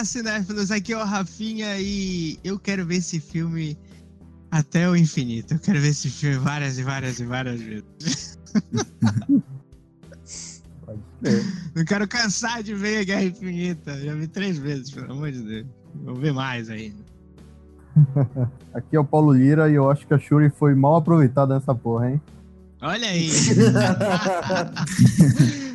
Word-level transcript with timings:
Olá, 0.00 0.04
cinéfilos, 0.06 0.70
aqui 0.70 0.94
é 0.94 0.96
o 0.96 1.04
Rafinha 1.04 1.78
e 1.78 2.38
eu 2.42 2.58
quero 2.58 2.86
ver 2.86 2.96
esse 2.96 3.20
filme 3.20 3.76
até 4.50 4.88
o 4.88 4.96
infinito. 4.96 5.52
Eu 5.52 5.58
quero 5.58 5.78
ver 5.78 5.88
esse 5.88 6.08
filme 6.08 6.38
várias 6.38 6.78
e 6.78 6.82
várias 6.82 7.20
e 7.20 7.26
várias 7.26 7.60
vezes. 7.60 8.38
Pode 10.86 11.02
ser. 11.22 11.44
Não 11.74 11.84
quero 11.84 12.08
cansar 12.08 12.62
de 12.62 12.74
ver 12.74 13.00
a 13.00 13.04
Guerra 13.04 13.24
Infinita. 13.24 14.00
Já 14.00 14.14
vi 14.14 14.26
três 14.26 14.56
vezes, 14.56 14.90
pelo 14.90 15.12
amor 15.12 15.32
de 15.32 15.42
Deus. 15.42 15.66
Vou 15.96 16.14
ver 16.14 16.32
mais 16.32 16.70
ainda. 16.70 17.04
Aqui 18.72 18.96
é 18.96 19.00
o 19.00 19.04
Paulo 19.04 19.34
Lira 19.34 19.70
e 19.70 19.74
eu 19.74 19.90
acho 19.90 20.06
que 20.06 20.14
a 20.14 20.18
Shuri 20.18 20.48
foi 20.48 20.74
mal 20.74 20.96
aproveitada 20.96 21.56
nessa 21.56 21.74
porra, 21.74 22.12
hein? 22.12 22.22
Olha 22.80 23.06
aí. 23.06 23.28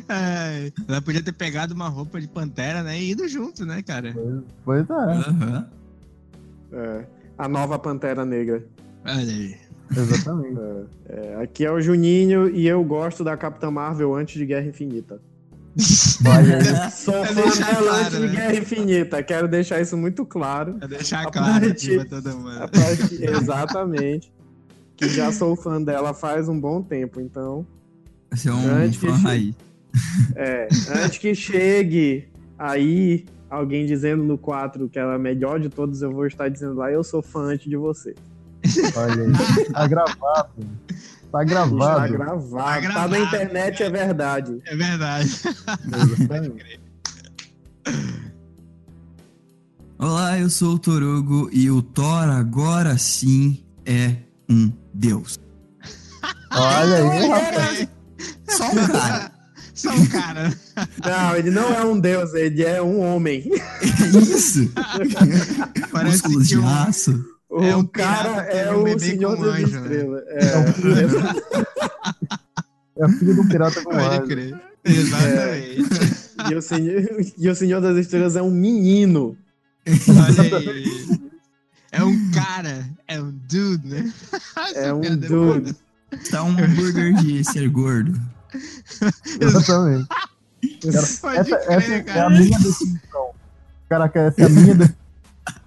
Ai, 0.08 0.72
ela 0.88 1.02
podia 1.02 1.22
ter 1.22 1.32
pegado 1.32 1.74
uma 1.74 1.88
roupa 1.88 2.20
de 2.20 2.28
pantera, 2.28 2.82
né? 2.82 2.98
E 2.98 3.10
ido 3.10 3.26
junto, 3.28 3.64
né, 3.66 3.82
cara? 3.82 4.14
Pois 4.64 4.88
é. 4.88 4.92
Aham. 4.92 5.66
É, 6.72 7.04
a 7.38 7.48
nova 7.48 7.78
Pantera 7.78 8.24
Negra. 8.24 8.64
Olha 9.04 9.18
aí. 9.20 9.56
Exatamente. 9.96 10.58
É, 11.08 11.36
aqui 11.42 11.64
é 11.64 11.70
o 11.70 11.80
Juninho 11.80 12.48
e 12.48 12.66
eu 12.66 12.82
gosto 12.84 13.22
da 13.22 13.36
Capitã 13.36 13.70
Marvel 13.70 14.14
antes 14.14 14.34
de 14.36 14.44
Guerra 14.46 14.66
Infinita. 14.66 15.20
Olha 16.26 16.56
aí. 16.58 16.90
Sou 16.90 17.24
fã 17.24 17.34
dela 17.72 18.00
antes 18.00 18.18
né? 18.18 18.26
de 18.26 18.36
Guerra 18.36 18.54
Infinita. 18.56 19.22
Quero 19.22 19.46
deixar 19.48 19.80
isso 19.80 19.96
muito 19.96 20.24
claro. 20.24 20.74
Pra 20.74 20.88
deixar 20.88 21.26
A 21.26 21.30
claro 21.30 21.66
parte- 21.66 21.94
aqui 21.94 22.04
pra 22.08 22.20
todo 22.20 22.36
mundo. 22.36 22.58
Parte- 22.58 23.24
Exatamente. 23.24 24.32
Que 24.96 25.08
já 25.08 25.30
sou 25.30 25.54
fã 25.54 25.80
dela 25.82 26.14
faz 26.14 26.48
um 26.48 26.58
bom 26.58 26.82
tempo, 26.82 27.20
então. 27.20 27.66
Você 28.32 28.48
é 28.48 28.52
um 28.52 28.62
Grande 28.64 28.98
fã 28.98 29.06
que- 29.16 29.22
raiz. 29.22 29.54
É, 30.38 30.68
antes 31.02 31.16
que 31.18 31.34
chegue 31.34 32.28
aí 32.58 33.24
alguém 33.48 33.86
dizendo 33.86 34.22
no 34.22 34.36
4 34.36 34.86
que 34.88 34.98
ela 34.98 35.12
é 35.12 35.16
a 35.16 35.18
melhor 35.18 35.58
de 35.58 35.70
todos, 35.70 36.02
eu 36.02 36.12
vou 36.12 36.26
estar 36.26 36.48
dizendo 36.50 36.74
lá, 36.74 36.92
eu 36.92 37.02
sou 37.02 37.22
fã 37.22 37.52
antes 37.52 37.66
de 37.68 37.76
você. 37.76 38.14
Olha 38.96 39.22
aí. 39.22 39.32
Tá 39.72 39.86
gravado. 39.86 40.50
Tá 41.32 41.34
Está 41.42 41.44
gravado. 41.44 42.12
gravado. 42.12 42.50
Tá 42.50 42.64
Tá, 42.64 42.80
gravado, 42.80 43.08
na 43.10 43.18
internet, 43.18 43.82
é 43.82 43.90
verdade. 43.90 44.60
É 44.66 44.76
verdade. 44.76 45.30
Olá, 49.98 50.38
eu 50.38 50.50
sou 50.50 50.74
o 50.74 50.78
Torugo 50.78 51.48
e 51.52 51.70
o 51.70 51.80
Thor 51.80 52.28
agora 52.28 52.98
sim 52.98 53.64
é 53.84 54.16
um 54.48 54.70
deus. 54.92 55.38
Olha 56.52 56.96
aí, 56.96 57.28
rapaz. 57.28 57.88
Só 58.48 58.70
um 58.70 58.86
cara. 58.86 59.32
Só 59.76 59.90
um 59.90 60.06
cara. 60.06 60.52
Não, 61.04 61.36
ele 61.36 61.50
não 61.50 61.72
é 61.72 61.84
um 61.84 62.00
deus, 62.00 62.32
ele 62.32 62.64
é 62.64 62.80
um 62.82 62.98
homem. 63.00 63.44
É 63.82 64.18
isso. 64.18 64.72
Parece 65.92 66.22
Músculos 66.22 66.48
que 66.48 66.54
de 66.54 66.58
um, 66.58 66.66
aço. 66.66 67.24
O 67.50 67.62
É 67.62 67.76
um 67.76 67.86
cara 67.86 68.46
é 68.48 68.64
é 68.64 68.72
um 68.72 68.82
o 68.82 68.98
Senhor 68.98 69.36
com 69.36 69.42
um 69.42 69.46
das 69.46 69.54
anjo, 69.54 69.80
né? 69.80 69.82
Estrelas. 69.82 70.22
É, 70.28 70.58
É 72.96 73.04
a 73.04 73.08
filha 73.10 73.34
do 73.34 73.46
pirata 73.46 73.82
com 73.82 73.90
crer. 74.26 74.58
Exatamente. 74.82 75.82
e, 76.50 76.54
o 76.54 76.62
senhor, 76.62 77.04
e 77.36 77.48
o 77.50 77.54
Senhor 77.54 77.80
das 77.80 77.98
Estrelas 77.98 78.36
é 78.36 78.42
um 78.42 78.50
menino. 78.50 79.36
Olha 79.86 80.58
aí. 80.70 81.20
É 81.92 82.02
um 82.02 82.30
cara. 82.30 82.88
É 83.06 83.20
um 83.20 83.30
dude, 83.30 83.86
né? 83.86 84.12
É 84.74 84.92
um 84.92 85.00
dude. 85.00 85.76
Tá 86.30 86.42
um 86.42 86.56
hambúrguer 86.58 87.14
de 87.14 87.44
ser 87.44 87.68
gordo. 87.68 88.18
Exatamente. 89.40 90.08
Cara, 90.08 91.06
Pode 91.20 91.38
essa 91.38 91.58
crer, 91.58 91.70
essa 91.70 91.92
é 91.92 91.96
a 91.96 92.04
cara. 92.04 92.30
minha 92.30 92.58
definição. 92.58 93.30
Caraca, 93.88 94.20
essa 94.20 94.42
é 94.42 94.44
a 94.44 94.48
minha 94.48 94.74
definição. 94.74 95.06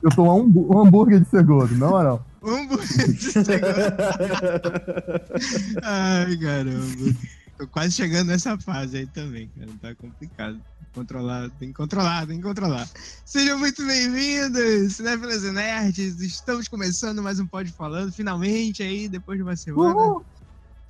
Eu 0.03 0.09
tô 0.12 0.23
um, 0.23 0.51
um 0.56 0.79
hambúrguer 0.79 1.22
de 1.22 1.29
ser 1.29 1.44
gordo, 1.44 1.75
na 1.75 1.88
moral. 1.88 2.25
Um 2.41 2.68
bonito 2.68 2.88
Ai, 5.84 6.38
caramba. 6.38 7.16
Tô 7.57 7.68
quase 7.68 7.91
chegando 7.91 8.28
nessa 8.28 8.57
fase 8.57 9.00
aí 9.00 9.06
também, 9.07 9.50
cara. 9.57 9.69
Tá 9.81 9.95
complicado. 9.95 10.59
Controlar, 10.94 11.50
tem 11.59 11.69
que 11.69 11.75
controlar, 11.75 12.25
tem 12.25 12.38
que 12.38 12.44
controlar. 12.44 12.88
Sejam 13.25 13.59
muito 13.59 13.85
bem-vindos, 13.85 14.95
Cinéfilas 14.95 15.44
e 15.44 15.51
Nerds. 15.51 16.19
Estamos 16.19 16.68
começando 16.68 17.22
mais 17.22 17.39
um 17.39 17.45
Pod 17.45 17.72
Falando, 17.73 18.12
finalmente 18.12 18.81
aí, 18.81 19.07
depois 19.07 19.38
de 19.38 19.44
uma 19.44 19.56
semana. 19.56 19.95
Uhul. 19.95 20.25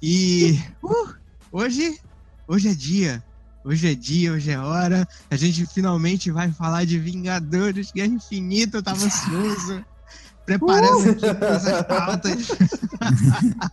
E 0.01 0.57
uh, 0.83 1.13
hoje, 1.51 1.99
hoje 2.47 2.69
é 2.69 2.73
dia. 2.73 3.23
Hoje 3.63 3.91
é 3.91 3.95
dia, 3.95 4.31
hoje 4.31 4.51
é 4.51 4.57
hora. 4.59 5.07
A 5.29 5.35
gente 5.35 5.65
finalmente 5.65 6.31
vai 6.31 6.49
falar 6.51 6.85
de 6.85 6.97
Vingadores, 6.97 7.91
Guerra 7.91 8.07
Infinita. 8.13 8.77
Eu 8.77 8.83
tava 8.83 9.03
ansioso, 9.05 9.83
preparando 10.45 11.09
aqui 11.09 11.19
todas 11.19 11.67
as 11.67 11.85
pautas. 11.85 12.47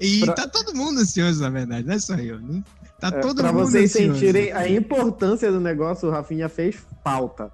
e 0.00 0.20
Pra- 0.24 0.34
tá 0.34 0.48
todo 0.48 0.74
mundo 0.74 1.00
ansioso, 1.00 1.40
na 1.40 1.50
verdade, 1.50 1.86
não 1.86 1.94
é 1.94 1.98
só 1.98 2.14
eu. 2.16 2.40
Não, 2.40 2.64
tá 3.00 3.08
É, 3.08 3.20
todo 3.20 3.36
pra 3.42 3.52
mundo 3.52 3.66
vocês 3.70 3.94
ansioso. 3.94 4.14
sentirem 4.14 4.52
a 4.52 4.68
importância 4.68 5.50
do 5.50 5.60
negócio, 5.60 6.08
o 6.08 6.10
Rafinha 6.10 6.48
fez 6.48 6.76
pauta. 7.04 7.50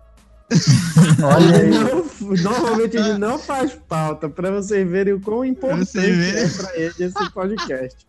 Olha 1.23 1.55
aí. 1.57 1.67
Ele 1.67 1.79
não- 1.79 2.05
normalmente 2.43 2.97
ele 2.97 3.19
não 3.19 3.39
faz 3.39 3.75
pauta, 3.89 4.29
pra 4.29 4.51
vocês 4.51 4.89
verem 4.89 5.13
o 5.15 5.21
quão 5.21 5.45
importante 5.45 5.99
é 5.99 6.49
pra 6.49 6.77
ele 6.77 6.95
esse 6.99 7.31
podcast. 7.33 8.07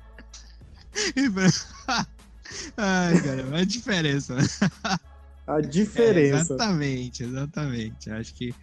Ai, 2.78 3.22
cara, 3.22 3.42
é 3.58 3.62
a 3.62 3.66
diferença. 3.66 4.36
né? 4.36 4.42
A 5.48 5.58
É, 5.58 5.62
diferença. 5.62 6.54
exatamente, 6.54 7.24
exatamente. 7.24 8.10
Acho 8.10 8.34
que 8.36 8.54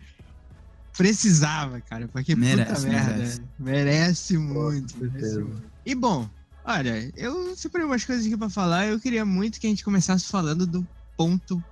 precisava, 0.97 1.81
cara, 1.83 2.09
porque 2.09 2.35
Merece, 2.35 2.69
puta 2.69 2.81
merda. 2.89 3.13
merece. 3.17 3.41
Merece 3.59 4.39
muito, 4.39 4.99
merece 4.99 5.39
muito. 5.41 5.71
E 5.85 5.95
bom, 5.95 6.29
olha, 6.65 7.13
eu 7.15 7.55
separei 7.57 7.87
umas 7.87 8.05
coisas 8.05 8.27
aqui 8.27 8.37
pra 8.37 8.51
falar. 8.51 8.87
Eu 8.87 9.01
queria 9.01 9.25
muito 9.25 9.61
que 9.61 9.67
a 9.67 9.71
gente 9.71 9.85
começasse 9.85 10.27
falando 10.27 10.67
do 10.67 10.87
ponto 11.17 11.63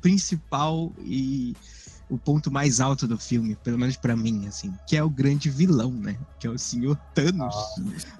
principal 0.00 0.94
e 0.98 1.54
o 2.08 2.18
ponto 2.18 2.50
mais 2.50 2.80
alto 2.80 3.06
do 3.08 3.18
filme, 3.18 3.56
pelo 3.56 3.78
menos 3.78 3.96
pra 3.96 4.14
mim, 4.16 4.46
assim, 4.46 4.72
que 4.86 4.96
é 4.96 5.02
o 5.02 5.08
grande 5.10 5.48
vilão, 5.50 5.90
né? 5.90 6.16
Que 6.38 6.46
é 6.46 6.50
o 6.50 6.58
Senhor 6.58 6.96
Thanos. 7.14 7.54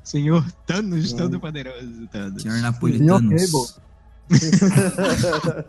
Senhor 0.03 0.45
Thanos, 0.67 1.13
Hum. 1.13 1.17
todo 1.17 1.39
poderoso 1.41 2.07
Thanos. 2.11 2.43
Senhor 2.43 2.55
Senhor 2.55 2.63
Napolitano. 2.63 3.31
Cable. 3.31 3.85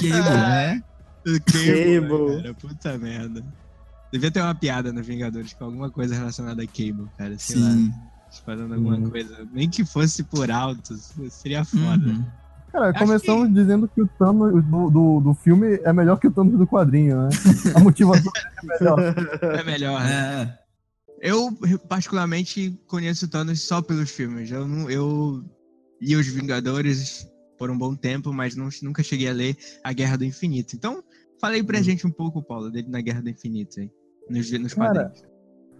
Cable, 0.00 0.10
né? 0.22 0.82
O 1.26 1.40
Cable, 1.40 2.00
Cable. 2.00 2.36
cara, 2.42 2.54
puta 2.54 2.98
merda. 2.98 3.44
Devia 4.12 4.30
ter 4.30 4.40
uma 4.40 4.54
piada 4.54 4.92
no 4.92 5.02
Vingadores 5.02 5.52
com 5.52 5.64
alguma 5.64 5.90
coisa 5.90 6.14
relacionada 6.14 6.62
a 6.62 6.66
Cable, 6.66 7.06
cara. 7.18 7.36
Sei 7.38 7.56
Sim. 7.56 7.88
lá, 7.88 7.94
falando 8.44 8.74
alguma 8.74 8.96
Uhum. 8.96 9.10
coisa. 9.10 9.46
Nem 9.52 9.68
que 9.68 9.84
fosse 9.84 10.22
por 10.22 10.50
alto, 10.50 10.96
seria 11.30 11.64
foda. 11.64 12.06
Uhum. 12.08 12.24
Cara, 12.76 12.90
Acho 12.90 12.98
começamos 12.98 13.54
dizendo 13.54 13.88
que 13.88 14.02
o 14.02 14.06
Thanos 14.06 14.62
do, 14.66 14.90
do, 14.90 15.20
do 15.20 15.34
filme 15.34 15.80
é 15.82 15.94
melhor 15.94 16.20
que 16.20 16.26
o 16.26 16.30
Thanos 16.30 16.58
do 16.58 16.66
quadrinho, 16.66 17.22
né? 17.22 17.28
A 17.74 17.80
motivação 17.80 18.30
é 18.36 18.78
melhor. 18.78 18.98
É 19.60 19.64
melhor, 19.64 20.00
né? 20.04 20.58
É. 21.22 21.30
Eu, 21.30 21.50
particularmente, 21.88 22.78
conheço 22.86 23.24
o 23.24 23.28
Thanos 23.30 23.62
só 23.66 23.80
pelos 23.80 24.10
filmes. 24.10 24.50
Eu, 24.50 24.68
não, 24.68 24.90
eu 24.90 25.42
li 26.02 26.14
Os 26.16 26.26
Vingadores 26.26 27.26
por 27.58 27.70
um 27.70 27.78
bom 27.78 27.94
tempo, 27.94 28.30
mas 28.30 28.54
não- 28.54 28.68
nunca 28.82 29.02
cheguei 29.02 29.30
a 29.30 29.32
ler 29.32 29.56
A 29.82 29.94
Guerra 29.94 30.18
do 30.18 30.26
Infinito. 30.26 30.76
Então, 30.76 31.02
falei 31.40 31.62
pra 31.62 31.80
gente 31.80 32.06
um 32.06 32.10
pouco, 32.10 32.42
Paulo, 32.42 32.70
dele 32.70 32.88
na 32.90 33.00
Guerra 33.00 33.22
do 33.22 33.30
Infinito, 33.30 33.80
aí, 33.80 33.90
nos, 34.28 34.50
nos 34.52 34.74
Cara, 34.74 34.92
quadrinhos. 34.92 35.24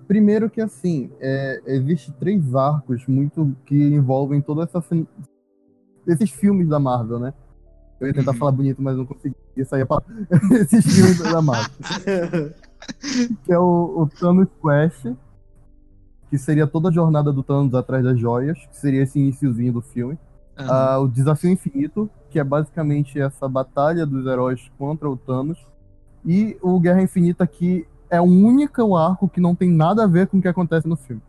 Primeiro 0.08 0.48
que 0.48 0.62
assim, 0.62 1.10
é, 1.20 1.60
existe 1.66 2.10
três 2.12 2.54
arcos 2.54 3.06
muito 3.06 3.54
que 3.66 3.74
envolvem 3.76 4.40
toda 4.40 4.62
essa 4.62 4.80
fin- 6.06 6.12
esses 6.12 6.30
filmes 6.30 6.68
da 6.68 6.78
Marvel, 6.78 7.18
né? 7.18 7.34
Eu 8.00 8.06
ia 8.08 8.14
tentar 8.14 8.32
Uhum. 8.32 8.38
falar 8.38 8.52
bonito, 8.52 8.80
mas 8.82 8.96
não 8.96 9.06
consegui 9.06 9.34
sair 9.64 9.82
a 9.82 9.86
palavra. 9.86 10.06
esses 10.60 10.84
filmes 10.84 11.18
da 11.18 11.40
Marvel. 11.42 11.70
Que 13.44 13.52
é 13.52 13.58
o, 13.58 14.02
o 14.02 14.06
Thanos 14.06 14.48
Quest, 14.62 15.16
que 16.30 16.36
seria 16.38 16.66
toda 16.66 16.90
a 16.90 16.92
jornada 16.92 17.32
do 17.32 17.42
Thanos 17.42 17.74
atrás 17.74 18.04
das 18.04 18.20
joias, 18.20 18.58
que 18.66 18.76
seria 18.76 19.02
esse 19.02 19.18
iniciozinho 19.18 19.72
do 19.72 19.80
filme. 19.80 20.16
Ah, 20.56 20.98
o 20.98 21.08
Desafio 21.08 21.50
Infinito, 21.50 22.08
que 22.30 22.38
é 22.38 22.44
basicamente 22.44 23.18
essa 23.18 23.48
batalha 23.48 24.04
dos 24.06 24.26
heróis 24.26 24.70
contra 24.78 25.08
o 25.08 25.16
Thanos. 25.16 25.58
E 26.24 26.56
o 26.62 26.78
Guerra 26.78 27.02
Infinita, 27.02 27.46
que 27.46 27.86
é 28.10 28.20
o 28.20 28.24
único 28.24 28.94
arco 28.94 29.28
que 29.28 29.40
não 29.40 29.54
tem 29.54 29.70
nada 29.70 30.04
a 30.04 30.06
ver 30.06 30.26
com 30.28 30.38
o 30.38 30.42
que 30.42 30.48
acontece 30.48 30.86
no 30.86 30.96
filme. 30.96 31.22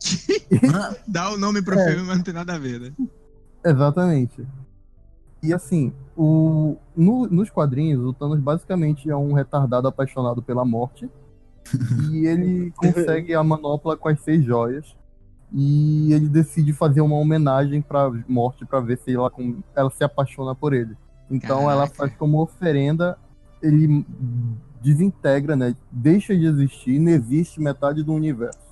Ah, 0.74 0.94
Dá 1.06 1.30
o 1.30 1.38
nome 1.38 1.62
pro 1.62 1.78
É. 1.78 1.90
filme, 1.92 2.06
mas 2.06 2.16
não 2.16 2.24
tem 2.24 2.34
nada 2.34 2.54
a 2.54 2.58
ver, 2.58 2.80
né? 2.80 2.92
Exatamente. 3.64 4.46
E 5.42 5.52
assim, 5.54 5.92
o, 6.16 6.76
no- 6.94 7.26
nos 7.26 7.50
quadrinhos, 7.50 8.04
o 8.04 8.12
Thanos 8.12 8.40
basicamente 8.40 9.08
é 9.10 9.16
um 9.16 9.32
retardado 9.32 9.88
apaixonado 9.88 10.42
pela 10.42 10.64
morte. 10.64 11.08
e 12.10 12.26
ele 12.26 12.72
consegue 12.72 13.34
a 13.34 13.42
manopla 13.42 13.96
com 13.96 14.08
as 14.08 14.20
seis 14.20 14.44
joias. 14.44 14.96
E 15.52 16.12
ele 16.12 16.28
decide 16.28 16.72
fazer 16.72 17.00
uma 17.00 17.16
homenagem 17.16 17.82
pra 17.82 18.10
morte 18.28 18.64
pra 18.64 18.80
ver 18.80 18.98
se 18.98 19.12
ela, 19.14 19.32
ela 19.74 19.90
se 19.90 20.04
apaixona 20.04 20.54
por 20.54 20.72
ele. 20.72 20.96
Então 21.30 21.62
ela 21.62 21.82
Caraca. 21.88 21.94
faz 21.96 22.14
como 22.16 22.40
oferenda, 22.40 23.18
ele 23.62 24.04
desintegra, 24.80 25.56
né? 25.56 25.74
Deixa 25.90 26.36
de 26.36 26.46
existir, 26.46 26.98
não 27.00 27.10
existe 27.10 27.60
metade 27.60 28.02
do 28.02 28.12
universo. 28.12 28.69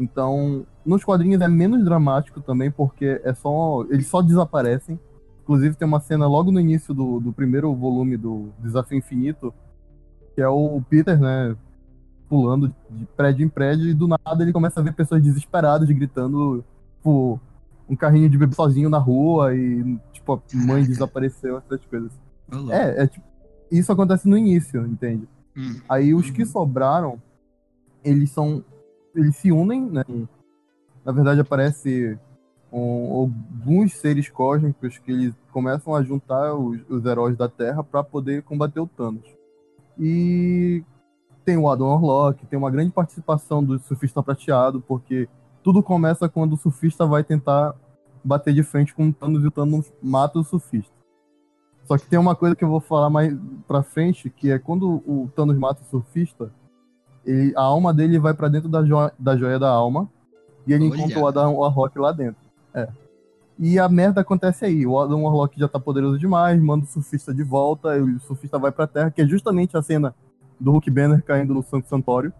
Então, 0.00 0.66
nos 0.84 1.04
quadrinhos 1.04 1.40
é 1.42 1.48
menos 1.48 1.84
dramático 1.84 2.40
também, 2.40 2.70
porque 2.70 3.20
é 3.22 3.34
só. 3.34 3.84
Eles 3.90 4.06
só 4.06 4.22
desaparecem. 4.22 4.98
Inclusive 5.42 5.76
tem 5.76 5.86
uma 5.86 6.00
cena 6.00 6.26
logo 6.26 6.50
no 6.50 6.58
início 6.58 6.94
do, 6.94 7.20
do 7.20 7.32
primeiro 7.32 7.74
volume 7.74 8.16
do 8.16 8.48
Desafio 8.58 8.96
Infinito, 8.96 9.52
que 10.34 10.40
é 10.40 10.48
o 10.48 10.80
Peter, 10.88 11.20
né? 11.20 11.54
Pulando 12.28 12.74
de 12.88 13.04
prédio 13.16 13.44
em 13.44 13.48
prédio, 13.48 13.88
e 13.88 13.94
do 13.94 14.08
nada 14.08 14.42
ele 14.42 14.52
começa 14.52 14.80
a 14.80 14.82
ver 14.82 14.94
pessoas 14.94 15.20
desesperadas 15.20 15.88
gritando, 15.90 16.64
tipo, 16.94 17.40
um 17.88 17.96
carrinho 17.96 18.30
de 18.30 18.38
bebê 18.38 18.54
sozinho 18.54 18.88
na 18.88 18.98
rua 18.98 19.54
e, 19.54 19.98
tipo, 20.12 20.34
a 20.34 20.40
mãe 20.54 20.84
desapareceu, 20.84 21.58
essas 21.58 21.84
coisas. 21.86 22.12
É, 22.70 23.02
é 23.02 23.06
tipo, 23.08 23.26
isso 23.70 23.92
acontece 23.92 24.28
no 24.28 24.38
início, 24.38 24.86
entende? 24.86 25.28
Hum. 25.56 25.80
Aí 25.88 26.14
os 26.14 26.30
que 26.30 26.44
sobraram, 26.46 27.20
eles 28.04 28.30
são. 28.30 28.64
Eles 29.14 29.36
se 29.36 29.50
unem, 29.50 29.84
né? 29.84 30.04
Na 31.04 31.12
verdade 31.12 31.40
aparece 31.40 32.18
um- 32.72 33.12
alguns 33.12 33.94
seres 33.94 34.28
cósmicos 34.28 34.98
que 34.98 35.10
eles 35.10 35.34
começam 35.52 35.94
a 35.94 36.02
juntar 36.02 36.54
os, 36.54 36.80
os 36.88 37.04
heróis 37.04 37.36
da 37.36 37.48
Terra 37.48 37.82
para 37.82 38.04
poder 38.04 38.42
combater 38.42 38.80
o 38.80 38.86
Thanos. 38.86 39.24
E 39.98 40.84
tem 41.44 41.56
o 41.56 41.68
Adam 41.68 41.88
Warlock, 41.88 42.46
tem 42.46 42.58
uma 42.58 42.70
grande 42.70 42.92
participação 42.92 43.62
do 43.64 43.78
surfista 43.80 44.22
prateado, 44.22 44.80
porque 44.80 45.28
tudo 45.62 45.82
começa 45.82 46.28
quando 46.28 46.52
o 46.52 46.56
surfista 46.56 47.04
vai 47.06 47.24
tentar 47.24 47.74
bater 48.22 48.54
de 48.54 48.62
frente 48.62 48.94
com 48.94 49.08
o 49.08 49.12
Thanos 49.12 49.42
e 49.42 49.46
o 49.46 49.50
Thanos 49.50 49.92
mata 50.02 50.38
o 50.38 50.44
surfista. 50.44 50.92
Só 51.84 51.98
que 51.98 52.06
tem 52.06 52.18
uma 52.18 52.36
coisa 52.36 52.54
que 52.54 52.62
eu 52.62 52.68
vou 52.68 52.80
falar 52.80 53.10
mais 53.10 53.36
pra 53.66 53.82
frente, 53.82 54.30
que 54.30 54.50
é 54.50 54.58
quando 54.58 55.02
o 55.06 55.28
Thanos 55.34 55.58
mata 55.58 55.82
o 55.82 55.86
surfista, 55.86 56.52
ele- 57.24 57.52
a 57.56 57.62
alma 57.62 57.92
dele 57.92 58.18
vai 58.18 58.34
pra 58.34 58.48
dentro 58.48 58.68
da, 58.68 58.82
jo 58.84 58.96
da 59.18 59.36
joia 59.36 59.58
da 59.58 59.68
alma 59.68 60.08
e 60.66 60.72
ele 60.72 60.88
Olha. 60.88 60.96
encontra 60.96 61.18
o 61.18 61.26
Adam 61.26 61.54
Warlock 61.56 61.98
lá 61.98 62.12
dentro. 62.12 62.40
É. 62.74 62.88
E 63.58 63.78
a 63.78 63.88
merda 63.88 64.22
acontece 64.22 64.64
aí. 64.64 64.86
O 64.86 64.98
Adam 64.98 65.22
Warlock 65.24 65.58
já 65.58 65.68
tá 65.68 65.78
poderoso 65.78 66.18
demais, 66.18 66.60
manda 66.60 66.84
o 66.84 66.88
surfista 66.88 67.34
de 67.34 67.42
volta, 67.42 67.96
e 67.98 68.00
o 68.00 68.20
surfista 68.20 68.58
vai 68.58 68.72
pra 68.72 68.86
terra, 68.86 69.10
que 69.10 69.20
é 69.20 69.26
justamente 69.26 69.76
a 69.76 69.82
cena 69.82 70.14
do 70.58 70.70
Hulk 70.72 70.90
Banner 70.90 71.22
caindo 71.22 71.52
no 71.52 71.62
Santo 71.62 71.86
Santório. 71.88 72.32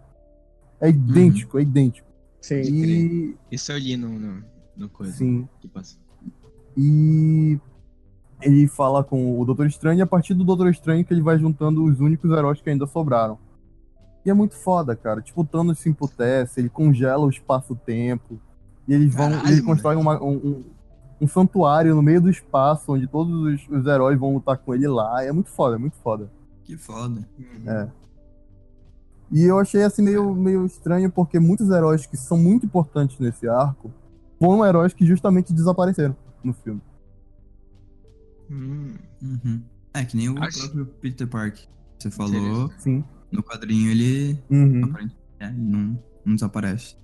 É 0.79 0.89
idêntico, 0.89 1.59
é 1.59 1.61
idêntico. 1.61 2.07
Sim. 2.39 2.61
E. 2.61 3.37
Isso 3.51 3.71
eu 3.71 3.77
li 3.77 3.95
no, 3.95 4.09
no, 4.09 4.43
no 4.75 4.89
coisa 4.89 5.11
Sim. 5.13 5.47
que 5.59 5.67
passou. 5.67 5.99
E 6.75 7.59
ele 8.41 8.67
fala 8.67 9.03
com 9.03 9.39
o 9.39 9.45
Doutor 9.45 9.67
Estranho 9.67 9.99
e 9.99 10.01
a 10.01 10.07
partir 10.07 10.33
do 10.33 10.43
Doutor 10.43 10.69
Estranho 10.71 11.05
que 11.05 11.13
ele 11.13 11.21
vai 11.21 11.37
juntando 11.37 11.83
os 11.83 11.99
únicos 11.99 12.31
heróis 12.31 12.59
que 12.61 12.69
ainda 12.69 12.87
sobraram. 12.87 13.37
E 14.25 14.29
é 14.29 14.33
muito 14.33 14.55
foda, 14.55 14.95
cara. 14.95 15.21
Tipo, 15.21 15.41
o 15.41 15.45
Thanos 15.45 15.79
se 15.79 15.89
emputece, 15.89 16.59
ele 16.59 16.69
congela 16.69 17.25
o 17.25 17.29
espaço-tempo. 17.29 18.39
E 18.87 18.93
eles 18.93 19.13
vão. 19.13 19.29
Caralho, 19.31 19.47
ele 19.47 19.55
mano. 19.61 19.65
constrói 19.67 19.95
uma- 19.95 20.23
um, 20.23 20.35
um, 20.35 20.63
um 21.21 21.27
santuário 21.27 21.95
no 21.95 22.01
meio 22.01 22.21
do 22.21 22.29
espaço, 22.29 22.91
onde 22.93 23.07
todos 23.07 23.33
os, 23.33 23.67
os 23.69 23.85
heróis 23.85 24.19
vão 24.19 24.33
lutar 24.33 24.57
com 24.57 24.73
ele 24.75 24.87
lá. 24.87 25.23
É 25.23 25.31
muito 25.31 25.49
foda, 25.49 25.75
é 25.75 25.79
muito 25.79 25.95
foda. 25.97 26.29
Que 26.63 26.77
foda. 26.77 27.27
Uhum. 27.39 27.69
É. 27.71 27.89
E 29.31 29.43
eu 29.43 29.57
achei 29.57 29.81
assim 29.83 30.01
meio, 30.03 30.33
meio 30.35 30.65
estranho, 30.65 31.09
porque 31.09 31.39
muitos 31.39 31.69
heróis 31.69 32.05
que 32.05 32.17
são 32.17 32.37
muito 32.37 32.65
importantes 32.65 33.17
nesse 33.17 33.47
arco 33.47 33.89
foram 34.39 34.65
heróis 34.65 34.93
que 34.93 35.05
justamente 35.05 35.53
desapareceram 35.53 36.15
no 36.43 36.53
filme. 36.53 36.81
Hum. 38.49 38.95
Uhum. 39.21 39.61
É, 39.93 40.03
que 40.05 40.17
nem 40.17 40.29
o 40.29 40.43
Acho- 40.43 40.59
próprio 40.59 40.85
Peter 40.85 41.27
Parker. 41.27 41.63
Você 41.97 42.11
falou, 42.11 42.69
Sim. 42.79 43.03
No 43.31 43.41
quadrinho 43.43 43.91
ele, 43.91 44.39
Uhum. 44.49 44.93
é, 45.39 45.49
não, 45.51 45.99
não 46.25 46.35
desaparece. 46.35 46.95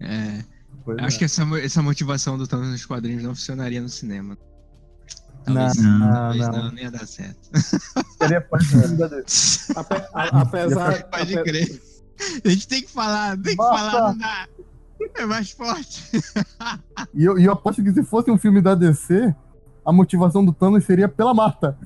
É, 0.00 0.42
Pois 0.84 0.98
acho 0.98 1.16
é. 1.16 1.18
que 1.18 1.24
essa, 1.24 1.42
essa 1.60 1.82
motivação 1.82 2.38
do 2.38 2.46
Thanos 2.46 2.68
nos 2.70 2.86
quadrinhos 2.86 3.22
não 3.22 3.34
funcionaria 3.34 3.80
no 3.80 3.88
cinema. 3.88 4.36
Talvez 5.44 5.76
Não, 5.76 5.98
não, 5.98 6.12
talvez 6.12 6.48
não. 6.48 6.64
não, 6.64 6.72
nem 6.72 6.84
ia 6.84 6.90
dar 6.90 7.06
certo. 7.06 7.48
Seria. 8.18 8.38
Ape- 9.76 10.08
a- 10.14 10.40
apesar. 10.42 11.02
Pode 11.10 11.38
ape- 11.38 11.44
crer. 11.50 11.82
A 12.44 12.48
gente 12.48 12.68
tem 12.68 12.82
que 12.82 12.90
falar, 12.90 13.36
tem 13.38 13.52
que 13.52 13.56
Bota. 13.56 13.78
falar, 13.78 14.08
não 14.12 14.18
dá. 14.18 14.48
É 15.16 15.24
mais 15.26 15.50
forte. 15.50 16.02
E 17.14 17.24
eu, 17.24 17.38
e 17.38 17.44
eu 17.46 17.52
aposto 17.52 17.82
que 17.82 17.92
se 17.92 18.04
fosse 18.04 18.30
um 18.30 18.36
filme 18.38 18.60
da 18.60 18.74
DC, 18.74 19.34
a 19.84 19.90
motivação 19.92 20.44
do 20.44 20.52
Thanos 20.52 20.84
seria 20.84 21.08
pela 21.08 21.32
Marta. 21.34 21.76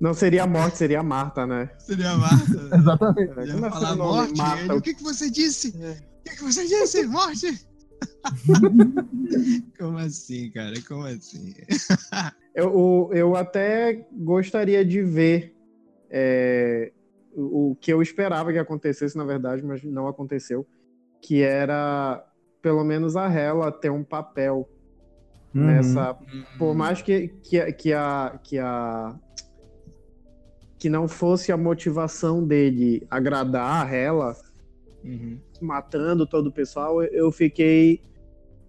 Não 0.00 0.14
seria 0.14 0.44
a 0.44 0.46
morte, 0.46 0.78
seria 0.78 1.00
a 1.00 1.02
Marta, 1.02 1.44
né? 1.46 1.70
Seria 1.78 2.10
a 2.12 2.16
Marta. 2.18 2.70
Exatamente. 2.76 3.40
É, 3.40 3.44
Ia 3.46 3.66
é 3.66 3.70
falar 3.70 3.96
morte. 3.96 4.36
Marta. 4.38 4.62
Ele, 4.64 4.72
o 4.74 4.80
que, 4.80 4.94
que 4.94 5.02
você 5.02 5.28
disse? 5.30 5.74
É. 5.82 5.90
O 5.90 6.22
que, 6.30 6.36
que 6.36 6.44
você 6.44 6.66
disse? 6.66 7.06
Morte? 7.06 7.66
Como 9.78 9.98
assim, 9.98 10.50
cara? 10.50 10.74
Como 10.86 11.04
assim? 11.04 11.54
Eu, 12.54 12.74
o- 12.76 13.12
eu 13.14 13.36
até 13.36 14.04
gostaria 14.12 14.84
de 14.84 15.00
ver 15.00 15.54
é, 16.10 16.90
o, 17.32 17.70
o 17.70 17.76
que 17.76 17.92
eu 17.92 18.02
esperava 18.02 18.50
que 18.52 18.58
acontecesse, 18.58 19.16
na 19.16 19.22
verdade, 19.24 19.62
mas 19.64 19.84
não 19.84 20.08
aconteceu. 20.08 20.66
Que 21.22 21.40
era 21.42 22.24
pelo 22.60 22.82
menos 22.82 23.14
a 23.16 23.28
Hela 23.32 23.70
ter 23.70 23.90
um 23.90 24.02
papel 24.02 24.68
Uhum. 25.54 25.66
nessa. 25.66 26.12
Hum. 26.14 26.42
Por 26.58 26.74
mais 26.74 27.00
que, 27.00 27.28
que, 27.44 27.72
que 27.72 27.92
a. 27.92 28.38
Que 28.42 28.58
a 28.58 29.14
que 30.78 30.88
não 30.88 31.08
fosse 31.08 31.50
a 31.50 31.56
motivação 31.56 32.44
dele 32.46 33.06
agradar 33.10 33.86
a 33.86 33.92
Hela, 33.94 34.36
Uhum. 35.04 35.38
matando 35.60 36.26
todo 36.26 36.48
o 36.48 36.52
pessoal, 36.52 37.02
eu- 37.02 37.30
fiquei. 37.32 38.00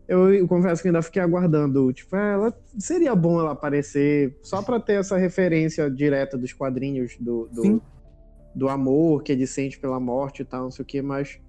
Eu, 0.08 0.34
eu 0.34 0.48
confesso 0.48 0.82
que 0.82 0.88
ainda 0.88 1.02
fiquei 1.04 1.22
aguardando. 1.22 1.92
Tipo, 1.94 2.16
é, 2.16 2.34
ela, 2.34 2.58
seria 2.80 3.14
bom 3.16 3.40
ela 3.40 3.52
aparecer 3.52 4.36
só 4.42 4.62
pra 4.62 4.80
ter 4.80 4.94
essa 4.94 5.18
referência 5.18 5.90
direta 5.90 6.36
dos 6.38 6.52
quadrinhos 6.52 7.16
do, 7.20 7.48
do, 7.52 7.82
do 8.56 8.70
amor 8.70 9.22
que 9.22 9.32
ele 9.32 9.46
sente 9.46 9.80
pela 9.80 10.00
morte 10.00 10.42
e 10.42 10.46
tal, 10.46 10.64
não 10.64 10.72
sei 10.72 10.84
o 10.84 10.86
que, 10.86 11.02
mas. 11.02 11.40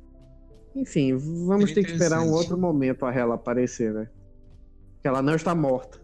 Enfim, 0.76 1.17
vamos 1.17 1.73
ter 1.73 1.83
que 1.85 1.90
esperar 1.93 2.21
um 2.23 2.31
outro 2.33 2.57
momento 2.59 3.05
a 3.07 3.12
ela 3.14 3.35
aparecer, 3.37 3.93
né? 3.93 4.09
Que 5.02 5.09
ela 5.09 5.21
não 5.23 5.35
está 5.35 5.55
morta. 5.55 6.00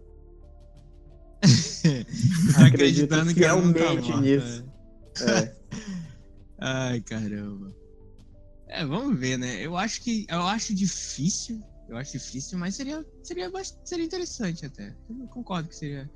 Acreditando 2.66 3.35
que 3.35 3.45
ela 3.45 3.61
não 3.62 3.73
tá 3.73 4.21
nisso. 4.21 4.64
é. 4.64 4.76
É. 5.19 5.57
Ai, 6.61 7.00
caramba. 7.00 7.73
É, 8.69 8.85
vamos 8.85 9.19
ver, 9.19 9.38
né? 9.38 9.64
Eu 9.64 9.76
acho 9.76 10.02
que. 10.02 10.26
Eu 10.28 10.43
acho 10.43 10.75
difícil. 10.75 11.61
Eu 11.88 11.97
acho 11.97 12.12
difícil, 12.12 12.59
mas 12.59 12.75
seria, 12.75 13.05
seria, 13.23 13.50
seria 13.85 14.05
interessante 14.05 14.66
até. 14.66 14.95
Eu 15.09 15.26
concordo 15.28 15.69
que 15.69 15.76
seria, 15.76 16.11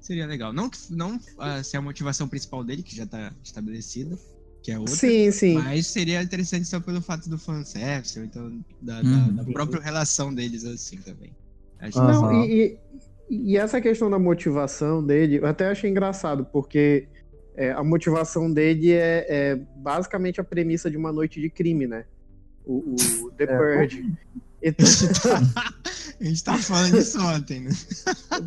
seria 0.00 0.26
legal. 0.26 0.52
Não, 0.52 0.68
que- 0.68 0.78
não 0.90 1.18
ah, 1.38 1.62
ser 1.64 1.78
a 1.78 1.82
motivação 1.82 2.28
principal 2.28 2.62
dele, 2.62 2.82
que 2.82 2.94
já 2.94 3.06
tá 3.06 3.34
estabelecida, 3.42 4.16
que 4.62 4.70
é 4.70 4.78
outra. 4.78 4.94
Sim, 4.94 5.30
sim. 5.32 5.54
Mas 5.54 5.86
seria 5.86 6.22
interessante 6.22 6.66
só 6.66 6.78
pelo 6.80 7.00
fato 7.00 7.28
do 7.30 7.38
fanservice, 7.38 8.18
ou 8.18 8.26
então 8.26 8.60
da, 8.80 9.02
da- 9.02 9.08
Uhum. 9.08 9.34
da 9.34 9.44
própria 9.44 9.80
relação 9.80 10.34
deles 10.34 10.64
assim 10.64 10.98
também. 10.98 11.34
Acho 11.80 11.98
Aham. 11.98 12.12
Não, 12.12 12.44
e, 12.44 12.78
e- 13.30 13.56
essa 13.56 13.80
questão 13.80 14.08
da 14.10 14.18
motivação 14.18 15.04
dele, 15.04 15.36
eu 15.38 15.46
até 15.46 15.68
achei 15.68 15.90
engraçado, 15.90 16.44
porque 16.52 17.08
é, 17.56 17.72
a 17.72 17.82
motivação 17.82 18.52
dele 18.52 18.92
é, 18.92 19.26
é 19.28 19.60
basicamente 19.76 20.40
a 20.40 20.44
premissa 20.44 20.90
de 20.90 20.96
uma 20.96 21.12
noite 21.12 21.40
de 21.40 21.48
crime, 21.50 21.86
né? 21.86 22.04
O, 22.64 22.94
o 23.22 23.30
The 23.32 23.44
É. 23.44 23.56
Purge. 23.56 24.04
Então, 24.62 24.86
A 26.18 26.24
gente 26.24 26.42
tava 26.42 26.58
falando 26.58 26.92
disso 26.96 27.20
ontem, 27.22 27.60
né? 27.60 27.70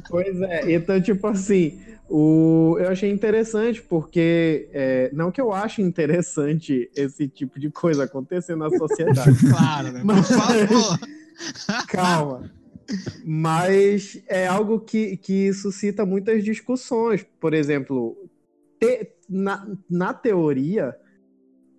pois 0.09 0.41
é, 0.41 0.71
então, 0.73 0.99
tipo 0.99 1.25
assim, 1.27 1.79
o, 2.09 2.75
eu 2.79 2.89
achei 2.89 3.09
interessante, 3.11 3.81
porque 3.81 4.67
é, 4.73 5.11
não 5.13 5.31
que 5.31 5.39
eu 5.39 5.53
ache 5.53 5.81
interessante 5.81 6.89
esse 6.95 7.27
tipo 7.27 7.57
de 7.59 7.69
coisa 7.69 8.03
acontecer 8.05 8.55
na 8.55 8.69
sociedade. 8.71 9.37
Claro, 9.49 9.91
né? 9.93 9.99
Por 9.99 10.05
Mas- 10.07 10.27
favor. 10.27 10.99
Calma. 11.87 12.51
Mas 13.25 14.21
é 14.27 14.47
algo 14.47 14.79
que, 14.79 15.17
que 15.17 15.53
suscita 15.53 16.05
muitas 16.05 16.43
discussões. 16.43 17.25
Por 17.39 17.53
exemplo, 17.53 18.17
te- 18.79 19.11
na, 19.27 19.67
na 19.89 20.13
teoria, 20.13 20.95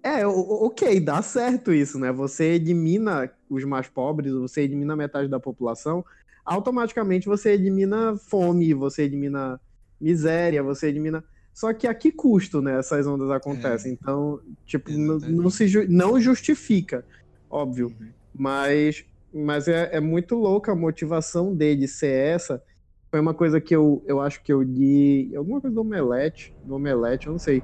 é 0.02 0.26
ok, 0.26 0.98
dá 1.00 1.20
certo 1.22 1.72
isso, 1.72 1.98
né? 1.98 2.12
Você 2.12 2.44
elimina 2.54 3.30
os 3.48 3.64
mais 3.64 3.88
pobres, 3.88 4.32
você 4.32 4.62
elimina 4.62 4.96
metade 4.96 5.28
da 5.28 5.40
população, 5.40 6.04
automaticamente 6.44 7.26
você 7.26 7.52
elimina 7.52 8.16
fome, 8.16 8.72
você 8.72 9.02
elimina 9.02 9.60
miséria, 10.00 10.62
você 10.62 10.88
elimina. 10.88 11.22
Só 11.52 11.74
que 11.74 11.86
a 11.86 11.92
que 11.94 12.12
custo, 12.12 12.62
né? 12.62 12.78
Essas 12.78 13.06
ondas 13.06 13.30
acontecem. 13.30 13.92
Então, 13.92 14.40
tipo, 14.64 14.90
n- 14.90 15.16
Exatamente. 15.16 15.42
não, 15.42 15.50
se 15.50 15.68
ju- 15.68 15.86
não 15.88 16.20
justifica, 16.20 17.04
óbvio. 17.50 17.88
Uhum. 17.88 18.12
Mas, 18.32 19.04
mas 19.32 19.68
é, 19.68 19.90
é 19.92 20.00
muito 20.00 20.34
louca 20.34 20.72
a 20.72 20.76
motivação 20.76 21.54
dele 21.54 21.86
ser 21.86 22.12
essa. 22.12 22.62
foi 23.10 23.20
uma 23.20 23.34
coisa 23.34 23.60
que 23.60 23.74
eu, 23.74 24.02
eu 24.06 24.20
acho 24.20 24.42
que 24.42 24.52
eu 24.52 24.62
li. 24.62 25.34
Alguma 25.34 25.60
coisa 25.60 25.74
do 25.74 25.80
Omelete, 25.80 26.54
do 26.64 26.74
Omelete, 26.74 27.26
eu 27.26 27.32
não 27.32 27.38
sei. 27.38 27.62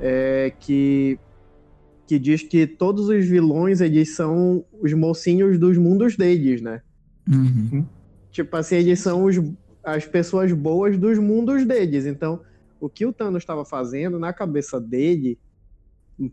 É, 0.00 0.52
que, 0.58 1.18
que 2.06 2.18
diz 2.18 2.42
que 2.42 2.66
todos 2.66 3.08
os 3.08 3.26
vilões 3.26 3.80
eles 3.80 4.14
são 4.14 4.64
os 4.80 4.92
mocinhos 4.94 5.58
dos 5.58 5.76
mundos 5.76 6.16
deles, 6.16 6.62
né? 6.62 6.82
Uhum. 7.28 7.84
Tipo 8.30 8.56
assim, 8.56 8.76
eles 8.76 9.00
são 9.00 9.24
os, 9.24 9.36
as 9.84 10.06
pessoas 10.06 10.52
boas 10.52 10.96
dos 10.96 11.18
mundos 11.18 11.66
deles. 11.66 12.06
Então, 12.06 12.40
o 12.80 12.88
que 12.88 13.04
o 13.04 13.12
Thanos 13.12 13.42
estava 13.42 13.64
fazendo 13.64 14.18
na 14.18 14.32
cabeça 14.32 14.80
dele, 14.80 15.38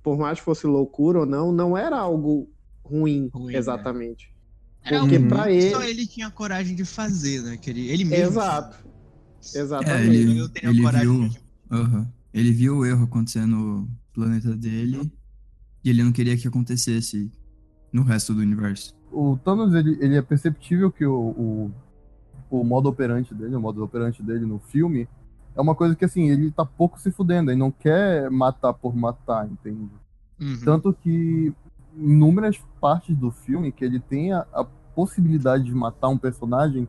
por 0.01 0.17
mais 0.17 0.39
que 0.39 0.45
fosse 0.45 0.65
loucura 0.65 1.19
ou 1.19 1.25
não, 1.25 1.51
não 1.51 1.77
era 1.77 1.97
algo 1.97 2.49
ruim, 2.83 3.29
Ruim, 3.33 3.51
né? 3.51 3.57
exatamente. 3.57 4.27
Era 4.27 4.37
Porque 4.89 5.15
algo 5.15 5.27
pra 5.29 5.44
que 5.46 5.51
ele. 5.51 5.72
só 5.72 5.84
ele 5.84 6.08
tinha 6.08 6.29
coragem 6.32 6.75
de 6.75 6.86
fazer, 6.86 7.41
né? 7.41 7.58
Que 7.58 7.70
ele, 7.70 7.88
ele 7.89 8.03
mesmo. 8.06 8.39
Exato. 8.39 8.77
É, 9.56 9.60
Exatamente. 9.60 10.15
ele, 10.15 10.39
Eu 10.39 10.50
ele 10.72 10.82
coragem 10.82 11.08
viu, 11.20 11.29
de- 11.29 11.39
aham. 11.72 12.08
ele 12.34 12.51
viu 12.51 12.77
o 12.77 12.86
erro 12.86 13.03
acontecer 13.06 13.46
no 13.46 13.88
planeta 14.13 14.56
dele 14.56 15.12
e 15.84 15.89
ele 15.89 16.03
não 16.03 16.12
queria 16.12 16.36
que 16.38 16.48
acontecesse 16.48 17.32
no 17.94 18.03
resto 18.03 18.34
do 18.34 18.41
universo. 18.41 18.94
O 19.12 19.38
Thanos, 19.38 19.74
ele, 19.74 19.98
ele 20.01 20.15
é 20.15 20.22
perceptível 20.22 20.91
que 20.91 21.06
o, 21.06 21.13
o, 21.15 21.72
o 22.50 22.63
modo 22.63 22.89
operante 22.89 23.34
dele, 23.34 23.56
o 23.56 23.62
modo 23.62 23.82
operante 23.84 24.22
dele 24.22 24.46
no 24.46 24.60
filme, 24.60 25.08
é 25.56 25.62
uma 25.62 25.74
coisa 25.74 25.96
que, 25.96 26.03
assim, 26.06 26.29
ele 26.29 26.51
tá 26.51 26.65
pouco 26.65 27.00
se 27.00 27.10
fudendo, 27.12 27.50
ele 27.50 27.60
não 27.60 27.72
quer 27.72 28.29
matar 28.29 28.74
por 28.74 28.96
matar, 28.96 29.48
entende? 29.50 29.89
Uhum. 30.39 30.60
Tanto 30.63 30.94
que 30.94 31.53
em 31.98 32.12
inúmeras 32.12 32.60
partes 32.82 33.15
do 33.17 33.32
filme 33.32 33.72
que 33.72 33.84
ele 33.84 34.00
tem 34.00 34.34
a, 34.34 34.46
a 34.53 34.63
possibilidade 34.97 35.63
de 35.65 35.71
matar 35.75 36.07
um 36.09 36.17
personagem, 36.17 36.87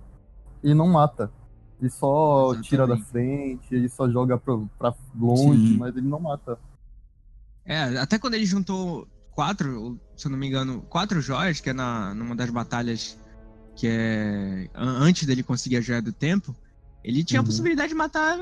ele 0.64 0.72
não 0.72 0.88
mata. 0.88 1.30
Ele 1.78 1.90
só 1.90 2.46
Exatamente. 2.46 2.68
tira 2.70 2.86
da 2.86 2.96
frente, 2.96 3.66
ele 3.74 3.86
só 3.90 4.08
joga 4.10 4.38
pra, 4.38 4.56
pra 4.78 4.94
longe, 5.14 5.68
Sim. 5.74 5.76
mas 5.76 5.94
ele 5.94 6.08
não 6.08 6.18
mata. 6.18 6.58
É, 7.66 7.82
até 7.98 8.18
quando 8.18 8.32
ele 8.32 8.46
juntou 8.46 9.06
quatro, 9.32 10.00
se 10.16 10.26
eu 10.26 10.30
não 10.30 10.38
me 10.38 10.46
engano, 10.48 10.80
quatro 10.88 11.20
joias, 11.20 11.60
que 11.60 11.68
é 11.68 11.72
na, 11.74 12.14
numa 12.14 12.34
das 12.34 12.48
batalhas 12.48 13.18
que 13.76 13.86
é 13.86 14.70
an- 14.74 14.98
antes 15.04 15.26
dele 15.26 15.42
conseguir 15.42 15.76
a 15.76 15.80
joia 15.82 16.00
do 16.00 16.12
tempo, 16.12 16.56
ele 17.04 17.22
tinha 17.22 17.40
Uhum. 17.40 17.44
a 17.44 17.46
possibilidade 17.46 17.90
de 17.90 17.94
matar 17.94 18.38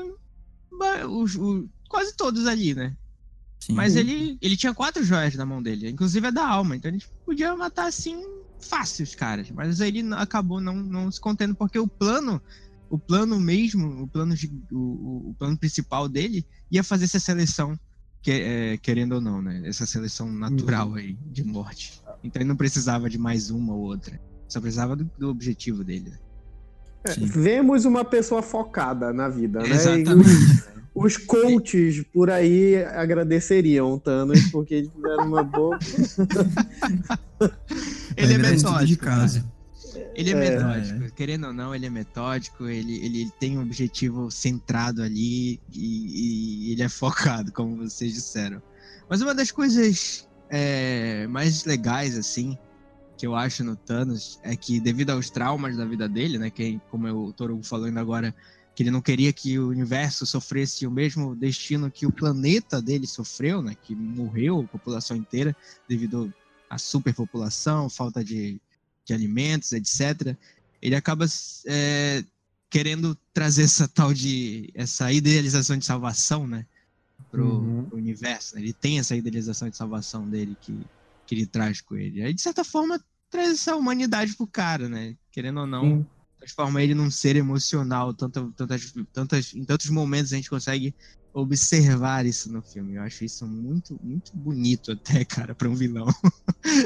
os, 1.09 1.35
o- 1.35 1.67
quase 1.89 2.15
todos 2.15 2.47
ali, 2.47 2.73
né? 2.73 2.95
Sim. 3.59 3.73
Mas 3.73 3.97
ele, 3.97 4.37
ele 4.41 4.55
tinha 4.55 4.73
quatro 4.73 5.03
joias 5.03 5.35
na 5.35 5.45
mão 5.45 5.61
dele, 5.61 5.89
inclusive 5.89 6.25
a 6.25 6.31
da 6.31 6.47
alma, 6.47 6.75
então 6.77 6.89
ele 6.89 7.03
podia 7.25 7.53
matar 7.55 7.87
assim 7.87 8.15
fácil 8.59 9.03
os 9.03 9.15
caras. 9.15 9.49
Mas 9.51 9.79
aí 9.81 9.89
ele 9.97 10.13
acabou 10.13 10.59
não, 10.61 10.75
não 10.75 11.11
se 11.11 11.19
contendo, 11.19 11.55
porque 11.55 11.77
o 11.79 11.87
plano, 11.87 12.41
o 12.89 12.97
plano 12.97 13.39
mesmo, 13.39 14.03
o 14.03 14.07
plano, 14.07 14.35
de- 14.35 14.51
o, 14.71 15.29
o- 15.29 15.35
plano 15.37 15.57
principal 15.57 16.07
dele 16.09 16.45
ia 16.71 16.83
fazer 16.83 17.05
essa 17.05 17.19
seleção, 17.19 17.77
que, 18.21 18.31
é, 18.31 18.77
querendo 18.77 19.13
ou 19.13 19.21
não, 19.21 19.41
né? 19.41 19.61
Essa 19.65 19.85
seleção 19.85 20.31
natural 20.31 20.95
aí 20.95 21.13
de 21.31 21.43
morte. 21.43 22.01
Então 22.23 22.41
ele 22.41 22.49
não 22.49 22.55
precisava 22.57 23.09
de 23.09 23.17
mais 23.17 23.49
uma 23.49 23.73
ou 23.73 23.81
outra. 23.81 24.19
Só 24.49 24.59
precisava 24.59 24.95
do, 24.95 25.09
do 25.17 25.29
objetivo 25.29 25.83
dele. 25.83 26.09
né? 26.09 26.17
É. 27.05 27.13
Vemos 27.13 27.85
uma 27.85 28.03
pessoa 28.03 28.41
focada 28.41 29.13
na 29.13 29.29
vida, 29.29 29.59
né? 29.61 29.69
E 29.69 29.71
Exatamente. 29.71 30.67
os 30.97 31.15
coaches 31.15 32.03
por 32.11 32.29
aí 32.31 32.83
agradeceriam 32.83 33.93
o 33.93 33.99
Thanos, 33.99 34.41
porque 34.51 34.75
eles 34.75 34.91
fizeram 34.91 35.27
uma 35.27 35.43
boa. 35.43 35.77
ele 38.17 38.33
é 38.33 38.53
estudo 38.53 38.71
metódico. 38.71 38.85
de 38.85 38.97
cara. 38.97 39.21
casa. 39.21 39.57
Ele 40.15 40.31
é, 40.31 40.33
É. 40.33 40.35
metódico, 40.35 41.15
querendo 41.15 41.47
ou 41.47 41.53
não, 41.53 41.73
ele 41.73 41.85
é 41.85 41.89
metódico, 41.89 42.67
ele, 42.67 42.97
ele, 43.05 43.21
ele 43.21 43.31
tem 43.39 43.57
um 43.57 43.61
objetivo 43.61 44.31
centrado 44.31 45.01
ali 45.03 45.59
e, 45.71 46.69
e 46.69 46.71
ele 46.71 46.81
é 46.81 46.89
focado, 46.89 47.51
como 47.51 47.77
vocês 47.77 48.13
disseram. 48.13 48.61
Mas 49.07 49.21
uma 49.21 49.35
das 49.35 49.51
coisas 49.51 50.27
é, 50.49 51.27
mais 51.27 51.63
legais, 51.65 52.17
assim, 52.17 52.57
que 53.17 53.25
eu 53.25 53.35
acho 53.35 53.63
no 53.63 53.75
Thanos 53.75 54.39
é 54.43 54.55
que, 54.55 54.79
devido 54.79 55.11
aos 55.11 55.29
traumas 55.29 55.77
da 55.77 55.85
vida 55.85 56.07
dele, 56.07 56.37
né, 56.37 56.49
que, 56.49 56.79
como 56.89 57.07
o 57.07 57.33
Toro 57.33 57.59
falou 57.63 57.85
ainda 57.85 58.01
agora, 58.01 58.33
que 58.77 58.83
ele 58.83 58.91
não 58.91 59.01
queria 59.01 59.33
que 59.33 59.57
o 59.57 59.69
universo 59.69 60.23
sofresse 60.23 60.85
o 60.85 60.91
mesmo 60.91 61.35
destino 61.35 61.89
que 61.89 62.05
o 62.05 62.11
planeta 62.11 62.79
dele 62.79 63.07
sofreu, 63.07 63.59
né, 63.59 63.73
que 63.81 63.95
morreu 63.95 64.59
a 64.59 64.67
população 64.67 65.17
inteira 65.17 65.57
devido 65.89 66.31
à 66.69 66.77
superpopulação, 66.77 67.89
falta 67.89 68.23
de 68.23 68.61
de 69.03 69.13
alimentos, 69.13 69.71
etc. 69.71 70.37
Ele 70.79 70.93
acaba 70.93 71.25
é, 71.65 72.23
querendo 72.69 73.17
trazer 73.33 73.63
essa 73.63 73.87
tal 73.87 74.13
de 74.13 74.69
essa 74.75 75.11
idealização 75.11 75.75
de 75.75 75.85
salvação, 75.85 76.45
né, 76.45 76.63
pro, 77.31 77.45
Uhum. 77.45 77.85
pro 77.85 77.97
universo. 77.97 78.53
né? 78.53 78.61
Ele 78.61 78.73
tem 78.73 78.99
essa 78.99 79.15
idealização 79.15 79.69
de 79.69 79.75
salvação 79.77 80.29
dele 80.29 80.55
que, 80.61 80.85
que 81.25 81.33
ele 81.33 81.47
traz 81.47 81.81
com 81.81 81.95
ele. 81.95 82.21
Aí 82.21 82.31
de 82.31 82.41
certa 82.43 82.63
forma 82.63 83.03
traz 83.31 83.49
essa 83.53 83.75
humanidade 83.75 84.35
pro 84.35 84.45
cara, 84.45 84.87
né? 84.87 85.15
Querendo 85.31 85.61
ou 85.61 85.65
não, 85.65 85.81
Sim. 85.83 86.05
Transforma 86.47 86.81
ele 86.81 86.95
num 86.95 87.11
ser 87.11 87.35
emocional. 87.35 88.13
Tanto, 88.13 88.51
tantas, 88.55 88.93
tantas, 89.13 89.53
em 89.53 89.63
tantos 89.63 89.89
momentos 89.89 90.31
a 90.33 90.35
gente 90.37 90.49
consegue 90.49 90.95
observar 91.33 92.25
isso 92.25 92.51
no 92.51 92.61
filme. 92.61 92.95
Eu 92.95 93.03
acho 93.03 93.23
isso 93.23 93.45
muito, 93.45 93.99
muito 94.01 94.31
bonito 94.35 94.91
até, 94.93 95.23
cara, 95.25 95.53
para 95.53 95.69
um 95.69 95.75
vilão. 95.75 96.07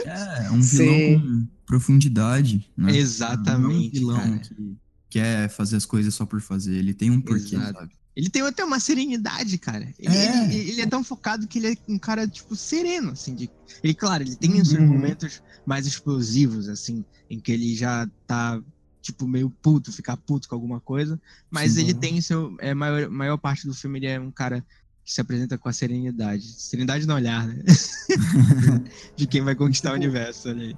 É, 0.06 0.52
um 0.52 0.62
Sim. 0.62 0.78
vilão 0.78 1.22
com 1.22 1.48
profundidade, 1.66 2.70
né? 2.76 2.96
Exatamente, 2.98 4.02
Não 4.02 4.12
é 4.12 4.16
um 4.16 4.18
vilão 4.20 4.40
cara. 4.40 4.40
que 4.40 4.78
quer 5.10 5.50
fazer 5.50 5.78
as 5.78 5.86
coisas 5.86 6.14
só 6.14 6.26
por 6.26 6.42
fazer. 6.42 6.76
Ele 6.76 6.94
tem 6.94 7.10
um 7.12 7.22
porquê, 7.22 7.56
Exato. 7.56 7.80
sabe? 7.80 7.92
Ele 8.14 8.30
tem 8.30 8.42
até 8.42 8.62
uma 8.66 8.80
serenidade, 8.80 9.58
cara. 9.58 9.88
Ele 9.98 10.14
É. 10.18 10.44
Ele, 10.54 10.70
ele 10.72 10.82
é 10.82 10.86
tão 10.86 11.02
focado 11.02 11.48
que 11.48 11.60
ele 11.60 11.68
é 11.68 11.78
um 11.88 11.98
cara, 11.98 12.28
tipo, 12.28 12.58
sereno, 12.58 13.12
assim. 13.12 13.34
De... 13.36 13.50
Ele, 13.82 13.94
claro, 13.94 14.22
ele 14.24 14.36
tem 14.36 14.60
os 14.60 14.68
seus 14.68 14.82
Uhum. 14.82 14.88
momentos 14.88 15.42
mais 15.66 15.86
explosivos, 15.88 16.68
assim, 16.68 17.06
em 17.30 17.40
que 17.40 17.54
ele 17.54 17.74
já 17.74 18.06
tá, 18.28 18.62
tipo, 19.02 19.28
meio 19.28 19.50
puto, 19.62 19.92
ficar 19.92 20.16
puto 20.18 20.48
com 20.48 20.56
alguma 20.56 20.80
coisa. 20.80 21.20
Mas 21.50 21.74
Sim. 21.74 21.82
ele 21.82 21.94
tem 21.94 22.22
seu. 22.22 22.56
É, 22.60 22.74
maior, 22.74 23.10
maior 23.10 23.38
parte 23.38 23.68
do 23.68 23.74
filme 23.74 24.00
ele 24.00 24.08
é 24.08 24.20
um 24.20 24.32
cara 24.32 24.62
que 25.04 25.12
se 25.12 25.20
apresenta 25.20 25.58
com 25.58 25.68
a 25.68 25.74
serenidade. 25.74 26.44
Serenidade 26.44 27.08
no 27.08 27.16
olhar, 27.16 27.48
né? 27.48 27.64
de 29.16 29.26
quem 29.28 29.42
vai 29.42 29.56
conquistar 29.56 29.92
o 29.92 29.96
universo, 29.96 30.50
olha 30.50 30.62
aí. 30.64 30.76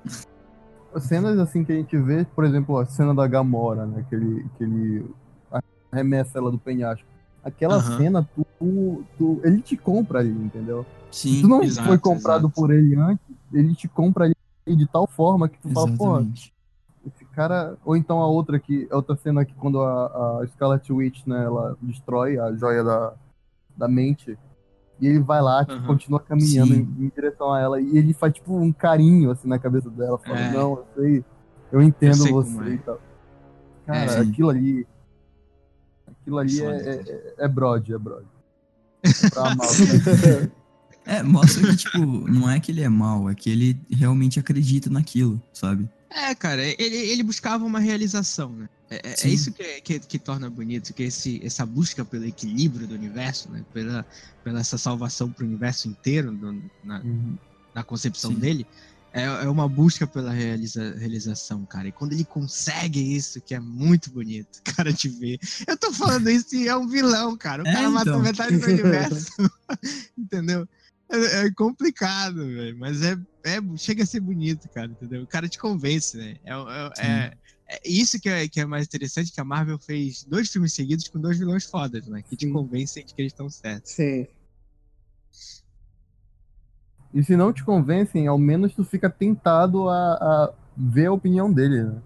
cenas 1.01 1.37
assim 1.39 1.65
que 1.65 1.71
a 1.71 1.75
gente 1.75 1.97
vê, 1.97 2.23
por 2.23 2.45
exemplo, 2.45 2.77
a 2.77 2.85
cena 2.85 3.13
da 3.13 3.27
Gamora, 3.27 3.85
né? 3.85 4.05
Que 4.07 4.15
ele, 4.15 4.49
que 4.57 4.63
ele 4.63 5.05
arremessa 5.91 6.37
ela 6.39 6.49
do 6.51 6.57
penhasco. 6.57 7.05
Aquela 7.43 7.75
Aham. 7.75 7.97
cena, 7.97 8.29
tu, 8.33 9.03
tu- 9.17 9.41
ele 9.43 9.61
te 9.61 9.75
compra 9.75 10.19
ali, 10.19 10.31
entendeu? 10.31 10.85
Sim, 11.11 11.41
tu 11.41 11.47
não 11.47 11.61
exato, 11.61 11.87
foi 11.87 11.99
comprado 11.99 12.47
exato. 12.47 12.55
por 12.55 12.71
ele 12.71 12.95
antes, 12.95 13.25
ele 13.51 13.75
te 13.75 13.87
compra 13.87 14.25
ali 14.25 14.33
de 14.65 14.87
tal 14.87 15.05
forma 15.05 15.49
que 15.49 15.59
tu 15.59 15.69
fala, 15.69 15.87
pô, 15.97 16.07
exatamente. 16.15 16.52
Cara. 17.35 17.77
Ou 17.83 17.95
então 17.97 18.19
a 18.21 18.27
outra 18.27 18.59
que, 18.59 18.87
a 18.91 18.95
outra 18.95 19.15
cena 19.15 19.43
que 19.43 19.53
quando 19.55 19.81
a, 19.81 20.39
a 20.41 20.47
Scarlet 20.47 20.91
Witch, 20.91 21.25
né, 21.25 21.43
ela 21.43 21.75
destrói 21.81 22.39
a 22.39 22.53
joia 22.53 22.83
da, 22.83 23.13
da 23.75 23.87
mente. 23.87 24.37
E 25.01 25.07
ele 25.07 25.19
vai 25.19 25.41
lá, 25.41 25.65
tipo, 25.65 25.73
Aham. 25.79 25.87
continua 25.87 26.19
caminhando 26.19 26.73
em, 26.73 26.81
em 26.81 27.11
direção 27.13 27.51
a 27.51 27.59
ela. 27.59 27.81
E 27.81 27.97
ele 27.97 28.13
faz, 28.13 28.33
tipo, 28.33 28.55
um 28.55 28.71
carinho, 28.71 29.31
assim, 29.31 29.47
na 29.47 29.59
cabeça 29.59 29.89
dela. 29.89 30.17
Fala, 30.19 30.39
É. 30.39 30.51
não, 30.53 30.71
eu 30.71 30.85
sei, 30.95 31.25
eu 31.71 31.81
entendo 31.81 32.15
sei 32.15 32.31
como 32.31 32.43
você 32.43 32.69
é. 32.69 32.73
e 32.73 32.77
tal. 32.77 33.01
Cara, 33.85 34.11
É, 34.11 34.19
aquilo 34.19 34.49
ali. 34.49 34.87
Aquilo 36.07 36.37
ali 36.37 36.61
é, 36.61 36.65
é, 36.65 36.93
é, 36.95 37.33
é 37.39 37.47
brode, 37.47 37.93
é 37.93 37.97
brode. 37.97 38.27
É 39.03 39.09
pra 39.29 39.51
amar. 39.51 39.67
É, 41.05 41.21
mostra 41.21 41.67
que, 41.67 41.75
tipo, 41.75 41.99
não 42.29 42.49
é 42.49 42.59
que 42.61 42.71
ele 42.71 42.81
é 42.81 42.87
mal, 42.87 43.29
é 43.29 43.35
que 43.35 43.49
ele 43.49 43.77
realmente 43.91 44.39
acredita 44.39 44.89
naquilo, 44.89 45.41
sabe? 45.51 45.89
É, 46.15 46.35
cara, 46.35 46.61
ele, 46.63 46.95
ele 46.95 47.23
buscava 47.23 47.65
uma 47.65 47.79
realização, 47.79 48.55
né? 48.55 48.67
É, 48.89 48.95
é- 48.97 49.15
é 49.23 49.29
isso 49.29 49.51
que, 49.51 49.81
que, 49.81 49.99
que 49.99 50.19
torna 50.19 50.49
bonito, 50.49 50.93
que 50.93 51.03
esse, 51.03 51.43
essa 51.43 51.65
busca 51.65 52.05
pelo 52.05 52.25
equilíbrio 52.25 52.87
do 52.87 52.93
universo, 52.93 53.51
né? 53.51 53.63
Pela, 53.73 54.05
pela 54.43 54.59
essa 54.59 54.77
salvação 54.77 55.31
pro 55.31 55.45
universo 55.45 55.87
inteiro 55.87 56.31
do- 56.37 56.63
na, 56.83 57.01
Uhum. 57.01 57.35
na 57.73 57.83
concepção 57.83 58.31
Sim. 58.31 58.39
dele, 58.39 58.67
é, 59.11 59.23
é 59.23 59.49
uma 59.49 59.67
busca 59.67 60.05
pela 60.07 60.31
realiza, 60.31 60.95
realização, 60.97 61.65
cara. 61.65 61.87
E 61.87 61.91
quando 61.91 62.13
ele 62.13 62.25
consegue 62.25 62.99
isso, 63.15 63.41
que 63.43 63.55
é 63.55 63.59
muito 63.59 64.11
bonito, 64.11 64.49
cara, 64.85 64.93
de 64.93 65.09
ver. 65.09 65.39
Eu 65.67 65.77
tô 65.77 65.91
falando 65.93 66.29
isso 66.29 66.55
e 66.55 66.67
é 66.67 66.75
um 66.75 66.87
vilão, 66.87 67.35
cara. 67.37 67.63
O 67.63 67.67
É, 67.67 67.73
cara 67.73 67.89
matou 67.89 68.13
então. 68.13 68.21
metade 68.23 68.57
do 68.57 68.65
universo. 68.69 69.31
Entendeu? 70.17 70.67
É, 71.11 71.45
é 71.47 71.51
complicado, 71.53 72.37
velho. 72.45 72.77
Mas 72.77 73.01
é, 73.01 73.15
é, 73.43 73.57
chega 73.77 74.03
a 74.03 74.05
ser 74.05 74.19
bonito, 74.19 74.69
cara, 74.73 74.91
entendeu? 74.91 75.23
O 75.23 75.27
cara 75.27 75.49
te 75.49 75.57
convence, 75.57 76.15
né? 76.17 76.35
É, 76.43 76.53
é, 76.53 77.07
é- 77.07 77.37
é 77.69 77.79
isso 77.89 78.19
que 78.19 78.29
é, 78.29 78.47
que 78.47 78.59
é 78.59 78.65
mais 78.65 78.85
interessante, 78.85 79.31
que 79.31 79.39
a 79.41 79.43
Marvel 79.45 79.79
fez 79.79 80.23
dois 80.23 80.49
filmes 80.49 80.73
seguidos 80.73 81.07
com 81.07 81.19
dois 81.19 81.37
vilões 81.37 81.65
fodas, 81.65 82.07
né? 82.07 82.21
Que 82.21 82.35
te 82.35 82.45
Sim. 82.45 82.53
convencem 82.53 83.05
de 83.05 83.13
que 83.13 83.21
eles 83.21 83.31
estão 83.31 83.49
certos. 83.49 83.91
Sim. 83.93 84.27
E 87.13 87.23
se 87.23 87.35
não 87.37 87.53
te 87.53 87.63
convencem, 87.63 88.27
ao 88.27 88.37
menos 88.39 88.73
tu 88.73 88.83
fica 88.83 89.09
tentado 89.09 89.87
a, 89.87 90.13
a 90.13 90.53
ver 90.75 91.07
a 91.07 91.13
opinião 91.13 91.51
dele, 91.51 91.83
né? 91.83 92.01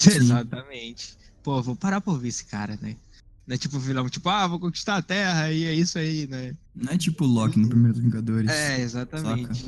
Exatamente. 0.06 1.16
pô, 1.42 1.62
vou 1.62 1.76
parar 1.76 2.00
pra 2.00 2.12
ouvir 2.12 2.28
esse 2.28 2.44
cara, 2.46 2.78
né? 2.80 2.96
Não 3.46 3.54
é 3.54 3.58
tipo 3.58 3.78
vilão, 3.78 4.08
tipo, 4.08 4.28
ah, 4.28 4.46
vou 4.46 4.58
conquistar 4.60 4.96
a 4.96 5.02
Terra 5.02 5.50
e 5.52 5.64
é 5.64 5.74
isso 5.74 5.98
aí, 5.98 6.26
né? 6.28 6.56
Não 6.74 6.92
é 6.92 6.98
tipo 6.98 7.24
o 7.24 7.28
Loki 7.28 7.58
no 7.58 7.68
primeiro 7.68 7.98
Vingadores. 7.98 8.50
É, 8.50 8.80
exatamente. 8.80 9.64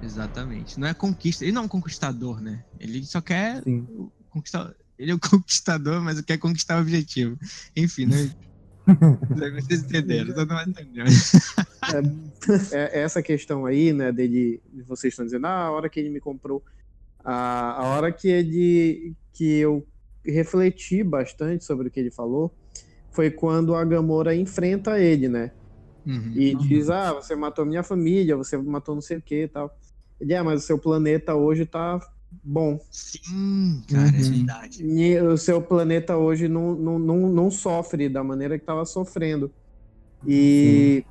Exatamente. 0.00 0.78
Não 0.78 0.86
é 0.86 0.94
conquista. 0.94 1.44
Ele 1.44 1.52
não 1.52 1.62
é 1.62 1.64
um 1.64 1.68
conquistador, 1.68 2.40
né? 2.40 2.64
Ele 2.78 3.04
só 3.04 3.20
quer 3.20 3.62
Sim. 3.62 3.86
conquistar. 4.30 4.72
Ele 4.98 5.10
é 5.12 5.14
um 5.14 5.18
conquistador, 5.20 6.00
mas 6.00 6.20
quer 6.20 6.38
conquistar 6.38 6.78
o 6.78 6.82
objetivo. 6.82 7.36
Enfim, 7.76 8.06
né? 8.06 8.30
Vocês 9.60 9.82
entenderam, 9.82 10.34
todo 10.34 10.54
mundo 10.54 10.70
entendeu. 10.70 11.04
É, 12.72 13.00
essa 13.00 13.22
questão 13.22 13.66
aí, 13.66 13.92
né, 13.92 14.10
dele, 14.10 14.62
vocês 14.86 15.12
estão 15.12 15.24
dizendo, 15.24 15.46
ah, 15.46 15.66
a 15.66 15.70
hora 15.70 15.88
que 15.88 16.00
ele 16.00 16.08
me 16.08 16.20
comprou, 16.20 16.64
a, 17.22 17.72
a 17.72 17.84
hora 17.84 18.10
que 18.10 18.28
ele, 18.28 19.14
que 19.32 19.58
eu 19.58 19.86
refleti 20.24 21.02
bastante 21.02 21.64
sobre 21.64 21.88
o 21.88 21.90
que 21.90 22.00
ele 22.00 22.10
falou, 22.10 22.54
foi 23.10 23.30
quando 23.30 23.74
a 23.74 23.84
Gamora 23.84 24.34
enfrenta 24.34 24.98
ele, 24.98 25.28
né, 25.28 25.52
Uhum. 26.06 26.32
e 26.34 26.54
diz, 26.54 26.88
ah, 26.88 27.12
você 27.12 27.36
matou 27.36 27.66
minha 27.66 27.82
família, 27.82 28.34
você 28.34 28.56
matou 28.56 28.94
não 28.94 29.02
sei 29.02 29.18
o 29.18 29.22
que 29.22 29.42
e 29.42 29.48
tal. 29.48 29.70
Ele, 30.20 30.32
é, 30.34 30.42
mas 30.42 30.62
o 30.64 30.66
seu 30.66 30.78
planeta 30.78 31.34
hoje 31.34 31.64
tá 31.64 32.00
bom. 32.42 32.78
Sim, 32.90 33.82
cara, 33.88 34.08
é 34.08 34.10
Uhum. 34.10 34.30
verdade. 34.30 34.84
E 34.84 35.20
o 35.20 35.36
seu 35.36 35.62
planeta 35.62 36.16
hoje 36.16 36.48
não, 36.48 36.74
não, 36.74 36.98
não, 36.98 37.16
não 37.28 37.50
sofre 37.50 38.08
da 38.08 38.22
maneira 38.24 38.58
que 38.58 38.62
estava 38.62 38.84
sofrendo. 38.84 39.52
E 40.26 41.04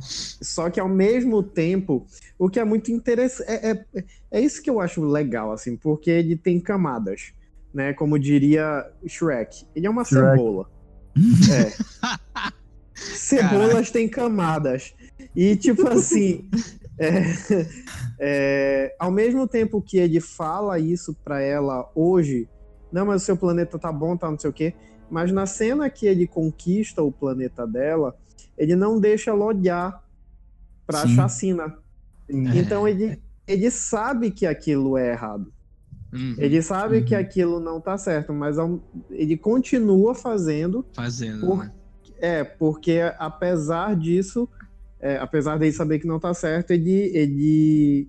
só 0.00 0.70
que 0.70 0.78
ao 0.78 0.88
mesmo 0.88 1.42
tempo, 1.42 2.06
o 2.38 2.48
que 2.48 2.60
é 2.60 2.64
muito 2.64 2.90
interessante 2.92 3.48
é, 3.50 3.70
é, 3.70 4.04
é 4.30 4.40
isso 4.40 4.62
que 4.62 4.70
eu 4.70 4.80
acho 4.80 5.02
legal, 5.02 5.50
assim, 5.50 5.76
porque 5.76 6.10
ele 6.10 6.36
tem 6.36 6.60
camadas, 6.60 7.32
né? 7.72 7.92
Como 7.94 8.18
diria 8.18 8.84
Shrek, 9.06 9.66
ele 9.74 9.86
é 9.86 9.90
uma 9.90 10.04
Shrek. 10.04 10.36
cebola. 10.36 10.66
É. 11.50 11.72
Cebolas 12.94 13.90
têm 13.90 14.08
camadas. 14.08 14.92
E 15.34 15.56
tipo 15.56 15.86
assim, 15.88 16.48
é, 16.98 17.22
é, 18.20 18.96
ao 18.98 19.10
mesmo 19.10 19.46
tempo 19.46 19.80
que 19.82 19.98
ele 19.98 20.20
fala 20.20 20.78
isso 20.78 21.14
pra 21.24 21.40
ela 21.40 21.90
hoje, 21.94 22.48
não, 22.92 23.06
mas 23.06 23.22
o 23.22 23.24
seu 23.24 23.36
planeta 23.36 23.78
tá 23.78 23.92
bom, 23.92 24.16
tá 24.16 24.30
não 24.30 24.38
sei 24.38 24.50
o 24.50 24.52
quê, 24.52 24.74
mas 25.10 25.30
na 25.32 25.46
cena 25.46 25.88
que 25.88 26.06
ele 26.06 26.26
conquista 26.26 27.02
o 27.02 27.12
planeta 27.12 27.66
dela, 27.66 28.14
ele 28.56 28.74
não 28.76 28.98
deixa 29.00 29.30
ela 29.30 29.44
olhar 29.44 30.02
pra 30.86 31.06
Sim. 31.06 31.14
chacina. 31.14 31.78
Sim. 32.30 32.58
Então 32.58 32.86
ele, 32.86 33.20
ele 33.46 33.70
sabe 33.70 34.30
que 34.30 34.44
aquilo 34.46 34.96
é 34.98 35.10
errado. 35.12 35.52
Uhum. 36.12 36.34
Ele 36.38 36.60
sabe 36.62 36.98
Uhum. 36.98 37.04
que 37.04 37.14
aquilo 37.14 37.60
não 37.60 37.80
tá 37.80 37.96
certo, 37.98 38.32
mas 38.32 38.56
ele 39.10 39.36
continua 39.36 40.14
fazendo 40.14 40.84
Fazendo. 40.94 41.46
Por- 41.46 41.64
né? 41.64 41.72
é, 42.20 42.44
porque 42.44 43.00
apesar 43.18 43.94
disso, 43.94 44.48
é, 45.00 45.16
apesar 45.18 45.58
dele 45.58 45.72
saber 45.72 45.98
que 45.98 46.06
não 46.06 46.18
tá 46.18 46.34
certo, 46.34 46.72
ele, 46.72 47.16
ele. 47.16 48.08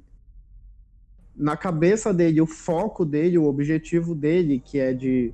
Na 1.35 1.55
cabeça 1.55 2.13
dele, 2.13 2.41
o 2.41 2.47
foco 2.47 3.05
dele, 3.05 3.37
o 3.37 3.45
objetivo 3.45 4.13
dele, 4.13 4.59
que 4.59 4.77
é 4.79 4.93
de, 4.93 5.33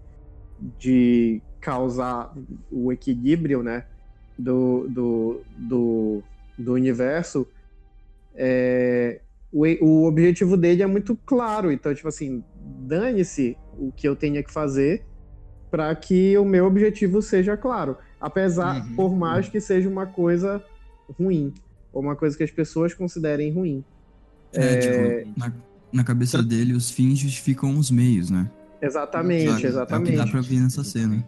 de 0.77 1.41
causar 1.59 2.35
o 2.71 2.91
equilíbrio, 2.91 3.63
né? 3.63 3.85
Do, 4.37 4.87
do, 4.89 5.41
do, 5.57 6.23
do 6.57 6.73
universo, 6.73 7.47
é, 8.35 9.21
o, 9.51 9.65
o 9.83 10.05
objetivo 10.05 10.57
dele 10.57 10.83
é 10.83 10.85
muito 10.87 11.17
claro. 11.25 11.71
Então, 11.71 11.95
tipo 11.95 12.07
assim, 12.09 12.43
dane-se 12.85 13.57
o 13.79 13.91
que 13.91 14.07
eu 14.07 14.15
tenha 14.15 14.43
que 14.43 14.51
fazer 14.51 15.05
para 15.71 15.93
que 15.95 16.37
o 16.37 16.45
meu 16.45 16.65
objetivo 16.65 17.21
seja 17.21 17.57
claro. 17.57 17.97
Apesar, 18.19 18.85
Uhum. 18.85 18.95
por 18.95 19.15
mais 19.15 19.47
que 19.49 19.59
seja 19.59 19.89
uma 19.89 20.05
coisa 20.05 20.61
ruim, 21.19 21.53
ou 21.93 22.01
uma 22.01 22.15
coisa 22.15 22.35
que 22.37 22.43
as 22.43 22.51
pessoas 22.51 22.93
considerem 22.93 23.51
ruim. 23.53 23.83
É, 24.53 24.77
tipo, 24.77 25.39
na, 25.39 25.51
na 25.91 26.03
cabeça 26.03 26.41
dele, 26.41 26.73
os 26.73 26.89
fins 26.89 27.19
justificam 27.19 27.77
os 27.77 27.91
meios, 27.91 28.29
né? 28.29 28.49
Exatamente, 28.81 29.49
Sabe? 29.49 29.63
É 29.63 29.65
o 29.65 29.69
exatamente. 29.69 30.11
que 30.11 30.17
dá 30.17 30.27
pra 30.27 30.41
ver 30.41 30.59
nessa 30.59 30.83
cena. 30.83 31.25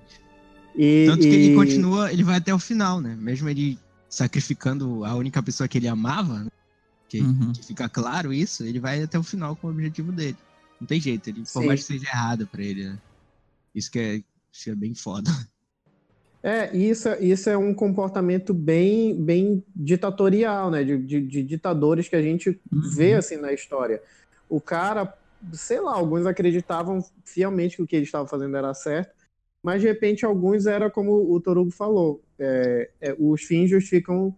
E, 0.76 1.06
Tanto 1.08 1.22
que 1.22 1.30
e- 1.30 1.34
ele 1.46 1.56
continua, 1.56 2.12
ele 2.12 2.24
vai 2.24 2.38
até 2.38 2.54
o 2.54 2.60
final, 2.60 3.02
né? 3.02 3.16
Mesmo 3.20 3.50
ele 3.50 3.80
sacrificando 4.10 5.04
a 5.04 5.16
única 5.16 5.42
pessoa 5.44 5.68
que 5.68 5.78
ele 5.78 5.88
amava, 5.88 6.44
né? 6.44 6.50
que, 7.10 7.22
Uhum. 7.22 7.54
que 7.54 7.64
fica 7.66 7.88
claro 7.88 8.34
isso, 8.34 8.64
ele 8.66 8.80
vai 8.82 9.02
até 9.02 9.18
o 9.18 9.24
final 9.24 9.56
com 9.56 9.68
o 9.68 9.70
objetivo 9.72 10.12
dele. 10.12 10.36
Não 10.80 10.86
tem 10.86 11.00
jeito, 11.00 11.30
ele, 11.30 11.40
por 11.42 11.62
Sim. 11.62 11.66
mais 11.66 11.80
que 11.82 11.88
seja 11.88 12.06
errado 12.08 12.46
pra 12.48 12.62
ele, 12.62 12.86
né? 12.90 12.98
Isso 13.74 13.90
que 13.90 13.98
é, 13.98 14.22
isso 14.52 14.70
é 14.70 14.76
bem 14.76 14.94
foda. 14.94 15.32
É, 16.48 16.76
isso, 16.78 17.10
é- 17.10 17.20
isso 17.22 17.50
é 17.50 17.58
um 17.58 17.74
comportamento 17.74 18.54
bem, 18.54 19.14
bem 19.22 19.62
ditatorial, 19.76 20.72
né? 20.72 20.82
De, 20.82 20.98
de- 20.98 21.22
de 21.28 21.44
ditadores 21.44 22.08
que 22.08 22.16
a 22.16 22.22
gente 22.22 22.50
Uhum. 22.72 22.82
vê 22.96 23.16
assim 23.16 23.36
na 23.36 23.52
história. 23.52 24.02
O 24.48 24.62
cara, 24.62 25.14
sei 25.52 25.82
lá, 25.82 25.94
alguns 25.94 26.26
acreditavam 26.26 27.00
fielmente 27.26 27.76
que 27.76 27.82
o 27.82 27.88
que 27.88 27.98
ele 27.98 28.06
estava 28.06 28.26
fazendo 28.26 28.56
era 28.56 28.74
certo, 28.74 29.14
mas 29.62 29.82
de 29.82 29.88
repente 29.90 30.26
alguns 30.26 30.66
era 30.66 30.90
como 30.90 31.12
o 31.34 31.42
Torugo 31.42 31.70
falou, 31.70 32.24
é, 32.40 32.90
é, 33.02 33.16
os 33.20 33.44
fins 33.44 33.70
justificam 33.70 34.34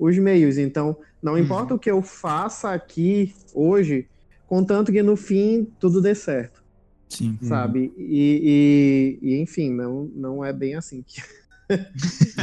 os 0.00 0.18
meios. 0.18 0.58
Então, 0.58 0.98
não 1.22 1.34
Uhum. 1.34 1.44
importa 1.44 1.74
o 1.74 1.78
que 1.78 1.90
eu 1.90 2.02
faça 2.02 2.72
aqui 2.72 3.32
hoje, 3.54 4.08
contanto 4.48 4.90
que 4.90 5.00
no 5.00 5.14
fim 5.16 5.64
tudo 5.78 6.02
dê 6.02 6.12
certo 6.12 6.65
Sim. 7.08 7.38
Sabe? 7.42 7.92
E, 7.96 9.18
e- 9.22 9.28
e, 9.30 9.40
enfim, 9.42 9.70
não, 9.70 10.04
não 10.14 10.44
é 10.44 10.52
bem 10.52 10.74
assim 10.74 11.02
que, 11.02 11.20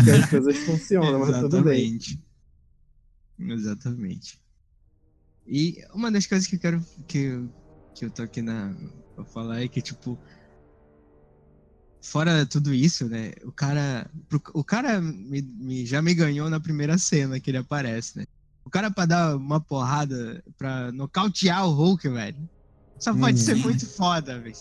que 0.05 0.09
as 0.11 0.29
coisas 0.29 0.57
funcionam, 0.59 1.19
mas 1.19 1.39
tudo 1.41 1.61
bem. 1.63 1.99
Exatamente. 3.39 4.39
E 5.45 5.83
uma 5.93 6.09
das 6.11 6.25
coisas 6.25 6.47
que 6.47 6.55
eu 6.55 6.59
quero 6.59 6.85
que, 7.07 7.17
eu- 7.17 7.49
que 7.93 8.05
eu 8.05 8.11
tô 8.11 8.23
aqui 8.23 8.41
na 8.41 8.73
pra 9.15 9.25
falar 9.25 9.61
é 9.61 9.67
que 9.67 9.81
tipo 9.81 10.17
fora 12.01 12.45
tudo 12.45 12.73
isso, 12.73 13.07
né? 13.07 13.31
O 13.43 13.51
cara 13.51 14.09
o 14.53 14.63
cara 14.63 15.01
me, 15.01 15.41
me- 15.41 15.85
já 15.85 16.01
me 16.01 16.13
ganhou 16.13 16.49
na 16.49 16.59
primeira 16.59 16.97
cena 16.97 17.39
que 17.39 17.49
ele 17.51 17.57
aparece, 17.57 18.17
né? 18.19 18.25
O 18.65 18.69
cara 18.69 18.89
pra 18.89 19.05
dar 19.05 19.35
uma 19.35 19.59
porrada 19.59 20.43
pra 20.57 20.91
nocautear 20.91 21.67
o 21.67 21.71
Hulk, 21.73 22.07
velho. 22.09 22.49
Só 22.99 23.13
pode 23.13 23.35
Hum. 23.35 23.43
ser 23.43 23.55
muito 23.55 23.85
foda, 23.85 24.39
velho. 24.39 24.55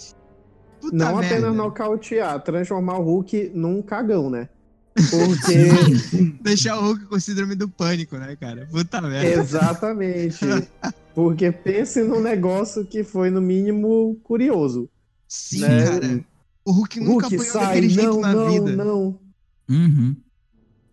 Não 0.92 1.16
merda. 1.16 1.26
apenas 1.36 1.54
nocautear, 1.56 2.42
transformar 2.42 2.98
o 2.98 3.04
Hulk 3.04 3.52
num 3.54 3.80
cagão, 3.82 4.28
né? 4.28 4.48
Porque. 4.94 5.52
Deixar 6.42 6.76
o 6.78 6.82
Hulk 6.82 7.06
com 7.06 7.20
síndrome 7.20 7.54
do 7.54 7.68
pânico, 7.68 8.16
né, 8.18 8.36
cara? 8.36 8.66
Puta 8.70 9.00
merda. 9.00 9.40
exatamente. 9.40 10.40
Porque 11.14 11.52
pense 11.52 12.02
num 12.02 12.20
negócio 12.20 12.84
que 12.86 13.04
foi, 13.04 13.30
no 13.30 13.40
mínimo, 13.40 14.18
curioso. 14.24 14.88
Sim, 15.28 15.60
né? 15.60 15.84
cara. 15.84 16.24
O 16.64 16.72
Hulk 16.72 17.00
nunca 17.00 17.26
Hulk 17.28 17.34
apanhou 17.36 17.52
sai, 17.52 17.66
daquele 17.66 17.88
jeito 17.88 18.08
não, 18.10 18.20
na 18.20 18.32
não, 18.34 18.50
vida. 18.50 18.76
não. 18.84 19.20
Uhum. 19.68 20.16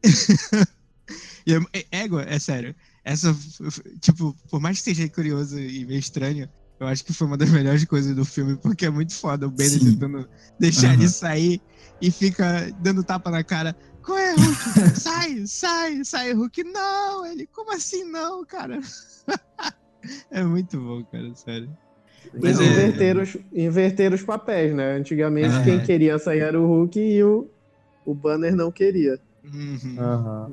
E 1.46 1.54
é, 1.54 1.60
é, 1.74 2.04
égua, 2.04 2.24
é 2.24 2.38
sério. 2.38 2.76
Essa, 3.04 3.36
tipo, 4.00 4.36
por 4.52 4.60
mais 4.60 4.78
que 4.78 4.84
seja 4.84 5.10
curioso 5.10 5.60
e 5.60 5.84
meio 5.86 6.00
estranho, 6.00 6.48
eu 6.80 6.88
acho 6.88 7.04
que 7.04 7.14
foi 7.14 7.28
uma 7.28 7.38
das 7.38 7.50
melhores 7.52 7.84
coisas 7.86 8.16
do 8.16 8.24
filme, 8.26 8.58
porque 8.58 8.86
é 8.86 8.90
muito 8.90 9.14
foda 9.14 9.48
o 9.48 9.52
Banner 9.52 9.80
Sim. 9.80 9.92
tentando 9.94 10.30
deixar 10.60 10.88
Aham. 10.88 10.94
ele 10.94 11.10
sair 11.10 11.62
e 12.02 12.10
fica 12.12 12.72
dando 12.82 13.04
tapa 13.04 13.30
na 13.30 13.44
cara. 13.44 13.76
Qual 14.02 14.18
é, 14.18 14.34
Hulk? 14.34 14.56
sai, 15.00 15.46
sai, 15.46 16.04
sai, 16.06 16.34
Hulk. 16.34 16.64
Não, 16.64 17.26
ele, 17.26 17.48
como 17.48 17.74
assim 17.74 18.04
não, 18.06 18.46
cara? 18.46 18.80
é 20.32 20.44
muito 20.44 20.80
bom, 20.80 21.04
cara, 21.12 21.36
sério. 21.36 21.70
Mas 22.42 22.60
é- 22.60 22.66
inverter, 22.66 23.18
os, 23.18 23.38
inverter 23.52 24.14
os 24.14 24.24
papéis, 24.24 24.74
né? 24.74 24.94
Antigamente, 24.98 25.56
É. 25.56 25.64
quem 25.64 25.84
queria 25.84 26.18
sair 26.18 26.40
era 26.40 26.60
o 26.60 26.66
Hulk 26.66 27.00
e 27.00 27.24
o, 27.24 27.50
o 28.06 28.14
Banner 28.14 28.56
não 28.56 28.72
queria. 28.72 29.20
Uhum. 29.44 29.96
Aham. 29.98 30.52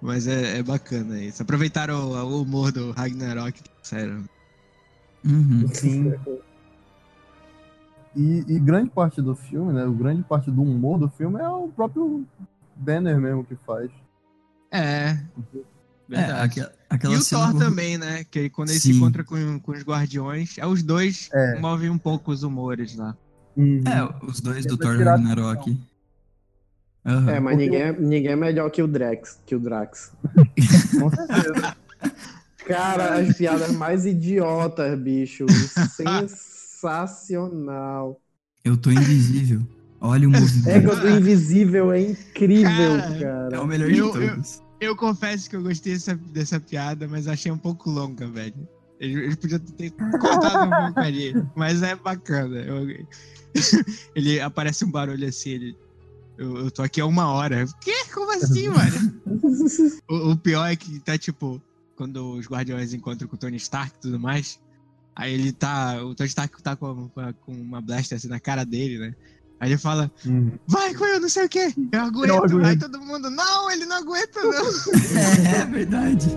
Mas 0.00 0.26
é, 0.26 0.58
é 0.58 0.62
bacana 0.62 1.22
isso. 1.22 1.42
Aproveitaram 1.42 2.10
o, 2.10 2.14
o 2.14 2.42
humor 2.42 2.72
do 2.72 2.90
Ragnarok, 2.92 3.60
sério. 3.82 4.24
Uhum. 5.24 5.68
Sim. 5.72 6.14
E, 8.16 8.44
e 8.48 8.58
grande 8.58 8.90
parte 8.90 9.22
do 9.22 9.34
filme, 9.36 9.72
né? 9.72 9.84
O 9.84 9.92
grande 9.92 10.22
parte 10.22 10.50
do 10.50 10.62
humor 10.62 10.98
do 10.98 11.08
filme 11.08 11.40
é 11.40 11.48
o 11.48 11.68
próprio 11.68 12.26
Banner 12.74 13.18
mesmo 13.20 13.44
que 13.44 13.54
faz. 13.66 13.90
É. 14.72 15.10
É, 15.10 15.18
Verdade. 16.08 16.40
aquela, 16.44 16.72
aquela 16.88 17.14
e 17.14 17.16
o 17.18 17.24
Thor 17.24 17.52
do- 17.52 17.58
também, 17.58 17.96
né? 17.96 18.24
Que 18.24 18.50
quando 18.50 18.70
ele 18.70 18.80
se 18.80 18.92
Sim. 18.92 18.96
encontra 18.98 19.22
com, 19.22 19.60
com 19.60 19.72
os 19.72 19.82
guardiões, 19.84 20.58
é 20.58 20.66
os 20.66 20.82
dois 20.82 21.28
É. 21.32 21.60
movem 21.60 21.88
um 21.88 21.98
pouco 21.98 22.32
os 22.32 22.42
humores 22.42 22.96
lá. 22.96 23.16
Uhum. 23.56 23.82
É, 23.86 24.24
os 24.26 24.40
dois 24.40 24.66
do 24.66 24.76
Thor 24.76 24.96
Ragnarok. 24.98 25.78
Aham. 27.06 27.30
É, 27.30 27.40
mas 27.40 27.54
Porque 27.54 27.64
ninguém, 27.64 27.82
é- 27.82 27.92
ninguém 27.92 28.32
é 28.32 28.36
melhor 28.36 28.70
que 28.70 28.82
o 28.82 28.88
Drax. 28.88 29.38
Que 29.46 29.54
o 29.54 29.60
Drax. 29.60 30.12
Com 30.98 31.10
certeza. 31.10 31.76
Cara, 32.66 33.14
as 33.20 33.36
piadas 33.36 33.72
mais 33.72 34.06
idiotas, 34.06 34.98
bicho. 34.98 35.46
Sensacional. 37.10 38.20
Eu 38.64 38.76
tô 38.76 38.90
invisível. 38.90 39.62
Olha 40.00 40.26
o 40.28 40.30
movimento. 40.30 40.68
Égua 40.68 40.96
do 40.96 41.08
Invisível 41.10 41.92
é 41.92 42.00
incrível, 42.00 42.70
Cara, 42.98 43.18
cara. 43.20 43.56
É 43.56 43.60
o 43.60 43.66
melhor 43.66 43.90
Eu- 43.90 44.12
de 44.12 44.18
todos. 44.28 44.62
Eu 44.80 44.96
confesso 44.96 45.48
que 45.50 45.56
eu 45.56 45.62
gostei 45.62 45.92
dessa, 45.92 46.14
dessa 46.14 46.58
piada, 46.58 47.06
mas 47.06 47.28
achei 47.28 47.52
um 47.52 47.58
pouco 47.58 47.90
longa, 47.90 48.26
velho. 48.26 48.66
Eles 48.98 49.36
podiam 49.36 49.58
ter 49.60 49.90
cortado 49.90 50.64
um 50.66 50.70
pouco 50.86 51.00
ali, 51.00 51.34
mas 51.54 51.82
é 51.82 51.94
bacana. 51.94 52.56
Eu- 52.60 53.06
ele 54.16 54.40
aparece 54.40 54.84
um 54.86 54.90
barulho 54.90 55.28
assim, 55.28 55.50
ele. 55.50 55.76
Eu, 56.38 56.56
eu 56.56 56.70
tô 56.70 56.82
aqui 56.82 56.98
há 57.00 57.06
uma 57.06 57.30
hora. 57.30 57.66
Quê? 57.82 57.92
Como 58.14 58.30
assim, 58.32 58.68
mano? 58.68 59.20
O, 60.08 60.30
o 60.32 60.36
pior 60.36 60.66
é 60.66 60.74
que 60.76 60.98
tá 61.00 61.16
tipo, 61.18 61.60
quando 62.00 62.32
os 62.38 62.46
guardiões 62.46 62.94
encontram 62.94 63.28
com 63.28 63.36
o 63.36 63.38
Tony 63.38 63.58
Stark 63.58 63.94
e 63.94 64.00
tudo 64.00 64.18
mais, 64.18 64.58
aí 65.14 65.34
ele 65.34 65.52
tá. 65.52 66.02
O 66.02 66.14
Tony 66.14 66.28
Stark 66.28 66.62
tá 66.62 66.74
com, 66.74 67.10
com 67.10 67.20
a- 67.20 67.34
com 67.34 67.52
uma 67.52 67.82
blaster 67.82 68.16
assim 68.16 68.26
na 68.28 68.40
cara 68.40 68.64
dele, 68.64 68.96
né? 68.98 69.14
Aí 69.60 69.68
ele 69.68 69.76
fala, 69.76 70.10
Uhum. 70.24 70.52
vai, 70.66 70.94
Quill, 70.94 71.20
não 71.20 71.28
sei 71.28 71.44
o 71.44 71.48
quê, 71.50 71.74
eu 71.92 72.00
aguento. 72.00 72.28
Eu 72.30 72.36
aguento. 72.42 72.64
Aí 72.64 72.78
todo 72.78 72.98
mundo, 73.02 73.28
não, 73.28 73.70
ele 73.70 73.84
não 73.84 73.96
aguenta, 73.96 74.40
não. 74.42 74.64
É, 75.54 75.60
é 75.60 75.66
verdade. 75.66 76.28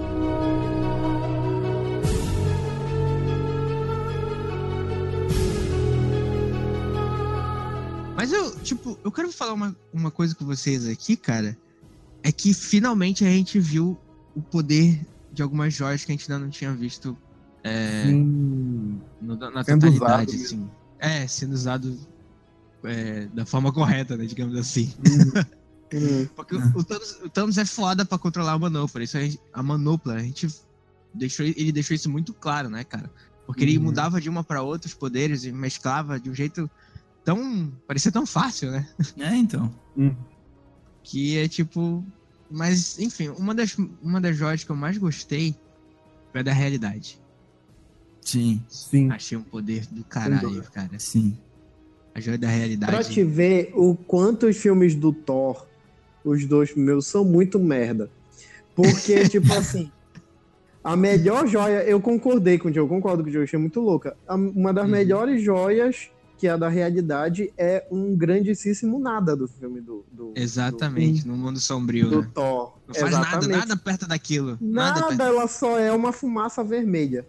Mas 8.15 8.32
eu, 8.32 8.56
tipo, 8.60 8.97
eu 9.04 9.12
quero 9.12 9.32
falar 9.32 9.54
uma, 9.54 9.76
uma 9.93 10.12
coisa 10.12 10.36
com 10.36 10.45
vocês 10.45 10.88
aqui, 10.88 11.17
cara. 11.17 11.58
É 12.21 12.32
que 12.32 12.54
finalmente 12.54 13.26
a 13.26 13.30
gente 13.30 13.60
viu 13.60 13.97
o 14.36 14.41
poder 14.41 15.06
de 15.34 15.41
algumas 15.41 15.74
joias 15.74 16.06
que 16.06 16.12
a 16.12 16.15
gente 16.15 16.32
ainda 16.32 16.43
não 16.46 16.50
tinha 16.52 16.72
visto 16.74 17.17
é, 17.63 18.04
Sim. 18.06 19.02
no- 19.22 19.36
na 19.36 19.63
Sendo 19.63 19.82
totalidade, 19.91 20.36
assim. 20.36 20.69
É, 21.00 21.28
sendo 21.28 21.54
usado 21.54 21.98
é, 22.84 23.26
da 23.28 23.46
forma 23.46 23.72
correta, 23.74 24.15
né, 24.15 24.26
digamos 24.26 24.56
assim. 24.58 24.93
Porque 26.36 26.56
o, 26.56 26.60
o 26.78 26.84
Thanos, 26.84 27.19
o 27.24 27.30
Thanos 27.30 27.58
é 27.58 27.65
foda 27.65 28.04
pra 28.06 28.17
controlar 28.17 28.54
a 28.54 28.60
manopla. 28.60 29.04
Isso 29.04 29.17
a, 29.17 29.22
gente- 29.22 29.39
a 29.54 29.62
manopla, 29.62 30.15
a 30.15 30.19
gente 30.19 30.48
deixou, 31.13 31.46
ele 31.46 31.72
deixou 31.72 31.93
isso 31.96 32.10
muito 32.10 32.34
claro, 32.34 32.69
né, 32.69 32.84
cara? 32.84 33.10
Porque 33.46 33.63
ele 33.63 33.78
Uhum. 33.78 33.84
mudava 33.86 34.19
de 34.22 34.30
uma 34.30 34.43
pra 34.43 34.62
outra 34.62 34.88
os 34.88 34.93
poderes 34.93 35.43
e 35.43 35.52
mesclava 35.52 36.19
de 36.19 36.30
um 36.30 36.34
jeito 36.34 36.69
tão. 37.24 37.72
parecia 37.88 38.12
tão 38.12 38.26
fácil, 38.26 38.72
né? 38.72 38.88
É, 39.17 39.36
então. 39.36 39.72
Que 41.04 41.38
é 41.38 41.48
tipo. 41.48 42.04
Mas, 42.50 43.00
enfim, 43.00 43.30
uma 43.30 43.54
das, 43.56 43.76
uma 44.02 44.22
das 44.22 44.36
joias 44.38 44.64
que 44.64 44.70
eu 44.70 44.76
mais 44.76 44.98
gostei 44.98 45.56
foi 46.32 46.42
a 46.42 46.44
da 46.44 46.54
realidade. 46.54 47.20
Sim, 48.22 48.62
Sim. 48.70 49.10
Achei 49.12 49.38
um 49.38 49.44
poder 49.44 49.86
do 49.88 50.04
caralho, 50.04 50.64
cara. 50.72 50.98
sim. 50.98 51.38
A 52.16 52.20
joia 52.22 52.38
da 52.38 52.48
Pra 52.48 52.58
realidade. 52.58 53.10
te 53.14 53.24
ver 53.24 53.72
o 53.74 53.96
quanto 53.96 54.46
os 54.48 54.56
filmes 54.58 54.94
do 54.96 55.12
Thor, 55.12 55.68
os 56.24 56.46
dois 56.46 56.72
primeiros, 56.72 57.08
são 57.08 57.26
muito 57.26 57.60
merda. 57.60 58.10
Porque, 58.76 59.28
tipo 59.30 59.52
assim, 59.54 59.92
a 60.84 60.96
melhor 60.96 61.48
joia, 61.48 61.84
eu 61.84 62.00
concordei 62.00 62.58
com 62.60 62.68
o 62.68 62.72
Diogo, 62.72 62.94
eu 62.94 62.98
concordo 62.98 63.24
com 63.24 63.30
o 63.30 63.32
Diogo, 63.32 63.44
achei 63.46 63.58
muito 63.60 63.80
louca. 63.82 64.16
A- 64.28 64.36
uma 64.36 64.72
das 64.72 64.86
Uhum. 64.86 64.92
melhores 64.92 65.42
joias, 65.44 66.12
que 66.38 66.48
é 66.48 66.52
a 66.52 66.58
da 66.58 66.67
realidade, 66.69 67.54
é 67.58 67.86
um 67.91 68.15
grandíssimo 68.15 69.00
nada 69.00 69.36
do 69.36 69.48
filme 69.48 69.80
do. 69.82 70.06
do 70.12 70.34
Exatamente, 70.36 71.26
no 71.28 71.36
mundo 71.38 71.60
sombrio, 71.60 72.10
Do, 72.10 72.15
do 72.17 72.22
né? 72.24 72.32
Thor. 72.34 72.78
Não 72.88 72.96
faz 72.96 73.12
nada, 73.12 73.28
Exatamente. 73.28 73.60
nada 73.60 73.78
perto 73.78 74.08
daquilo. 74.08 74.58
Nada, 74.60 75.00
Nada, 75.02 75.08
perto. 75.15 75.22
ela 75.22 75.48
só 75.48 75.80
é 75.80 75.91
uma 75.91 76.12
fumaça 76.12 76.63
vermelha. 76.63 77.26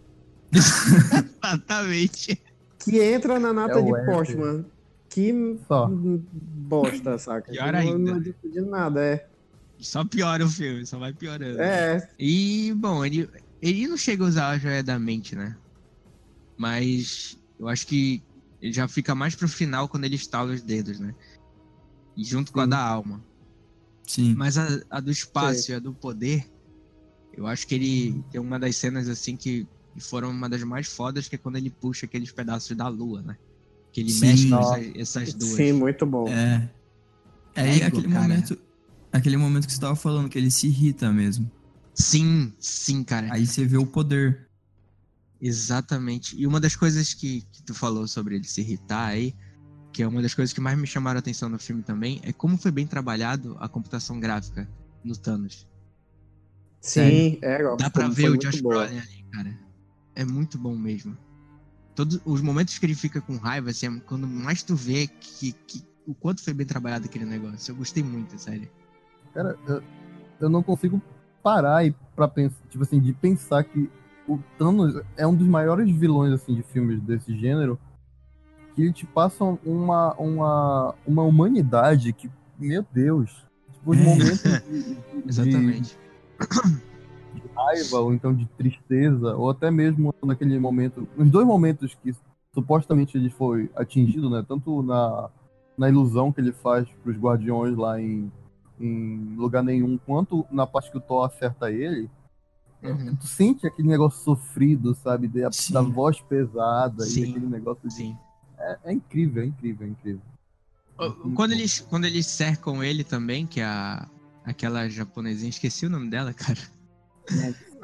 Exatamente. 0.53 2.41
Que 2.79 3.01
entra 3.01 3.39
na 3.39 3.53
nata 3.53 3.79
É 3.79 3.83
de. 3.83 4.07
Postman. 4.07 4.65
Que 5.09 5.59
Só. 5.69 5.89
bosta, 5.89 7.17
saca? 7.19 7.53
Pior 7.53 7.73
não, 7.73 7.79
ainda. 7.79 8.11
não 8.13 8.19
adianta 8.19 8.49
de 8.49 8.61
nada, 8.61 9.01
é. 9.01 9.27
Só 9.79 10.05
piora 10.05 10.45
o 10.45 10.49
filme, 10.49 10.85
só 10.87 10.99
vai 10.99 11.13
piorando. 11.13 11.61
É, 11.61 12.09
E, 12.19 12.73
bom, 12.77 13.05
ele, 13.05 13.29
ele 13.63 13.87
não 13.87 13.97
chega 13.97 14.25
a 14.25 14.27
usar 14.27 14.49
a 14.51 14.59
joia 14.59 14.83
da 14.83 14.99
mente, 14.99 15.37
né? 15.37 15.57
Mas 16.57 17.39
eu 17.61 17.69
acho 17.69 17.87
que 17.87 18.23
já 18.73 18.89
fica 18.89 19.15
mais 19.15 19.35
pro 19.35 19.49
final 19.49 19.89
quando 19.89 20.05
ele 20.05 20.17
estala 20.17 20.53
os 20.53 20.63
dedos, 20.63 20.99
né? 20.99 21.15
E 22.17 22.25
junto 22.25 22.53
com 22.53 22.61
a 22.61 22.67
da 22.67 22.79
alma. 22.79 23.23
Sim. 24.07 24.35
Mas 24.35 24.57
a, 24.59 24.81
a 24.91 25.01
do 25.01 25.11
espaço 25.11 25.71
e 25.71 25.75
a 25.75 25.79
do 25.79 25.93
poder, 25.93 26.47
eu 27.33 27.47
acho 27.47 27.67
que 27.67 27.75
ele 27.75 28.25
tem 28.31 28.41
uma 28.41 28.59
das 28.59 28.77
cenas 28.77 29.09
assim 29.09 29.37
que 29.37 29.67
foram 29.99 30.31
uma 30.31 30.49
das 30.49 30.63
mais 30.63 30.87
fodas, 30.89 31.29
que 31.29 31.35
é 31.35 31.39
quando 31.39 31.57
ele 31.57 31.71
puxa 31.71 32.07
aqueles 32.07 32.31
pedaços 32.31 32.77
da 32.77 32.89
lua, 32.89 33.23
né? 33.23 33.37
Que 33.93 34.01
ele 34.01 34.11
Sim. 34.11 34.27
mexe 34.27 34.47
Nossa. 34.49 34.81
essas, 34.81 34.97
essas 34.97 35.35
duas. 35.35 35.53
sim, 35.53 35.73
muito 35.73 36.05
bom. 36.05 36.29
É. 36.29 36.69
É 37.55 37.63
aí 37.63 37.77
Égua, 37.77 37.87
aquele 37.89 38.09
cara. 38.09 38.23
momento. 38.23 38.59
Aquele 39.13 39.37
momento 39.37 39.67
que 39.67 39.73
você 39.73 39.81
tava 39.81 39.95
falando, 39.95 40.29
que 40.29 40.37
ele 40.37 40.51
se 40.51 40.67
irrita 40.67 41.13
mesmo. 41.13 41.49
Sim, 41.95 42.53
sim, 42.59 43.05
cara. 43.05 43.33
Aí 43.33 43.47
você 43.47 43.65
vê 43.65 43.77
o 43.77 43.87
poder. 43.87 44.49
Exatamente. 45.47 46.35
E 46.41 46.47
uma 46.47 46.59
das 46.59 46.75
coisas 46.75 47.13
que, 47.13 47.43
que 47.53 47.63
tu 47.63 47.75
falou 47.75 48.09
sobre 48.09 48.37
ele 48.37 48.45
se 48.45 48.63
irritar 48.63 49.09
aí, 49.09 49.35
que 49.93 50.03
é 50.03 50.09
uma 50.09 50.23
das 50.23 50.33
coisas 50.33 50.55
que 50.55 50.61
mais 50.61 50.79
me 50.79 50.87
chamaram 50.87 51.19
a 51.19 51.21
atenção 51.21 51.51
no 51.51 51.59
filme 51.59 51.83
também, 51.83 52.19
é 52.25 52.33
como 52.33 52.57
foi 52.57 52.71
bem 52.71 52.87
trabalhado 52.87 53.55
a 53.61 53.69
computação 53.69 54.19
gráfica 54.19 54.67
no 55.05 55.15
Thanos. 55.15 55.69
Sim, 56.81 57.39
é, 57.43 57.63
ó, 57.63 57.77
Dá 57.77 57.91
pra 57.91 58.09
ver 58.09 58.29
o 58.29 58.31
muito 58.31 58.51
Josh. 58.51 58.63
Brolin 58.63 58.99
ali, 58.99 59.25
cara. 59.31 59.59
É 60.15 60.25
muito 60.25 60.57
bom 60.59 60.75
mesmo. 60.75 61.15
Todos 61.95 62.19
os 62.25 62.41
momentos 62.41 62.79
que 62.79 62.87
ele 62.87 62.95
fica 62.95 63.21
com 63.21 63.37
raiva, 63.37 63.69
assim, 63.69 63.87
é 63.87 64.01
quando 64.01 64.27
mais 64.27 64.63
tu 64.63 64.75
vê 64.75 65.07
que, 65.09 65.53
que- 65.53 65.85
o 66.07 66.15
quanto 66.15 66.43
foi 66.43 66.55
bem 66.55 66.67
trabalhado 66.67 67.05
aquele 67.05 67.27
negócio. 67.27 67.71
Eu 67.71 67.77
gostei 67.77 68.03
muito, 68.03 68.39
sério. 68.39 68.71
Cara, 69.35 69.59
eu, 69.67 69.83
eu 70.41 70.49
não 70.49 70.63
consigo 70.63 71.03
parar 71.43 71.87
e 71.87 71.95
para 72.17 72.29
pensar, 72.29 72.57
tipo 72.71 72.83
assim, 72.83 72.99
de 73.01 73.13
pensar 73.13 73.63
que 73.65 73.91
o 74.27 74.39
Thanos 74.59 75.01
é 75.17 75.27
um 75.27 75.35
dos 75.35 75.47
maiores 75.47 75.91
vilões 75.91 76.33
assim 76.33 76.55
de 76.55 76.63
filmes 76.63 77.01
desse 77.03 77.37
gênero, 77.37 77.79
que 78.75 78.83
ele 78.83 78.93
te 78.93 79.07
passa 79.07 79.45
uma 79.65 80.15
uma 80.15 80.95
uma 81.07 81.23
humanidade 81.23 82.13
que, 82.13 82.31
meu 82.59 82.85
Deus, 82.93 83.31
tipo, 83.73 83.91
os 83.93 83.99
É. 83.99 84.03
momentos 84.03 84.43
de, 84.69 84.83
de- 84.95 84.99
Exatamente. 85.29 85.99
de 87.35 87.43
raiva 87.55 87.99
ou 88.01 88.13
então 88.15 88.35
de 88.35 88.47
tristeza 88.47 89.37
ou 89.37 89.51
até 89.51 89.71
mesmo 89.71 90.15
naquele 90.25 90.59
momento, 90.59 91.07
nos 91.17 91.31
dois 91.31 91.47
momentos 91.47 91.95
que 92.03 92.15
supostamente 92.53 93.17
ele 93.19 93.31
foi 93.31 93.71
atingido, 93.77 94.31
né, 94.31 94.45
tanto 94.47 94.83
na 94.83 95.29
na 95.77 95.89
ilusão 95.89 96.31
que 96.33 96.41
ele 96.41 96.53
faz 96.53 96.89
pros 97.03 97.17
guardiões 97.17 97.77
lá 97.77 98.01
em 98.01 98.31
em 98.81 99.35
lugar 99.37 99.63
nenhum, 99.63 99.97
quanto 99.99 100.45
na 100.51 100.67
parte 100.67 100.91
que 100.91 100.97
o 100.99 101.01
Thor 101.01 101.25
acerta 101.27 101.71
ele, 101.71 102.11
Uhum. 102.85 103.17
tu 103.17 103.27
sente 103.27 103.67
aquele 103.67 103.89
negócio 103.89 104.23
sofrido, 104.23 104.95
sabe? 105.03 105.27
Da, 105.29 105.49
da 105.71 105.81
voz 105.83 106.21
pesada 106.21 107.05
Sim. 107.05 107.21
e 107.21 107.31
aquele 107.31 107.47
negócio 107.47 107.89
de... 107.89 107.95
Sim. 107.95 108.17
é, 108.59 108.79
é 108.85 108.93
incrível, 108.93 109.43
é 109.43 109.47
incrível, 109.47 109.87
é 109.87 109.91
incrível. 109.91 110.23
Quando 111.35 111.53
eles, 111.53 111.81
quando 111.81 112.05
eles 112.05 112.27
cercam 112.27 112.83
ele 112.83 113.03
também, 113.03 113.47
que 113.47 113.61
é 113.61 113.65
a, 113.65 114.07
aquela 114.45 114.89
japonesinha, 114.89 115.51
esqueci 115.51 115.87
o 115.87 115.91
nome 115.91 116.09
dela, 116.09 116.33
cara. 116.33 116.61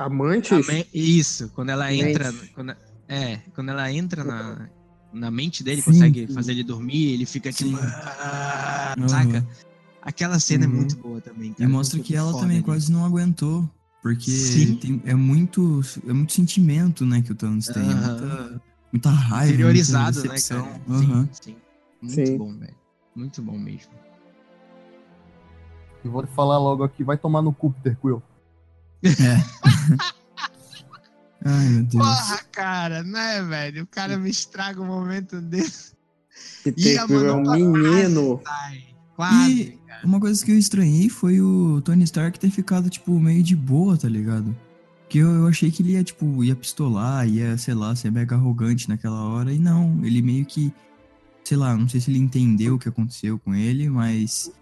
Também- 0.66 0.86
isso, 0.94 1.48
quando 1.50 1.70
ela 1.70 1.92
entra. 1.92 2.32
Quando, 2.54 2.76
é, 3.08 3.38
quando 3.54 3.70
ela 3.70 3.90
entra 3.92 4.22
na, 4.24 4.68
na 5.12 5.30
mente 5.30 5.64
dele, 5.64 5.82
Sim, 5.82 5.92
consegue 5.92 6.26
sim. 6.26 6.34
fazer 6.34 6.52
ele 6.52 6.62
dormir, 6.62 7.12
ele 7.14 7.26
fica 7.26 7.52
tipo. 7.52 7.76
"Ah", 7.76 8.94
Aham. 8.98 9.08
saca? 9.08 9.46
Aquela 10.02 10.38
cena 10.38 10.66
Uhum. 10.66 10.72
é 10.72 10.76
muito 10.76 10.96
boa 10.96 11.20
também. 11.20 11.50
E 11.50 11.54
Cara. 11.54 11.68
mostra 11.68 12.00
que 12.00 12.14
ela 12.14 12.32
também 12.38 12.56
ali. 12.58 12.64
quase 12.64 12.90
não 12.92 13.04
aguentou. 13.04 13.68
Porque 14.02 14.30
Sim. 14.30 14.76
tem- 14.76 15.02
é 15.04 15.14
muito. 15.14 15.80
É 16.08 16.12
muito 16.12 16.32
sentimento, 16.32 17.04
né, 17.04 17.20
que 17.20 17.32
o 17.32 17.34
Thanos 17.34 17.66
tem. 17.66 17.82
É 17.82 17.94
muita, 17.94 18.62
muita 18.92 19.10
raiva. 19.10 19.52
Interiorizado, 19.52 20.18
muita 20.20 20.34
né, 20.34 20.40
cara? 20.40 20.80
Sim, 20.98 21.28
sim. 21.42 21.56
Muito 22.00 22.14
Sim. 22.26 22.38
bom, 22.38 22.58
velho. 22.58 22.74
Muito 23.14 23.42
bom 23.42 23.58
mesmo. 23.58 23.92
E 26.02 26.08
vou 26.08 26.26
falar 26.28 26.58
logo 26.58 26.82
aqui, 26.82 27.04
vai 27.04 27.18
tomar 27.18 27.42
no 27.42 27.52
cu, 27.52 27.70
Peter 27.72 27.94
Quill. 28.00 28.22
Ai, 31.44 31.68
meu 31.68 31.82
Deus. 31.84 32.04
Porra, 32.04 32.38
cara, 32.52 33.02
né, 33.02 33.42
velho? 33.42 33.84
O 33.84 33.86
cara 33.86 34.16
me 34.18 34.30
estraga 34.30 34.80
um 34.80 34.86
momento 34.86 35.40
desse. 35.40 35.92
Peter 36.64 36.84
E 36.94 36.98
a 36.98 37.06
Quill 37.06 37.26
é 37.26 37.32
um 37.32 37.42
manopla 37.42 37.56
menino. 37.78 38.42
Ai, 38.46 38.89
quase. 39.20 39.52
E 39.52 39.78
uma 40.06 40.18
coisa 40.20 40.44
que 40.44 40.50
eu 40.50 40.58
estranhei 40.58 41.08
foi 41.08 41.40
o 41.40 41.80
Tony 41.82 42.04
Stark 42.04 42.38
ter 42.38 42.50
ficado, 42.50 42.88
tipo, 42.88 43.18
meio 43.18 43.42
de 43.42 43.54
boa, 43.54 43.96
tá 43.96 44.08
ligado? 44.08 44.56
Porque 45.02 45.18
eu, 45.18 45.28
eu 45.28 45.46
achei 45.48 45.70
que 45.70 45.82
ele 45.82 45.92
ia, 45.92 46.04
tipo, 46.04 46.42
ia 46.44 46.54
pistolar, 46.56 47.28
ia, 47.28 47.58
sei 47.58 47.74
lá, 47.74 47.94
ser 47.96 48.10
mega 48.12 48.36
arrogante 48.36 48.88
naquela 48.88 49.20
hora. 49.22 49.52
E 49.52 49.58
não, 49.58 50.04
ele 50.04 50.22
meio 50.22 50.44
que. 50.46 50.72
Sei 51.44 51.56
lá, 51.56 51.76
não 51.76 51.88
sei 51.88 52.00
se 52.00 52.10
ele 52.10 52.18
entendeu 52.20 52.76
o 52.76 52.78
que 52.78 52.88
aconteceu 52.88 53.38
com 53.38 53.54
ele, 53.54 53.88
mas. 53.90 54.52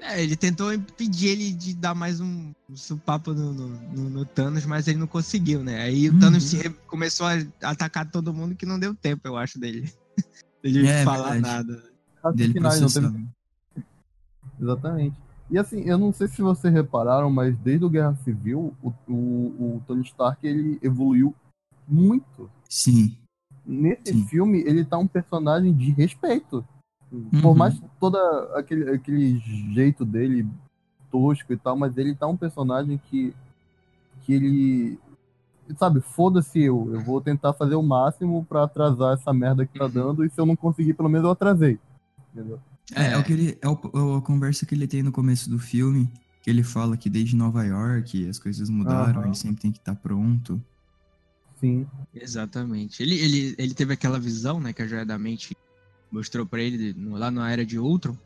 É, 0.00 0.22
ele 0.22 0.36
tentou 0.36 0.72
impedir 0.72 1.28
ele 1.28 1.52
de 1.52 1.74
dar 1.74 1.94
mais 1.94 2.20
um 2.20 2.52
supapo 2.74 3.32
no, 3.32 3.52
no, 3.52 3.68
no- 3.68 4.10
no 4.10 4.24
Thanos, 4.24 4.66
mas 4.66 4.86
ele 4.88 4.98
não 4.98 5.06
conseguiu, 5.06 5.62
né? 5.64 5.80
Aí 5.82 6.08
o 6.08 6.12
Uhum. 6.12 6.18
Thanos 6.18 6.44
se 6.44 6.56
re- 6.56 6.74
começou 6.86 7.26
a 7.26 7.34
atacar 7.62 8.08
todo 8.10 8.32
mundo 8.34 8.54
que 8.54 8.66
não 8.66 8.78
deu 8.78 8.94
tempo, 8.94 9.26
eu 9.26 9.36
acho, 9.36 9.58
dele. 9.58 9.90
Dele 10.62 10.86
É, 10.88 11.04
falar 11.04 11.32
verdade. 11.34 11.66
nada. 11.66 11.84
Dele 12.34 12.52
Finais, 12.52 12.80
não 12.80 12.88
teve-. 12.88 13.26
Exatamente. 14.60 15.16
E 15.50 15.58
assim, 15.58 15.80
eu 15.82 15.96
não 15.96 16.12
sei 16.12 16.26
se 16.28 16.42
vocês 16.42 16.72
repararam, 16.72 17.30
mas 17.30 17.56
desde 17.58 17.84
o 17.84 17.90
Guerra 17.90 18.14
Civil, 18.24 18.74
o, 18.82 18.92
o, 19.08 19.14
o 19.76 19.82
Tony 19.86 20.02
Stark 20.02 20.44
ele 20.46 20.78
evoluiu 20.82 21.34
muito. 21.86 22.50
Sim. 22.68 23.16
Nesse 23.64 24.12
Sim. 24.12 24.26
filme, 24.26 24.58
ele 24.60 24.84
tá 24.84 24.98
um 24.98 25.06
personagem 25.06 25.72
de 25.72 25.90
respeito. 25.90 26.64
Por 27.40 27.50
Uhum. 27.50 27.54
mais 27.54 27.80
toda 28.00 28.18
aquele, 28.58 28.90
aquele 28.90 29.38
jeito 29.72 30.04
dele 30.04 30.46
tosco 31.10 31.52
e 31.52 31.56
tal, 31.56 31.76
mas 31.76 31.96
ele 31.96 32.14
tá 32.16 32.26
um 32.26 32.36
personagem 32.36 32.98
que 33.08 33.32
que 34.22 34.32
ele 34.34 34.98
sabe, 35.76 36.00
foda-se 36.00 36.60
eu, 36.60 36.88
eu 36.92 37.00
vou 37.00 37.20
tentar 37.20 37.52
fazer 37.52 37.76
o 37.76 37.82
máximo 37.82 38.44
pra 38.44 38.64
atrasar 38.64 39.14
essa 39.14 39.32
merda 39.32 39.64
que 39.64 39.78
tá 39.78 39.84
Uhum. 39.86 39.90
dando 39.92 40.24
e 40.24 40.30
se 40.30 40.40
eu 40.40 40.44
não 40.46 40.56
conseguir, 40.56 40.94
pelo 40.94 41.08
menos 41.08 41.24
eu 41.24 41.30
atrasei. 41.30 41.78
Entendeu? 42.34 42.58
É, 42.94 43.12
é 43.12 43.16
o 43.18 43.24
que 43.24 43.32
ele, 43.32 43.58
é, 43.60 43.68
o- 43.68 44.14
a 44.16 44.22
conversa 44.22 44.64
que 44.64 44.74
ele 44.74 44.86
tem 44.86 45.02
no 45.02 45.10
começo 45.12 45.50
do 45.50 45.58
filme, 45.58 46.08
que 46.42 46.50
ele 46.50 46.62
fala 46.62 46.96
que 46.96 47.10
desde 47.10 47.34
Nova 47.34 47.64
York 47.64 48.28
as 48.28 48.38
coisas 48.38 48.70
mudaram, 48.70 49.20
Aham. 49.20 49.26
ele 49.28 49.36
sempre 49.36 49.62
tem 49.62 49.72
que 49.72 49.78
estar 49.78 49.94
pronto. 49.96 50.62
Sim. 51.58 51.86
Exatamente. 52.14 53.02
Ele, 53.02 53.14
ele, 53.18 53.54
ele 53.58 53.74
teve 53.74 53.92
aquela 53.94 54.20
visão, 54.20 54.60
né, 54.60 54.72
que 54.72 54.82
a 54.82 54.86
Joia 54.86 55.04
da 55.04 55.18
Mente 55.18 55.56
mostrou 56.12 56.46
pra 56.46 56.62
ele 56.62 56.92
no- 56.94 57.16
lá 57.16 57.30
na 57.30 57.50
Era 57.50 57.64
de 57.64 57.78
Ultron, 57.78 58.16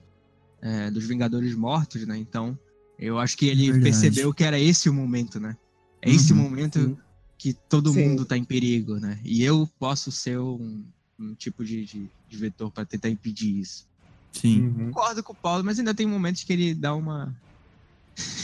é, 0.60 0.90
dos 0.90 1.06
Vingadores 1.06 1.54
Mortos, 1.54 2.06
né? 2.06 2.18
Então, 2.18 2.58
eu 2.98 3.18
acho 3.18 3.36
que 3.36 3.46
ele 3.46 3.72
Verdade. 3.72 3.82
percebeu 3.84 4.34
que 4.34 4.44
era 4.44 4.58
esse 4.60 4.90
o 4.90 4.92
momento, 4.94 5.40
né? 5.40 5.56
É 6.02 6.10
esse 6.10 6.32
Uhum, 6.32 6.38
momento 6.38 6.78
sim. 6.80 6.96
que 7.38 7.54
todo 7.68 7.92
Sim. 7.92 8.08
mundo 8.10 8.26
tá 8.26 8.36
em 8.36 8.44
perigo, 8.44 8.98
né? 8.98 9.18
E 9.24 9.42
eu 9.42 9.66
posso 9.78 10.12
ser 10.12 10.38
um, 10.38 10.84
um 11.18 11.34
tipo 11.34 11.64
de, 11.64 11.84
de, 11.84 12.10
de 12.28 12.36
vetor 12.36 12.70
pra 12.70 12.84
tentar 12.84 13.08
impedir 13.08 13.58
isso. 13.58 13.88
Sim. 14.32 14.66
Uhum. 14.68 14.86
Concordo 14.92 15.22
com 15.22 15.32
o 15.32 15.36
Paulo, 15.36 15.64
mas 15.64 15.78
ainda 15.78 15.94
tem 15.94 16.06
momentos 16.06 16.44
que 16.44 16.52
ele 16.52 16.74
dá 16.74 16.94
uma, 16.94 17.34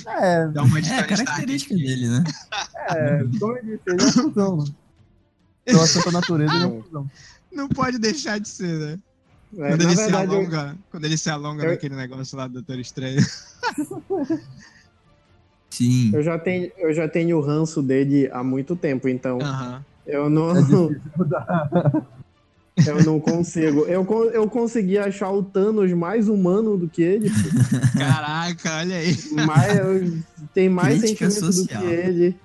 É, 0.07 0.49
dá 0.49 0.63
uma 0.63 0.81
de 0.83 0.91
É 0.93 1.03
característica 1.07 1.75
dele, 1.75 2.09
né? 2.09 2.25
é, 2.91 3.19
como 3.39 3.57
eu 3.57 3.65
disse, 3.65 3.83
ele 3.87 4.03
é 4.03 4.05
um 4.07 4.13
fusão? 4.13 4.65
Pela 5.65 5.87
santa 5.87 6.11
natureza, 6.13 6.55
ele 6.55 6.65
é 6.65 6.67
um 6.67 6.83
fusão. 6.83 7.07
Não 7.53 7.69
pode 7.69 7.99
deixar 7.99 8.39
de 8.39 8.49
ser, 8.49 8.79
né? 8.79 8.99
É, 9.59 9.69
Quando 9.71 9.81
ele, 9.83 9.95
verdade, 9.95 10.11
se 10.11 10.11
eu- 10.13 10.19
alonga, 10.19 10.79
quando 10.91 11.05
ele 11.05 11.17
se 11.17 11.31
alonga 11.31 11.65
eu- 11.65 11.71
naquele 11.71 11.95
negócio 11.97 12.37
lá 12.37 12.47
do 12.47 12.55
Doutor 12.55 12.79
Estranho. 12.79 13.17
Sim. 15.71 16.11
eu, 16.15 16.23
já 16.23 16.39
tenho, 16.39 16.71
eu 16.79 16.93
já 16.95 17.09
tenho 17.09 17.37
o 17.37 17.41
ranço 17.41 17.83
dele 17.83 18.29
há 18.33 18.43
muito 18.43 18.75
tempo, 18.77 19.09
então 19.09 19.39
Aham. 19.41 19.85
eu 20.07 20.31
não, 20.31 20.51
É. 20.57 20.61
eu 22.87 23.03
não 23.05 23.19
consigo. 23.21 23.81
Eu, 23.87 24.05
eu 24.33 24.49
consegui 24.51 24.99
achar 24.99 25.31
o 25.31 25.43
Thanos 25.43 25.93
mais 25.93 26.29
humano 26.29 26.77
do 26.77 26.89
que 26.89 27.03
ele. 27.03 27.31
pô. 27.31 27.37
Caraca, 27.99 28.79
olha 28.79 28.97
aí. 28.97 29.17
mais, 29.47 30.23
tem 30.53 30.69
mais 30.69 30.99
Crítica 31.01 31.31
sentimento 31.31 31.53
social. 31.55 31.83
do 31.83 31.89
que 31.89 31.95
ele. 31.95 32.37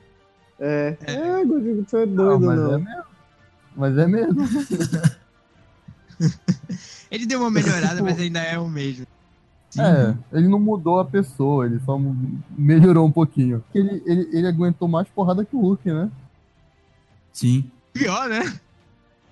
É, 0.60 0.96
É. 1.08 1.14
é, 1.14 1.46
Godinho, 1.46 1.84
tu 1.90 1.98
é 1.98 2.06
Não, 2.06 2.40
doido, 2.40 2.46
mas 2.46 2.60
não. 2.60 2.74
é 2.74 2.78
mesmo. 2.78 3.04
Mas 3.76 3.98
é 3.98 4.08
mesmo. 4.08 4.42
Ele 7.10 7.26
deu 7.26 7.40
uma 7.40 7.50
melhorada, 7.52 8.02
mas 8.02 8.20
ainda 8.20 8.40
é 8.40 8.58
o 8.60 8.70
mesmo. 8.70 9.06
Sim. 9.70 9.82
É, 9.82 10.16
ele 10.34 10.48
não 10.50 10.60
mudou 10.60 11.00
a 11.00 11.06
pessoa, 11.06 11.66
ele 11.66 11.80
só 11.86 12.00
melhorou 12.58 13.08
um 13.08 13.12
pouquinho. 13.12 13.64
Ele, 13.74 14.02
ele, 14.06 14.30
ele 14.32 14.48
aguentou 14.48 14.88
mais 14.88 15.08
porrada 15.08 15.44
que 15.46 15.56
o 15.56 15.60
Hulk, 15.62 15.90
né? 15.92 16.10
Sim. 17.34 17.70
Pior, 17.94 18.28
né? 18.30 18.42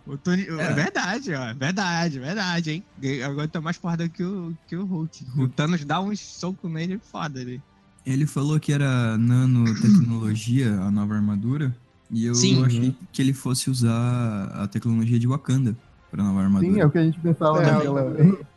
O 0.06 0.18
Tony... 0.18 0.48
É. 0.48 0.62
É. 0.62 0.74
verdade, 0.74 1.34
ó. 1.34 1.54
Verdade, 1.54 2.20
verdade, 2.20 2.72
hein? 2.72 2.84
Agora 3.24 3.48
tá 3.48 3.62
mais 3.62 3.78
porrada 3.78 4.08
que 4.10 4.24
o, 4.24 4.56
que 4.68 4.76
o 4.76 4.86
Hulk. 4.86 5.26
O 5.38 5.48
Thanos 5.48 5.86
dá 5.86 6.00
uns 6.02 6.20
socos 6.20 6.70
nele 6.72 7.00
foda 7.12 7.40
ali. 7.40 7.62
Ele 8.06 8.26
falou 8.26 8.60
que 8.60 8.74
era 8.74 9.18
nanotecnologia 9.18 10.72
a 10.80 10.90
nova 10.90 11.16
armadura. 11.16 11.76
E 12.10 12.26
eu 12.26 12.34
Sim. 12.34 12.66
achei 12.66 12.96
que 13.12 13.22
ele 13.22 13.34
fosse 13.34 13.70
usar 13.70 14.46
a 14.56 14.68
tecnologia 14.68 15.20
de 15.20 15.28
Wakanda 15.28 15.76
pra 16.10 16.24
nova 16.24 16.42
armadura. 16.42 16.74
Sim, 16.74 16.80
é 16.80 16.86
o 16.86 16.90
que 16.90 16.98
a 16.98 17.04
gente 17.04 17.20
pensava 17.20 17.62
É, 17.62 17.72
naquela. 17.72 18.02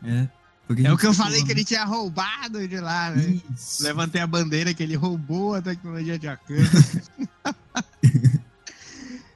É. 0.02 0.28
A 0.68 0.88
É 0.88 0.92
o 0.92 0.96
que 0.96 1.06
eu 1.06 1.12
falou, 1.12 1.32
falei 1.32 1.44
que 1.44 1.52
ele 1.52 1.64
tinha 1.64 1.84
roubado 1.84 2.66
de 2.66 2.80
lá, 2.80 3.10
né? 3.10 3.40
Isso. 3.54 3.82
Levantei 3.82 4.22
a 4.22 4.26
bandeira 4.26 4.72
que 4.72 4.82
ele 4.82 4.94
roubou 4.94 5.54
a 5.54 5.60
tecnologia 5.60 6.18
de 6.18 6.26
Wakanda. 6.26 6.62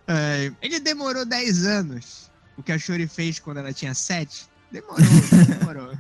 É, 0.06 0.52
ele 0.62 0.78
demorou 0.80 1.24
10 1.24 1.66
anos. 1.66 2.30
O 2.56 2.62
que 2.62 2.72
a 2.72 2.78
Shuri 2.78 3.06
fez 3.06 3.38
quando 3.38 3.58
ela 3.58 3.72
tinha 3.72 3.92
7. 3.94 4.46
Demorou, 4.70 4.96
demorou. 5.58 5.98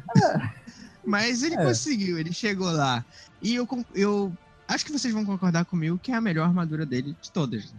Mas 1.04 1.42
ele 1.42 1.54
É. 1.54 1.64
conseguiu, 1.64 2.18
ele 2.18 2.32
chegou 2.32 2.70
lá. 2.70 3.04
E 3.42 3.54
eu, 3.54 3.68
eu 3.94 4.32
acho 4.66 4.84
que 4.84 4.92
vocês 4.92 5.12
vão 5.12 5.24
concordar 5.24 5.64
comigo 5.64 5.98
que 6.02 6.10
é 6.10 6.14
a 6.14 6.20
melhor 6.20 6.46
armadura 6.46 6.84
dele 6.86 7.16
de 7.20 7.30
todas. 7.30 7.66
né? 7.66 7.78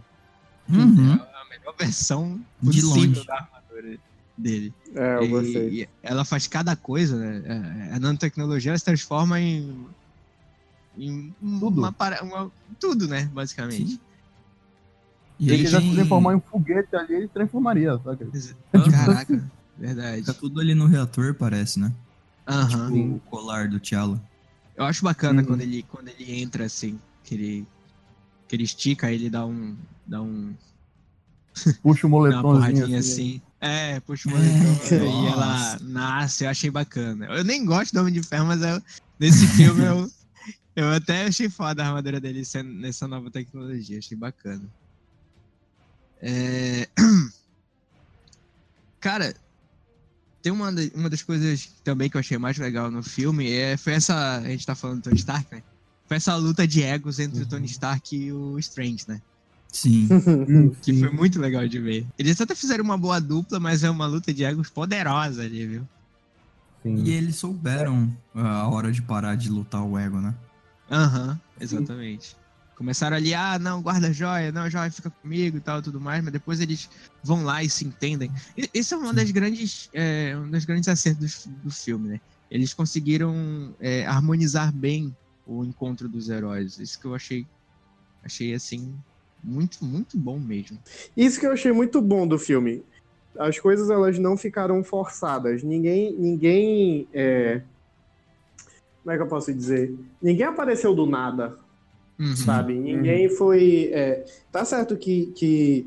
Uhum. 0.70 1.14
É 1.14 1.42
a 1.42 1.48
melhor 1.48 1.74
versão 1.78 2.40
De 2.62 2.80
possível 2.82 3.08
longe. 3.14 3.26
da 3.26 3.34
armadura 3.34 3.98
dele. 4.36 4.72
É, 4.94 5.16
eu 5.16 5.22
E- 5.24 5.28
gostei. 5.28 5.68
e 5.82 5.88
ela 6.02 6.24
faz 6.24 6.46
cada 6.46 6.76
coisa, 6.76 7.16
né? 7.16 7.42
É, 7.90 7.94
A 7.96 7.98
nanotecnologia 8.00 8.70
ela 8.70 8.78
se 8.78 8.84
transforma 8.84 9.40
em. 9.40 9.86
em 10.96 11.34
Tudo. 11.40 11.80
Uma, 11.80 11.92
para- 11.92 12.22
uma- 12.22 12.50
tudo, 12.78 13.06
né? 13.08 13.24
Basicamente. 13.32 13.92
Sim. 13.92 14.00
E 15.38 15.44
ele 15.46 15.54
ele 15.54 15.64
quisesse 15.64 15.86
tem... 15.86 15.94
transformar 15.94 16.32
em 16.32 16.36
um 16.36 16.40
foguete 16.40 16.96
ali, 16.96 17.14
ele 17.14 17.28
transformaria, 17.28 17.98
sabe? 18.02 18.26
Caraca, 18.90 19.50
verdade. 19.76 20.22
Tá 20.24 20.34
tudo 20.34 20.60
ali 20.60 20.74
no 20.74 20.86
reator, 20.86 21.34
parece, 21.34 21.78
né? 21.78 21.92
Aham. 22.46 22.92
O 22.92 23.20
colar 23.20 23.68
do 23.68 23.78
T'Challa. 23.78 24.20
Eu 24.76 24.84
acho 24.84 25.04
bacana 25.04 25.40
Uhum. 25.42 25.46
quando, 25.48 25.60
ele, 25.60 25.82
quando 25.84 26.08
ele 26.08 26.40
entra 26.40 26.64
assim, 26.64 26.98
que 27.24 27.34
ele, 27.34 27.66
que 28.48 28.56
ele 28.56 28.64
estica, 28.64 29.10
ele 29.12 29.28
dá 29.30 29.44
um. 29.46 29.76
dá 30.06 30.20
um. 30.22 30.54
Puxa 31.82 32.06
o 32.06 32.10
uma 32.10 32.18
moletomzinho 32.18 32.52
porradinha 32.54 32.98
assim. 32.98 33.12
assim. 33.12 33.42
É, 33.60 33.98
puxa 34.00 34.28
o 34.28 34.32
É, 34.32 34.34
moletom. 34.34 34.94
e 34.94 35.08
nossa. 35.08 35.32
ela 35.32 35.78
nasce, 35.82 36.44
eu 36.44 36.50
achei 36.50 36.70
bacana. 36.70 37.26
Eu 37.26 37.42
nem 37.44 37.64
gosto 37.64 37.92
do 37.92 38.00
Homem 38.00 38.14
de 38.14 38.22
Ferro, 38.22 38.46
mas 38.46 38.62
eu- 38.62 38.80
nesse 39.18 39.46
filme 39.58 39.84
eu, 39.84 40.08
eu 40.76 40.88
até 40.92 41.26
achei 41.26 41.48
foda 41.48 41.82
a 41.82 41.88
armadura 41.88 42.20
dele 42.20 42.44
sendo 42.44 42.72
nessa 42.72 43.08
nova 43.08 43.30
tecnologia, 43.32 43.98
achei 43.98 44.16
bacana. 44.16 44.62
É, 46.20 46.88
Cara, 49.00 49.34
tem 50.42 50.52
uma, 50.52 50.70
uma 50.94 51.10
das 51.10 51.22
coisas 51.22 51.68
também 51.84 52.10
que 52.10 52.16
eu 52.16 52.20
achei 52.20 52.38
mais 52.38 52.58
legal 52.58 52.90
no 52.90 53.02
filme 53.02 53.50
é, 53.50 53.76
foi 53.76 53.94
essa. 53.94 54.36
A 54.38 54.48
gente 54.48 54.66
tá 54.66 54.74
falando 54.74 54.98
do 54.98 55.04
Tony 55.04 55.16
Stark, 55.16 55.46
né? 55.54 55.62
Foi 56.06 56.16
essa 56.16 56.34
luta 56.36 56.66
de 56.66 56.82
egos 56.82 57.18
entre 57.18 57.42
o 57.42 57.46
Tony 57.46 57.66
Stark 57.66 58.16
e 58.16 58.32
o 58.32 58.58
Strange, 58.58 59.04
né? 59.06 59.20
Sim. 59.70 60.08
Que 60.82 60.94
sim. 60.94 61.00
foi 61.00 61.10
muito 61.10 61.38
legal 61.38 61.68
de 61.68 61.78
ver. 61.78 62.06
Eles 62.18 62.40
até 62.40 62.54
fizeram 62.54 62.82
uma 62.82 62.96
boa 62.96 63.20
dupla, 63.20 63.60
mas 63.60 63.84
é 63.84 63.90
uma 63.90 64.06
luta 64.06 64.32
de 64.32 64.44
egos 64.44 64.70
poderosa 64.70 65.42
ali, 65.42 65.66
viu? 65.66 65.88
sim. 66.82 66.96
E 67.04 67.10
eles 67.10 67.36
souberam 67.36 68.10
a 68.34 68.68
hora 68.68 68.90
de 68.90 69.02
parar 69.02 69.36
de 69.36 69.50
lutar 69.50 69.82
o 69.82 69.98
ego, 69.98 70.20
né? 70.20 70.34
Aham, 70.90 71.38
exatamente. 71.60 72.34
Começaram 72.78 73.16
ali, 73.16 73.34
ah, 73.34 73.58
não, 73.58 73.82
guarda 73.82 74.06
a 74.06 74.12
joia, 74.12 74.52
não, 74.52 74.62
a 74.62 74.70
joia 74.70 74.88
fica 74.88 75.10
comigo 75.10 75.56
e 75.56 75.60
tal, 75.60 75.82
tudo 75.82 76.00
mais, 76.00 76.22
mas 76.22 76.32
depois 76.32 76.60
eles 76.60 76.88
vão 77.24 77.42
lá 77.42 77.60
e 77.60 77.68
se 77.68 77.84
entendem. 77.84 78.30
E- 78.56 78.70
Esse 78.72 78.94
é 78.94 78.96
uma 78.96 79.12
das 79.12 79.32
grandes, 79.32 79.88
é, 79.92 80.36
um 80.36 80.48
dos 80.48 80.64
grandes 80.64 80.88
acertos 80.88 81.44
do, 81.44 81.64
do 81.64 81.70
filme, 81.72 82.08
né? 82.08 82.20
Eles 82.48 82.72
conseguiram 82.72 83.74
é, 83.80 84.06
harmonizar 84.06 84.72
bem 84.72 85.12
o 85.44 85.64
encontro 85.64 86.08
dos 86.08 86.28
heróis. 86.28 86.78
Isso 86.78 87.00
que 87.00 87.06
eu 87.08 87.16
achei, 87.16 87.44
achei 88.22 88.54
assim, 88.54 88.94
muito, 89.42 89.84
muito 89.84 90.16
bom 90.16 90.38
mesmo. 90.38 90.78
Isso 91.16 91.40
que 91.40 91.46
eu 91.46 91.52
achei 91.52 91.72
muito 91.72 92.00
bom 92.00 92.28
do 92.28 92.38
filme. 92.38 92.84
As 93.36 93.58
coisas 93.58 93.90
elas 93.90 94.20
não 94.20 94.36
ficaram 94.36 94.84
forçadas. 94.84 95.64
Ninguém, 95.64 96.12
ninguém, 96.16 97.08
é... 97.12 97.60
como 99.02 99.12
é 99.12 99.16
que 99.16 99.22
eu 99.24 99.28
posso 99.28 99.52
dizer? 99.52 99.92
Ninguém 100.22 100.46
apareceu 100.46 100.94
do 100.94 101.06
nada, 101.06 101.58
Uhum. 102.18 102.36
sabe? 102.36 102.74
Ninguém 102.74 103.28
foi. 103.28 103.90
é, 103.92 104.24
Tá 104.50 104.64
certo 104.64 104.96
que, 104.96 105.26
que 105.36 105.86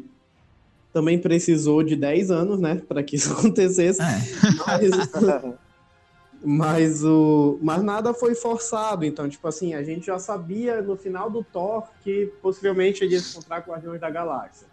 também 0.94 1.20
precisou 1.20 1.84
de 1.84 1.96
10 1.96 2.32
anos, 2.32 2.60
né, 2.60 2.82
para 2.88 3.04
que 3.04 3.16
isso 3.16 3.32
acontecesse. 3.34 4.02
É. 4.02 4.22
Mas, 4.66 4.92
mas 6.44 7.04
o, 7.04 7.60
mas 7.62 7.84
nada 7.84 8.14
foi 8.14 8.36
forçado. 8.36 9.06
Então, 9.06 9.28
tipo 9.28 9.48
assim, 9.48 9.74
a 9.74 9.84
gente 9.84 10.06
já 10.06 10.20
sabia 10.20 10.82
no 10.82 10.96
final 10.96 11.30
do 11.30 11.44
Thor 11.44 11.84
que 12.04 12.32
possivelmente 12.42 13.04
ele 13.04 13.14
ia 13.14 13.20
se 13.20 13.32
encontrar 13.32 13.62
com 13.62 13.72
o 13.72 13.74
Guardiões 13.74 14.00
da 14.00 14.10
Galáxia. 14.10 14.68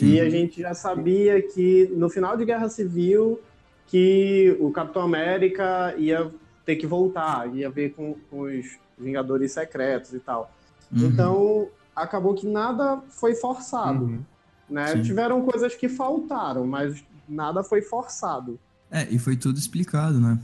E 0.00 0.20
a 0.20 0.28
gente 0.28 0.60
já 0.60 0.74
sabia 0.74 1.40
que 1.40 1.90
no 1.94 2.10
final 2.10 2.36
de 2.36 2.44
Guerra 2.44 2.68
Civil 2.68 3.40
que 3.86 4.54
o 4.60 4.70
Capitão 4.70 5.02
América 5.02 5.94
ia 5.96 6.30
ter 6.66 6.76
que 6.76 6.86
voltar, 6.86 7.54
ia 7.54 7.70
ver 7.70 7.94
com, 7.94 8.14
com 8.28 8.40
os 8.42 8.78
Vingadores 8.98 9.52
Secretos 9.52 10.12
e 10.12 10.18
tal. 10.18 10.52
Uhum. 10.92 11.06
Então, 11.06 11.68
acabou 11.94 12.34
que 12.34 12.46
nada 12.46 13.02
foi 13.08 13.34
forçado. 13.34 14.04
Uhum. 14.04 14.20
Né? 14.68 14.86
Sim. 14.96 15.02
Tiveram 15.02 15.42
coisas 15.44 15.74
que 15.74 15.88
faltaram, 15.88 16.66
mas 16.66 17.02
nada 17.28 17.62
foi 17.62 17.82
forçado. 17.82 18.58
É, 18.90 19.06
e 19.10 19.18
foi 19.18 19.36
tudo 19.36 19.58
explicado, 19.58 20.20
né? 20.20 20.38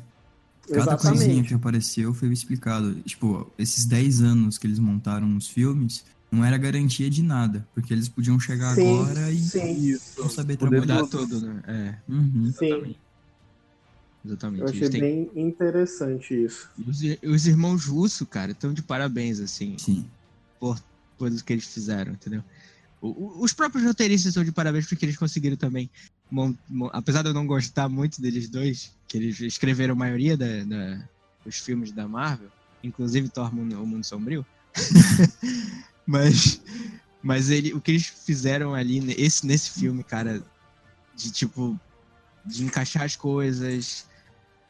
Cada 0.72 0.96
coisinha 0.96 1.42
que 1.42 1.55
apareceu 1.55 2.14
foi 2.14 2.28
explicado. 2.33 2.94
Tipo, 3.02 3.50
esses 3.59 3.85
10 3.85 4.22
anos 4.22 4.59
que 4.59 4.66
eles 4.66 4.78
montaram 4.78 5.37
os 5.37 5.48
filmes 5.48 6.05
não 6.31 6.44
era 6.44 6.57
garantia 6.57 7.11
de 7.11 7.22
nada. 7.22 7.66
Porque 7.74 7.92
eles 7.92 8.09
podiam 8.09 8.38
chegar 8.38 8.74
Sim, 8.74 9.00
agora 9.00 9.31
e 9.31 9.38
sim. 9.38 9.98
não 10.16 10.28
saber 10.28 10.57
Poder 10.57 10.87
trabalhar. 10.87 11.07
Tudo, 11.09 11.40
né? 11.40 11.62
É, 11.66 12.12
Uhum. 12.12 12.52
Sim, 12.52 12.94
exatamente. 14.24 14.62
eu 14.62 14.68
achei 14.68 14.88
têm- 14.88 15.00
bem 15.00 15.31
interessante 15.35 16.44
isso. 16.44 16.70
Os, 16.87 17.00
os 17.22 17.46
irmãos 17.46 17.85
Russo, 17.85 18.24
cara, 18.24 18.52
estão 18.52 18.72
de 18.72 18.83
parabéns, 18.83 19.40
assim, 19.40 19.76
Sim. 19.78 20.07
Por 20.62 20.79
tudo 21.18 21.42
que 21.42 21.53
eles 21.53 21.64
fizeram, 21.66 22.12
entendeu? 22.12 22.44
Os 23.01 23.53
próprios 23.53 23.85
roteiristas 23.85 24.29
estão 24.29 24.44
de 24.44 24.53
parabéns 24.53 24.87
porque 24.87 25.05
eles 25.05 25.16
conseguiram 25.16 25.57
também. 25.57 25.90
apesar 26.92 27.22
de 27.22 27.31
eu 27.31 27.35
não 27.35 27.48
gostar 27.48 27.88
muito 27.88 28.22
deles 28.22 28.48
dois, 28.48 28.92
que 29.09 29.16
eles 29.16 29.40
escreveram 29.40 29.94
a 29.94 29.96
maioria 29.96 30.37
da, 30.37 30.62
da- 30.62 31.09
dos 31.44 31.57
filmes 31.57 31.90
da 31.90 32.07
Marvel, 32.07 32.48
inclusive 32.81 33.29
Thor 33.29 33.53
Mundo- 33.53 33.83
o 33.83 33.85
Mundo 33.85 34.05
Sombrio. 34.07 34.46
mas 36.07 36.61
mas 37.25 37.51
ele, 37.51 37.72
o 37.75 37.81
que 37.81 37.90
eles 37.90 38.07
fizeram 38.07 38.72
ali 38.72 39.01
ne- 39.01 39.14
esse, 39.18 39.44
nesse 39.46 39.70
filme, 39.70 40.05
cara, 40.05 40.40
de 41.16 41.33
tipo, 41.33 41.77
de 42.46 42.64
encaixar 42.64 43.03
as 43.03 43.16
coisas. 43.16 44.07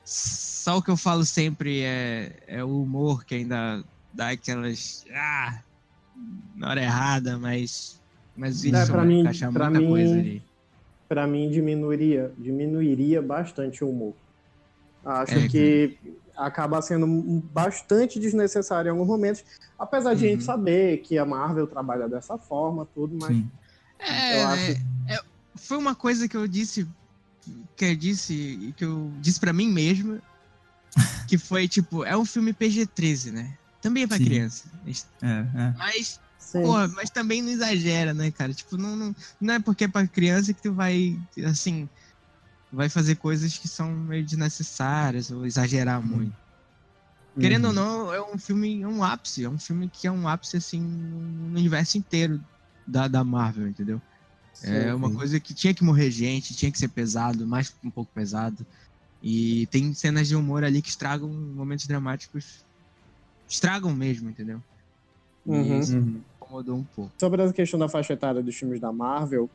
Só 0.05 0.79
o 0.79 0.83
que 0.83 0.91
eu 0.91 0.97
falo 0.97 1.25
sempre 1.25 1.81
é, 1.81 2.43
é 2.47 2.65
o 2.65 2.83
humor 2.83 3.25
que 3.25 3.35
ainda 3.35 3.85
dá 4.15 4.31
aquelas. 4.31 5.05
Ah, 5.13 5.63
na 6.57 6.71
hora 6.71 6.83
errada, 6.83 7.39
mas. 7.39 8.01
Mas 8.37 8.65
É, 8.65 8.71
vão 8.71 8.87
pra 8.87 9.05
mim- 9.05 9.21
encaixar 9.21 9.53
pra 9.53 9.67
muita 9.71 9.81
mim- 9.81 9.89
coisa 9.89 10.15
ali. 10.15 10.43
Pra 11.09 11.27
mim 11.27 11.51
diminuiria, 11.51 12.33
diminuiria 12.39 13.21
bastante 13.21 13.85
o 13.85 13.91
humor. 13.91 14.15
Acho 15.05 15.35
É, 15.35 15.49
que 15.49 15.99
acaba 16.37 16.81
sendo 16.81 17.07
bastante 17.53 18.19
desnecessário 18.19 18.89
em 18.89 18.93
alguns 18.93 19.09
momentos, 19.09 19.45
apesar 19.79 20.15
de 20.15 20.25
a 20.25 20.29
gente 20.31 20.41
Uhum. 20.41 20.47
saber 20.47 20.99
que 20.99 21.19
a 21.19 21.25
Marvel 21.27 21.67
trabalha 21.67 22.09
dessa 22.09 22.39
forma, 22.39 22.87
tudo, 22.95 23.17
mas 23.21 23.29
Sim. 23.37 23.51
É, 23.99 24.43
acho- 24.45 24.81
é, 25.09 25.21
foi 25.57 25.77
uma 25.77 25.95
coisa 25.95 26.27
que 26.27 26.37
eu 26.37 26.49
disse. 26.49 26.89
Que 27.77 27.85
eu 27.87 27.97
disse. 27.97 28.73
Que 28.77 28.85
eu 28.85 29.11
disse 29.21 29.39
pra 29.39 29.53
mim 29.53 29.69
mesma. 29.71 30.21
Que 31.29 31.37
foi 31.39 31.67
tipo, 31.69 32.05
é 32.05 32.17
um 32.17 32.25
filme 32.25 32.53
PG-13, 32.53 33.31
né? 33.33 33.57
Também 33.83 34.05
é 34.05 34.07
pra 34.07 34.17
Sim. 34.17 34.25
criança. 34.25 34.71
É, 35.23 35.29
é. 35.29 35.75
Mas 35.77 36.19
Porra, 36.53 36.87
mas 36.89 37.11
também 37.11 37.41
não 37.41 37.51
exagera, 37.51 38.13
né, 38.13 38.31
cara? 38.31 38.53
Tipo, 38.53 38.77
não, 38.77 38.95
não, 38.95 39.15
não 39.41 39.55
é 39.55 39.61
porque 39.61 39.85
é 39.85 39.89
pra 39.89 40.07
criança 40.07 40.53
que 40.53 40.61
tu 40.61 40.75
vai, 40.75 41.19
assim, 41.47 41.89
vai 42.71 42.89
fazer 42.89 43.17
coisas 43.17 43.57
que 43.57 43.69
são 43.69 43.91
meio 43.91 44.25
desnecessárias 44.25 45.31
ou 45.31 45.47
exagerar 45.47 46.05
muito. 46.05 46.37
Querendo 47.41 47.67
ou 47.67 47.71
Uhum. 47.71 47.77
não, 47.77 48.13
é 48.15 48.23
um 48.35 48.39
filme, 48.39 48.83
é 48.83 48.87
um 48.87 49.03
ápice, 49.03 49.45
é 49.45 49.49
um 49.49 49.59
filme 49.59 49.89
que 49.89 50.07
é 50.07 50.13
um 50.13 50.29
ápice, 50.29 50.57
assim, 50.59 50.81
no 50.81 51.47
universo 51.47 51.97
inteiro 51.97 52.45
da, 52.87 53.09
da 53.09 53.25
Marvel, 53.25 53.69
entendeu? 53.69 54.01
É 54.63 54.93
sim. 54.93 54.95
uma 54.95 55.09
sim. 55.09 55.17
coisa 55.17 55.41
que 55.41 55.55
tinha 55.55 55.75
que 55.75 55.83
morrer 55.83 56.11
gente, 56.11 56.55
tinha 56.55 56.71
que 56.71 56.79
ser 56.79 56.89
pesado, 56.89 57.47
mais 57.47 57.73
um 57.83 57.91
pouco 57.91 58.13
pesado. 58.13 58.67
E 59.23 59.67
tem 59.69 59.95
cenas 59.95 60.29
de 60.29 60.37
humor 60.37 60.63
ali 60.65 60.83
que 60.83 60.91
estragam 60.91 61.33
momentos 61.33 61.87
dramáticos. 61.87 62.65
Estragam 63.53 63.95
mesmo, 63.95 64.31
entendeu? 64.31 64.61
Uhum. 65.47 65.81
isso 65.81 65.95
Uhum. 65.97 66.03
me 66.05 66.25
incomodou 66.37 66.77
um 66.77 66.85
pouco. 66.85 67.13
sobre 67.21 67.43
a 67.43 67.53
questão 67.53 67.79
da 67.79 67.89
faixa 67.89 68.13
etária 68.15 68.43
dos 68.43 68.57
filmes 68.57 68.81
da 68.81 68.93
Marvel, 68.93 69.51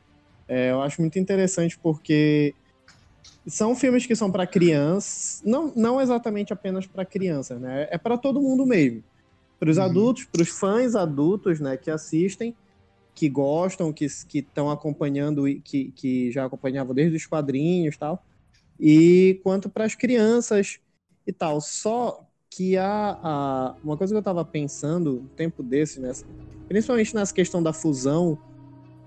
é, 0.47 0.71
eu 0.71 0.81
acho 0.81 1.01
muito 1.01 1.17
interessante 1.17 1.77
porque 1.81 2.55
são 3.47 3.75
filmes 3.75 4.05
que 4.05 4.15
são 4.15 4.31
para 4.31 4.45
crianças, 4.45 5.41
não, 5.43 5.73
não 5.75 6.01
exatamente 6.01 6.53
apenas 6.53 6.85
para 6.85 7.05
crianças, 7.05 7.59
né? 7.61 7.87
É 7.89 7.97
para 7.97 8.17
todo 8.17 8.41
mundo 8.41 8.65
mesmo. 8.65 9.03
Para 9.59 9.69
os 9.71 9.77
Uhum. 9.77 9.85
adultos, 9.85 10.25
para 10.25 10.41
os 10.41 10.49
fãs 10.49 10.95
adultos, 10.95 11.59
né, 11.59 11.77
que 11.77 11.89
assistem, 11.89 12.55
que 13.15 13.29
gostam, 13.29 13.93
que 13.93 14.05
estão 14.05 14.69
acompanhando, 14.69 15.47
e 15.47 15.61
que, 15.61 15.91
que 15.93 16.31
já 16.31 16.45
acompanhavam 16.45 16.93
desde 16.93 17.17
os 17.17 17.25
quadrinhos 17.25 17.95
e 17.95 17.99
tal, 17.99 18.23
e 18.79 19.41
quanto 19.43 19.69
para 19.69 19.85
as 19.85 19.95
crianças 19.95 20.79
e 21.25 21.33
tal. 21.33 21.61
Só 21.61 22.26
que 22.57 22.75
a, 22.75 23.19
a 23.21 23.75
uma 23.83 23.95
coisa 23.95 24.11
que 24.11 24.17
eu 24.17 24.19
estava 24.19 24.43
pensando 24.43 25.19
um 25.19 25.27
tempo 25.35 25.61
desse, 25.61 25.99
né, 25.99 26.11
principalmente 26.67 27.13
nessa 27.13 27.31
questão 27.31 27.61
da 27.61 27.71
fusão 27.71 28.35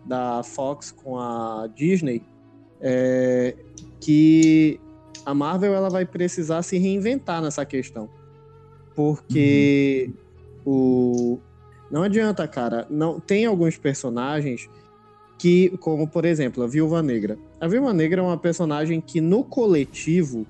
da 0.07 0.41
Fox 0.45 0.93
com 0.93 1.19
a 1.19 1.69
Disney, 1.75 2.23
é 2.81 3.57
que 3.99 4.81
a 5.27 5.35
Marvel 5.35 5.75
ela 5.75 5.91
vai 5.91 6.07
precisar 6.07 6.63
se 6.63 6.79
reinventar 6.79 7.43
nessa 7.43 7.67
questão. 7.67 8.09
Porque 8.95 10.13
o 10.65 11.41
não 11.91 12.05
adianta, 12.05 12.47
cara, 12.47 12.87
não 12.89 13.19
tem 13.19 13.47
alguns 13.47 13.77
personagens 13.77 14.71
que, 15.37 15.77
como 15.79 16.07
por 16.07 16.25
exemplo, 16.25 16.63
a 16.63 16.69
Viúva 16.69 17.03
Negra. 17.03 17.37
A 17.61 17.67
Viúva 17.67 17.93
Negra 17.93 18.21
é 18.21 18.25
uma 18.25 18.39
personagem 18.39 19.01
que 19.01 19.21
no 19.21 19.43
coletivo 19.43 20.47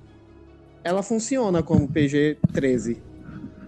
ela 0.83 1.03
funciona 1.03 1.61
como 1.63 1.87
PG-13. 1.87 2.97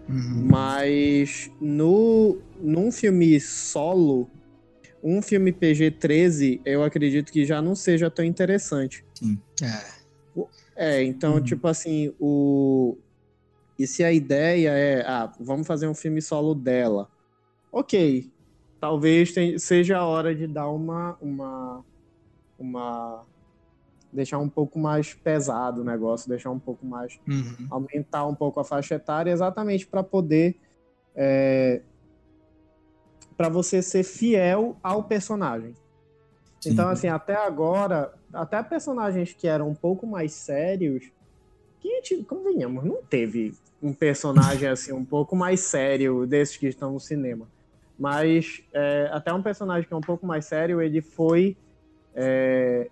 Uhum. 0.10 0.48
Mas 0.50 1.50
no 1.62 2.38
num 2.62 2.92
filme 2.92 3.40
solo, 3.40 4.30
um 5.04 5.22
filme 5.22 5.52
PG-13, 5.52 6.62
eu 6.66 6.84
acredito 6.84 7.32
que 7.32 7.46
já 7.46 7.62
não 7.62 7.76
seja 7.76 8.10
tão 8.10 8.24
interessante. 8.24 9.04
É. 9.62 10.04
É, 10.76 11.04
então, 11.04 11.36
Uhum. 11.36 11.44
tipo 11.44 11.68
assim, 11.68 12.14
o. 12.20 12.98
E 13.78 13.86
se 13.88 14.04
a 14.04 14.12
ideia 14.12 14.70
é, 14.70 15.02
ah, 15.06 15.32
vamos 15.40 15.68
fazer 15.68 15.88
um 15.88 15.94
filme 15.94 16.22
solo 16.22 16.56
dela. 16.56 17.10
Ok. 17.72 18.30
Talvez 18.80 19.34
seja 19.60 19.98
a 19.98 20.06
hora 20.06 20.34
de 20.36 20.48
dar 20.48 20.68
uma. 20.70 21.18
uma. 21.22 21.86
uma. 22.58 23.24
Deixar 24.14 24.38
um 24.38 24.50
pouco 24.50 24.80
mais 24.80 25.14
pesado 25.14 25.82
o 25.82 25.84
negócio, 25.84 26.30
deixar 26.30 26.52
um 26.52 26.60
pouco 26.60 26.86
mais 26.86 27.20
Uhum. 27.28 27.68
aumentar 27.70 28.26
um 28.28 28.36
pouco 28.36 28.60
a 28.60 28.64
faixa 28.64 28.96
etária 28.96 29.32
exatamente 29.32 29.88
para 29.88 30.04
poder 30.04 30.60
para 33.38 33.50
você 33.50 33.82
ser 33.82 34.04
fiel 34.04 34.78
ao 34.82 35.04
personagem. 35.04 35.76
Sim. 36.62 36.72
Então 36.72 36.88
assim, 36.88 37.08
até 37.08 37.36
agora, 37.36 38.14
até 38.34 38.62
personagens 38.64 39.34
que 39.34 39.48
eram 39.48 39.70
um 39.70 39.76
pouco 39.76 40.08
mais 40.08 40.34
sérios, 40.34 41.12
que 41.80 41.92
a 41.92 41.96
gente, 41.96 42.24
convenhamos, 42.24 42.84
não 42.86 43.04
teve 43.04 43.54
um 43.82 43.94
personagem 43.94 44.70
assim 44.70 44.94
um 44.94 45.04
pouco 45.04 45.36
mais 45.36 45.60
sério 45.60 46.26
desses 46.26 46.56
que 46.56 46.68
estão 46.68 46.94
no 46.94 47.00
cinema. 47.00 47.48
Mas 48.00 48.64
é, 48.74 49.10
até 49.12 49.34
um 49.34 49.44
personagem 49.44 49.88
que 49.88 49.94
é 49.94 49.98
um 49.98 50.02
pouco 50.02 50.26
mais 50.26 50.46
sério, 50.46 50.82
ele 50.82 51.02
foi 51.02 51.58
é, 52.16 52.90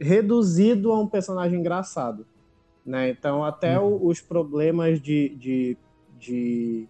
reduzido 0.00 0.90
a 0.92 0.98
um 0.98 1.06
personagem 1.06 1.58
engraçado. 1.60 2.26
Né? 2.84 3.10
Então, 3.10 3.44
até 3.44 3.78
o- 3.78 4.06
os 4.06 4.20
problemas 4.20 5.00
de, 5.00 5.28
de, 5.30 5.76
de- 6.18 6.86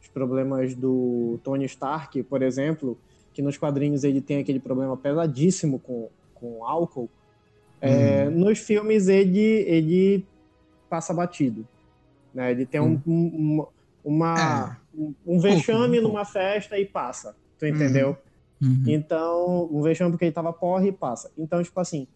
Os 0.00 0.08
problemas 0.08 0.74
do 0.74 1.38
Tony 1.42 1.64
Stark, 1.66 2.22
por 2.22 2.40
exemplo, 2.40 2.96
que 3.34 3.42
nos 3.42 3.58
quadrinhos 3.58 4.04
ele 4.04 4.20
tem 4.20 4.38
aquele 4.38 4.60
problema 4.60 4.96
pesadíssimo 4.96 5.78
com, 5.80 6.08
com 6.34 6.64
álcool, 6.64 7.10
é, 7.80 8.30
nos 8.30 8.58
filmes 8.60 9.08
ele, 9.08 9.38
ele 9.40 10.24
passa 10.88 11.12
batido. 11.12 11.66
Né? 12.32 12.52
Ele 12.52 12.64
tem 12.64 12.80
um, 12.80 12.98
um- 13.06 13.66
uma, 14.04 14.78
um, 14.96 15.12
um 15.26 15.38
vexame 15.40 15.98
um 15.98 16.02
pouco. 16.02 16.08
numa 16.16 16.24
festa 16.24 16.78
e 16.78 16.86
passa. 16.86 17.34
Tu 17.58 17.66
entendeu? 17.66 18.16
Uhum. 18.62 18.84
Então, 18.86 19.68
um 19.70 19.82
vexame 19.82 20.12
porque 20.12 20.24
ele 20.26 20.32
tava 20.32 20.52
porre 20.52 20.88
e 20.88 20.92
passa. 20.92 21.30
Então, 21.36 21.62
tipo 21.62 21.78
assim, 21.80 22.06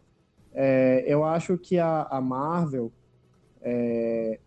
é, 0.54 1.04
eu 1.06 1.24
acho 1.24 1.56
que 1.58 1.78
a, 1.78 2.02
a 2.02 2.20
Marvel 2.20 2.92
é, 3.62 4.38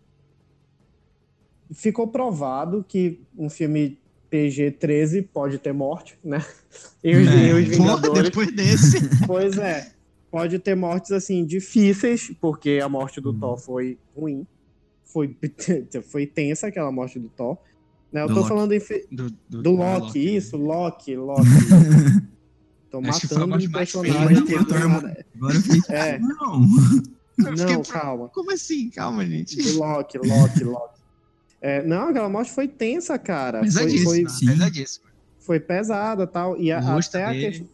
ficou 1.72 2.08
provado 2.08 2.84
que 2.88 3.22
um 3.38 3.50
filme 3.50 4.00
PG-13 4.30 5.28
pode 5.32 5.58
ter 5.60 5.74
morte, 5.74 6.18
né? 6.24 6.44
E 7.04 7.16
os, 7.16 7.28
É, 7.28 7.50
e 7.50 7.54
os 7.54 7.68
Vingadores, 7.68 8.24
depois 8.24 8.52
desse. 8.56 8.98
pois 9.28 9.58
é, 9.58 9.92
pode 10.32 10.58
ter 10.58 10.74
mortes 10.74 11.12
assim 11.12 11.46
difíceis, 11.46 12.32
porque 12.42 12.80
a 12.82 12.90
morte 12.90 13.20
do 13.22 13.30
Uhum. 13.32 13.40
Thor 13.40 13.58
foi 13.60 14.00
ruim, 14.16 14.48
foi, 15.06 15.38
foi 16.12 16.26
tensa 16.26 16.68
aquela 16.68 16.92
morte 16.92 17.20
do 17.20 17.30
Thor. 17.30 17.58
Né? 18.12 18.24
Eu 18.24 18.28
Do 18.28 18.34
tô 18.34 18.40
Loki. 18.40 18.50
falando 18.50 18.72
em, 18.72 18.80
fi- 18.80 19.06
Do, 19.12 19.30
do 19.50 19.72
Loki, 19.72 20.36
isso, 20.36 20.58
Loki, 20.58 21.16
Loki. 21.16 21.44
Foi 23.02 23.10
a 23.10 23.14
matando 23.14 23.56
um 23.56 23.72
personagem 23.72 24.26
Mas 24.26 24.42
que 24.44 24.56
o 24.56 24.66
Thor 24.66 24.80
não- 24.80 24.90
morreu. 24.90 25.16
Agora 25.36 25.56
eu 25.56 25.62
fiquei. 25.62 25.96
É. 25.96 26.20
Não. 26.20 26.62
Eu 27.40 27.58
fiquei 27.58 27.76
Não, 27.76 27.82
pro- 27.82 27.92
calma. 27.94 28.30
Como 28.30 28.52
assim? 28.54 28.90
Calma, 28.92 29.26
gente. 29.26 29.72
Loki, 29.74 30.18
Loki, 30.20 30.64
Loki. 30.64 31.00
É, 31.60 31.82
não, 31.84 32.10
aquela 32.10 32.30
morte 32.30 32.52
foi 32.52 32.68
tensa, 32.68 33.18
cara. 33.18 33.60
Foi, 33.60 33.68
Pesadíssimo. 33.68 34.10
foi. 34.10 34.24
Pesadíssimo. 34.48 35.06
foi 35.40 35.60
pesada 35.60 36.28
tal. 36.28 36.56
E 36.58 36.72
a- 36.72 36.80
até 36.98 37.24
a 37.26 37.32
dele. 37.32 37.46
questão. 37.50 37.68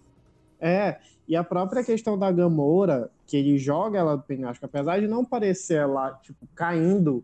É, 0.60 0.98
E 1.28 1.36
a 1.36 1.44
própria 1.44 1.84
questão 1.84 2.18
da 2.18 2.32
Gamora, 2.32 3.08
que 3.28 3.38
ele 3.38 3.56
joga 3.60 4.00
ela 4.00 4.16
do 4.18 4.24
penhasco, 4.24 4.66
apesar 4.66 5.00
de 5.00 5.08
não 5.08 5.24
parecer 5.24 5.76
ela, 5.76 6.20
tipo, 6.24 6.48
caindo, 6.56 7.24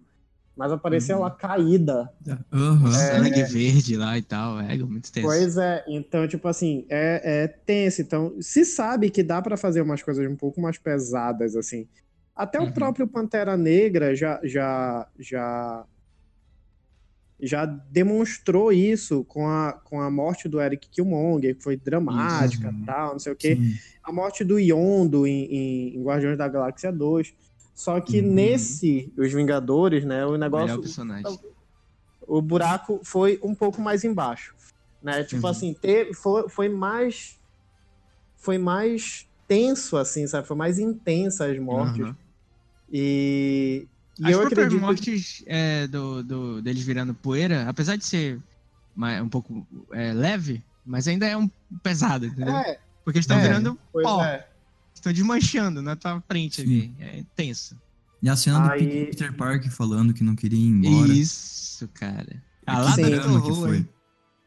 mas 0.55 0.71
aparecer 0.71 1.15
Uhum. 1.15 1.29
caída. 1.31 2.09
Aham. 2.51 2.91
Sangue 2.91 3.43
verde 3.43 3.97
lá 3.97 4.17
e 4.17 4.21
tal. 4.21 4.59
É 4.59 4.77
muito 4.77 5.11
tenso. 5.11 5.27
Pois 5.27 5.57
é, 5.57 5.83
então, 5.87 6.27
tipo 6.27 6.47
assim, 6.47 6.85
é, 6.89 7.43
é 7.43 7.47
tenso. 7.47 8.01
Então, 8.01 8.35
se 8.41 8.63
sabe 8.63 9.09
que 9.09 9.21
dá 9.23 9.41
pra 9.41 9.57
fazer 9.57 9.81
umas 9.81 10.01
coisas 10.01 10.25
um 10.29 10.35
pouco 10.35 10.61
mais 10.61 10.77
pesadas, 10.77 11.55
assim. 11.55 11.87
Até 12.35 12.59
Uhum. 12.59 12.67
o 12.67 12.73
próprio 12.73 13.07
Pantera 13.07 13.55
Negra 13.57 14.15
já, 14.15 14.39
já, 14.43 15.07
já, 15.19 15.85
já 17.39 17.65
demonstrou 17.65 18.71
isso 18.71 19.23
com 19.25 19.47
a, 19.47 19.73
com 19.83 19.99
a 20.01 20.09
morte 20.09 20.47
do 20.47 20.59
Eric 20.61 20.87
Killmonger, 20.89 21.55
que 21.55 21.63
foi 21.63 21.75
dramática 21.75 22.69
Uhum. 22.69 22.85
tal, 22.85 23.11
não 23.13 23.19
sei 23.19 23.33
o 23.33 23.35
quê. 23.35 23.55
Sim. 23.57 23.73
A 24.03 24.11
morte 24.11 24.43
do 24.43 24.57
Yondo 24.59 25.25
em, 25.27 25.45
em, 25.45 25.95
em 25.97 26.03
Guardiões 26.03 26.37
da 26.37 26.47
Galáxia 26.47 26.91
2. 26.91 27.33
Só 27.75 27.99
que 27.99 28.21
Uhum. 28.21 28.29
nesse, 28.33 29.13
Os 29.17 29.31
Vingadores, 29.33 30.05
né, 30.05 30.25
o 30.25 30.37
negócio, 30.37 30.81
personagem. 30.81 31.39
o 32.21 32.41
buraco 32.41 33.01
foi 33.03 33.39
um 33.43 33.53
pouco 33.53 33.81
mais 33.81 34.03
embaixo, 34.03 34.55
né? 35.01 35.23
Tipo 35.23 35.43
Uhum. 35.43 35.49
assim, 35.51 35.73
teve, 35.73 36.13
foi, 36.13 36.49
foi 36.49 36.69
mais 36.69 37.37
foi 38.37 38.57
mais 38.57 39.27
tenso 39.47 39.97
assim, 39.97 40.25
sabe? 40.27 40.47
Foi 40.47 40.55
mais 40.55 40.79
intensa 40.79 41.45
as 41.45 41.59
mortes. 41.59 42.01
Aham. 42.01 42.15
E, 42.91 43.87
e 44.19 44.23
As 44.23 44.31
eu 44.31 44.39
próprias 44.41 44.67
acredito 44.67 44.81
mortes 44.81 45.43
é, 45.47 45.87
do, 45.87 46.23
do- 46.23 46.61
deles 46.61 46.83
virando 46.83 47.13
poeira, 47.13 47.67
apesar 47.67 47.95
de 47.97 48.05
ser 48.05 48.39
mais- 48.95 49.21
um 49.21 49.27
pouco 49.29 49.67
é, 49.91 50.13
leve, 50.13 50.63
mas 50.85 51.07
ainda 51.07 51.25
é 51.27 51.35
um 51.35 51.49
pesado, 51.83 52.25
entendeu? 52.25 52.53
é, 52.53 52.79
Porque 53.03 53.17
eles 53.17 53.25
estão 53.25 53.37
é, 53.37 53.41
virando 53.41 53.77
pó, 53.91 54.23
é. 54.23 54.47
Estão 55.09 55.13
desmanchando 55.13 55.81
na 55.81 55.95
tua 55.95 56.21
frente 56.21 56.61
ali. 56.61 56.93
É 56.99 57.23
tenso. 57.35 57.77
E 58.21 58.29
a 58.29 58.35
cena 58.35 58.71
Aí- 58.71 58.85
do 59.05 59.05
Peter 59.11 59.33
Parker 59.33 59.71
falando 59.71 60.13
que 60.13 60.23
não 60.23 60.35
queria 60.35 60.57
ir 60.59 60.67
embora. 60.67 61.11
Isso, 61.11 61.87
cara. 61.93 62.41
A 62.65 62.75
Que 62.75 62.81
lata 62.81 62.95
Sim. 62.95 63.01
do 63.03 63.09
drama 63.11 63.41
que 63.41 63.53
foi. 63.55 63.87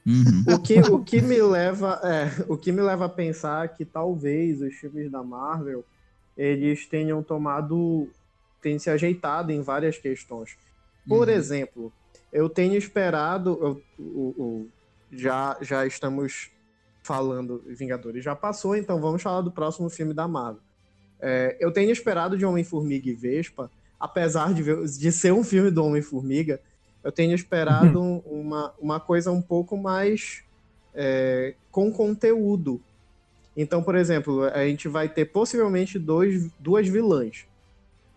Uhum. 0.07 0.45
O 0.55 0.59
que, 0.59 0.81
o 0.81 1.05
que 1.05 1.21
me 1.21 1.41
leva 1.43 2.01
é, 2.03 2.45
o 2.49 2.57
que 2.57 2.73
me 2.73 2.81
leva 2.81 3.05
a 3.05 3.09
pensar 3.09 3.69
que 3.69 3.85
talvez 3.85 4.61
os 4.63 4.75
filmes 4.75 5.11
da 5.11 5.23
Marvel 5.23 5.85
eles 6.37 6.87
tenham 6.87 7.23
tomado 7.23 8.09
tenham 8.63 8.79
se 8.79 8.89
ajeitado 8.91 9.53
em 9.53 9.61
várias 9.63 9.99
questões. 9.99 10.57
Por 11.07 11.29
Uhum. 11.29 11.35
exemplo, 11.35 11.93
eu 12.33 12.49
tenho 12.49 12.75
esperado, 12.75 13.51
eu- 13.61 13.83
o- 13.99 14.43
o- 14.43 14.69
já, 15.13 15.57
já 15.61 15.87
estamos 15.87 16.51
falando, 17.09 17.65
Vingadores 17.67 18.23
já 18.23 18.37
passou, 18.37 18.77
então 18.77 19.01
vamos 19.01 19.23
falar 19.23 19.41
do 19.41 19.51
próximo 19.51 19.89
filme 19.89 20.13
da 20.13 20.29
Marvel. 20.29 20.63
É, 21.21 21.57
eu 21.59 21.73
tenho 21.73 21.91
esperado 21.91 22.37
de 22.37 22.45
Homem-Formiga 22.45 23.09
e 23.09 23.15
Vespa, 23.15 23.71
apesar 23.99 24.53
de, 24.53 24.63
ver- 24.63 24.85
de 24.85 25.11
ser 25.11 25.33
um 25.33 25.43
filme 25.43 25.71
do 25.71 25.83
Homem-Formiga, 25.83 26.61
eu 27.03 27.11
tenho 27.11 27.35
esperado 27.35 28.01
um- 28.01 28.19
uma, 28.27 28.75
uma 28.79 29.01
coisa 29.01 29.33
um 29.33 29.41
pouco 29.43 29.77
mais 29.77 30.43
é, 30.95 31.55
com 31.71 31.91
conteúdo. 31.93 32.81
Então, 33.57 33.83
por 33.83 33.95
exemplo, 33.95 34.45
a 34.45 34.65
gente 34.67 34.87
vai 34.89 35.09
ter 35.09 35.25
possivelmente 35.27 35.99
dois, 35.99 36.51
duas 36.59 36.87
vilãs, 36.89 37.47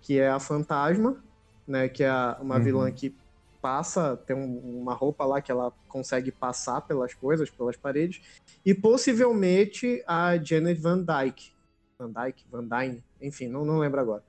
que 0.02 0.20
é 0.20 0.30
a 0.30 0.40
Fantasma, 0.40 1.24
né, 1.68 1.88
que 1.88 2.04
é 2.04 2.12
uma 2.42 2.58
Uhum. 2.58 2.64
vilã 2.64 2.92
que 2.92 3.16
passa, 3.62 4.18
tem 4.26 4.36
um- 4.36 4.82
uma 4.82 4.94
roupa 4.94 5.24
lá 5.26 5.42
que 5.42 5.52
ela 5.52 5.72
consegue 5.88 6.32
passar 6.32 6.82
pelas 6.82 7.14
coisas, 7.14 7.50
pelas 7.50 7.78
paredes, 7.78 8.22
e 8.66 8.74
possivelmente 8.74 10.04
a 10.08 10.36
Janet 10.38 10.80
Van 10.82 11.00
Dyke, 11.04 11.52
Van 12.00 12.12
Dyke, 12.12 12.44
Van 12.50 12.68
Dyne, 12.68 13.04
enfim, 13.22 13.48
não, 13.48 13.64
não 13.64 13.78
lembro 13.80 14.00
agora, 14.02 14.24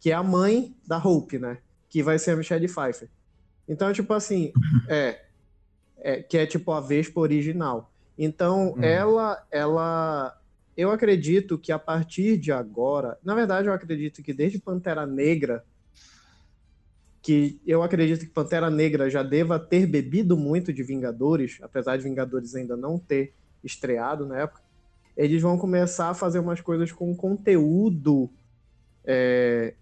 que 0.00 0.10
é 0.10 0.14
a 0.14 0.22
mãe 0.22 0.74
da 0.86 0.98
Hope, 0.98 1.38
né, 1.38 1.58
que 1.88 2.02
vai 2.02 2.18
ser 2.18 2.32
a 2.32 2.36
Michelle 2.36 2.68
Pfeiffer. 2.68 3.08
Então, 3.68 3.92
tipo 3.92 4.14
assim, 4.14 4.52
é, 4.88 5.20
é 5.98 6.22
que 6.22 6.38
é 6.38 6.46
tipo 6.46 6.70
a 6.72 6.80
Vespa 6.80 7.20
original. 7.20 7.90
Então, 8.16 8.72
Uhum. 8.72 8.82
ela, 8.82 9.46
ela, 9.50 10.40
eu 10.76 10.90
acredito 10.90 11.58
que 11.58 11.72
a 11.72 11.78
partir 11.78 12.36
de 12.36 12.52
agora, 12.52 13.18
na 13.22 13.34
verdade, 13.34 13.68
eu 13.68 13.72
acredito 13.72 14.22
que 14.22 14.32
desde 14.32 14.58
Pantera 14.58 15.04
Negra, 15.06 15.64
que 17.28 17.60
eu 17.66 17.82
acredito 17.82 18.20
que 18.20 18.32
Pantera 18.32 18.70
Negra 18.70 19.10
já 19.10 19.22
deva 19.22 19.58
ter 19.58 19.86
bebido 19.86 20.34
muito 20.34 20.72
de 20.72 20.82
Vingadores, 20.82 21.58
apesar 21.60 21.98
de 21.98 22.04
Vingadores 22.04 22.54
ainda 22.54 22.74
não 22.74 22.98
ter 22.98 23.34
estreado 23.62 24.24
na 24.24 24.38
época, 24.38 24.62
eles 25.14 25.42
vão 25.42 25.58
começar 25.58 26.08
a 26.08 26.14
fazer 26.14 26.38
umas 26.38 26.62
coisas 26.62 26.90
com 26.90 27.14
conteúdo 27.14 28.30
é, 29.04 29.74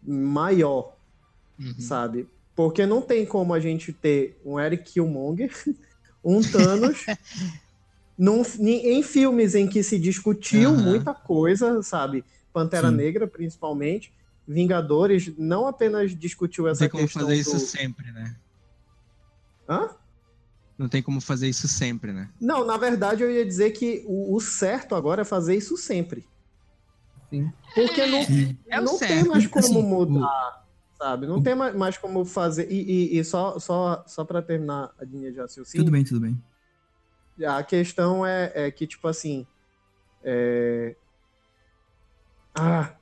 maior, 0.00 0.96
Uhum. 1.58 1.74
sabe? 1.80 2.28
Porque 2.54 2.86
não 2.86 3.02
tem 3.02 3.26
como 3.26 3.52
a 3.52 3.58
gente 3.58 3.92
ter 3.92 4.40
um 4.44 4.60
Eric 4.60 4.92
Killmonger, 4.92 5.50
um 6.22 6.40
Thanos, 6.40 7.04
num- 8.16 8.44
em 8.60 9.02
filmes 9.02 9.56
em 9.56 9.66
que 9.66 9.82
se 9.82 9.98
discutiu 9.98 10.70
Aham. 10.70 10.84
muita 10.84 11.12
coisa, 11.12 11.82
sabe? 11.82 12.24
Pantera 12.52 12.90
Sim. 12.90 12.96
Negra, 12.96 13.26
principalmente. 13.26 14.14
Vingadores 14.46 15.32
não 15.38 15.66
apenas 15.66 16.14
discutiu 16.16 16.64
Não 16.64 16.70
essa 16.72 16.80
tem 16.80 16.88
como 16.90 17.02
questão 17.04 17.22
fazer 17.22 17.36
isso 17.36 17.52
do... 17.52 17.58
sempre, 17.60 18.12
né? 18.12 18.36
Hã? 19.68 19.96
Não 20.76 20.88
tem 20.88 21.02
como 21.02 21.20
fazer 21.20 21.48
isso 21.48 21.66
sempre, 21.68 22.12
né? 22.12 22.30
Não, 22.40 22.64
na 22.64 22.76
verdade 22.76 23.22
eu 23.22 23.30
ia 23.30 23.44
dizer 23.46 23.70
que 23.70 24.04
o, 24.06 24.34
o 24.34 24.40
certo 24.40 24.94
agora 24.94 25.22
é 25.22 25.24
fazer 25.24 25.56
isso 25.56 25.76
sempre. 25.76 26.28
Sim. 27.30 27.50
Porque 27.74 28.04
não, 28.06 28.22
Sim. 28.24 28.58
É 28.68 28.80
o 28.80 28.84
não 28.84 28.98
tem 28.98 29.24
mais 29.24 29.46
como 29.46 29.64
Assim, 29.64 29.82
mudar, 29.82 30.66
sabe? 30.98 31.26
Não 31.26 31.42
tem 31.42 31.54
mais, 31.54 31.74
mais 31.74 31.98
como 31.98 32.24
fazer. 32.24 32.70
E, 32.70 33.14
e- 33.14 33.18
e 33.18 33.24
só, 33.24 33.58
só, 33.58 34.04
só 34.06 34.24
para 34.24 34.42
terminar 34.42 34.92
a 34.98 35.04
linha 35.04 35.32
de 35.32 35.38
raciocínio, 35.40 35.84
Tudo 35.84 35.92
bem, 35.92 36.04
tudo 36.04 36.20
bem. 36.20 36.40
a 37.46 37.62
questão 37.62 38.24
é, 38.26 38.52
é 38.54 38.70
que, 38.70 38.86
tipo 38.86 39.08
assim. 39.08 39.46
é- 40.22 40.96
Ah. 42.54 42.94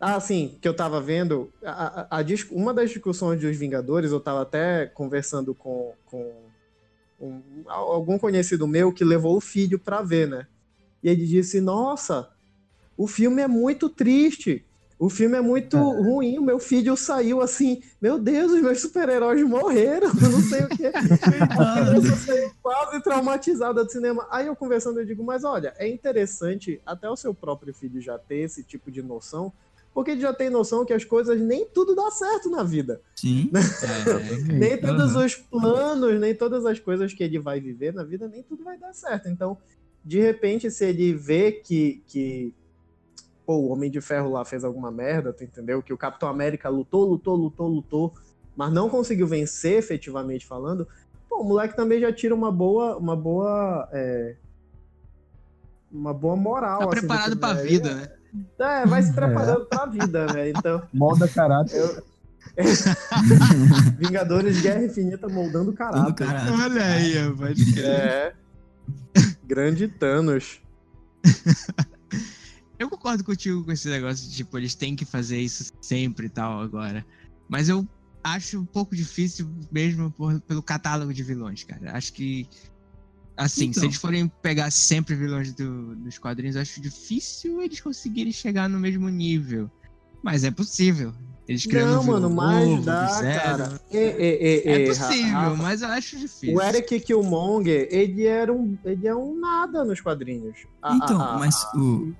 Ah, 0.00 0.18
sim, 0.18 0.56
que 0.62 0.66
eu 0.66 0.74
tava 0.74 0.98
vendo. 1.00 1.52
A, 1.62 2.16
a- 2.16 2.20
a 2.20 2.24
uma 2.52 2.72
das 2.72 2.88
discussões 2.88 3.38
dos 3.40 3.54
Vingadores, 3.56 4.10
eu 4.12 4.20
tava 4.20 4.40
até 4.42 4.86
conversando 4.86 5.54
com, 5.54 5.92
com 6.06 6.32
um- 7.20 7.42
algum 7.66 8.18
conhecido 8.18 8.66
meu 8.66 8.92
que 8.94 9.04
levou 9.04 9.36
o 9.36 9.40
filho 9.42 9.78
pra 9.78 10.00
ver, 10.00 10.26
né? 10.26 10.46
E 11.02 11.08
ele 11.10 11.26
disse: 11.26 11.60
Nossa, 11.60 12.30
o 12.96 13.06
filme 13.06 13.42
é 13.42 13.46
muito 13.48 13.90
triste. 13.90 14.64
O 14.98 15.08
filme 15.08 15.36
é 15.36 15.40
muito 15.40 15.76
ruim. 16.02 16.38
O 16.38 16.42
meu 16.42 16.58
filho 16.58 16.96
saiu 16.96 17.42
assim: 17.42 17.82
Meu 18.00 18.18
Deus, 18.18 18.52
os 18.52 18.62
meus 18.62 18.80
super-heróis 18.80 19.46
morreram. 19.46 20.12
Não 20.16 20.40
sei 20.40 20.64
o 20.64 20.68
quê. 20.68 20.92
A 20.94 21.74
criança 21.74 22.16
saiu 22.16 22.50
quase 22.62 23.02
traumatizada 23.02 23.84
do 23.84 23.90
cinema. 23.90 24.26
Aí 24.30 24.46
eu 24.46 24.56
conversando, 24.56 24.98
eu 25.00 25.04
digo: 25.04 25.22
Mas 25.22 25.44
olha, 25.44 25.74
é 25.76 25.86
interessante 25.86 26.80
até 26.86 27.08
o 27.08 27.16
seu 27.16 27.34
próprio 27.34 27.74
filho 27.74 28.00
já 28.00 28.18
ter 28.18 28.38
esse 28.38 28.64
tipo 28.64 28.90
de 28.90 29.02
noção. 29.02 29.52
Porque 29.92 30.12
ele 30.12 30.20
já 30.20 30.32
tem 30.32 30.48
noção 30.48 30.84
que 30.84 30.92
as 30.92 31.04
coisas 31.04 31.40
nem 31.40 31.66
tudo 31.66 31.94
dá 31.94 32.10
certo 32.10 32.48
na 32.48 32.62
vida. 32.62 33.00
Sim. 33.16 33.50
É, 34.50 34.52
Nem 34.52 34.78
todos 34.78 35.16
os 35.16 35.34
planos, 35.34 36.20
nem 36.20 36.34
todas 36.34 36.64
as 36.64 36.78
coisas 36.78 37.12
que 37.12 37.22
ele 37.22 37.38
vai 37.38 37.60
viver 37.60 37.92
na 37.92 38.04
vida, 38.04 38.28
nem 38.28 38.42
tudo 38.42 38.62
vai 38.62 38.78
dar 38.78 38.92
certo. 38.92 39.28
Então, 39.28 39.58
de 40.04 40.20
repente, 40.20 40.70
se 40.70 40.84
ele 40.84 41.12
vê 41.12 41.52
que, 41.52 42.02
que 42.06 42.54
pô, 43.44 43.56
o 43.56 43.68
Homem 43.68 43.90
de 43.90 44.00
Ferro 44.00 44.30
lá 44.30 44.44
fez 44.44 44.64
alguma 44.64 44.90
merda, 44.90 45.32
tu 45.32 45.42
entendeu? 45.42 45.82
Que 45.82 45.92
o 45.92 45.98
Capitão 45.98 46.28
América 46.28 46.68
lutou, 46.68 47.04
lutou, 47.04 47.34
lutou, 47.34 47.68
lutou, 47.68 48.14
mas 48.56 48.72
não 48.72 48.88
conseguiu 48.88 49.26
vencer, 49.26 49.78
efetivamente 49.78 50.46
falando, 50.46 50.86
pô, 51.28 51.40
o 51.40 51.44
moleque 51.44 51.74
também 51.74 52.00
já 52.00 52.12
tira 52.12 52.34
uma 52.34 52.52
boa, 52.52 52.96
uma 52.96 53.16
boa, 53.16 53.88
é, 53.92 54.36
uma 55.90 56.14
boa 56.14 56.36
moral. 56.36 56.78
tá 56.78 56.84
assim, 56.84 56.94
do 56.94 57.00
preparado 57.00 57.24
filme, 57.24 57.40
pra 57.40 57.54
né? 57.54 57.62
vida, 57.62 57.94
né? 57.94 58.19
É, 58.58 58.86
vai 58.86 59.02
se 59.02 59.12
preparando 59.12 59.64
pra 59.66 59.86
vida, 59.86 60.26
né? 60.32 60.50
Então, 60.50 60.82
Molda 60.92 61.26
caráter. 61.28 62.02
Vingadores 63.98 64.60
Guerra 64.60 64.84
Infinita 64.84 65.28
moldando 65.28 65.72
caráter. 65.72 66.14
cara. 66.26 66.52
Olha 66.52 66.84
aí, 66.84 67.14
ó, 67.28 67.36
pode 67.36 67.72
crer. 67.72 67.84
É. 67.86 68.34
Grande 69.46 69.88
Thanos. 69.88 70.60
Eu 72.78 72.88
concordo 72.88 73.22
contigo 73.24 73.64
com 73.64 73.72
esse 73.72 73.88
negócio 73.88 74.28
de, 74.28 74.36
tipo, 74.36 74.56
eles 74.56 74.74
têm 74.74 74.96
que 74.96 75.04
fazer 75.04 75.38
isso 75.38 75.72
sempre 75.80 76.26
e 76.26 76.30
tal 76.30 76.60
agora. 76.60 77.04
Mas 77.48 77.68
eu 77.68 77.86
acho 78.24 78.60
um 78.60 78.64
pouco 78.64 78.94
difícil 78.96 79.48
mesmo 79.70 80.10
por- 80.12 80.40
pelo 80.42 80.62
catálogo 80.62 81.12
de 81.12 81.22
vilões, 81.22 81.62
cara. 81.64 81.96
Acho 81.96 82.12
que. 82.12 82.48
Assim, 83.44 83.64
se 83.72 83.78
Então. 83.78 83.84
eles 83.84 83.96
forem 83.96 84.28
pegar 84.42 84.70
sempre 84.70 85.14
vilões 85.14 85.52
do- 85.54 85.94
dos 85.96 86.18
quadrinhos, 86.18 86.56
eu 86.56 86.62
acho 86.62 86.80
difícil 86.80 87.62
eles 87.62 87.80
conseguirem 87.80 88.32
chegar 88.32 88.68
no 88.68 88.78
mesmo 88.78 89.08
nível. 89.08 89.70
Mas 90.22 90.44
é 90.44 90.50
possível, 90.50 91.12
Eles 91.48 91.66
criando 91.66 91.94
Não, 91.94 92.02
um 92.02 92.06
mano, 92.06 92.30
mas 92.30 92.68
novo, 92.68 92.82
dá, 92.84 93.08
cara. 93.42 93.80
É, 93.90 93.98
é, 93.98 94.28
é, 94.28 94.68
É 94.68 94.82
é, 94.82 94.86
possível, 94.86 95.32
Rafa, 95.32 95.56
mas 95.56 95.82
eu 95.82 95.88
acho 95.88 96.16
difícil. 96.16 96.54
O 96.54 96.62
Eric 96.62 97.00
Killmonger, 97.00 97.88
ele 97.90 98.24
era 98.24 98.52
um, 98.52 98.78
ele 98.84 99.08
é 99.08 99.16
um 99.16 99.40
nada 99.40 99.84
nos 99.84 100.00
quadrinhos. 100.00 100.54
A- 100.80 100.94
Então, 100.94 101.20
a- 101.20 101.34
a- 101.34 101.38
mas 101.40 101.56
o, 101.74 102.12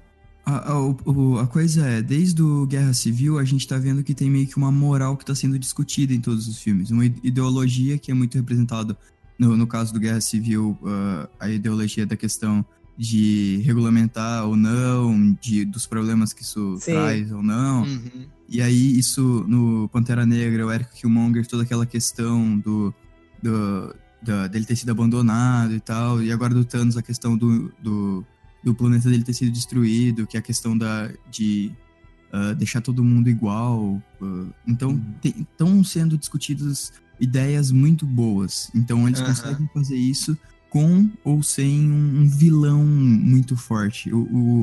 a, 0.45 0.73
a, 0.73 0.81
o- 0.81 1.39
a 1.39 1.47
coisa 1.47 1.87
é, 1.87 2.03
desde 2.03 2.43
o 2.43 2.67
Guerra 2.67 2.93
Civil, 2.93 3.39
a 3.39 3.45
gente 3.45 3.69
tá 3.69 3.79
vendo 3.79 4.03
que 4.03 4.15
tem 4.15 4.29
meio 4.29 4.49
que 4.49 4.57
uma 4.57 4.73
moral 4.73 5.17
que 5.17 5.25
tá 5.25 5.35
sendo 5.35 5.57
discutida 5.61 6.13
em 6.13 6.21
todos 6.21 6.49
os 6.49 6.59
filmes. 6.61 6.91
Uma 6.91 7.05
ide- 7.05 7.21
ideologia 7.23 7.99
que 7.99 8.11
é 8.11 8.15
muito 8.15 8.35
representada, 8.37 8.99
no, 9.41 9.57
no 9.57 9.67
caso 9.67 9.91
do 9.95 9.99
Guerra 9.99 10.21
Civil, 10.21 10.79
ah, 10.85 11.29
a 11.41 11.49
ideologia 11.49 12.05
da 12.05 12.15
questão 12.15 12.63
de 12.97 13.63
regulamentar 13.65 14.45
ou 14.45 14.55
não, 14.55 15.33
de, 15.41 15.65
dos 15.65 15.87
problemas 15.87 16.35
que 16.35 16.43
isso 16.43 16.77
Sim. 16.79 16.93
traz 16.93 17.33
ou 17.33 17.43
não. 17.43 17.85
Uhum. 17.85 18.27
E 18.47 18.61
aí, 18.61 18.99
isso 18.99 19.43
no 19.49 19.89
Pantera 19.89 20.27
Negra, 20.27 20.67
o 20.67 20.71
Eric 20.71 20.93
Killmonger, 21.01 21.47
toda 21.47 21.63
aquela 21.63 21.87
questão 21.87 22.59
do, 22.59 22.93
do, 23.43 23.95
da- 24.23 24.49
dele 24.49 24.67
ter 24.67 24.77
sido 24.77 24.91
abandonado 24.91 25.73
e 25.75 25.81
tal. 25.81 26.23
E 26.23 26.31
agora 26.31 26.53
do 26.53 26.63
Thanos, 26.63 26.99
a 26.99 27.03
questão 27.03 27.39
do, 27.39 27.73
do, 27.83 28.27
do 28.63 28.75
planeta 28.75 29.09
dele 29.09 29.25
ter 29.25 29.33
sido 29.33 29.51
destruído, 29.51 30.27
que 30.27 30.37
é 30.37 30.41
a 30.41 30.43
questão 30.43 30.77
da, 30.77 31.11
de 31.31 31.73
ah, 32.31 32.53
deixar 32.53 32.83
todo 32.83 33.03
mundo 33.03 33.31
igual. 33.31 34.03
ah, 34.21 34.47
então, 34.67 35.01
estão 35.25 35.83
sendo 35.83 36.19
discutidas 36.19 36.93
ideias 37.21 37.71
muito 37.71 38.07
boas. 38.07 38.71
Então, 38.75 39.07
eles 39.07 39.21
conseguem 39.21 39.69
fazer 39.73 39.97
isso 39.97 40.37
com 40.69 41.11
ou 41.25 41.43
sem 41.43 41.91
um, 41.91 42.21
um 42.21 42.29
vilão 42.29 42.85
muito 42.85 43.57
forte. 43.57 44.13
O, 44.13 44.21
o, 44.21 44.63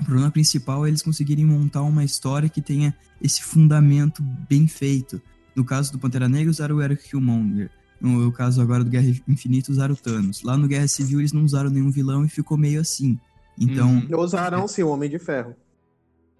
o 0.00 0.04
problema 0.04 0.30
principal 0.30 0.84
é 0.84 0.88
eles 0.88 1.02
conseguirem 1.02 1.44
montar 1.44 1.82
uma 1.82 2.04
história 2.04 2.48
que 2.48 2.60
tenha 2.60 2.94
esse 3.20 3.42
fundamento 3.42 4.22
bem 4.48 4.66
feito. 4.66 5.20
No 5.54 5.64
caso 5.64 5.92
do 5.92 5.98
Pantera 5.98 6.28
Negra, 6.28 6.50
usaram 6.50 6.76
o 6.76 6.82
Eric 6.82 7.08
Killmonger. 7.08 7.70
No 8.00 8.32
caso 8.32 8.60
agora 8.60 8.82
do 8.82 8.90
Guerra 8.90 9.14
Infinita, 9.28 9.70
usaram 9.70 9.94
o 9.94 9.96
Thanos. 9.96 10.42
Lá 10.42 10.56
no 10.56 10.66
Guerra 10.66 10.88
Civil, 10.88 11.20
eles 11.20 11.32
não 11.32 11.44
usaram 11.44 11.70
nenhum 11.70 11.90
vilão 11.90 12.24
e 12.24 12.28
ficou 12.28 12.58
meio 12.58 12.80
assim. 12.80 13.18
Então, 13.58 14.04
Uhum. 14.10 14.20
Usaram 14.20 14.66
sim 14.66 14.82
o 14.82 14.88
Homem 14.88 15.08
de 15.08 15.18
Ferro. 15.18 15.54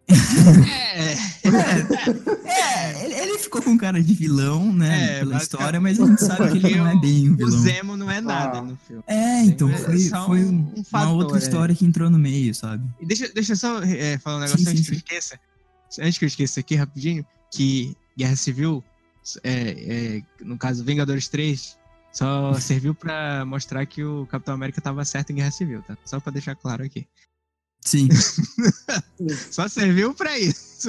É, 0.95 1.13
é, 1.13 1.17
ele, 1.45 1.57
ele 1.57 2.62
ficou 3.53 3.63
com 3.63 3.77
cara 3.79 4.03
de 4.03 4.15
vilão, 4.15 4.73
né, 4.73 4.87
É, 4.87 5.19
pela 5.21 5.33
basicamente. 5.35 5.43
história, 5.43 5.81
mas 5.81 6.01
a 6.01 6.07
gente 6.07 6.25
sabe 6.25 6.59
que 6.61 6.67
ele 6.67 6.77
não 6.77 6.87
é 6.89 6.97
bem 6.99 7.29
um 7.31 7.35
o 7.35 7.37
vilão. 7.37 7.59
Zemo 7.59 7.97
não 7.97 8.11
é 8.11 8.21
nada 8.21 8.59
Ah. 8.59 8.63
no 8.63 8.77
filme. 8.77 9.03
É, 9.07 9.43
então, 9.45 9.69
É 9.71 9.77
foi, 9.79 9.99
foi 10.09 10.45
um- 10.45 10.49
um- 10.49 10.53
um 10.53 10.75
uma 10.77 10.85
fator, 10.85 11.15
outra 11.17 11.37
é. 11.37 11.41
história 11.41 11.75
que 11.75 11.85
entrou 11.85 12.09
no 12.09 12.19
meio, 12.19 12.55
sabe? 12.55 12.83
E 13.01 13.05
deixa, 13.07 13.29
deixa 13.33 13.53
eu 13.53 13.57
só 13.57 13.83
é, 13.83 14.17
falar 14.19 14.39
um 14.39 14.41
negócio 14.41 14.65
Sim, 14.65 14.71
antes 14.71 14.81
sim, 14.81 14.87
que 14.87 14.93
eu 14.95 14.99
esqueça. 14.99 15.41
Antes 16.01 16.19
que 16.19 16.25
eu 16.25 16.29
esqueça 16.29 16.61
aqui 16.61 16.75
rapidinho, 16.75 17.27
que 17.51 17.95
Guerra 18.17 18.37
Civil, 18.37 18.83
é, 19.45 19.53
é, 20.19 20.23
no 20.45 20.57
caso 20.57 20.83
Vingadores 20.83 21.29
3, 21.29 21.77
só 22.13 22.53
serviu 22.59 22.95
pra 22.95 23.45
mostrar 23.45 23.85
que 23.85 24.03
o 24.03 24.27
Capitão 24.27 24.55
América 24.55 24.81
tava 24.81 25.05
certo 25.05 25.31
em 25.31 25.35
Guerra 25.37 25.51
Civil, 25.51 25.83
tá? 25.83 25.97
Só 26.07 26.19
pra 26.21 26.33
deixar 26.33 26.55
claro 26.57 26.83
aqui. 26.85 27.07
Sim. 27.85 28.09
Só 29.51 29.67
serviu 29.69 30.15
pra 30.15 30.39
isso. 30.39 30.89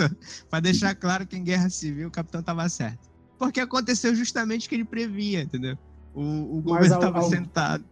Pra 0.49 0.59
deixar 0.59 0.93
claro 0.95 1.25
que 1.25 1.35
em 1.35 1.43
Guerra 1.43 1.69
Civil 1.69 2.07
o 2.07 2.11
Capitão 2.11 2.41
tava 2.43 2.67
certo. 2.69 3.09
Porque 3.37 3.59
aconteceu 3.59 4.13
justamente 4.15 4.67
o 4.67 4.69
que 4.69 4.75
ele 4.75 4.85
previa, 4.85 5.41
entendeu? 5.41 5.77
O, 6.13 6.57
o 6.57 6.61
governo 6.61 6.95
ao- 6.95 7.01
tava 7.01 7.19
ao- 7.19 7.29
sentado. 7.29 7.83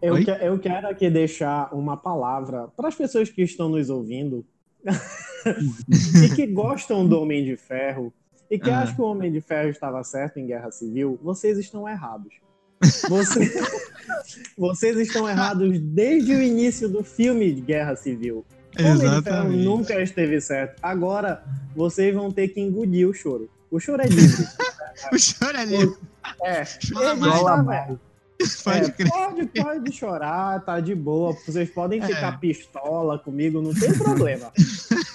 Eu, 0.00 0.14
Oi? 0.14 0.24
que- 0.24 0.30
eu 0.30 0.58
quero 0.58 0.88
aqui 0.88 1.10
deixar 1.10 1.72
uma 1.74 1.96
palavra 1.96 2.68
para 2.68 2.88
as 2.88 2.94
pessoas 2.94 3.28
que 3.28 3.42
estão 3.42 3.68
nos 3.68 3.90
ouvindo 3.90 4.44
e 6.24 6.34
que 6.34 6.46
gostam 6.46 7.06
do 7.06 7.20
Homem 7.20 7.44
de 7.44 7.56
Ferro 7.56 8.12
e 8.50 8.58
que 8.58 8.70
Ah. 8.70 8.80
acham 8.80 8.94
que 8.94 9.00
o 9.02 9.04
Homem 9.04 9.30
de 9.30 9.40
Ferro 9.40 9.68
estava 9.68 10.02
certo 10.04 10.38
em 10.38 10.46
Guerra 10.46 10.70
Civil, 10.70 11.18
vocês 11.22 11.58
estão 11.58 11.88
errados. 11.88 12.32
Você- 13.08 13.52
vocês 14.56 14.96
estão 14.98 15.28
errados 15.28 15.78
desde 15.80 16.34
o 16.34 16.42
início 16.42 16.88
do 16.88 17.02
filme 17.02 17.52
de 17.52 17.60
Guerra 17.60 17.96
Civil. 17.96 18.44
O 18.78 18.82
Homem 18.82 18.92
Exatamente. 18.94 19.64
nunca 19.64 20.00
esteve 20.02 20.40
certo. 20.40 20.78
Agora, 20.82 21.42
vocês 21.74 22.14
vão 22.14 22.30
ter 22.30 22.48
que 22.48 22.60
engolir 22.60 23.08
o 23.08 23.14
choro. 23.14 23.50
O 23.70 23.80
choro 23.80 24.02
é 24.02 24.06
livre. 24.06 24.46
O 25.12 25.16
choro 25.18 25.56
é 25.56 25.64
livre. 25.64 25.96
É, 26.42 26.64
Chora 26.92 27.14
mais. 27.62 27.90
está- 27.90 27.98
Pode 28.64 28.84
é, 28.86 28.90
crer. 28.90 29.08
pode, 29.10 29.46
pode 29.46 29.92
chorar, 29.92 30.60
tá 30.64 30.80
de 30.80 30.92
boa. 30.94 31.36
Vocês 31.46 31.70
podem 31.70 32.00
É. 32.02 32.06
ficar 32.06 32.38
pistola 32.40 33.16
comigo, 33.18 33.60
não 33.62 33.72
tem 33.74 33.92
problema. 33.96 34.52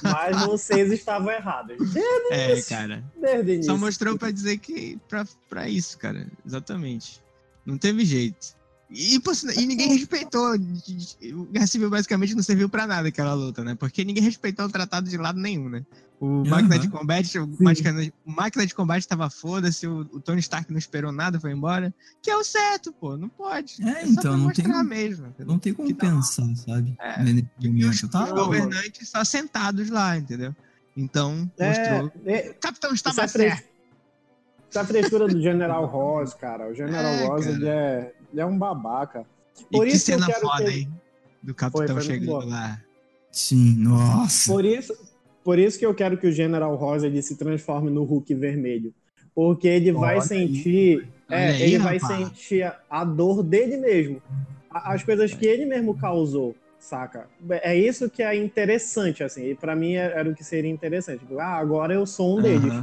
Mas 0.02 0.46
vocês 0.46 0.90
estavam 0.92 1.32
errados. 1.32 1.76
Desde, 1.94 2.34
É, 2.34 2.62
cara. 2.64 3.04
desde 3.20 3.52
o 3.52 3.54
início. 3.56 3.72
Só 3.74 3.78
mostrou 3.78 4.18
pra 4.18 4.32
dizer 4.32 4.58
que. 4.60 4.98
Pra, 5.08 5.26
pra 5.50 5.68
isso, 5.70 5.98
cara. 5.98 6.28
Exatamente. 6.46 7.22
Não 7.66 7.78
teve 7.78 8.04
jeito. 8.06 8.56
E, 8.90 9.16
e 9.16 9.66
ninguém 9.66 9.90
respeitou. 9.98 10.54
O 10.56 11.46
Guerra 11.46 11.68
Civil 11.68 11.90
basicamente 11.90 12.36
não 12.36 12.44
serviu 12.44 12.70
pra 12.70 12.86
nada 12.86 13.08
aquela 13.08 13.34
luta, 13.34 13.64
né? 13.64 13.76
Porque 13.76 14.04
ninguém 14.06 14.24
respeitou 14.24 14.66
o 14.66 14.70
tratado 14.70 15.10
de 15.10 15.18
lado 15.18 15.40
nenhum, 15.40 15.70
né? 15.70 15.84
O 16.20 16.46
máquina 16.48 16.80
de 16.80 16.88
combate, 16.88 17.38
o 17.38 17.50
máquina, 17.60 18.14
o 18.26 18.32
máquina 18.32 18.66
de 18.66 18.74
combate 18.74 19.06
tava 19.06 19.30
foda-se, 19.30 19.86
o, 19.86 20.02
o 20.12 20.22
Tony 20.22 20.40
Stark 20.40 20.72
não 20.72 20.78
esperou 20.78 21.12
nada, 21.12 21.38
foi 21.38 21.52
embora. 21.52 21.94
Que 22.22 22.30
é 22.32 22.38
o 22.38 22.44
certo, 22.46 22.94
pô. 22.94 23.18
Não 23.18 23.28
pode. 23.28 23.76
É, 23.84 24.06
só 24.06 24.08
então, 24.08 24.38
não 24.38 24.50
tem- 24.52 24.66
mesmo. 24.86 25.28
entendeu? 25.28 25.48
Não 25.48 25.60
tem 25.60 25.74
como 25.74 25.88
Que 25.88 25.94
pensar, 25.94 26.56
sabe? 26.56 26.96
É. 27.02 27.16
E 27.60 27.86
os. 27.86 28.02
Tá 28.04 28.24
os 28.26 28.32
governantes 28.32 29.10
só 29.10 29.24
sentados 29.26 29.90
lá, 29.90 30.18
entendeu? 30.18 30.56
Então, 30.96 31.52
É, 31.58 31.68
mostrou. 32.00 32.12
é, 32.26 32.52
O 32.52 32.54
capitão 32.56 32.94
estava 32.94 33.24
é 33.24 33.28
certo. 33.28 33.73
Essa 34.74 34.84
frescura 34.86 35.28
do 35.28 35.40
General 35.40 35.86
Ross, 35.86 36.34
cara. 36.34 36.68
O 36.68 36.74
General 36.74 37.14
É, 37.14 37.28
Ross, 37.28 37.46
ele 37.46 37.68
é, 37.68 38.12
ele 38.32 38.42
é 38.42 38.46
um 38.46 38.58
babaca. 38.58 39.24
E 39.72 39.78
Por 39.78 39.86
que 39.86 39.94
isso 39.94 40.06
que 40.06 40.12
eu 40.14 40.20
cena 40.20 40.26
quero 40.34 40.48
foda, 40.48 40.64
que- 40.64 40.72
hein? 40.80 40.90
Do 41.44 41.54
capitão 41.54 42.02
chegando 42.02 42.46
lá. 42.48 42.82
Sim, 43.32 43.76
nossa. 43.78 44.52
Por 44.52 44.66
isso, 44.66 44.98
por 45.44 45.60
isso 45.60 45.78
que 45.78 45.86
eu 45.86 45.94
quero 45.94 46.18
que 46.18 46.26
o 46.26 46.32
General 46.32 46.74
Ross 46.76 47.04
ele 47.04 47.22
se 47.22 47.36
transforme 47.36 47.92
no 47.92 48.04
Hulk 48.04 48.34
vermelho. 48.34 48.94
Porque 49.36 49.68
ele 49.68 49.92
vai 49.92 50.16
Olha 50.16 50.22
aí. 50.22 50.28
sentir. 50.28 51.08
É, 51.30 51.48
aí, 51.50 51.62
ele 51.64 51.78
vai 51.80 51.98
rapaz. 51.98 52.18
sentir 52.30 52.64
a, 52.64 52.80
a 52.90 53.04
dor 53.04 53.44
dele 53.44 53.78
mesmo. 53.78 54.22
A- 54.72 54.94
As 54.94 55.04
coisas 55.04 55.34
que 55.34 55.46
ele 55.46 55.66
mesmo 55.66 55.96
causou, 55.98 56.56
saca? 56.80 57.28
É 57.62 57.76
isso 57.76 58.10
que 58.10 58.24
é 58.24 58.36
interessante, 58.36 59.24
assim. 59.24 59.50
E 59.50 59.56
pra 59.56 59.76
mim 59.76 59.94
era 59.96 60.28
o 60.30 60.34
que 60.36 60.44
seria 60.44 60.70
interessante. 60.72 61.20
Tipo, 61.20 61.40
ah, 61.40 61.56
agora 61.58 61.94
eu 61.94 62.06
sou 62.08 62.38
um 62.38 62.42
deles. 62.42 62.74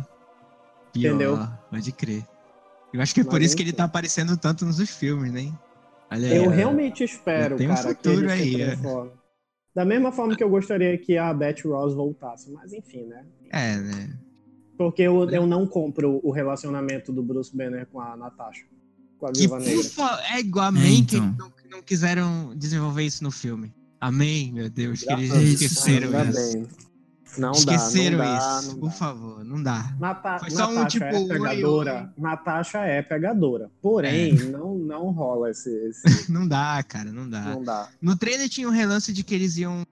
Pior, 0.92 1.10
Entendeu? 1.14 1.38
Pode 1.70 1.92
crer. 1.92 2.26
Eu 2.92 3.00
acho 3.00 3.14
que 3.14 3.20
é 3.20 3.24
por 3.24 3.34
Mas 3.34 3.44
isso 3.44 3.56
que 3.56 3.62
ele 3.62 3.72
tá 3.72 3.84
aparecendo 3.84 4.36
tanto 4.36 4.64
nos 4.64 4.78
filmes, 4.90 5.32
né? 5.32 5.52
Olha 6.10 6.28
aí, 6.28 6.36
Eu 6.36 6.50
realmente 6.50 7.04
espero, 7.04 7.56
tem 7.56 7.70
um 7.70 7.74
cara, 7.74 7.94
que 7.94 8.08
futuro 8.08 8.30
aí, 8.30 8.60
é. 8.62 8.76
Da 9.74 9.84
mesma 9.84 10.10
forma 10.10 10.34
que 10.36 10.42
eu 10.42 10.50
gostaria 10.50 10.98
que 10.98 11.16
a 11.16 11.32
Beth 11.32 11.62
Ross 11.64 11.94
voltasse. 11.94 12.50
Mas 12.50 12.72
enfim, 12.72 13.04
né? 13.04 13.24
É, 13.50 13.76
né? 13.76 14.18
Porque 14.76 15.02
eu, 15.02 15.30
eu 15.30 15.46
não 15.46 15.66
compro 15.66 16.20
o 16.24 16.32
relacionamento 16.32 17.12
do 17.12 17.22
Bruce 17.22 17.56
Banner 17.56 17.86
com 17.86 18.00
a 18.00 18.16
Natasha. 18.16 18.64
Com 19.18 19.26
a 19.26 19.32
Que 19.32 19.40
Viúva 19.40 19.60
Negra. 19.60 19.80
ufa, 19.80 20.20
é 20.32 20.40
igual 20.40 20.64
a 20.64 20.68
Amém 20.68 21.04
que 21.04 21.16
então. 21.18 21.36
não, 21.38 21.52
não 21.70 21.82
quiseram 21.82 22.52
desenvolver 22.56 23.04
isso 23.04 23.22
no 23.22 23.30
filme. 23.30 23.72
Amém, 24.00 24.50
meu 24.52 24.68
Deus, 24.68 25.02
que 25.02 25.12
eles 25.12 25.28
Graças 25.28 25.44
a 25.44 25.46
Deus. 25.46 25.60
esqueceram 25.60 26.18
Ainda 26.18 26.30
isso. 26.30 26.89
Não 27.38 27.52
esqueceram 27.52 28.18
dá, 28.18 28.24
não 28.24 28.32
dá, 28.38 28.58
isso, 28.60 28.68
não 28.72 28.78
por 28.78 28.86
dá. 28.88 28.92
favor, 28.94 29.44
não 29.44 29.62
dá. 29.62 29.96
Nata 29.98 30.38
Foi 30.40 30.50
só 30.50 30.68
um 30.70 30.74
Natasha 30.74 30.98
tipo, 30.98 31.04
é 31.04 31.18
oi, 31.18 31.28
pegadora. 31.28 32.14
Natasha 32.18 32.78
é 32.80 33.02
pegadora. 33.02 33.70
Porém, 33.80 34.34
não, 34.50 34.76
não 34.78 35.10
rola 35.10 35.50
esse. 35.50 35.70
esse- 35.88 36.02
Não 36.32 36.46
dá, 36.46 36.82
cara, 36.82 37.12
não 37.12 37.28
dá. 37.28 37.40
não 37.42 37.62
dá. 37.62 37.88
No 38.00 38.16
trailer 38.16 38.48
tinha 38.48 38.68
um 38.68 38.72
relance 38.72 39.12
de 39.12 39.22
que 39.22 39.34
eles 39.34 39.56
iam 39.56 39.84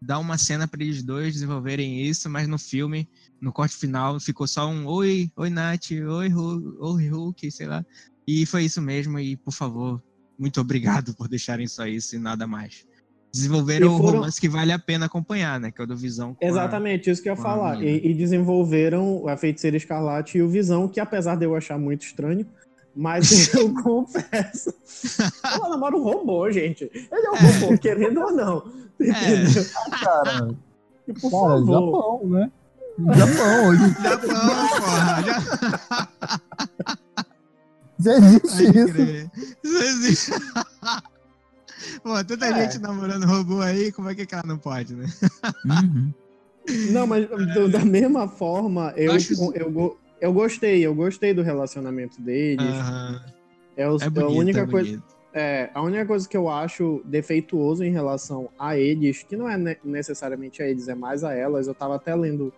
dar 0.00 0.18
uma 0.18 0.36
cena 0.36 0.68
pra 0.68 0.82
eles 0.82 1.02
dois 1.02 1.32
desenvolverem 1.34 2.02
isso, 2.02 2.28
mas 2.28 2.46
no 2.46 2.58
filme, 2.58 3.08
no 3.40 3.52
corte 3.52 3.74
final, 3.76 4.20
ficou 4.20 4.46
só 4.46 4.68
um 4.68 4.86
oi, 4.86 5.30
oi 5.36 5.50
Nath, 5.50 5.90
oi 5.92 6.28
Hulk, 6.28 6.76
oi 6.80 7.08
Hulk, 7.08 7.50
sei 7.50 7.66
lá. 7.66 7.84
E 8.26 8.44
foi 8.46 8.64
isso 8.64 8.80
mesmo, 8.82 9.18
e 9.18 9.36
por 9.36 9.52
favor, 9.52 10.02
muito 10.38 10.60
obrigado 10.60 11.14
por 11.14 11.28
deixarem 11.28 11.66
só 11.66 11.86
isso 11.86 12.16
e 12.16 12.18
nada 12.18 12.46
mais. 12.46 12.84
Desenvolveram 13.34 13.94
o 13.94 13.98
foram- 13.98 14.12
romance 14.20 14.40
que 14.40 14.48
vale 14.48 14.70
a 14.70 14.78
pena 14.78 15.06
acompanhar, 15.06 15.58
né? 15.58 15.72
Que 15.72 15.80
é 15.80 15.84
o 15.84 15.86
do 15.88 15.96
Visão 15.96 16.34
com 16.34 16.44
a- 16.44 16.48
Exatamente, 16.48 17.10
isso 17.10 17.20
que 17.20 17.28
eu 17.28 17.34
ia 17.34 17.40
falar. 17.42 17.82
E, 17.82 18.10
e 18.10 18.14
desenvolveram 18.14 19.26
a 19.28 19.36
Feiticeira 19.36 19.76
Escarlate 19.76 20.38
e 20.38 20.42
o 20.42 20.48
Visão, 20.48 20.86
que 20.86 21.00
apesar 21.00 21.34
de 21.36 21.44
eu 21.44 21.56
achar 21.56 21.76
muito 21.76 22.02
estranho, 22.06 22.46
mas 22.94 23.52
eu 23.54 23.74
confesso. 23.82 24.72
Ela 25.42 25.68
namora 25.70 25.96
um 25.96 26.02
robô, 26.04 26.48
gente. 26.52 26.84
Ele 26.94 27.08
é 27.26 27.30
um 27.30 27.34
robô, 27.60 27.76
querendo 27.78 28.20
ou 28.20 28.30
não. 28.32 28.72
Entendeu? 29.00 29.64
Cara, 30.00 30.48
E 31.08 31.12
por 31.12 31.30
cara, 31.32 31.42
favor. 31.54 31.66
Japão, 31.66 32.20
né? 32.28 32.52
Japão, 33.16 33.68
hoje 33.68 33.96
Japão, 34.00 34.28
porra! 34.78 35.22
Já... 35.24 36.08
já 37.98 38.12
existe 38.18 38.62
isso. 38.62 39.30
Isso 39.64 39.76
existe. 39.82 40.32
Pô, 42.04 42.22
tanta 42.22 42.46
É. 42.48 42.54
gente 42.62 42.78
namorando 42.78 43.24
robô 43.24 43.60
aí, 43.62 43.90
como 43.90 44.10
é 44.10 44.14
que 44.14 44.32
ela 44.34 44.44
não 44.46 44.58
pode, 44.58 44.94
né? 44.94 45.06
Uhum. 45.64 46.12
Não, 46.92 47.06
mas 47.06 47.26
do- 47.28 47.66
da 47.68 47.82
mesma 47.82 48.28
forma, 48.28 48.92
eu, 48.94 49.12
Eu 49.12 49.12
acho- 49.12 49.52
eu, 49.54 49.98
eu 50.20 50.32
gostei, 50.32 50.84
eu 50.86 50.94
gostei 50.94 51.32
do 51.32 51.40
relacionamento 51.40 52.20
deles. 52.20 52.76
Aham. 52.78 53.20
é, 53.74 53.88
o- 53.88 53.96
É 53.96 54.04
a 54.04 54.10
bonito, 54.10 54.38
única 54.38 54.60
é 54.60 54.66
coisa. 54.66 55.02
É, 55.32 55.70
a 55.74 55.82
única 55.82 56.04
coisa 56.06 56.28
que 56.28 56.36
eu 56.36 56.48
acho 56.48 57.02
defeituoso 57.06 57.82
em 57.82 57.90
relação 57.90 58.50
a 58.58 58.76
eles, 58.78 59.22
que 59.24 59.34
não 59.36 59.48
é 59.48 59.56
ne- 59.56 59.76
necessariamente 59.82 60.62
a 60.62 60.68
eles, 60.68 60.86
é 60.88 60.94
mais 60.94 61.24
a 61.24 61.32
elas, 61.34 61.66
eu 61.66 61.74
tava 61.74 61.96
até 61.96 62.14
lendo 62.14 62.52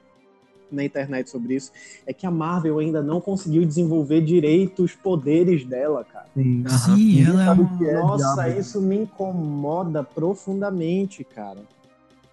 na 0.71 0.85
internet 0.85 1.31
sobre 1.31 1.55
isso, 1.55 1.71
é 2.07 2.13
que 2.13 2.27
a 2.27 2.31
Marvel 2.31 2.79
ainda 2.79 3.03
não 3.03 3.21
conseguiu 3.21 3.65
desenvolver 3.65 4.21
direito 4.21 4.83
os 4.83 4.95
poderes 4.95 5.65
dela, 5.65 6.05
cara. 6.05 6.27
Sim. 6.35 6.65
Sim, 6.69 7.25
ela 7.25 7.45
é 7.45 7.51
uma... 7.51 7.89
é 7.89 7.95
Nossa, 7.95 8.45
diabo. 8.45 8.61
isso 8.61 8.81
me 8.81 8.97
incomoda 8.97 10.03
profundamente, 10.03 11.25
cara. 11.25 11.61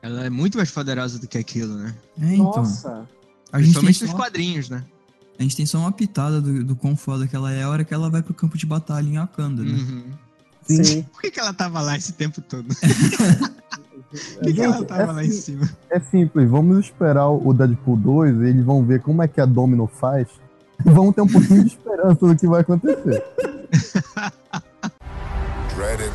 Ela 0.02 0.26
é 0.26 0.30
muito 0.30 0.58
mais 0.58 0.70
poderosa 0.70 1.18
do 1.20 1.28
que 1.28 1.38
aquilo, 1.38 1.76
né? 1.76 1.96
É, 2.22 2.34
então. 2.34 2.46
Nossa. 2.46 3.08
A 3.52 3.62
gente, 3.62 3.74
tem 3.74 3.84
Principalmente 3.84 4.00
só, 4.00 4.06
nos 4.06 4.14
quadrinhos, 4.14 4.70
né? 4.70 4.84
a 5.38 5.44
gente 5.44 5.56
tem 5.56 5.66
só 5.66 5.78
uma 5.80 5.92
pitada 5.92 6.42
do, 6.42 6.64
do 6.64 6.76
quão 6.76 6.96
foda 6.96 7.28
que 7.28 7.36
ela 7.36 7.52
é 7.52 7.64
a 7.64 7.70
hora 7.70 7.84
que 7.84 7.94
ela 7.94 8.10
vai 8.10 8.22
pro 8.22 8.34
campo 8.34 8.58
de 8.58 8.66
batalha 8.66 9.08
em 9.08 9.18
Wakanda, 9.18 9.64
né? 9.64 9.72
Uhum. 9.72 10.04
Sim. 10.64 10.84
Sim. 10.84 11.02
Por 11.04 11.22
que, 11.22 11.32
que 11.32 11.40
ela 11.40 11.54
tava 11.54 11.82
lá 11.82 11.98
esse 11.98 12.14
tempo 12.14 12.42
todo? 12.42 12.68
Por 14.14 14.44
que, 14.44 14.54
que 14.54 14.62
ela 14.62 14.78
Gente, 14.78 14.88
tava 14.88 15.12
lá 15.12 15.24
em 15.24 15.32
cima? 15.32 15.68
É 15.90 16.00
simples, 16.00 16.50
vamos 16.50 16.78
esperar 16.86 17.30
o 17.30 17.54
Deadpool 17.54 17.98
2 17.98 18.42
e 18.42 18.50
eles 18.50 18.64
vão 18.64 18.86
ver 18.86 19.02
como 19.02 19.24
é 19.24 19.28
que 19.28 19.42
a 19.42 19.46
Domino 19.46 19.88
faz. 19.88 20.28
E 20.86 20.90
vamos 20.90 21.16
ter 21.16 21.22
um 21.22 21.28
pouquinho 21.28 21.62
de 21.62 21.70
esperança 21.70 22.28
do 22.28 22.36
que 22.36 22.48
vai 22.48 22.62
acontecer. 22.62 23.24
Dread 25.76 26.02
it. 26.02 26.14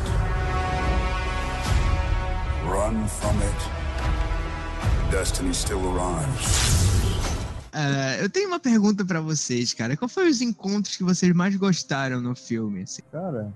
Run 2.65 3.05
from 3.07 3.35
it. 3.41 5.11
Destiny 5.11 5.53
still 5.53 5.79
arrives. 5.89 6.89
Ah, 7.73 8.17
eu 8.21 8.29
tenho 8.29 8.47
uma 8.47 8.59
pergunta 8.59 9.03
pra 9.05 9.21
vocês, 9.21 9.73
cara. 9.73 9.95
Qual 9.97 10.07
foi 10.09 10.29
os 10.29 10.41
encontros 10.41 10.95
que 10.95 11.03
vocês 11.03 11.33
mais 11.33 11.55
gostaram 11.55 12.21
no 12.21 12.35
filme? 12.35 12.83
assim? 12.83 13.01
Cara, 13.11 13.51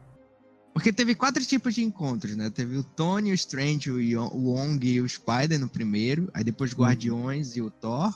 Porque 0.73 0.91
teve 0.91 1.13
quatro 1.13 1.45
tipos 1.45 1.75
de 1.75 1.83
encontros, 1.83 2.35
né? 2.35 2.49
Teve 2.49 2.77
o 2.77 2.83
Tony, 2.83 3.31
o 3.31 3.35
Strange, 3.35 3.91
o 3.91 4.51
Wong 4.51 4.85
e 4.87 4.99
o 4.99 5.07
Spider 5.07 5.59
no 5.59 5.69
primeiro. 5.69 6.29
Aí 6.33 6.43
depois 6.43 6.71
Uhum. 6.71 6.79
Guardiões 6.79 7.55
e 7.55 7.61
o 7.61 7.69
Thor. 7.69 8.13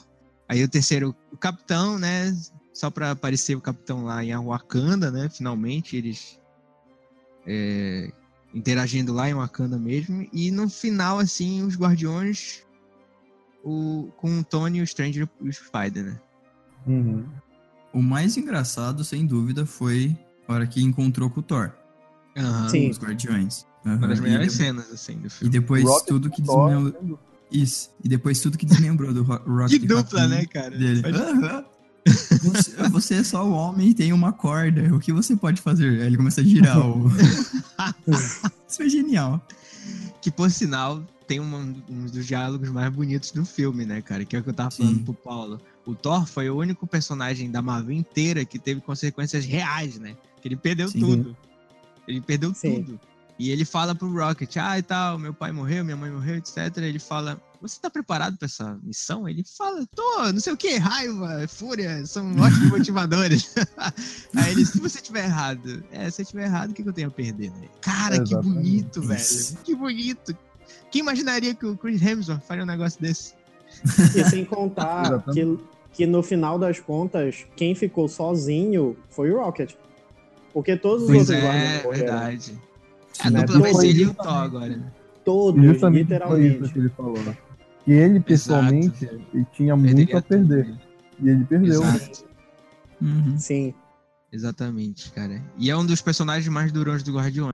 Aí 0.50 0.64
o 0.64 0.68
terceiro, 0.68 1.16
o 1.32 1.38
Capitão, 1.38 2.00
né? 2.00 2.36
Só 2.74 2.90
pra 2.90 3.12
aparecer 3.12 3.56
o 3.56 3.62
Capitão 3.62 4.06
lá 4.06 4.24
em 4.24 4.36
Wakanda, 4.36 5.12
né? 5.12 5.30
Finalmente 5.30 5.96
eles 5.96 6.40
é, 7.46 8.12
interagindo 8.54 9.14
lá 9.14 9.30
em 9.30 9.34
Wakanda 9.34 9.78
mesmo. 9.78 10.28
E 10.34 10.50
no 10.50 10.68
final, 10.68 11.20
assim, 11.20 11.64
os 11.64 11.76
Guardiões 11.76 12.64
o, 13.64 14.10
com 14.18 14.40
o 14.40 14.44
Tony, 14.44 14.82
o 14.82 14.84
Strange 14.84 15.20
e 15.20 15.50
o 15.50 15.54
Spider, 15.54 16.06
né? 16.06 16.20
uhum. 16.86 17.26
O 17.94 18.02
mais 18.02 18.38
engraçado, 18.38 19.04
sem 19.04 19.26
dúvida, 19.26 19.66
foi 19.66 20.18
a 20.48 20.54
hora 20.54 20.68
que 20.68 20.82
encontrou 20.82 21.30
com 21.30 21.40
o 21.40 21.44
Thor, 21.44 21.74
Aham. 22.38 22.70
Sim. 22.70 22.90
os 22.90 22.98
Guardiões. 23.00 23.66
Aham. 23.86 23.98
Uma 23.98 24.08
das 24.08 24.20
E 24.20 24.22
melhores 24.22 24.52
de- 24.52 24.58
cenas, 24.58 24.92
assim, 24.92 25.18
do 25.18 25.28
E 25.28 25.30
filme. 25.30 25.52
depois 25.52 25.84
Rocket 25.84 26.08
tudo 26.08 26.30
que 26.30 26.42
Thor, 26.44 26.70
desmembrou. 26.70 27.20
Isso. 27.52 27.90
E 28.04 28.10
depois 28.10 28.40
tudo 28.40 28.58
que 28.58 28.66
desmembrou 28.66 29.14
do 29.14 29.24
Ro- 29.24 29.42
Rocket 29.48 29.80
Que 29.80 29.88
dupla, 29.88 30.22
Raccoon 30.22 30.36
né, 30.36 30.46
cara? 30.46 30.78
Dele. 30.78 31.02
Pode- 31.02 31.18
Aham. 31.18 31.66
Você, 32.42 32.90
você 32.90 33.14
é 33.16 33.24
só 33.24 33.46
um 33.46 33.52
homem 33.52 33.90
e 33.90 33.94
tem 33.94 34.14
uma 34.14 34.32
corda. 34.32 34.96
O 34.96 35.00
que 35.00 35.12
você 35.12 35.36
pode 35.36 35.62
fazer? 35.62 36.00
Aí 36.02 36.08
ele 36.08 36.16
começa 36.18 36.40
a 36.40 36.44
girar 36.44 36.80
o. 36.80 37.10
Isso 38.68 38.82
é 38.84 38.90
genial. 38.90 39.46
Que, 40.22 40.32
por 40.32 40.50
sinal, 40.52 41.04
tem 41.28 41.40
uma- 41.40 41.58
um 41.90 42.06
dos 42.06 42.26
diálogos 42.26 42.70
mais 42.70 42.90
bonitos 42.94 43.32
do 43.32 43.46
filme, 43.46 43.86
né, 43.86 44.02
cara? 44.02 44.24
Que 44.26 44.36
é 44.36 44.40
o 44.40 44.44
que 44.44 44.50
eu 44.50 44.54
tava 44.54 44.72
Sim. 44.72 44.84
falando 44.84 45.04
pro 45.04 45.14
Paulo. 45.14 45.62
O 45.86 45.96
Thor 45.96 46.26
foi 46.26 46.50
o 46.50 46.56
único 46.58 46.86
personagem 46.88 47.50
da 47.52 47.62
Marvel 47.62 47.96
inteira 47.96 48.44
que 48.46 48.58
teve 48.60 48.82
consequências 48.82 49.46
reais, 49.46 49.98
né? 50.00 50.16
Que 50.42 50.48
ele 50.48 50.56
perdeu 50.56 50.88
Sim. 50.90 51.00
tudo. 51.00 51.38
Ele 52.08 52.22
perdeu 52.22 52.54
Sim. 52.54 52.84
tudo. 52.84 53.00
E 53.40 53.52
ele 53.52 53.66
fala 53.66 53.94
pro 53.94 54.12
Rocket, 54.12 54.58
ah, 54.58 54.80
e 54.80 54.82
tal, 54.82 55.20
meu 55.20 55.32
pai 55.32 55.52
morreu, 55.52 55.86
minha 55.86 55.96
mãe 55.96 56.10
morreu, 56.10 56.38
etc. 56.38 56.76
Ele 56.78 56.98
fala, 56.98 57.40
você 57.62 57.80
tá 57.80 57.88
preparado 57.88 58.36
pra 58.36 58.48
essa 58.48 58.80
missão? 58.82 59.30
Ele 59.30 59.44
fala, 59.58 59.86
tô, 59.96 60.32
não 60.32 60.40
sei 60.40 60.54
o 60.54 60.58
que, 60.58 60.76
raiva, 60.78 61.48
fúria, 61.48 62.04
são 62.08 62.32
ótimos 62.42 62.70
motivadores. 62.70 63.54
Aí 64.36 64.52
ele, 64.52 64.66
se 64.66 64.80
você 64.80 65.00
tiver 65.00 65.26
errado, 65.26 65.84
é, 65.92 66.10
se 66.10 66.24
eu 66.24 66.26
tiver 66.26 66.46
errado, 66.46 66.72
o 66.72 66.74
que, 66.74 66.82
que 66.82 66.90
eu 66.90 66.94
tenho 66.94 67.10
a 67.10 67.12
perder, 67.12 67.52
né? 67.52 67.68
Cara, 67.82 68.18
que 68.18 68.34
Exatamente. 68.34 68.56
bonito, 68.56 69.00
Isso. 69.14 69.54
velho. 69.54 69.64
Que 69.64 69.76
bonito. 69.76 70.38
Quem 70.90 71.02
imaginaria 71.02 71.54
que 71.54 71.66
o 71.66 71.78
Chris 71.78 72.02
Hemsworth 72.02 72.42
faria 72.42 72.64
um 72.64 72.68
negócio 72.68 73.00
desse? 73.00 73.34
E 74.16 74.24
sem 74.24 74.46
contar 74.46 75.24
que, 75.32 75.60
que 75.94 76.08
no 76.08 76.24
final 76.24 76.58
das 76.58 76.80
contas, 76.80 77.46
quem 77.56 77.76
ficou 77.76 78.08
sozinho 78.08 78.98
foi 79.10 79.30
o 79.30 79.38
Rocket. 79.38 79.76
Porque 80.58 80.76
todos 80.76 81.04
os 81.04 81.08
Pois 81.10 81.30
outros 81.30 81.38
é, 81.38 81.48
guardiões 81.48 81.84
morreram. 81.84 82.06
verdade. 82.08 82.60
A 83.20 83.28
Sim. 83.28 83.30
né? 83.34 83.40
dupla 83.44 83.60
vai 83.60 83.74
ser 83.76 83.88
ele 83.90 84.02
e 84.02 84.06
o 84.08 84.14
Thor 84.16 84.28
agora. 84.34 84.94
Todos, 85.24 85.64
E 85.64 85.68
justamente 85.68 86.08
foi 86.08 86.18
isso 86.18 86.24
literalmente. 86.64 86.74
que 86.74 86.80
ele 86.80 86.90
falou. 86.90 87.20
né? 87.24 87.38
Que 87.86 87.92
ele, 87.92 88.20
pessoalmente, 88.20 89.06
ele 89.06 89.46
tinha 89.54 89.76
muito 89.76 89.96
Perderia 89.96 90.18
a 90.18 90.22
perder. 90.24 90.66
tudo? 90.66 90.80
E 91.20 91.30
ele 91.30 91.46
perdeu. 91.46 91.84
Exato. 91.84 92.26
Uhum. 93.00 93.38
Sim. 93.38 93.74
Exatamente, 94.32 95.12
cara. 95.12 95.44
E 95.60 95.70
é 95.70 95.78
um 95.78 95.86
dos 95.86 96.02
personagens 96.02 96.48
mais 96.48 96.72
durões 96.72 97.04
do 97.04 97.14
Guardiões. 97.16 97.52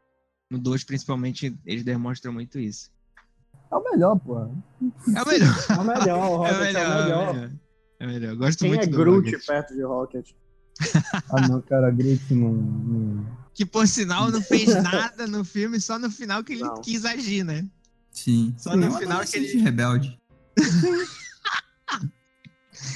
No 0.49 0.58
2, 0.58 0.86
principalmente, 0.86 1.54
eles 1.66 1.84
demonstram 1.84 2.32
muito 2.32 2.58
isso. 2.58 2.89
É 3.70 3.76
o 3.76 3.84
melhor, 3.84 4.18
pô. 4.20 4.39
É 4.39 4.43
o 5.22 5.28
melhor. 5.28 5.56
É 5.70 5.74
o 5.74 5.84
melhor, 5.84 6.39
o 6.39 6.45
É 6.45 6.51
Rocket 6.51 6.56
o 6.56 6.64
melhor. 6.64 6.82
é 6.82 6.88
o 6.88 7.04
melhor. 7.04 7.34
melhor. 7.34 7.51
É 7.99 8.06
o 8.06 8.08
melhor. 8.10 8.36
Gosto 8.38 8.60
Quem 8.60 8.70
muito 8.70 8.84
é 8.84 8.88
do 8.88 8.97
Groot 8.97 9.30
Rocket. 9.32 9.45
perto 9.45 9.74
de 9.74 9.82
Rocket? 9.84 10.30
Ah, 11.30 11.47
não, 11.47 11.61
cara, 11.61 11.89
Groot 11.91 12.34
não. 12.34 12.51
não... 12.53 13.26
Que, 13.53 13.65
por 13.65 13.88
sinal, 13.88 14.32
não 14.32 14.41
fez 14.41 14.67
nada 14.84 15.28
no 15.28 15.45
filme, 15.45 15.80
só 15.80 15.99
no 15.99 16.09
final 16.09 16.43
que 16.43 16.53
ele 16.53 16.63
Não. 16.63 16.82
quis 16.82 17.05
agir, 17.05 17.43
né? 17.43 17.65
Sim. 18.11 18.53
Só 18.57 18.76
no 18.76 18.91
final 18.97 19.21
que 19.24 19.38
ele- 19.38 19.61
rebelde. 19.61 20.19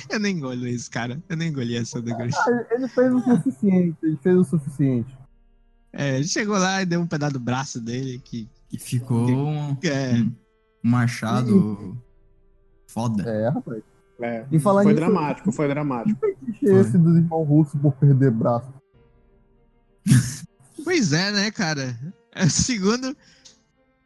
Eu 0.09 0.19
nem 0.19 0.35
engolo 0.35 0.67
isso, 0.67 0.89
cara. 0.89 1.21
Eu 1.29 1.37
nem 1.37 1.49
engoli 1.49 1.75
essa 1.77 2.01
do 2.01 2.15
Groot. 2.15 2.35
Ah, 2.35 2.65
ele- 2.71 2.87
fez 2.87 3.13
o 3.13 3.19
suficiente. 3.21 3.97
Ele 4.03 4.17
fez 4.23 4.35
o 4.37 4.43
suficiente. 4.43 5.17
É, 5.93 6.15
ele 6.17 6.27
chegou 6.27 6.57
lá 6.57 6.81
e 6.81 6.85
deu 6.85 6.99
um 7.01 7.07
pedaço 7.07 7.33
do 7.33 7.39
braço 7.39 7.79
dele, 7.79 8.19
que... 8.23 8.49
E 8.71 8.77
ficou 8.77 9.29
É, 9.83 10.13
um 10.15 10.35
machado 10.83 11.97
foda. 12.87 13.23
É, 13.23 13.49
rapaz. 13.49 13.81
É. 14.19 14.45
E 14.51 14.59
falar 14.59 14.83
Foi 14.83 14.93
nisso- 14.93 15.05
dramático, 15.05 15.51
foi 15.51 15.67
dramático. 15.67 16.19
Que 16.59 16.65
esse 16.67 16.97
dos 16.97 17.15
irmãos 17.17 17.43
russos 17.47 17.79
por 17.79 17.93
perder 17.93 18.31
braço. 18.31 18.73
Pois 20.83 21.11
é, 21.13 21.31
né, 21.31 21.51
cara? 21.51 21.95
É 22.33 22.45
o 22.45 22.49
segundo... 22.49 23.15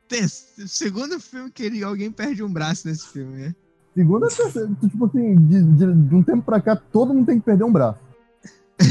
ter- 0.08 0.28
Segundo 0.28 1.20
filme 1.20 1.52
que 1.52 1.64
ele- 1.64 1.84
alguém 1.84 2.12
perde 2.12 2.44
um 2.44 2.52
braço 2.52 2.88
nesse 2.88 3.08
filme, 3.08 3.38
né? 3.38 3.56
Segunda, 3.94 4.28
terceira, 4.28 4.70
tipo 4.80 5.06
assim, 5.06 5.36
de, 5.48 5.64
de- 5.64 5.94
de 6.08 6.16
um 6.16 6.24
tempo 6.24 6.42
pra 6.44 6.62
cá, 6.62 6.76
todo 6.76 7.14
mundo 7.14 7.26
tem 7.26 7.40
que 7.40 7.46
perder 7.46 7.64
um 7.66 7.72
braço. 7.72 8.00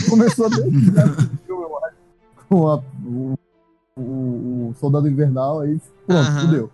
Começou 0.08 0.48
desde 0.50 0.68
o 0.68 0.80
filme, 1.46 1.62
eu 1.64 1.78
acho, 1.84 1.96
com 2.48 2.68
a- 2.68 2.82
o, 3.04 3.34
o- 3.96 4.68
o 4.70 4.74
Soldado 4.78 5.08
Invernal, 5.08 5.60
aí 5.60 5.80
pronto, 6.06 6.20
Aham. 6.28 6.40
fudeu. 6.46 6.70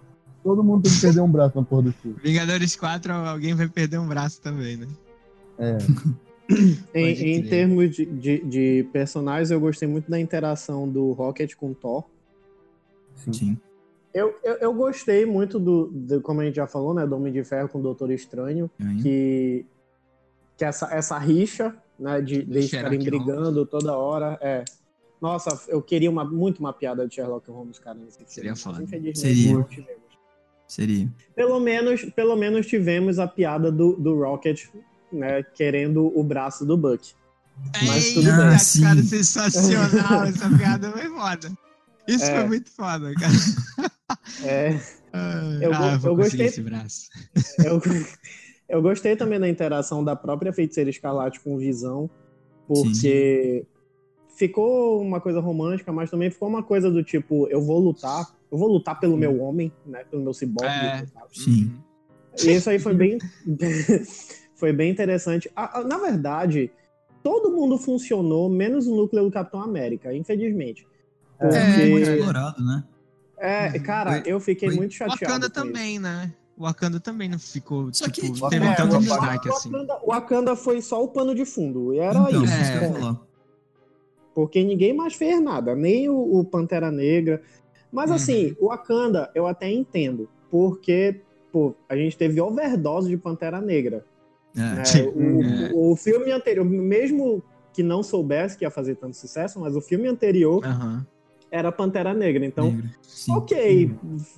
Todo 0.47 0.62
mundo 0.62 0.84
tem 0.84 0.92
que 0.92 1.01
perder 1.01 1.20
um 1.22 1.28
braço 1.28 1.57
na 1.57 1.64
porra 1.64 1.82
do 1.82 1.92
filme. 1.92 2.16
Vingadores 2.22 2.76
4, 2.76 3.12
alguém 3.12 3.53
vai 3.53 3.68
perder 3.68 3.99
um 3.99 4.07
braço 4.07 4.40
também, 4.40 4.76
né? 4.76 4.86
É, 5.59 5.78
Em, 6.94 7.38
em 7.38 7.42
termos 7.42 7.97
de, 7.97 8.07
de, 8.07 8.44
de 8.44 8.88
personagens, 8.92 9.51
eu 9.51 9.59
gostei 9.59 9.88
muito 9.88 10.09
da 10.09 10.20
interação 10.20 10.88
do 10.88 11.11
Rocket 11.11 11.57
com 11.57 11.72
o 11.72 11.74
Thor. 11.74 12.05
sim. 13.16 13.32
Sim. 13.32 13.59
Eu, 14.14 14.36
eu, 14.44 14.55
eu 14.55 14.72
gostei 14.72 15.26
muito 15.26 15.59
do, 15.59 15.88
do, 15.88 16.20
como 16.20 16.40
a 16.40 16.44
gente 16.44 16.55
já 16.55 16.68
falou, 16.68 16.94
né, 16.94 17.05
do 17.05 17.16
Homem 17.16 17.32
de 17.32 17.42
Ferro 17.42 17.68
com 17.68 17.80
o 17.80 17.82
Doutor 17.82 18.12
Estranho, 18.12 18.70
Aí, 18.80 19.03
que, 19.03 19.66
que 20.57 20.64
essa, 20.64 20.94
essa 20.94 21.18
rixa, 21.18 21.76
né, 21.99 22.22
de, 22.22 22.44
de 22.44 22.59
eles 22.59 22.70
ficarem 22.70 23.03
brigando 23.03 23.66
toda 23.66 23.97
hora, 23.97 24.38
é. 24.40 24.64
Nossa, 25.20 25.61
eu 25.68 25.82
queria 25.82 26.09
uma, 26.09 26.24
muito 26.24 26.61
uma 26.61 26.72
piada 26.72 27.09
de 27.09 27.16
Sherlock 27.16 27.51
Holmes, 27.51 27.80
cara, 27.80 27.99
nesse 27.99 28.18
filme. 28.18 28.30
Seria 28.30 28.55
foda. 28.55 28.86
Seria. 28.86 29.66
Seria. 30.69 31.09
Pelo 31.35 31.61
menos, 31.61 32.05
pelo 32.07 32.37
menos 32.37 32.67
tivemos 32.67 33.19
a 33.19 33.27
piada 33.27 33.71
do, 33.71 33.93
do 33.95 34.14
Rocket, 34.19 34.64
né, 35.12 35.43
querendo 35.43 36.07
o 36.19 36.23
braço 36.25 36.64
do 36.67 36.77
Buck. 36.77 37.12
Mas 37.87 38.12
tudo 38.12 38.27
Eita, 38.29 38.37
bem. 38.37 38.47
cara, 38.49 38.59
Sim. 38.59 39.03
sensacional. 39.03 40.25
Essa 40.27 40.51
piada 40.57 40.91
foi 40.93 41.09
foda. 41.09 41.53
Isso 42.09 42.25
É. 42.25 42.35
foi 42.41 42.45
muito 42.49 42.71
foda, 42.71 43.12
cara. 43.14 43.33
É, 44.45 44.81
Ah, 45.12 45.41
Eu 45.62 45.73
ah, 45.73 45.93
eu 45.95 46.01
conseguir 46.01 46.17
gostei- 46.17 46.47
esse 46.47 46.61
braço. 46.62 47.09
eu, 47.64 47.81
eu 48.69 48.83
gostei 48.83 49.17
também 49.17 49.41
da 49.41 49.49
interação 49.49 50.05
da 50.05 50.14
própria 50.14 50.53
Feiticeira 50.53 50.91
Escarlate 50.91 51.41
com 51.41 51.57
Visão, 51.57 52.11
porque 52.67 53.64
ficou 54.37 55.01
uma 55.01 55.21
coisa 55.21 55.41
romântica, 55.41 55.93
mas 55.93 56.11
também 56.11 56.31
ficou 56.31 56.49
uma 56.49 56.62
coisa 56.62 56.91
do 56.91 57.03
tipo, 57.03 57.47
eu 57.49 57.62
vou 57.62 57.79
lutar, 57.79 58.27
eu 58.51 58.59
vou 58.59 58.68
lutar 58.68 58.99
pelo 59.01 59.16
meu 59.16 59.40
homem, 59.40 59.72
né, 59.84 60.05
pelo 60.05 60.22
meu 60.22 60.32
ciborgue, 60.34 60.70
É. 60.72 61.05
Sim. 61.32 61.72
Uhum. 62.44 62.51
Isso 62.51 62.68
aí 62.70 62.78
foi 62.78 62.94
bem, 62.94 63.18
foi 64.55 64.72
bem 64.72 64.90
interessante. 64.90 65.51
Na 65.86 65.99
verdade, 65.99 66.70
todo 67.22 67.51
mundo 67.51 67.78
funcionou, 67.78 68.49
menos 68.49 68.86
o 68.86 68.94
núcleo 68.94 69.24
do 69.24 69.30
Capitão 69.30 69.61
América, 69.61 70.14
infelizmente. 70.14 70.86
É, 71.38 71.49
Porque- 71.49 71.86
muito 71.90 72.11
explorado, 72.11 72.64
né? 72.64 72.84
É, 73.38 73.78
cara, 73.78 74.22
eu 74.26 74.40
fiquei 74.40 74.68
foi- 74.70 74.76
muito 74.78 74.94
chateado. 74.94 75.20
Wakanda 75.20 75.47
isso. 75.47 75.55
também, 75.55 75.99
né? 75.99 76.32
O 76.57 76.62
Wakanda 76.64 76.99
também 76.99 77.28
não 77.28 77.38
ficou, 77.38 77.92
Só 77.92 78.07
que, 78.07 78.22
tipo, 78.22 78.32
tipo, 78.32 78.49
teve 78.49 78.64
é, 78.64 78.74
tanto 78.74 78.97
o 78.97 78.99
destaque 78.99 79.49
o 79.49 79.53
assim. 79.53 79.70
Wakanda, 79.70 79.99
o 80.03 80.07
Wakanda 80.07 80.57
foi 80.57 80.80
só 80.80 81.05
o 81.05 81.09
pano 81.09 81.34
de 81.34 81.44
fundo. 81.44 81.92
E 81.92 81.99
era 81.99 82.18
então, 82.18 82.44
isso. 82.44 82.55
É. 82.55 82.92
falar. 82.92 83.20
Porque 84.34 84.64
ninguém 84.64 84.94
mais 84.94 85.14
fez 85.14 85.42
nada, 85.42 85.74
nem 85.74 86.09
o, 86.09 86.38
o 86.38 86.44
Pantera 86.44 86.90
Negra. 86.90 87.42
Mas 87.93 88.11
Uhum. 88.11 88.16
assim, 88.16 88.57
o 88.61 88.66
Wakanda 88.68 89.30
eu 89.34 89.47
até 89.47 89.70
entendo. 89.70 90.28
Porque, 90.51 91.20
pô, 91.53 91.74
a 91.89 91.97
gente 91.97 92.16
teve 92.16 92.41
overdose 92.41 93.09
de 93.09 93.16
Pantera 93.16 93.61
Negra. 93.61 94.05
É. 94.57 94.61
né? 94.61 94.84
Sim. 94.84 95.03
O, 95.09 95.43
É. 95.43 95.70
o 95.74 95.97
filme 95.97 96.30
anterior, 96.32 96.64
mesmo 96.64 97.43
que 97.72 97.82
não 97.82 98.03
soubesse 98.03 98.57
que 98.57 98.64
ia 98.64 98.70
fazer 98.70 98.95
tanto 98.97 99.14
sucesso, 99.16 99.61
mas 99.61 99.76
o 99.76 99.80
filme 99.82 100.09
anterior 100.09 100.64
Aham. 100.64 101.07
era 101.51 101.70
Pantera 101.70 102.14
Negra. 102.14 102.45
Então, 102.47 102.70
Negra. 102.72 102.91
Sim. 103.03 103.32
ok, 103.32 103.91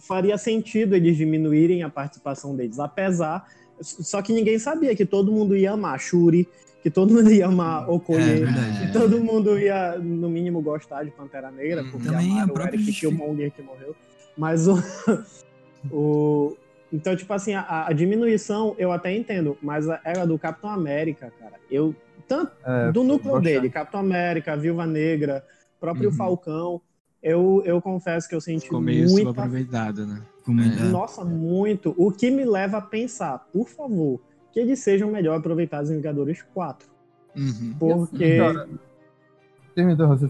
faria 0.07 0.37
sentido 0.37 0.95
eles 0.97 1.17
diminuírem 1.17 1.83
a 1.85 1.89
participação 1.89 2.57
deles, 2.57 2.79
apesar. 2.81 3.47
Só 3.81 4.21
que 4.23 4.33
ninguém 4.33 4.59
sabia 4.59 4.95
que 4.97 5.07
todo 5.07 5.31
mundo 5.31 5.57
ia 5.57 5.71
amar 5.73 6.01
Shuri, 6.01 6.49
que 6.83 6.91
todo 6.91 7.13
mundo 7.13 7.31
ia 7.31 7.47
amar 7.47 7.85
É 7.89 7.91
Okoye, 7.91 8.45
verdade. 8.45 8.87
que 8.87 8.93
todo 8.93 9.21
mundo 9.21 9.59
ia, 9.59 9.99
no 9.99 10.29
mínimo, 10.31 10.61
gostar 10.63 11.05
de 11.05 11.11
Pantera 11.11 11.51
Negra, 11.51 11.83
Uhum. 11.83 11.91
porque 11.91 12.09
Também 12.09 12.39
a 12.39 12.45
amaram 12.45 12.55
o 12.65 12.69
Eric 12.69 12.93
Killmonger 12.93 13.53
que 13.53 13.63
morreu. 13.63 13.95
Mas 14.37 14.69
o. 14.69 14.77
o 15.91 16.57
então, 16.91 17.15
tipo 17.15 17.33
assim, 17.35 17.53
a, 17.53 17.87
a 17.89 17.93
diminuição 17.93 18.75
eu 18.79 18.91
até 18.91 19.15
entendo, 19.15 19.59
mas 19.61 19.89
a 19.89 20.01
era 20.05 20.27
do 20.27 20.39
Capitão 20.39 20.71
América, 20.71 21.33
cara, 21.39 21.55
eu. 21.71 21.95
Tanto 22.27 22.53
É, 22.65 22.93
do 22.93 23.03
núcleo 23.03 23.41
dele, 23.41 23.71
Capitão 23.71 24.01
América, 24.01 24.55
Viúva 24.55 24.87
Negra, 24.87 25.43
próprio 25.81 26.11
Uhum. 26.11 26.15
Falcão, 26.15 26.81
eu, 27.23 27.63
eu 27.65 27.81
confesso 27.81 28.29
que 28.29 28.35
eu 28.35 28.41
senti 28.41 28.65
Ficou 28.65 28.81
meio 28.83 29.09
muita 29.09 29.31
subaproveitado, 29.31 30.07
né? 30.07 30.23
É. 30.47 30.87
é. 30.87 30.89
nossa, 30.91 31.25
muito. 31.25 31.95
O 31.97 32.11
que 32.13 32.31
me 32.31 32.45
leva 32.45 32.79
a 32.79 32.83
pensar, 32.83 33.47
por 33.53 33.69
favor, 33.69 34.21
que 34.59 34.63
eles 34.63 34.81
sejam 34.81 35.09
melhor 35.11 35.39
aproveitados 35.39 35.89
em 35.91 35.97
Vingadores 35.97 36.43
4. 36.53 36.89
Uhum. 37.37 37.75
Porque 37.79 38.39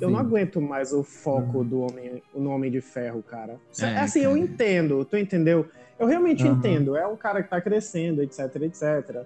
eu 0.00 0.10
não 0.10 0.18
aguento 0.18 0.60
mais 0.60 0.92
o 0.92 1.02
foco 1.02 1.64
do 1.64 1.80
homem, 1.80 2.22
no 2.34 2.50
Homem 2.50 2.70
de 2.70 2.82
Ferro, 2.82 3.22
cara. 3.22 3.58
É, 3.80 3.96
assim, 4.00 4.20
eu 4.20 4.32
cara. 4.32 4.42
entendo, 4.42 5.04
tu 5.06 5.16
entendeu? 5.16 5.66
Eu 5.98 6.06
realmente 6.06 6.44
Aham. 6.46 6.52
entendo. 6.56 6.94
É 6.96 7.06
um 7.06 7.16
cara 7.16 7.42
que 7.42 7.48
tá 7.48 7.58
crescendo, 7.60 8.22
etc, 8.22 8.40
etc. 8.62 9.22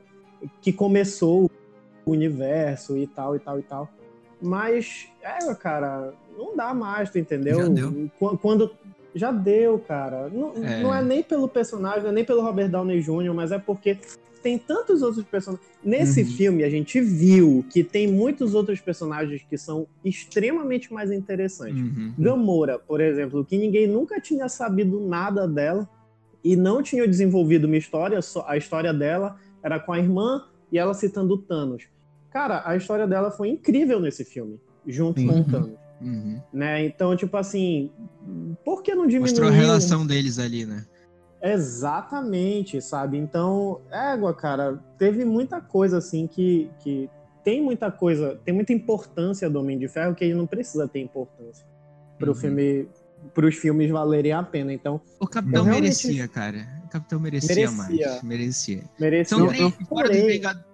Que 0.60 0.72
começou 0.72 1.50
o 2.06 2.10
universo 2.10 2.96
e 2.96 3.06
tal, 3.08 3.34
e 3.34 3.40
tal, 3.40 3.58
e 3.58 3.62
tal. 3.62 3.88
Mas, 4.40 5.08
é, 5.20 5.52
cara, 5.54 6.12
não 6.38 6.56
dá 6.56 6.72
mais, 6.72 7.10
tu 7.10 7.18
entendeu? 7.18 7.56
Já 7.62 7.68
deu. 7.68 8.10
Qu- 8.18 8.38
Quando. 8.38 8.70
Já 9.14 9.30
deu, 9.30 9.78
cara. 9.80 10.28
Não 10.28 10.52
É. 10.64 10.80
não 10.82 10.94
é 10.94 11.02
nem 11.02 11.22
pelo 11.22 11.46
personagem, 11.48 12.02
não 12.04 12.10
é 12.10 12.12
nem 12.12 12.24
pelo 12.24 12.40
Robert 12.42 12.70
Downey 12.70 13.00
Jr., 13.02 13.34
mas 13.34 13.52
é 13.52 13.58
porque 13.58 13.98
tem 14.42 14.58
tantos 14.58 15.02
outros 15.02 15.24
personagens. 15.24 15.66
Nesse 15.84 16.22
Uhum. 16.22 16.26
filme, 16.28 16.64
a 16.64 16.70
gente 16.70 17.00
viu 17.00 17.64
que 17.70 17.82
tem 17.84 18.06
muitos 18.10 18.54
outros 18.54 18.80
personagens 18.80 19.42
que 19.48 19.56
são 19.56 19.86
extremamente 20.04 20.92
mais 20.92 21.10
interessantes. 21.10 21.80
Uhum. 21.80 22.12
Gamora, 22.18 22.78
por 22.78 23.00
exemplo, 23.00 23.44
que 23.44 23.56
ninguém 23.56 23.86
nunca 23.86 24.20
tinha 24.20 24.48
sabido 24.48 25.00
nada 25.06 25.46
dela 25.46 25.88
e 26.44 26.56
não 26.56 26.82
tinha 26.82 27.06
desenvolvido 27.06 27.66
uma 27.66 27.76
história, 27.76 28.20
só 28.20 28.44
a 28.48 28.56
história 28.56 28.92
dela 28.92 29.36
era 29.62 29.78
com 29.78 29.92
a 29.92 29.98
irmã 29.98 30.44
e 30.70 30.78
ela 30.78 30.92
citando 30.94 31.34
o 31.34 31.38
Thanos. 31.38 31.84
Cara, 32.30 32.62
a 32.66 32.76
história 32.76 33.06
dela 33.06 33.30
foi 33.30 33.48
incrível 33.48 34.00
nesse 34.00 34.24
filme, 34.24 34.58
junto 34.86 35.20
Sim. 35.20 35.26
com 35.28 35.34
o 35.34 35.36
Uhum. 35.38 35.44
Thanos, 35.44 35.78
Uhum. 36.00 36.40
né? 36.52 36.84
Então, 36.84 37.14
tipo 37.16 37.36
assim, 37.36 37.90
por 38.64 38.82
que 38.82 38.94
não 38.94 39.06
diminuir 39.06 39.30
Mostrou 39.30 39.48
a 39.48 39.52
relação 39.52 40.04
deles 40.06 40.38
ali, 40.38 40.64
né? 40.66 40.84
Exatamente, 41.42 42.80
sabe? 42.80 43.18
Então, 43.18 43.80
égua, 43.90 44.32
cara, 44.34 44.78
teve 44.98 45.24
muita 45.24 45.60
coisa 45.60 45.98
assim 45.98 46.26
que, 46.26 46.70
que 46.78 47.10
tem 47.44 47.60
muita 47.62 47.90
coisa, 47.90 48.38
tem 48.44 48.54
muita 48.54 48.72
importância 48.72 49.50
do 49.50 49.58
Homem 49.58 49.78
de 49.78 49.88
Ferro 49.88 50.14
que 50.14 50.24
ele 50.24 50.34
não 50.34 50.46
precisa 50.46 50.86
ter 50.86 51.00
importância 51.00 51.66
para 52.18 52.28
o 52.30 52.32
Uhum. 52.34 52.38
filme, 52.38 52.88
para 53.34 53.46
os 53.46 53.54
filmes 53.56 53.90
valerem 53.90 54.32
a 54.32 54.42
pena. 54.42 54.72
Então, 54.72 55.00
O 55.18 55.26
Capitão 55.26 55.64
realmente- 55.64 56.06
merecia, 56.06 56.28
cara. 56.28 56.66
O 56.84 56.88
Capitão 56.88 57.18
merecia, 57.18 57.54
Merecia. 57.54 57.76
mais. 57.76 58.22
Merecia. 58.22 58.84
merecia. 58.98 59.36
São 59.36 59.40
Eu- 59.46 59.48
três, 59.48 59.60
fora, 59.88 60.08
dos 60.08 60.16
porém- 60.18 60.26
Vinga- 60.38 60.64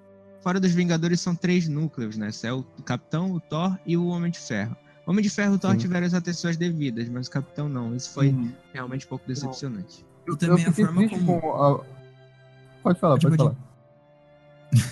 fora 0.40 0.60
dos 0.60 0.72
Vingadores 0.72 1.20
são 1.20 1.34
três 1.34 1.66
núcleos, 1.68 2.16
né? 2.18 2.28
É 2.44 2.52
o 2.52 2.62
Capitão, 2.84 3.32
o 3.32 3.40
Thor 3.40 3.78
e 3.86 3.96
o 3.96 4.06
Homem 4.08 4.30
de 4.30 4.38
Ferro. 4.38 4.76
O 5.06 5.10
Homem 5.10 5.22
de 5.22 5.30
Ferro 5.30 5.54
e 5.54 5.56
o 5.56 5.58
Thor 5.58 5.72
Sim. 5.72 5.78
tiveram 5.78 6.06
as 6.06 6.12
atenções 6.12 6.58
devidas, 6.58 7.08
mas 7.08 7.28
o 7.28 7.30
Capitão 7.30 7.66
não. 7.68 7.94
Isso 7.96 8.10
foi 8.10 8.28
Uhum. 8.28 8.52
realmente 8.74 9.06
um 9.06 9.08
pouco 9.08 9.26
decepcionante. 9.26 10.04
E 10.34 10.36
também 10.38 10.64
a 10.64 10.68
fiquei 10.68 10.84
forma 10.84 11.00
triste 11.00 11.24
como. 11.24 11.40
com 11.40 11.62
a- 11.62 11.80
Pode 12.82 12.98
falar, 13.00 13.14
Pode, 13.18 13.24
pode, 13.24 13.36
pode. 13.36 13.56
falar. 13.56 13.68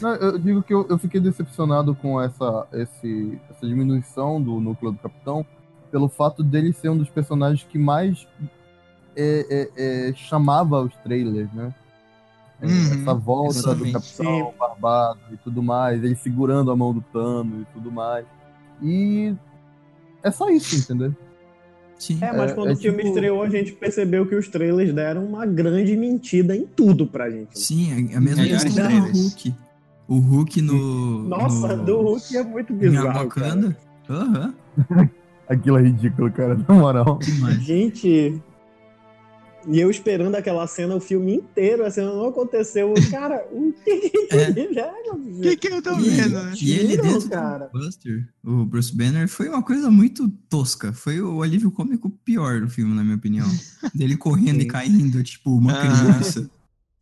Não, 0.01 0.15
eu 0.29 0.39
digo 0.39 0.63
que 0.63 0.73
eu, 0.73 0.87
eu 0.89 0.99
fiquei 0.99 1.21
decepcionado 1.21 1.95
com 1.95 2.21
essa, 2.21 2.67
esse, 2.73 3.39
essa 3.51 3.67
diminuição 3.67 4.41
do 4.43 4.59
núcleo 4.61 4.93
do 4.93 4.99
Capitão 4.99 5.45
pelo 5.91 6.09
fato 6.09 6.43
dele 6.43 6.73
ser 6.73 6.89
um 6.89 6.97
dos 6.99 7.11
personagens 7.11 7.63
que 7.71 7.79
mais 7.79 8.27
é, 9.15 9.71
é, 9.77 10.09
é, 10.09 10.15
chamava 10.15 10.81
os 10.83 10.95
trailers, 10.97 11.53
né? 11.53 11.75
É, 12.61 12.67
Uhum, 12.67 12.93
essa 13.03 13.15
volta 13.15 13.59
exatamente. 13.59 13.93
do 13.93 13.93
Capitão 13.93 14.55
Barbado 14.59 15.21
e 15.31 15.37
tudo 15.37 15.63
mais, 15.63 16.03
ele 16.03 16.17
segurando 16.17 16.71
a 16.71 16.77
mão 16.77 16.93
do 16.95 17.03
Thanos 17.03 17.63
e 17.63 17.65
tudo 17.67 17.93
mais. 17.93 18.25
E 18.83 19.35
é 20.23 20.31
só 20.31 20.49
isso, 20.49 20.75
entendeu? 20.75 21.15
Sim. 21.99 22.19
É, 22.21 22.31
mas 22.37 22.51
É- 22.51 22.55
quando 22.55 22.71
é 22.71 22.73
o 22.73 22.77
filme 22.77 22.99
tipo- 22.99 23.09
estreou, 23.09 23.43
a 23.43 23.49
gente 23.49 23.73
percebeu 23.73 24.27
que 24.27 24.35
os 24.35 24.49
trailers 24.49 24.93
deram 24.93 25.25
uma 25.25 25.47
grande 25.47 25.97
mentira 25.97 26.55
em 26.57 26.67
tudo 26.67 27.07
pra 27.07 27.31
gente. 27.31 27.45
né? 27.47 27.49
Sim, 27.55 28.11
é 28.13 28.17
a 28.17 28.21
mesma 28.21 28.45
questão 28.45 28.89
do. 28.89 29.19
Hulk. 29.19 29.55
O 30.09 30.19
Hulk 30.19 30.63
no. 30.63 31.23
Nossa, 31.29 31.77
no... 31.77 31.85
do 31.85 32.01
Hulk 32.03 32.37
é 32.37 32.43
muito 32.45 32.73
Em 32.73 32.77
bizarro. 32.77 33.07
Wakanda. 33.25 33.77
Aham. 34.09 34.55
Aquilo 35.49 35.79
é 35.79 35.83
ridículo, 35.83 36.31
cara, 36.33 36.59
na 36.69 36.75
moral. 36.75 37.19
Gente. 37.61 38.41
E 39.69 39.81
eu 39.81 39.91
esperando 39.91 40.35
aquela 40.37 40.67
cena 40.67 40.95
o 40.95 41.01
filme 41.01 41.35
inteiro, 41.35 41.85
a 41.85 41.91
cena 41.91 42.13
não 42.13 42.29
aconteceu. 42.29 42.95
Cara, 43.11 43.47
o 43.51 43.73
que 43.73 44.11
que 44.11 44.35
É. 44.37 44.51
O 45.37 45.41
que, 45.41 45.57
que 45.57 45.69
eu 45.69 45.83
tô 45.83 45.95
vendo, 45.97 46.43
né? 46.43 46.53
e 46.61 46.73
ele 46.73 46.97
dentro 46.97 47.29
cara. 47.29 47.67
do 47.67 47.79
Buster, 47.79 48.29
o 48.43 48.65
Bruce 48.65 48.95
Banner, 48.95 49.29
foi 49.29 49.49
uma 49.49 49.63
coisa 49.63 49.91
muito 49.91 50.29
tosca. 50.49 50.93
Foi 50.93 51.21
o 51.21 51.43
alívio 51.43 51.71
cômico 51.71 52.11
pior 52.25 52.61
do 52.61 52.69
filme, 52.71 52.95
na 52.95 53.05
minha 53.05 53.17
opinião. 53.17 53.47
Dele 53.95 54.17
correndo 54.17 54.63
e 54.63 54.67
caindo, 54.67 55.23
tipo, 55.23 55.57
uma 55.57 55.73
Ah. 55.73 55.81
criança. 55.81 56.51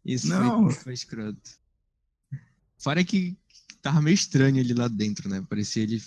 Isso 0.05 0.29
Não. 0.29 0.65
foi, 0.65 0.73
foi 0.75 0.95
escroto. 0.95 1.39
Fora 2.79 3.03
que 3.05 3.37
tava 3.81 4.03
meio 4.03 4.15
estranho 4.15 4.59
ele 4.59 4.75
lá 4.75 4.89
dentro, 4.89 5.29
né? 5.29 5.43
Parecia 5.49 5.83
ele 5.83 6.01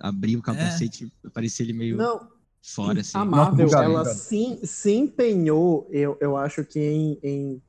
abrir 0.00 0.36
o 0.36 0.42
capacete, 0.42 1.10
parecia 1.32 1.64
ele 1.64 1.72
meio 1.72 1.96
Não, 1.96 2.28
fora, 2.64 3.00
assim. 3.00 3.18
a 3.18 3.24
Marvel, 3.24 3.66
Nossa, 3.66 3.84
ela 3.84 4.04
se, 4.06 4.58
se 4.64 4.92
empenhou, 4.92 5.86
eu, 5.90 6.16
eu 6.20 6.36
acho 6.36 6.64
que 6.64 6.80
em, 6.80 7.18
em 7.22 7.62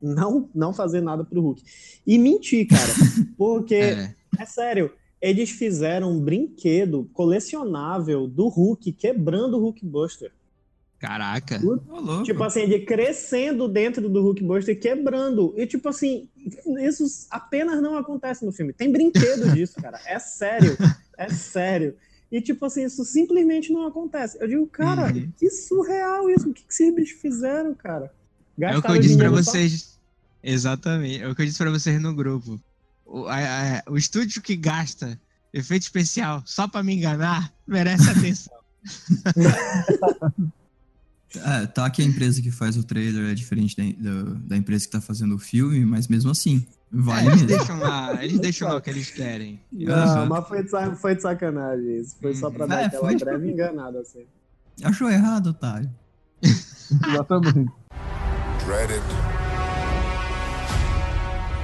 não, 0.00 0.48
não 0.54 0.72
fazer 0.72 1.00
nada 1.00 1.24
pro 1.24 1.40
Hulk. 1.40 1.62
E 2.06 2.18
mentir, 2.18 2.68
cara. 2.68 2.92
Porque, 3.36 3.74
é. 3.74 4.14
É, 4.38 4.44
sério, 4.44 4.92
eles 5.20 5.50
fizeram 5.50 6.12
um 6.12 6.20
brinquedo 6.20 7.08
colecionável 7.12 8.28
do 8.28 8.48
Hulk 8.48 8.92
quebrando 8.92 9.56
o 9.56 9.60
Hulkbuster. 9.60 10.32
caraca. 10.98 11.58
Ô, 11.64 11.80
louco. 12.00 12.22
Tipo 12.22 12.44
assim, 12.44 12.60
ele 12.60 12.80
crescendo 12.80 13.66
dentro 13.66 14.08
do 14.08 14.22
Hulkbuster 14.22 14.76
e 14.76 14.78
quebrando. 14.78 15.54
E 15.56 15.66
tipo 15.66 15.88
assim, 15.88 16.28
isso 16.80 17.26
apenas 17.30 17.82
não 17.82 17.96
acontece 17.96 18.44
no 18.44 18.52
filme. 18.52 18.72
Tem 18.72 18.92
brinquedo 18.92 19.50
disso, 19.54 19.80
cara. 19.80 19.98
É 20.06 20.18
sério. 20.18 20.76
É 21.18 21.28
sério. 21.30 21.96
E 22.30 22.40
tipo 22.40 22.64
assim, 22.66 22.84
isso 22.84 23.04
simplesmente 23.04 23.72
não 23.72 23.86
acontece. 23.86 24.36
Eu 24.40 24.48
digo, 24.48 24.66
cara, 24.66 25.12
Uhum. 25.12 25.30
que 25.38 25.48
surreal 25.50 26.28
isso. 26.28 26.50
O 26.50 26.52
que, 26.54 26.62
que 26.64 26.72
esses 26.72 26.94
bichos 26.94 27.20
fizeram, 27.20 27.74
cara? 27.74 28.06
É 28.06 28.08
o 28.08 28.10
que 28.56 28.60
Gastaram 28.60 28.94
eu 28.96 29.00
disse 29.00 29.16
pra 29.16 29.26
dinheiro 29.26 29.44
só- 29.44 29.50
vocês. 29.52 29.98
Exatamente. 30.42 31.22
É 31.22 31.28
o 31.28 31.34
que 31.34 31.42
eu 31.42 31.46
disse 31.46 31.58
pra 31.58 31.70
vocês 31.70 32.00
no 32.00 32.14
grupo. 32.14 32.60
O, 33.04 33.26
a- 33.26 33.78
a- 33.78 33.82
o 33.90 33.96
estúdio 33.96 34.42
que 34.42 34.56
gasta 34.56 35.20
efeito 35.54 35.82
especial 35.82 36.42
só 36.44 36.66
pra 36.66 36.82
me 36.82 36.94
enganar 36.94 37.52
merece 37.66 38.10
atenção. 38.10 38.52
É, 41.44 41.66
tá 41.66 41.88
que 41.90 42.02
a 42.02 42.04
empresa 42.04 42.40
que 42.42 42.50
faz 42.50 42.76
o 42.76 42.82
trailer 42.84 43.30
é 43.30 43.34
diferente 43.34 43.76
da, 43.76 43.84
da, 44.12 44.22
da 44.46 44.56
empresa 44.56 44.84
que 44.86 44.90
tá 44.92 45.00
fazendo 45.00 45.34
o 45.34 45.38
filme, 45.38 45.84
mas 45.84 46.08
mesmo 46.08 46.30
assim, 46.30 46.66
vale 46.90 47.28
É, 47.28 47.30
eles 47.32 47.42
mesmo. 47.42 47.56
deixam 47.58 47.78
lá, 47.80 48.24
eles 48.24 48.40
deixam 48.40 48.68
lá 48.68 48.76
o 48.76 48.80
que 48.80 48.90
eles 48.90 49.10
querem. 49.10 49.60
Não, 49.72 49.94
Aham. 49.94 50.26
mas 50.26 50.48
foi 50.48 50.62
de, 50.62 50.96
foi 51.00 51.14
de 51.16 51.22
sacanagem 51.22 52.00
isso. 52.00 52.16
Foi 52.20 52.34
só 52.34 52.50
pra 52.50 52.62
Uhum. 52.64 52.68
dar 52.70 52.82
É, 52.82 52.84
aquela 52.86 53.02
foi. 53.08 53.16
breve 53.18 53.50
enganada, 53.50 54.00
assim. 54.00 54.24
Achou 54.82 55.10
errado, 55.10 55.48
otário. 55.48 55.90
Exatamente. 56.42 57.72
Dreaded, 58.64 59.02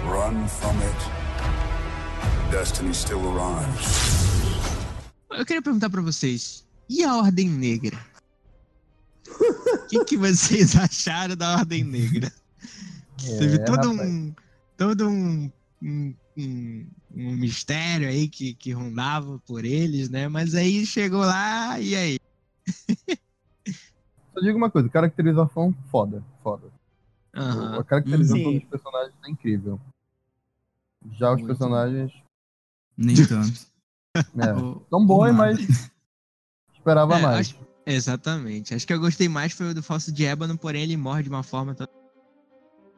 Run 0.07 0.47
from 0.49 0.77
it. 0.83 2.51
Destiny 2.51 2.93
still 2.95 3.21
arrives. 3.39 3.87
Eu 5.31 5.47
queria 5.47 5.63
perguntar 5.63 5.89
pra 5.89 6.03
vocês, 6.03 6.65
e 6.89 7.03
a 7.03 7.17
Ordem 7.17 7.49
Negra? 7.49 7.97
O 9.93 9.99
que, 10.01 10.05
que 10.05 10.17
vocês 10.17 10.75
acharam 10.77 11.37
da 11.37 11.57
Ordem 11.59 11.85
Negra? 11.85 12.33
Teve 13.39 13.59
todo 13.65 13.91
rapaz. 13.93 14.11
um, 14.11 14.35
todo 14.77 15.09
um, 15.09 15.51
um, 15.83 16.15
um- 16.37 16.87
um 17.15 17.33
mistério 17.37 18.09
aí 18.09 18.27
que, 18.29 18.55
que 18.55 18.73
rondava 18.73 19.39
por 19.47 19.65
eles, 19.67 20.09
né? 20.09 20.29
Mas 20.29 20.55
aí 20.55 20.87
chegou 20.87 21.21
lá 21.21 21.79
e 21.79 21.95
aí? 21.95 22.19
Só 24.33 24.41
digo 24.41 24.57
uma 24.57 24.71
coisa, 24.71 24.89
caracterização 24.89 25.75
foda, 25.91 26.25
foda. 26.43 26.69
Aham. 27.35 27.79
A 27.81 27.85
caracterização 27.85 28.37
Sim. 28.51 28.59
dos 28.61 28.69
personagens 28.69 29.15
é 29.25 29.31
incrível. 29.31 29.79
Já 31.19 31.31
os 31.33 31.37
Muito. 31.43 31.47
personagens 31.49 32.13
Nem 32.97 33.17
tanto. 33.27 33.67
é, 34.17 34.53
bons, 35.05 35.31
ô, 35.31 35.33
mas 35.35 35.59
esperava 36.75 37.19
É, 37.19 37.23
mais. 37.23 37.49
acho- 37.51 37.72
exatamente. 37.87 38.75
Acho 38.75 38.87
que 38.87 38.93
eu 38.93 39.01
gostei 39.01 39.29
mais 39.29 39.53
foi 39.53 39.71
o 39.71 39.75
do 39.75 39.83
falso 39.83 40.13
de 40.13 40.25
ébano, 40.25 40.57
porém 40.57 40.83
ele 40.83 40.97
morre 40.97 41.23
de 41.23 41.29
uma 41.29 41.43
forma 41.43 41.75
toda... 41.75 41.91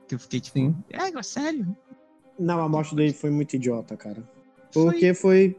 que 0.08 0.14
eu 0.14 0.18
fiquei 0.18 0.40
tipo, 0.40 0.58
Sim. 0.58 0.74
é, 0.90 1.22
sério? 1.22 1.76
Não, 2.38 2.60
a 2.60 2.68
morte 2.68 2.94
dele 2.94 3.12
foi 3.12 3.30
muito 3.30 3.54
idiota, 3.54 3.96
cara. 3.96 4.22
Porque 4.72 5.14
foi. 5.14 5.56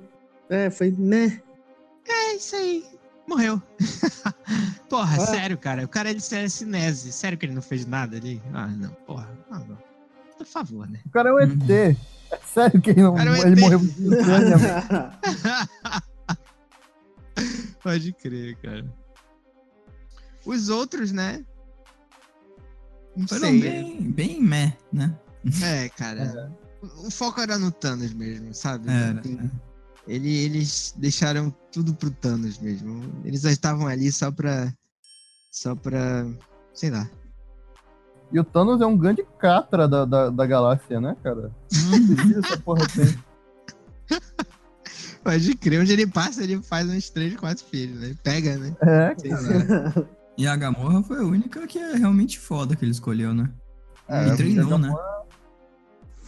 É, 0.50 0.70
foi. 0.70 0.92
Né? 0.92 1.42
É 2.08 2.34
isso 2.36 2.56
aí. 2.56 2.86
Morreu. 3.28 3.62
porra, 4.90 5.16
É. 5.16 5.26
sério, 5.26 5.58
cara. 5.58 5.86
O 5.86 5.88
cara 5.88 6.10
ele 6.10 6.20
é 6.20 6.50
cinese. 6.50 7.12
Sério 7.12 7.38
que 7.38 7.46
ele 7.46 7.56
não 7.56 7.62
fez 7.62 7.86
nada 7.86 8.18
ali? 8.18 8.42
Ah, 8.54 8.68
não. 8.68 8.92
Porra. 9.08 9.30
Ah, 9.50 9.60
não. 9.60 9.78
Por 10.38 10.46
favor, 10.46 10.88
né? 10.90 11.00
O 11.06 11.10
cara 11.10 11.30
é 11.30 11.34
um 11.34 11.40
ET. 11.40 11.70
É 12.32 12.38
sério 12.46 12.82
que 12.82 12.90
ele, 12.90 13.02
não, 13.02 13.16
Cara, 13.16 13.30
é 13.30 13.34
um 13.34 13.36
ele 13.38 13.54
ET. 13.54 13.60
morreu 13.60 13.80
instantaneamente. 13.80 15.18
Pode 17.82 18.14
crer, 18.14 18.56
cara. 18.58 18.86
Os 20.46 20.70
outros, 20.70 21.12
né? 21.12 21.44
Não 23.16 23.28
Foram 23.28 23.50
sei. 23.50 23.62
bem, 23.62 24.02
bem 24.12 24.42
meh, 24.42 24.78
né? 24.92 25.18
É, 25.64 25.90
cara. 25.90 26.52
O, 26.82 27.08
o 27.08 27.12
foco 27.12 27.40
era 27.42 27.58
no 27.58 27.72
Thanos 27.72 28.14
mesmo, 28.14 28.54
sabe? 28.54 28.90
Era. 28.90 29.22
Ele- 30.08 30.44
eles 30.44 30.94
deixaram 30.98 31.50
tudo 31.72 31.94
pro 31.94 32.12
Thanos 32.12 32.60
mesmo. 32.60 33.02
Eles 33.24 33.42
já 33.42 33.52
estavam 33.52 33.88
ali 33.88 34.12
só 34.12 34.32
pra. 34.32 34.72
Só 35.52 35.76
pra. 35.76 36.26
Sei 36.74 36.90
lá. 36.92 37.10
E 38.32 38.40
o 38.40 38.44
Thanos 38.44 38.82
é 38.82 38.86
um 38.86 38.98
grande 38.98 39.26
catra 39.40 39.88
da, 39.88 40.04
da, 40.04 40.30
da 40.30 40.46
galáxia, 40.46 41.00
né, 41.00 41.16
cara? 41.24 41.52
Uhum. 41.74 42.40
Essa 42.44 42.58
porra 42.58 42.86
tem. 42.90 43.18
Pode 45.24 45.56
crer, 45.56 45.82
onde 45.82 45.92
ele 45.94 46.06
passa, 46.06 46.44
ele 46.44 46.62
faz 46.62 46.88
uns 46.88 47.10
3, 47.10 47.36
4 47.36 47.66
filhos, 47.66 48.00
né? 48.00 48.16
Pega, 48.22 48.58
né? 48.58 48.76
É, 48.82 49.16
lá. 49.32 50.08
E 50.38 50.48
a 50.48 50.56
Gamorra 50.56 51.02
foi 51.02 51.20
a 51.20 51.24
única 51.24 51.66
que 51.66 51.80
é 51.80 51.96
realmente 51.96 52.38
foda 52.38 52.76
que 52.76 52.84
ele 52.84 52.92
escolheu, 52.92 53.34
né? 53.34 53.50
É, 54.08 54.28
e 54.28 54.36
treinou, 54.36 54.76
a 54.76 54.78
né? 54.78 54.94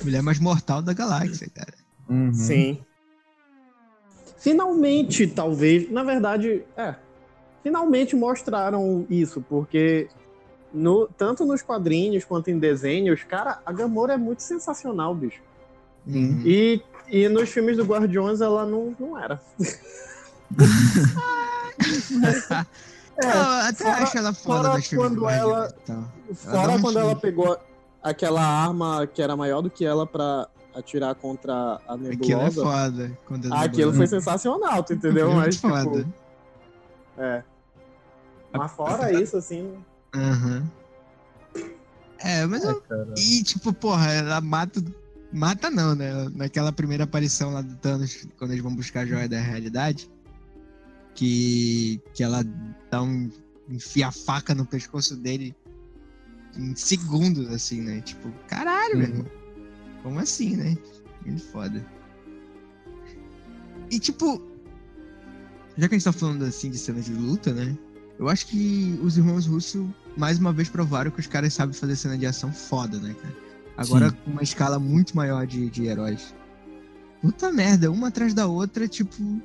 Mulher 0.01 0.21
mais 0.21 0.39
mortal 0.39 0.81
da 0.81 0.93
galáxia, 0.93 1.49
cara. 1.53 1.73
Uhum. 2.09 2.33
Sim. 2.33 2.79
Finalmente, 4.37 5.27
talvez. 5.27 5.91
Na 5.91 6.03
verdade, 6.03 6.63
é. 6.77 6.95
Finalmente 7.61 8.15
mostraram 8.15 9.05
isso, 9.09 9.41
porque 9.41 10.07
no, 10.73 11.07
tanto 11.17 11.45
nos 11.45 11.61
quadrinhos 11.61 12.23
quanto 12.23 12.49
em 12.49 12.57
desenhos, 12.57 13.23
cara, 13.23 13.61
a 13.65 13.73
Gamora 13.73 14.13
é 14.13 14.17
muito 14.17 14.41
sensacional, 14.41 15.13
bicho. 15.13 15.41
Uhum. 16.05 16.41
E, 16.45 16.81
e 17.09 17.27
nos 17.27 17.49
filmes 17.49 17.75
do 17.75 17.83
Guardiões 17.83 18.39
ela 18.39 18.65
não, 18.65 18.95
não 18.97 19.19
era. 19.19 19.41
Eu 23.23 23.29
até 23.67 23.83
fora- 23.83 24.03
acho 24.03 24.17
ela 24.17 24.33
foda 24.33 24.69
fora 24.69 24.79
do 24.81 24.95
quando 24.95 25.29
ela- 25.29 25.67
e 25.69 25.85
tal. 25.85 26.11
Fora 26.35 26.71
um 26.73 26.81
quando 26.81 26.99
ela 26.99 27.15
pegou 27.15 27.57
aquela 28.03 28.41
arma 28.45 29.07
que 29.07 29.21
era 29.21 29.35
maior 29.35 29.61
do 29.61 29.69
que 29.69 29.83
ela 29.85 30.05
pra 30.05 30.47
atirar 30.75 31.15
contra 31.15 31.53
a 31.87 31.93
Aquilo 31.95 32.03
é 32.05 32.09
nebulosa. 32.15 32.61
foda. 32.63 33.19
Quando 33.25 33.51
Ah, 33.53 33.61
Aquilo 33.61 33.93
foi 33.93 34.05
sensacional, 34.07 34.83
tu 34.83 34.93
entendeu? 34.93 35.31
Muito 35.31 35.37
Mas, 35.45 35.55
tipo, 35.55 35.69
foda. 35.69 36.07
é. 37.17 37.43
Mas 38.53 38.71
fora 38.71 39.11
isso, 39.11 39.35
assim. 39.37 39.73
Aham. 40.15 40.63
É, 42.19 42.45
mas 42.45 42.63
eu... 42.63 42.79
Cara. 42.81 43.13
E, 43.17 43.43
tipo, 43.43 43.73
porra, 43.73 44.11
ela 44.11 44.41
mata... 44.41 44.83
Mata 45.31 45.69
não, 45.69 45.93
né? 45.93 46.11
Naquela 46.33 46.71
primeira 46.71 47.03
aparição 47.03 47.51
lá 47.51 47.61
do 47.61 47.75
Thanos, 47.75 48.25
quando 48.39 48.51
eles 48.51 48.63
vão 48.63 48.73
buscar 48.73 49.01
a 49.01 49.05
Joia 49.05 49.27
da 49.27 49.37
Realidade, 49.39 50.09
que, 51.17 51.99
que 52.13 52.23
ela 52.23 52.43
dá 52.91 53.01
um... 53.01 53.29
enfia 53.67 54.07
a 54.07 54.11
faca 54.11 54.53
no 54.53 54.65
pescoço 54.65 55.17
dele 55.17 55.55
em 56.55 56.75
segundos, 56.75 57.49
assim, 57.49 57.81
né? 57.81 58.01
Tipo, 58.01 58.31
caralho, 58.47 58.93
Uhum. 58.93 58.99
meu 58.99 59.09
irmão. 59.09 59.25
Como 60.03 60.19
assim, 60.19 60.55
né? 60.55 60.77
Muito 61.25 61.43
foda. 61.45 61.83
E, 63.89 63.99
tipo... 63.99 64.41
Já 65.75 65.87
que 65.87 65.95
a 65.95 65.97
gente 65.97 66.05
tá 66.05 66.11
falando, 66.11 66.43
assim, 66.43 66.69
de 66.69 66.77
cenas 66.77 67.05
de 67.05 67.13
luta, 67.13 67.51
né? 67.51 67.75
Eu 68.19 68.29
acho 68.29 68.47
que 68.47 68.99
os 69.03 69.17
irmãos 69.17 69.45
Russo, 69.47 69.91
mais 70.15 70.39
uma 70.39 70.53
vez, 70.53 70.69
provaram 70.69 71.09
que 71.11 71.19
os 71.19 71.27
caras 71.27 71.53
sabem 71.53 71.73
fazer 71.73 71.95
cena 71.95 72.17
de 72.17 72.25
ação 72.25 72.51
foda, 72.53 72.99
né, 72.99 73.15
cara? 73.21 73.35
Agora 73.75 74.09
Sim. 74.09 74.15
com 74.23 74.31
uma 74.31 74.43
escala 74.43 74.79
muito 74.79 75.15
maior 75.15 75.45
de, 75.47 75.69
de 75.69 75.85
heróis. 75.85 76.33
Puta 77.21 77.51
merda, 77.51 77.91
uma 77.91 78.07
atrás 78.07 78.33
da 78.33 78.47
outra, 78.47 78.87
tipo. 78.87 79.41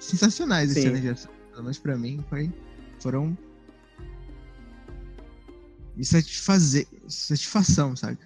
Sensacionais 0.00 0.70
as 0.70 0.74
Sim. 0.76 0.82
cenas 0.82 1.00
de 1.00 1.08
ação. 1.10 1.30
Pelo 1.50 1.62
menos 1.62 1.78
pra 1.78 1.96
mim, 1.96 2.24
foi, 2.28 2.52
foram. 3.00 3.36
Me 5.96 6.04
satisfazer. 6.04 6.86
Satisfação, 7.08 7.94
sabe? 7.94 8.18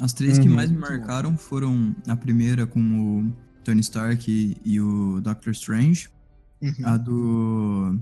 As 0.00 0.12
três 0.12 0.38
que 0.38 0.48
Uhum. 0.48 0.54
mais 0.54 0.70
me 0.70 0.78
marcaram 0.78 1.36
foram 1.36 1.94
a 2.06 2.14
primeira 2.16 2.66
com 2.66 2.80
o 2.80 3.32
Tony 3.64 3.80
Stark 3.80 4.30
e, 4.30 4.56
e 4.64 4.80
o 4.80 5.20
Doctor 5.20 5.50
Strange. 5.52 6.08
Uhum. 6.62 6.72
A 6.84 6.96
do. 6.96 7.98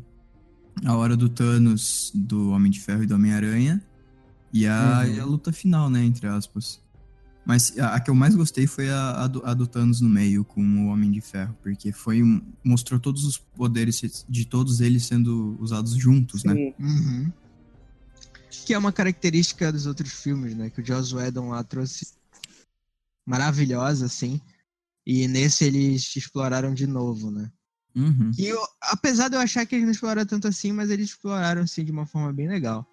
A 0.84 0.94
hora 0.94 1.16
do 1.16 1.28
Thanos, 1.28 2.12
do 2.14 2.50
Homem 2.50 2.70
de 2.70 2.80
Ferro 2.80 3.02
e 3.02 3.06
do 3.06 3.14
Homem-Aranha. 3.14 3.82
E 4.52 4.66
a, 4.66 5.04
Uhum. 5.06 5.14
e 5.14 5.20
a 5.20 5.24
luta 5.24 5.52
final, 5.52 5.88
né? 5.88 6.04
Entre 6.04 6.26
aspas. 6.26 6.80
Mas 7.47 7.78
a, 7.78 7.94
a 7.94 8.01
que 8.01 8.11
eu 8.11 8.14
mais 8.14 8.34
gostei 8.34 8.66
foi 8.66 8.90
a, 8.90 9.22
a 9.22 9.26
do, 9.28 9.47
a 9.47 9.55
do 9.55 9.68
Thanos 9.68 10.01
no 10.01 10.09
meio, 10.09 10.44
com 10.44 10.61
o 10.61 10.88
Homem 10.88 11.12
de 11.12 11.20
Ferro. 11.20 11.57
Porque 11.62 11.92
foi 11.92 12.20
um, 12.20 12.42
mostrou 12.64 12.99
todos 12.99 13.24
os 13.24 13.38
poderes 13.38 14.26
de 14.28 14.44
todos 14.44 14.80
eles 14.80 15.07
sendo 15.07 15.57
usados 15.61 15.94
juntos, 15.94 16.42
né? 16.42 16.55
sim. 16.55 16.74
Uhum. 16.80 17.32
Que 18.51 18.74
é 18.74 18.78
uma 18.78 18.90
característica 18.90 19.70
dos 19.70 19.86
outros 19.86 20.12
filmes, 20.12 20.57
né? 20.57 20.70
Que 20.70 20.80
o 20.80 20.84
Joss 20.84 21.14
Whedon 21.14 21.51
lá 21.51 21.62
trouxe 21.62 22.09
maravilhosa, 23.24 24.07
assim. 24.07 24.40
E 25.07 25.28
nesse 25.28 25.64
eles 25.64 26.16
exploraram 26.16 26.74
de 26.74 26.84
novo, 26.84 27.30
né? 27.30 27.49
Uhum. 27.94 28.32
E 28.36 28.47
eu, 28.47 28.61
apesar 28.80 29.28
de 29.28 29.36
eu 29.36 29.40
achar 29.40 29.64
que 29.64 29.76
eles 29.76 29.84
não 29.84 29.92
exploraram 29.92 30.26
tanto 30.26 30.49
assim, 30.49 30.72
mas 30.72 30.90
eles 30.90 31.11
exploraram, 31.11 31.62
assim, 31.62 31.84
de 31.84 31.92
uma 31.92 32.07
forma 32.07 32.32
bem 32.32 32.49
legal. 32.49 32.84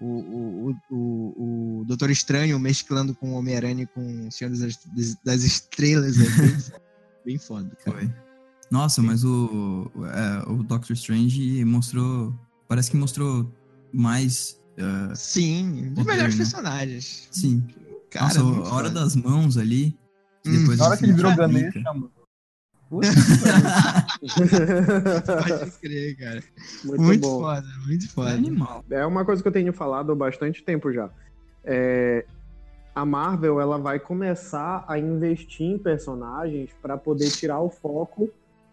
O, 0.00 0.06
o, 0.06 0.76
o, 0.90 1.80
o, 1.80 1.84
Doutor 1.84 2.10
Estranho 2.10 2.58
mesclando 2.58 3.14
com 3.14 3.32
o 3.32 3.34
Homem-Aranha 3.34 3.82
e 3.82 3.86
com 3.86 4.26
o 4.28 4.32
Senhor 4.32 4.50
das, 4.50 4.78
das 5.24 5.42
Estrelas. 5.42 6.16
É 6.18 6.24
bem, 6.40 6.56
bem 7.26 7.38
foda, 7.38 7.70
cara. 7.84 7.98
Foi. 7.98 8.14
Nossa, 8.70 9.02
mas 9.02 9.24
o, 9.24 9.90
o- 9.94 10.06
é, 10.06 10.42
o 10.48 10.62
Doctor 10.62 10.92
Strange 10.94 11.64
mostrou. 11.64 12.34
Parece 12.68 12.90
que 12.90 12.96
mostrou 12.96 13.52
mais. 13.92 14.58
é, 14.76 15.14
Sim, 15.14 15.92
os 15.96 16.04
melhores 16.06 16.34
né? 16.34 16.38
personagens. 16.44 17.28
sim. 17.30 17.62
Cara, 18.10 18.24
Nossa, 18.26 18.40
a 18.40 18.44
hora 18.74 18.88
foda. 18.88 19.00
das 19.00 19.14
mãos 19.16 19.56
ali. 19.56 19.96
Hum. 20.46 20.58
depois 20.60 20.78
Na 20.78 20.86
hora 20.86 20.96
que 20.96 21.04
ele 21.04 21.12
virou 21.12 21.36
Ganesha, 21.36 21.80
mano. 21.84 22.10
Puta 22.90 23.06
Pode 25.48 25.70
crer, 25.80 26.16
cara. 26.16 26.42
muito, 26.84 27.02
Muito 27.02 27.20
bom. 27.20 27.40
foda, 27.40 27.66
muito 27.86 28.04
É 28.04 28.08
foda. 28.08 28.30
animal. 28.32 28.84
É 28.90 29.06
uma 29.06 29.24
coisa 29.24 29.40
que 29.42 29.48
eu 29.48 29.52
tenho 29.52 29.72
falado 29.72 30.12
há 30.12 30.14
bastante 30.14 30.62
tempo 30.62 30.92
já. 30.92 31.08
É, 31.64 32.24
a 32.94 33.04
Marvel 33.04 33.60
ela 33.60 33.78
vai 33.78 33.98
começar 34.00 34.84
a 34.88 34.98
investir 34.98 35.66
em 35.66 35.78
personagens 35.78 36.70
para 36.82 36.96
poder 36.96 37.30
tirar 37.30 37.60
o 37.60 37.70
foco 37.70 38.28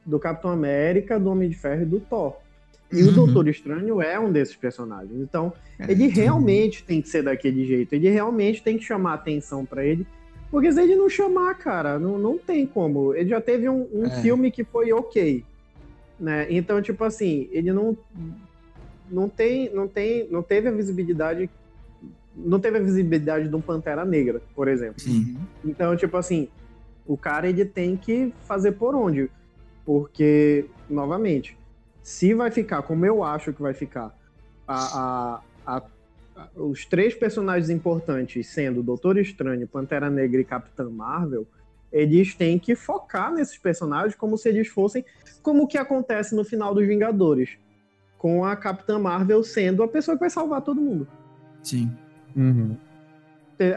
do 0.06 0.18
Capitão 0.20 0.52
América, 0.52 1.20
do 1.20 1.30
Homem 1.30 1.50
de 1.50 1.56
Ferro 1.56 1.84
e 1.84 1.86
do 1.86 2.00
Thor. 2.00 2.36
E 2.92 3.04
o 3.04 3.08
Uhum. 3.08 3.14
Doutor 3.14 3.48
Estranho 3.50 4.02
é 4.02 4.18
um 4.18 4.32
desses 4.32 4.56
personagens. 4.56 5.12
Então, 5.20 5.52
É, 5.78 5.92
ele 5.92 6.08
realmente 6.08 6.84
tem 6.84 7.02
que 7.02 7.10
ser 7.10 7.22
daquele 7.22 7.66
jeito. 7.68 7.94
Ele 7.94 8.10
realmente 8.10 8.64
tem 8.64 8.78
que 8.78 8.84
chamar 8.86 9.14
atenção 9.16 9.64
para 9.66 9.86
ele. 9.86 10.08
Porque 10.50 10.72
se 10.72 10.82
ele 10.82 10.96
não 10.96 11.10
chamar, 11.10 11.56
cara, 11.56 12.00
não, 12.00 12.18
não 12.18 12.38
tem 12.38 12.66
como. 12.66 13.14
Ele 13.14 13.30
já 13.30 13.42
teve 13.42 13.68
um, 13.68 13.88
um 13.94 14.06
É. 14.06 14.22
filme 14.22 14.50
que 14.52 14.64
foi 14.64 14.92
ok. 14.94 15.44
Né? 16.20 16.48
Então, 16.50 16.82
tipo 16.82 17.04
assim, 17.04 17.48
ele 17.52 17.72
não, 17.74 17.96
não 19.10 19.28
tem, 19.30 19.70
não 19.74 19.88
tem, 19.88 20.28
não 20.30 20.42
teve 20.42 20.68
a 20.68 20.72
visibilidade 20.72 21.50
não 22.40 22.60
teve 22.60 22.78
a 22.78 22.82
visibilidade 22.82 23.50
de 23.50 23.56
um 23.56 23.62
Pantera 23.62 24.06
Negra, 24.06 24.40
por 24.56 24.68
exemplo. 24.68 25.02
Então, 25.66 25.98
tipo 25.98 26.16
assim, 26.18 26.48
o 27.04 27.18
cara 27.18 27.50
ele 27.50 27.66
tem 27.66 27.98
que 27.98 28.32
fazer 28.44 28.74
por 28.74 28.94
onde? 28.94 29.28
Porque, 29.84 30.66
novamente, 30.88 31.58
se 32.04 32.36
vai 32.36 32.52
ficar 32.52 32.84
como 32.84 33.04
eu 33.08 33.24
acho 33.24 33.52
que 33.54 33.60
vai 33.62 33.74
ficar, 33.74 34.14
a- 34.68 35.42
a- 35.66 35.78
a- 35.78 35.84
os 36.56 36.86
três 36.86 37.16
personagens 37.16 37.70
importantes 37.70 38.48
sendo 38.48 38.84
Doutor 38.84 39.18
Estranho, 39.18 39.68
Pantera 39.68 40.10
Negra 40.10 40.42
e 40.42 40.46
Capitã 40.46 40.90
Marvel, 40.90 41.48
eles 41.92 42.36
têm 42.36 42.60
que 42.60 42.76
focar 42.76 43.34
nesses 43.34 43.58
personagens 43.58 44.16
como 44.16 44.38
se 44.38 44.50
eles 44.50 44.68
fossem 44.68 45.06
como 45.42 45.64
o 45.64 45.68
que 45.68 45.78
acontece 45.78 46.36
no 46.36 46.44
final 46.44 46.74
dos 46.74 46.86
Vingadores, 46.86 47.58
com 48.18 48.44
a 48.44 48.56
Capitã 48.56 49.00
Marvel 49.00 49.44
sendo 49.44 49.82
a 49.84 49.88
pessoa 49.88 50.16
que 50.16 50.22
vai 50.22 50.30
salvar 50.30 50.62
todo 50.62 50.82
mundo 50.82 51.08
Sim. 51.64 51.92
Uhum. 52.36 52.78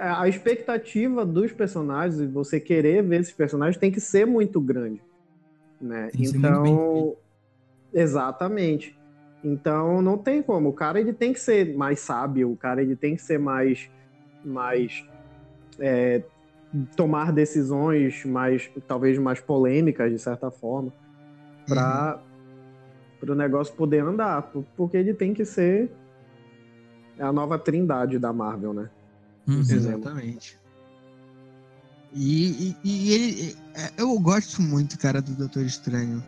a 0.01 0.29
expectativa 0.29 1.25
dos 1.25 1.53
personagens, 1.53 2.21
e 2.21 2.27
você 2.27 2.61
querer 2.61 3.03
ver 3.03 3.21
esses 3.21 3.33
personagens, 3.33 3.79
tem 3.79 3.91
que 3.91 4.01
ser 4.01 4.27
muito 4.27 4.61
grande. 4.61 5.03
Né? 5.81 6.09
Tem 6.13 6.21
que 6.21 6.27
ser 6.29 6.39
muito 6.39 6.63
bem 6.63 6.73
Então. 6.73 7.17
Exatamente. 7.93 8.97
Então 9.43 10.03
não 10.03 10.19
tem 10.19 10.43
como. 10.43 10.69
O 10.69 10.73
cara 10.73 11.01
ele 11.01 11.13
tem 11.13 11.33
que 11.33 11.41
ser 11.41 11.75
mais 11.77 12.01
sábio, 12.01 12.51
o 12.53 12.57
cara 12.57 12.83
ele 12.83 12.95
tem 12.97 13.17
que 13.17 13.23
ser 13.23 13.39
mais. 13.39 13.89
mais 14.45 15.03
é, 15.79 16.23
tomar 16.95 17.33
decisões 17.33 18.25
mais. 18.25 18.71
talvez 18.87 19.19
mais 19.19 19.41
polêmicas, 19.41 20.11
de 20.13 20.19
certa 20.19 20.51
forma, 20.51 20.93
para 21.67 23.33
o 23.33 23.35
negócio 23.35 23.75
poder 23.75 24.03
andar. 24.05 24.43
por- 24.43 24.65
Porque 24.77 24.97
ele 24.97 25.15
tem 25.15 25.33
que 25.35 25.45
ser 25.45 25.91
a 27.19 27.33
nova 27.33 27.59
trindade 27.59 28.19
da 28.19 28.33
Marvel, 28.33 28.73
né? 28.75 28.91
Uhum. 29.49 29.61
Exatamente. 29.61 30.59
E, 32.13 32.71
e- 32.71 32.77
e 32.85 33.13
ele. 33.13 33.57
é, 33.75 33.91
Eu 34.03 34.19
gosto 34.19 34.61
muito, 34.61 34.99
cara, 34.99 35.23
do 35.23 35.35
Doutor 35.35 35.63
Estranho. 35.65 36.23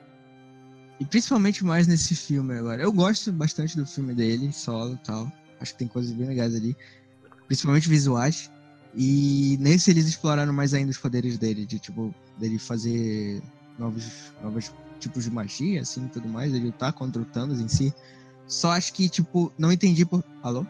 E 1.01 1.05
principalmente 1.05 1.65
mais 1.65 1.87
nesse 1.87 2.15
filme 2.15 2.55
agora. 2.57 2.83
Eu 2.83 2.93
gosto 2.93 3.33
bastante 3.33 3.77
do 3.77 3.87
filme 3.87 4.15
dele, 4.15 4.53
solo 4.53 4.95
e 4.95 4.99
tal. 4.99 5.33
Acho 5.61 5.73
que 5.73 5.79
tem 5.79 5.89
coisas 5.89 6.13
bem 6.13 6.29
legais 6.29 6.55
ali. 6.55 6.77
Principalmente 7.47 7.89
visuais. 7.89 8.51
E 8.95 9.57
nesse 9.61 9.91
eles 9.91 10.07
exploraram 10.07 10.53
mais 10.53 10.75
ainda 10.75 10.91
os 10.91 10.99
poderes 10.99 11.39
dele, 11.39 11.65
de 11.65 11.79
tipo, 11.79 12.15
dele 12.39 12.59
fazer 12.59 13.43
novos, 13.79 14.33
novos 14.43 14.73
tipos 15.01 15.25
de 15.25 15.31
magia, 15.31 15.81
assim, 15.81 16.05
e 16.05 16.09
tudo 16.09 16.29
mais, 16.29 16.55
ele 16.55 16.67
lutar 16.67 16.93
contra 16.93 17.21
o 17.21 17.25
Thanos 17.25 17.61
em 17.61 17.69
si. 17.69 17.95
Só 18.47 18.73
acho 18.73 18.93
que, 18.93 19.09
tipo, 19.09 19.53
não 19.57 19.73
entendi 19.73 20.05
por. 20.05 20.23
Alô? 20.43 20.67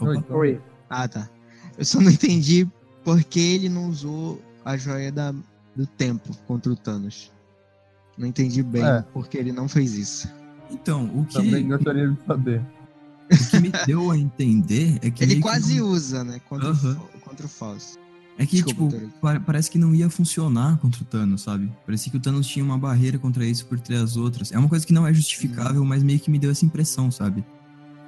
Oi. 0.00 0.24
Oi. 0.30 0.60
Ah, 0.88 1.06
tá. 1.06 1.28
Eu 1.76 1.84
só 1.84 2.00
não 2.00 2.10
entendi 2.10 2.66
por 3.04 3.22
que 3.22 3.40
ele 3.40 3.68
não 3.68 3.88
usou 3.88 4.40
a 4.64 4.76
joia 4.76 5.12
da, 5.12 5.32
do 5.74 5.86
tempo 5.86 6.34
contra 6.46 6.72
o 6.72 6.76
Thanos. 6.76 7.30
Não 8.16 8.26
entendi 8.26 8.62
bem 8.62 8.82
É. 8.84 9.02
por 9.12 9.28
que 9.28 9.36
ele 9.36 9.52
não 9.52 9.68
fez 9.68 9.94
isso. 9.94 10.28
Então, 10.70 11.04
o 11.14 11.24
que, 11.24 11.34
Também 11.34 11.68
gostaria 11.68 12.08
de 12.08 12.18
saber. 12.26 12.60
o 13.30 13.50
que 13.50 13.60
me 13.60 13.70
deu 13.86 14.10
a 14.10 14.16
entender 14.18 14.98
é 15.02 15.10
que. 15.10 15.22
Ele 15.22 15.34
meio 15.34 15.42
que 15.42 15.48
quase 15.48 15.78
não- 15.78 15.88
usa, 15.88 16.24
né? 16.24 16.40
Contra, 16.48 16.72
o, 16.72 17.20
contra 17.20 17.46
o 17.46 17.48
Fausto. 17.48 17.98
É 18.38 18.44
que, 18.44 18.60
Desculpa, 18.62 18.96
tipo, 18.98 19.10
pa- 19.20 19.40
parece 19.40 19.70
que 19.70 19.78
não 19.78 19.94
ia 19.94 20.10
funcionar 20.10 20.76
contra 20.78 21.00
o 21.02 21.04
Thanos, 21.06 21.40
sabe? 21.42 21.72
Parecia 21.86 22.10
que 22.10 22.18
o 22.18 22.20
Thanos 22.20 22.46
tinha 22.46 22.62
uma 22.64 22.76
barreira 22.76 23.18
contra 23.18 23.46
isso 23.46 23.64
por 23.66 23.80
ter 23.80 23.94
as 23.96 24.14
outras. 24.16 24.52
É 24.52 24.58
uma 24.58 24.68
coisa 24.68 24.86
que 24.86 24.92
não 24.92 25.06
é 25.06 25.14
justificável, 25.14 25.82
mas 25.86 26.02
meio 26.02 26.20
que 26.20 26.30
me 26.30 26.38
deu 26.38 26.50
essa 26.50 26.64
impressão, 26.64 27.10
sabe? 27.10 27.42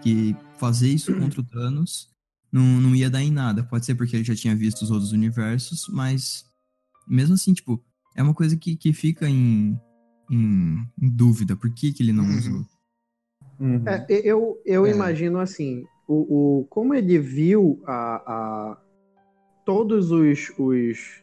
Que 0.03 0.37
fazer 0.59 0.89
isso 0.91 1.15
contra 1.15 1.41
o 1.41 1.45
Thanos 1.45 2.11
não, 2.53 2.63
não 2.63 2.95
ia 2.95 3.09
dar 3.09 3.23
em 3.23 3.31
nada. 3.31 3.63
Pode 3.65 3.87
ser 3.87 3.95
porque 3.95 4.17
ele 4.17 4.25
já 4.25 4.35
tinha 4.35 4.55
visto 4.55 4.83
os 4.83 4.91
outros 4.91 5.13
universos, 5.13 5.87
mas 5.89 6.45
mesmo 7.07 7.35
assim, 7.35 7.55
tipo, 7.55 7.83
é 8.15 8.23
uma 8.23 8.35
coisa 8.35 8.55
que, 8.55 8.77
que 8.77 8.93
fica 8.93 9.27
em, 9.31 9.81
em, 10.31 10.87
em 11.01 11.09
dúvida. 11.09 11.57
Por 11.57 11.71
que, 11.73 11.93
que 11.93 12.03
ele 12.03 12.13
não 12.13 12.25
Uhum. 12.25 12.37
usou? 12.37 12.67
Uhum. 13.61 13.85
É, 13.87 14.07
eu 14.09 14.61
eu 14.65 14.87
É. 14.87 14.91
imagino 14.91 15.39
assim, 15.39 15.85
o, 16.07 16.61
o, 16.61 16.65
como 16.67 16.95
ele 16.95 17.19
viu 17.19 17.83
a, 17.87 18.17
a 18.17 18.77
todos 19.65 20.11
os, 20.11 20.53
os 20.59 21.23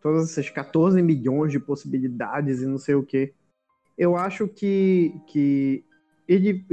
todas 0.00 0.30
essas 0.30 0.50
14 0.50 1.00
milhões 1.02 1.52
de 1.52 1.58
possibilidades 1.58 2.60
e 2.60 2.66
não 2.66 2.76
sei 2.78 2.94
o 2.94 3.02
que, 3.02 3.32
eu 3.96 4.16
acho 4.16 4.46
que, 4.48 5.14
que 5.28 5.84
ele 6.28 6.64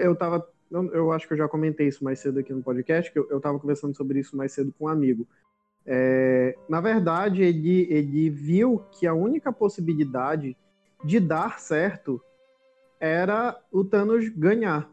eu 0.00 0.16
tava 0.16 0.44
eu, 0.70 0.92
eu 0.92 1.12
acho 1.12 1.26
que 1.26 1.34
eu 1.34 1.38
já 1.38 1.48
comentei 1.48 1.88
isso 1.88 2.02
mais 2.04 2.20
cedo 2.20 2.38
aqui 2.38 2.52
no 2.52 2.62
podcast, 2.62 3.12
que 3.12 3.18
eu, 3.18 3.28
eu 3.30 3.40
tava 3.40 3.58
conversando 3.58 3.96
sobre 3.96 4.20
isso 4.20 4.36
mais 4.36 4.52
cedo 4.52 4.72
com 4.78 4.84
um 4.84 4.88
amigo. 4.88 5.26
É, 5.84 6.56
na 6.68 6.80
verdade, 6.80 7.42
ele, 7.42 7.88
ele 7.90 8.30
viu 8.30 8.78
que 8.92 9.04
a 9.06 9.12
única 9.14 9.52
possibilidade 9.52 10.56
de 11.04 11.18
dar 11.20 11.58
certo 11.60 12.20
era 12.98 13.58
o 13.72 13.84
Thanos 13.84 14.28
ganhar. 14.28 14.90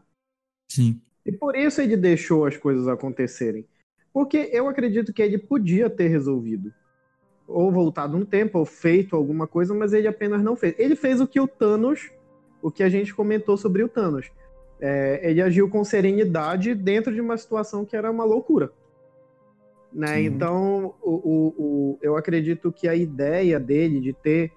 Sim. 0.68 1.00
E 1.24 1.32
por 1.32 1.54
isso 1.56 1.80
ele 1.80 1.96
deixou 1.96 2.46
as 2.46 2.56
coisas 2.56 2.88
acontecerem. 2.88 3.66
Porque 4.12 4.48
eu 4.52 4.66
acredito 4.68 5.12
que 5.12 5.22
ele 5.22 5.38
podia 5.38 5.90
ter 5.90 6.08
resolvido. 6.08 6.72
Ou 7.46 7.70
voltado 7.70 8.18
no 8.18 8.24
tempo, 8.26 8.58
ou 8.58 8.64
feito 8.64 9.14
alguma 9.14 9.46
coisa, 9.46 9.74
mas 9.74 9.92
ele 9.92 10.08
apenas 10.08 10.42
não 10.42 10.56
fez. 10.56 10.74
Ele 10.78 10.96
fez 10.96 11.20
o 11.20 11.26
que 11.26 11.40
o 11.40 11.46
Thanos, 11.46 12.10
o 12.62 12.70
que 12.70 12.82
a 12.82 12.88
gente 12.88 13.14
comentou 13.14 13.56
sobre 13.56 13.82
o 13.82 13.88
Thanos. 13.88 14.30
É, 14.80 15.20
ele 15.28 15.42
agiu 15.42 15.68
com 15.68 15.84
serenidade 15.84 16.74
dentro 16.74 17.12
de 17.12 17.20
uma 17.20 17.36
situação 17.36 17.84
que 17.84 17.96
era 17.96 18.10
uma 18.10 18.24
loucura. 18.24 18.70
Né? 19.92 20.22
Então, 20.22 20.94
o, 21.02 21.10
o, 21.10 21.54
o- 21.58 21.98
eu 22.02 22.16
acredito 22.16 22.70
que 22.70 22.86
a 22.86 22.94
ideia 22.94 23.58
dele 23.58 24.00
de 24.00 24.12
ter. 24.12 24.52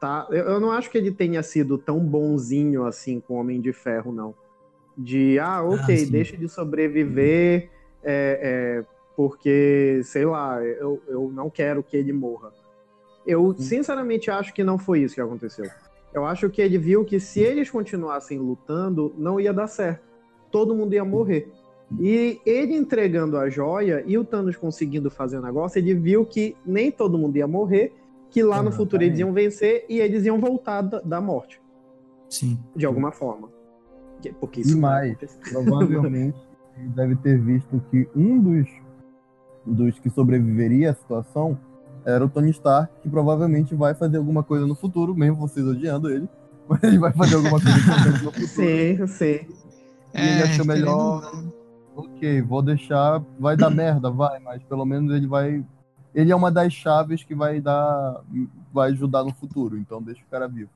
Tá, 0.00 0.26
eu, 0.30 0.44
eu 0.44 0.60
não 0.60 0.72
acho 0.72 0.90
que 0.90 0.98
ele 0.98 1.10
tenha 1.10 1.42
sido 1.42 1.78
tão 1.78 1.98
bonzinho 2.00 2.84
assim 2.84 3.18
com 3.20 3.34
o 3.34 3.36
Homem 3.38 3.60
de 3.60 3.72
Ferro, 3.72 4.12
não. 4.12 4.34
De, 4.96 5.38
ah, 5.38 5.62
ok, 5.62 5.96
sim. 5.96 6.10
deixa 6.10 6.36
de 6.36 6.48
sobreviver, 6.48 7.70
é, 8.02 8.40
é, 8.82 8.84
porque, 9.14 10.00
sei 10.04 10.24
lá, 10.26 10.62
eu, 10.62 11.02
eu 11.08 11.30
não 11.32 11.48
quero 11.48 11.82
que 11.82 11.96
ele 11.96 12.12
morra. 12.12 12.52
Eu, 13.26 13.54
sinceramente, 13.58 14.30
acho 14.30 14.54
que 14.54 14.62
não 14.62 14.78
foi 14.78 15.00
isso 15.00 15.14
que 15.14 15.20
aconteceu. 15.20 15.66
Eu 16.14 16.24
acho 16.24 16.48
que 16.48 16.62
ele 16.62 16.78
viu 16.78 17.04
que 17.04 17.18
se 17.18 17.40
eles 17.40 17.70
continuassem 17.70 18.38
lutando, 18.38 19.14
não 19.18 19.40
ia 19.40 19.52
dar 19.52 19.66
certo. 19.66 20.04
Todo 20.50 20.74
mundo 20.74 20.94
ia 20.94 21.04
morrer. 21.04 21.50
E 22.00 22.40
ele 22.44 22.74
entregando 22.74 23.36
a 23.36 23.48
joia 23.48 24.02
e 24.06 24.16
o 24.16 24.24
Thanos 24.24 24.56
conseguindo 24.56 25.10
fazer 25.10 25.38
o 25.38 25.42
negócio, 25.42 25.78
ele 25.78 25.94
viu 25.94 26.24
que 26.24 26.56
nem 26.64 26.90
todo 26.90 27.18
mundo 27.18 27.36
ia 27.36 27.46
morrer, 27.46 27.92
que 28.36 28.42
lá 28.42 28.62
no 28.62 28.70
futuro 28.70 29.02
eles 29.02 29.18
iam 29.18 29.32
vencer 29.32 29.86
e 29.88 29.98
eles 29.98 30.26
iam 30.26 30.38
voltar 30.38 30.82
da, 30.82 31.00
da 31.00 31.22
morte, 31.22 31.58
Sim. 32.28 32.58
de 32.76 32.84
alguma 32.84 33.10
forma. 33.10 33.48
Que- 34.20 34.30
Porque 34.34 34.60
E 34.60 34.62
isso 34.62 34.78
vai 34.78 35.16
mais, 35.18 35.38
provavelmente 35.50 36.36
ele 36.76 36.88
deve 36.90 37.16
ter 37.16 37.40
visto 37.40 37.82
que 37.90 38.06
um 38.14 38.38
dos, 38.38 38.68
dos 39.64 39.98
que 39.98 40.10
sobreviveria 40.10 40.90
à 40.90 40.94
situação 40.94 41.58
era 42.04 42.22
o 42.22 42.28
Tony 42.28 42.50
Stark, 42.50 42.92
que 43.00 43.08
provavelmente 43.08 43.74
vai 43.74 43.94
fazer 43.94 44.18
alguma 44.18 44.42
coisa 44.42 44.66
no 44.66 44.74
futuro, 44.74 45.14
mesmo 45.14 45.36
vocês 45.36 45.66
odiando 45.66 46.10
ele, 46.10 46.28
mas 46.68 46.82
ele 46.84 46.98
vai 46.98 47.14
fazer 47.14 47.36
alguma 47.36 47.58
coisa 47.58 47.70
no 48.22 48.32
futuro. 48.32 48.46
Sim, 48.48 49.06
sim. 49.06 49.46
E 50.14 50.20
ele 50.20 50.42
achou 50.42 50.66
melhor- 50.66 51.22
não. 51.32 51.52
Ok, 51.96 52.42
vou 52.42 52.60
deixar, 52.60 53.24
vai 53.40 53.56
dar 53.56 53.70
merda, 53.70 54.10
vai, 54.10 54.38
mas 54.40 54.62
pelo 54.64 54.84
menos 54.84 55.10
ele 55.16 55.26
vai. 55.26 55.64
Ele 56.16 56.32
é 56.32 56.34
uma 56.36 56.50
das 56.50 56.72
chaves 56.72 57.22
que 57.22 57.34
vai 57.34 57.60
dar. 57.60 58.24
vai 58.72 58.90
ajudar 58.90 59.22
no 59.22 59.34
futuro, 59.34 59.76
então 59.76 60.02
deixa 60.02 60.22
o 60.22 60.30
cara 60.30 60.48
vivo. 60.48 60.70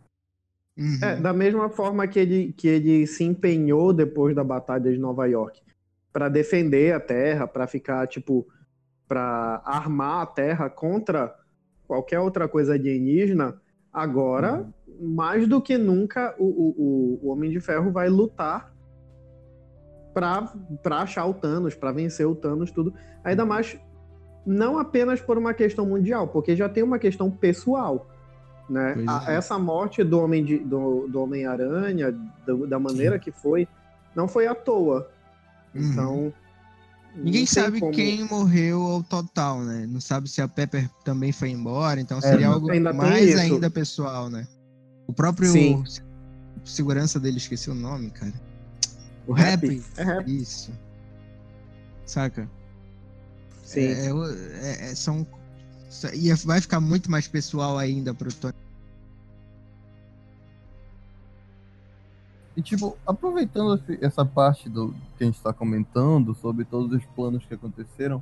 Uhum. 0.76 0.98
É, 1.02 1.16
da 1.16 1.32
mesma 1.32 1.70
forma 1.70 2.06
que 2.06 2.18
ele, 2.18 2.52
que 2.52 2.68
ele 2.68 3.06
se 3.06 3.24
empenhou 3.24 3.92
depois 3.92 4.36
da 4.36 4.44
Batalha 4.44 4.92
de 4.92 4.98
Nova 4.98 5.26
York 5.26 5.62
para 6.12 6.28
defender 6.28 6.94
a 6.94 7.00
Terra, 7.00 7.46
para 7.46 7.66
ficar, 7.66 8.06
tipo, 8.06 8.46
para 9.08 9.62
armar 9.64 10.22
a 10.22 10.26
Terra 10.26 10.68
contra 10.68 11.34
qualquer 11.86 12.20
outra 12.20 12.46
coisa 12.46 12.74
alienígena, 12.74 13.60
agora, 13.92 14.66
mais 15.00 15.48
do 15.48 15.60
que 15.60 15.76
nunca, 15.78 16.34
o, 16.38 16.44
o, 16.44 17.20
o- 17.24 17.28
Homem 17.30 17.50
de 17.50 17.60
Ferro 17.60 17.90
vai 17.90 18.08
lutar 18.08 18.72
pra 20.12 20.98
achar 20.98 21.24
o 21.26 21.34
Thanos, 21.34 21.74
pra 21.74 21.92
vencer 21.92 22.26
o 22.26 22.34
Thanos, 22.34 22.70
tudo. 22.70 22.92
Ainda 23.24 23.44
mais, 23.46 23.78
não 24.46 24.78
apenas 24.78 25.20
por 25.20 25.36
uma 25.38 25.52
questão 25.54 25.86
mundial, 25.86 26.26
porque 26.28 26.56
já 26.56 26.68
tem 26.68 26.82
uma 26.82 26.98
questão 26.98 27.30
pessoal. 27.30 28.08
Né? 28.68 28.94
A- 29.06 29.32
é. 29.32 29.34
essa 29.36 29.58
morte 29.58 30.04
do 30.04 30.20
Homem 30.20 30.44
de- 30.44 30.58
do, 30.60 31.08
do 31.08 31.20
Homem-Aranha, 31.22 32.12
do- 32.46 32.66
da 32.68 32.78
maneira 32.78 33.18
que 33.18 33.32
foi, 33.32 33.66
não 34.14 34.28
foi 34.28 34.46
à 34.46 34.54
toa. 34.54 35.10
Uhum. 35.74 35.82
Então. 35.82 36.32
Ninguém 37.16 37.44
sabe 37.44 37.80
como- 37.80 37.92
quem 37.92 38.22
morreu 38.24 38.80
ao 38.80 39.02
total, 39.02 39.60
né? 39.62 39.84
Não 39.90 40.00
sabe 40.00 40.30
se 40.30 40.40
a 40.40 40.46
Pepper 40.46 40.88
também 41.04 41.32
foi 41.32 41.50
embora, 41.50 42.00
então 42.00 42.18
É, 42.18 42.20
seria 42.20 42.46
algo 42.46 42.70
ainda 42.70 42.92
mais 42.92 43.36
ainda 43.36 43.68
pessoal, 43.68 44.30
né? 44.30 44.46
O 45.08 45.12
próprio 45.12 45.48
Sim. 45.50 45.84
se- 45.84 46.02
segurança 46.64 47.18
dele, 47.18 47.38
esqueci 47.38 47.68
o 47.68 47.74
nome, 47.74 48.10
cara. 48.10 48.32
O 49.26 49.32
Rap. 49.32 49.82
É 49.96 50.04
rap. 50.04 50.30
Isso. 50.30 50.70
saca? 52.06 52.48
Sim. 53.70 53.82
É, 53.82 54.06
é- 54.66 54.90
é- 54.90 54.94
são. 54.96 55.24
E 56.12 56.32
vai 56.44 56.60
ficar 56.60 56.80
muito 56.80 57.08
mais 57.10 57.28
pessoal 57.28 57.78
ainda 57.78 58.12
pro 58.12 58.32
Tony. 58.32 58.54
E, 62.56 62.62
tipo, 62.62 62.96
aproveitando 63.06 63.76
esse- 63.76 64.04
essa 64.04 64.24
parte 64.24 64.68
do 64.68 64.92
que 65.16 65.22
a 65.22 65.26
gente 65.26 65.40
tá 65.40 65.52
comentando 65.52 66.34
sobre 66.34 66.64
todos 66.64 66.92
os 66.98 67.04
planos 67.14 67.44
que 67.44 67.54
aconteceram, 67.54 68.20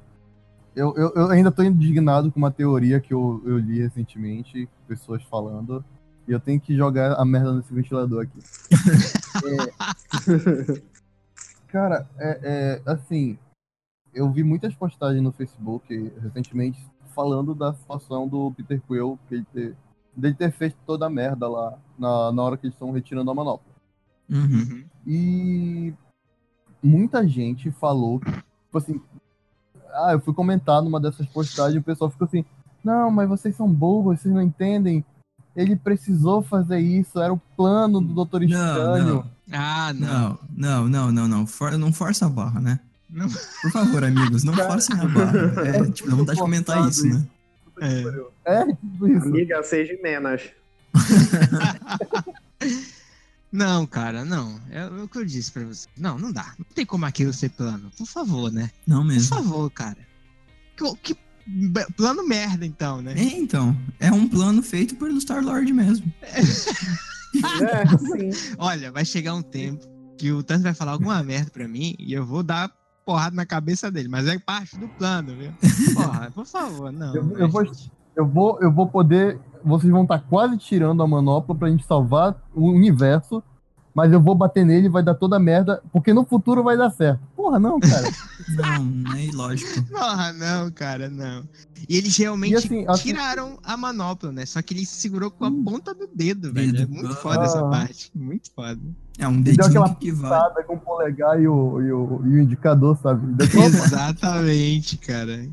eu, 0.77 0.95
eu, 0.97 1.13
eu 1.15 1.31
ainda 1.31 1.51
tô 1.51 1.63
indignado 1.63 2.31
com 2.31 2.39
uma 2.39 2.51
teoria 2.51 3.01
que 3.01 3.13
eu, 3.15 3.43
eu 3.47 3.59
li 3.59 3.81
recentemente, 3.81 4.69
pessoas 4.87 5.23
falando, 5.25 5.83
e 6.27 6.33
eu 6.33 6.39
tenho 6.39 6.61
que 6.61 6.77
jogar 6.77 7.15
a 7.15 7.25
merda 7.25 7.55
nesse 7.55 7.73
ventilador 7.73 8.25
aqui. 8.25 8.39
É, 9.39 10.83
cara, 11.69 12.07
é, 12.19 12.41
é, 12.43 12.91
assim, 12.91 13.39
eu 14.15 14.31
vi 14.31 14.43
muitas 14.43 14.75
postagens 14.75 15.23
no 15.23 15.33
Facebook 15.33 16.13
recentemente 16.23 16.79
falando 17.15 17.55
da 17.55 17.73
situação 17.75 18.27
do 18.29 18.53
Peter 18.57 18.81
Quill, 18.87 19.19
que 19.29 19.35
ele 19.37 19.47
ter, 19.53 19.77
dele 20.17 20.35
ter 20.35 20.53
feito 20.53 20.77
toda 20.87 21.07
a 21.07 21.11
merda 21.11 21.49
lá 21.49 21.75
na, 21.99 22.33
na 22.33 22.43
hora 22.43 22.57
que 22.57 22.67
eles 22.67 22.75
estão 22.75 22.91
retirando 22.93 23.31
a 23.31 23.35
manopla. 23.35 23.73
Uhum. 24.31 24.85
E 25.07 25.93
muita 26.83 27.27
gente 27.27 27.71
falou, 27.73 28.21
tipo 28.21 28.79
assim, 28.79 29.01
ah, 29.95 30.13
eu 30.13 30.21
fui 30.21 30.33
comentar 30.35 30.83
numa 30.83 31.01
dessas 31.01 31.27
postagens 31.27 31.77
e 31.77 31.79
o 31.79 31.83
pessoal 31.83 32.11
ficou 32.11 32.27
assim, 32.27 32.45
não, 32.85 33.11
mas 33.11 33.29
vocês 33.29 33.57
são 33.57 33.69
bobos, 33.73 34.21
vocês 34.21 34.33
não 34.33 34.43
entendem. 34.43 35.05
Ele 35.57 35.75
precisou 35.75 36.41
fazer 36.41 36.79
isso, 36.79 37.19
era 37.21 37.33
o 37.33 37.41
plano 37.57 38.01
do 38.01 38.13
Doutor 38.15 38.45
Estranho. 38.45 39.25
não, 39.49 39.59
Ah, 39.59 39.93
não. 39.93 40.39
não, 40.57 40.89
não, 40.89 40.89
não, 40.89 41.13
não, 41.13 41.29
não. 41.29 41.47
For- 41.47 41.77
não 41.77 41.93
força 41.93 42.27
a 42.27 42.29
barra, 42.29 42.61
né? 42.61 42.79
Não. 43.11 43.29
Por 43.63 43.71
favor, 43.73 44.05
amigos, 44.05 44.45
não 44.45 44.55
forcem 44.55 44.99
a 45.01 45.05
barra. 45.07 45.53
É, 45.65 45.91
tipo, 45.91 46.11
dá 46.11 46.17
vontade 46.17 46.37
de 46.37 46.43
comentar 46.43 46.89
isso, 46.89 47.07
né? 47.07 47.27
É. 47.81 48.03
É, 48.45 48.67
tipo 48.67 49.09
isso. 49.09 49.27
Amiga, 49.27 49.63
seja 49.63 49.97
menos. 50.03 50.43
Não, 53.51 53.87
cara, 53.87 54.27
não. 54.27 54.61
É 54.71 54.85
o 54.87 55.09
que 55.09 55.17
eu 55.19 55.25
disse 55.25 55.51
pra 55.51 55.65
você. 55.65 55.89
Não, 55.97 56.19
não 56.19 56.31
dá. 56.31 56.53
Não 56.59 56.67
tem 56.75 56.85
como 56.85 57.07
aquilo 57.07 57.33
ser 57.33 57.49
plano. 57.49 57.91
Por 57.97 58.07
favor, 58.07 58.53
né? 58.53 58.71
Não 58.87 58.99
Por 59.01 59.07
mesmo. 59.09 59.35
favor, 59.37 59.71
cara. 59.71 59.97
Que, 60.77 60.95
que 60.97 61.17
plano 61.97 62.29
merda, 62.29 62.67
então, 62.67 63.01
né? 63.01 63.15
É, 63.17 63.23
então, 63.39 63.75
é 63.99 64.13
um 64.13 64.29
plano 64.29 64.63
feito 64.63 64.97
pelo 64.97 65.19
Star-Lord 65.19 65.73
mesmo. 65.73 66.13
É, 67.61 68.31
sim. 68.33 68.55
Olha, 68.57 68.91
vai 68.91 69.05
chegar 69.05 69.35
um 69.35 69.43
tempo 69.43 69.87
que 70.17 70.33
o 70.33 70.43
Thanos 70.43 70.63
vai 70.63 70.73
falar 70.73 70.93
alguma 70.93 71.23
merda 71.23 71.51
pra 71.51 71.69
mim 71.69 71.95
e 71.99 72.15
eu 72.15 72.25
vou 72.25 72.43
dar 72.43 72.71
porrada 73.09 73.35
na 73.35 73.47
cabeça 73.47 73.91
dele. 73.91 74.07
Mas 74.07 74.27
é 74.29 74.39
parte 74.39 74.79
do 74.79 74.87
plano, 74.87 75.35
viu? 75.35 75.51
Porra, 75.97 76.31
por 76.35 76.45
favor, 76.45 76.93
não. 76.93 77.15
Eu- 77.17 77.39
eu 77.39 77.49
vou-. 77.49 77.73
Eu 78.15 78.27
vou, 78.27 78.59
eu 78.61 78.71
vou 78.71 78.87
poder. 78.87 79.39
Vocês 79.65 79.91
vão 79.91 80.03
estar 80.03 80.19
quase 80.19 80.59
tirando 80.59 81.03
a 81.03 81.07
manopla 81.07 81.55
pra 81.55 81.71
gente 81.71 81.87
salvar 81.87 82.37
o 82.55 82.69
universo. 82.69 83.43
Mas 83.99 84.13
eu 84.13 84.21
vou 84.21 84.33
bater 84.33 84.65
nele 84.65 84.87
e 84.87 84.89
vai 84.89 85.03
dar 85.03 85.15
toda 85.17 85.35
a 85.35 85.39
merda. 85.41 85.83
Porque 85.93 86.13
no 86.15 86.25
futuro 86.25 86.63
vai 86.63 86.77
dar 86.77 86.89
certo. 86.89 87.19
Porra, 87.35 87.59
não, 87.59 87.81
cara. 87.81 88.09
Não, 88.49 89.13
é 89.17 89.25
ilógico. 89.25 89.83
Porra, 89.91 90.33
não, 90.33 90.71
cara, 90.71 91.11
não. 91.11 91.43
E 91.89 91.97
eles 91.97 92.17
realmente 92.17 92.53
E 92.53 92.57
assim, 92.57 92.85
assim- 92.89 93.03
tiraram 93.09 93.59
a 93.63 93.77
manopla, 93.77 94.31
né? 94.33 94.47
Só 94.47 94.63
que 94.63 94.73
ele 94.73 94.87
segurou 94.87 95.31
com 95.33 95.45
a 95.45 95.51
ponta 95.51 95.93
do 95.93 96.09
dedo, 96.15 96.53
velho. 96.53 96.73
Dedo. 96.73 96.83
É 96.85 96.87
muito 97.03 97.15
foda 97.17 97.45
essa 97.45 97.59
Ah. 97.61 97.69
parte. 97.69 98.11
Muito 98.15 98.51
foda. 98.53 98.81
É 99.19 99.27
um 99.29 99.33
deu 99.43 99.55
dedinho 99.57 99.67
aquela 99.83 99.95
que 99.97 100.13
vai. 100.13 100.63
Com 100.65 100.75
o 100.77 100.79
polegar 100.81 101.43
e 101.43 101.49
o, 101.49 101.83
e 101.83 101.93
o, 101.93 102.21
e 102.25 102.29
o 102.37 102.41
indicador, 102.41 102.97
sabe? 103.03 103.27
Deu 103.35 103.47
Exatamente, 103.65 104.97
cara. 104.97 105.45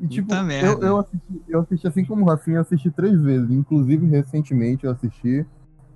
E, 0.00 0.06
tipo, 0.08 0.32
eu, 0.32 0.80
eu, 0.80 0.98
assisti, 0.98 1.42
eu 1.48 1.60
assisti 1.60 1.86
assim 1.88 2.04
como 2.04 2.24
o 2.24 2.28
Rafinha, 2.28 2.56
eu 2.58 2.62
assisti 2.62 2.90
três 2.90 3.20
vezes. 3.20 3.50
Inclusive, 3.50 4.06
recentemente 4.06 4.84
eu 4.86 4.92
assisti. 4.92 5.44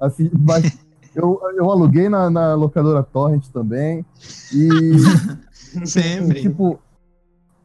Assisti 0.04 0.36
mas 0.38 0.78
eu, 1.14 1.40
eu 1.56 1.70
aluguei 1.70 2.08
na, 2.08 2.28
na 2.30 2.54
locadora 2.54 3.02
Torrent 3.02 3.48
também. 3.48 4.04
E, 4.52 4.92
Sempre. 5.86 6.40
tipo, 6.42 6.78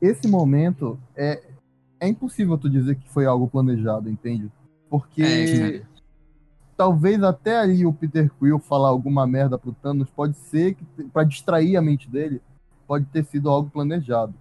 esse 0.02 0.28
momento 0.28 1.00
é, 1.16 1.42
é 2.00 2.08
impossível 2.08 2.58
tu 2.58 2.70
dizer 2.70 2.96
que 2.96 3.10
foi 3.10 3.26
algo 3.26 3.48
planejado, 3.48 4.10
entende? 4.10 4.52
Porque 4.90 5.22
É, 5.24 5.72
cara. 5.80 5.90
talvez 6.78 7.22
até 7.24 7.58
ali 7.60 7.86
o 7.86 7.94
Peter 7.94 8.30
Quill 8.40 8.60
falar 8.60 8.90
alguma 8.90 9.26
merda 9.28 9.58
pro 9.58 9.74
Thanos 9.74 10.10
pode 10.10 10.36
ser 10.38 10.76
que 10.76 10.86
para 11.12 11.24
distrair 11.24 11.76
a 11.76 11.82
mente 11.82 12.10
dele, 12.10 12.42
pode 12.88 13.06
ter 13.06 13.24
sido 13.26 13.50
algo 13.50 13.70
planejado. 13.70 14.34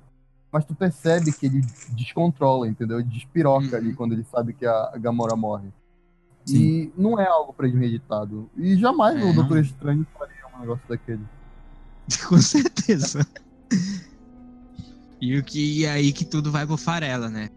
Mas 0.50 0.64
tu 0.64 0.74
percebe 0.74 1.30
que 1.32 1.44
ele 1.44 1.60
descontrola, 1.90 2.66
entendeu? 2.66 3.00
Ele 3.00 3.08
despiroca 3.08 3.66
Uhum. 3.72 3.76
ali 3.76 3.94
quando 3.94 4.12
ele 4.12 4.24
sabe 4.24 4.54
que 4.54 4.64
a 4.64 4.92
Gamora 4.98 5.36
morre. 5.36 5.68
Sim. 6.48 6.58
E 6.58 6.92
não 6.96 7.18
é 7.20 7.26
algo 7.26 7.52
premeditado. 7.52 8.48
E 8.56 8.76
jamais 8.76 9.16
É, 9.16 9.24
o 9.24 9.32
Doutor 9.34 9.56
não. 9.56 9.62
Estranho 9.62 10.06
faria 10.18 10.36
um 10.56 10.60
negócio 10.60 10.88
daquele. 10.88 11.22
Com 12.28 12.38
certeza. 12.38 13.26
E 15.20 15.36
o 15.36 15.42
que 15.44 15.80
e 15.80 15.86
aí 15.86 16.12
que 16.12 16.24
tudo 16.24 16.50
vai 16.50 16.66
pro 16.66 16.76
farela, 16.76 17.28
né? 17.28 17.50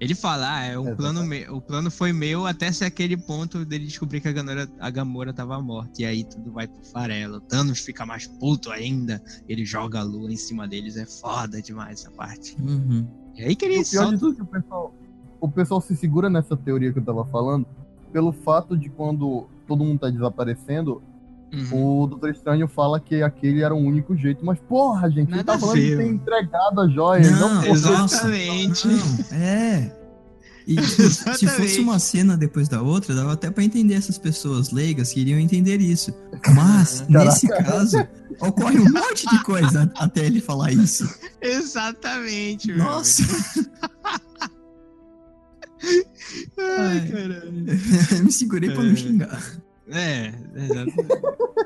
Ele 0.00 0.14
fala, 0.14 0.48
ah, 0.58 0.64
é 0.64 0.78
um 0.78 0.82
Exatamente. 0.82 0.96
plano 0.96 1.26
meu, 1.26 1.56
o 1.56 1.60
plano 1.60 1.90
foi 1.90 2.12
meu 2.12 2.46
até 2.46 2.70
ser 2.70 2.84
aquele 2.84 3.16
ponto 3.16 3.64
dele 3.64 3.84
descobrir 3.84 4.20
que 4.20 4.28
a 4.28 4.32
Gamora, 4.32 4.70
a 4.78 4.90
Gamora 4.90 5.32
tava 5.32 5.60
morta. 5.60 6.02
E 6.02 6.04
aí 6.04 6.22
tudo 6.22 6.52
vai 6.52 6.68
pro 6.68 6.84
farela. 6.84 7.38
O 7.38 7.40
Thanos 7.40 7.80
fica 7.80 8.06
mais 8.06 8.24
puto 8.28 8.70
ainda. 8.70 9.20
Ele 9.48 9.64
joga 9.64 9.98
a 9.98 10.02
lua 10.04 10.30
em 10.32 10.36
cima 10.36 10.68
deles. 10.68 10.96
É 10.96 11.04
foda 11.04 11.60
demais 11.60 12.00
essa 12.00 12.12
parte. 12.12 12.56
Uhum. 12.60 13.08
E 13.34 13.42
aí 13.42 13.56
que 13.56 13.66
E 13.66 13.68
ele 13.70 13.82
o 13.82 13.90
pior 13.90 14.02
solta... 14.02 14.12
de 14.14 14.20
tudo 14.20 14.32
é 14.32 14.36
que 14.36 14.42
o 14.42 14.46
pessoal, 14.46 14.94
o 15.40 15.48
pessoal 15.48 15.80
se 15.80 15.96
segura 15.96 16.30
nessa 16.30 16.56
teoria 16.56 16.92
que 16.92 17.00
eu 17.00 17.04
tava 17.04 17.24
falando 17.26 17.66
pelo 18.12 18.32
fato 18.32 18.76
de 18.76 18.88
quando 18.88 19.46
todo 19.66 19.84
mundo 19.84 19.98
tá 20.00 20.10
desaparecendo, 20.10 21.02
Uhum. 21.50 22.02
o 22.02 22.06
Doutor 22.06 22.28
Estranho 22.30 22.68
fala 22.68 23.00
que 23.00 23.22
aquele 23.22 23.62
era 23.62 23.74
o 23.74 23.78
único 23.78 24.14
jeito. 24.14 24.44
Mas, 24.44 24.58
porra, 24.58 25.08
gente, 25.10 25.28
ele 25.28 25.36
Nada 25.38 25.44
tá 25.44 25.54
a 25.54 25.58
falando 25.58 25.76
de 25.80 25.96
ter 25.96 26.06
entregado 26.06 26.80
a 26.82 26.88
joia. 26.88 27.30
Não, 27.30 27.54
não. 27.54 27.64
Exatamente. 27.64 28.86
Não, 28.86 29.36
é. 29.38 29.96
E 30.66 30.76
tipo, 30.76 31.02
se 31.08 31.46
fosse 31.46 31.80
uma 31.80 31.98
cena 31.98 32.36
depois 32.36 32.68
da 32.68 32.82
outra, 32.82 33.14
dava 33.14 33.32
até 33.32 33.50
pra 33.50 33.64
entender 33.64 33.94
essas 33.94 34.18
pessoas 34.18 34.70
leigas 34.70 35.10
que 35.10 35.20
iriam 35.20 35.40
entender 35.40 35.80
isso. 35.80 36.12
Mas, 36.54 37.00
Caraca. 37.10 37.24
nesse 37.24 37.48
caso, 37.48 37.96
ocorre 38.38 38.78
um 38.78 38.92
monte 38.92 39.26
de 39.30 39.42
coisa 39.42 39.90
até 39.96 40.26
ele 40.26 40.42
falar 40.42 40.70
isso. 40.70 41.08
Exatamente, 41.40 42.68
meu 42.68 42.84
Nossa! 42.84 43.22
Ai, 46.58 46.98
Ai. 47.00 47.08
caralho. 47.10 47.52
Me 48.24 48.32
segurei 48.32 48.70
pra 48.70 48.82
não 48.82 48.92
É. 48.92 48.96
xingar. 48.96 49.42
É, 49.90 50.32
exatamente. 50.54 50.96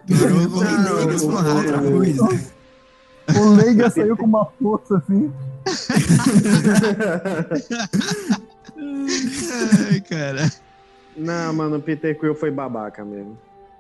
Eu 0.09 0.48
vou 0.48 0.62
Não, 0.64 0.94
leigas 0.97 1.22
o- 1.22 1.32
falar 1.32 1.55
outra 1.56 1.78
coisa. 1.80 2.52
O 3.40 3.55
Leiga 3.55 3.90
saiu 3.90 4.16
com 4.16 4.26
uma 4.26 4.44
força 4.60 4.98
assim. 4.98 5.32
Ai, 9.89 10.01
cara. 10.01 10.51
Não, 11.16 11.52
mano, 11.52 11.76
o 11.76 11.80
Peter 11.82 12.18
Quill 12.18 12.34
foi 12.34 12.51
babaca 12.51 13.05
mesmo. 13.05 13.36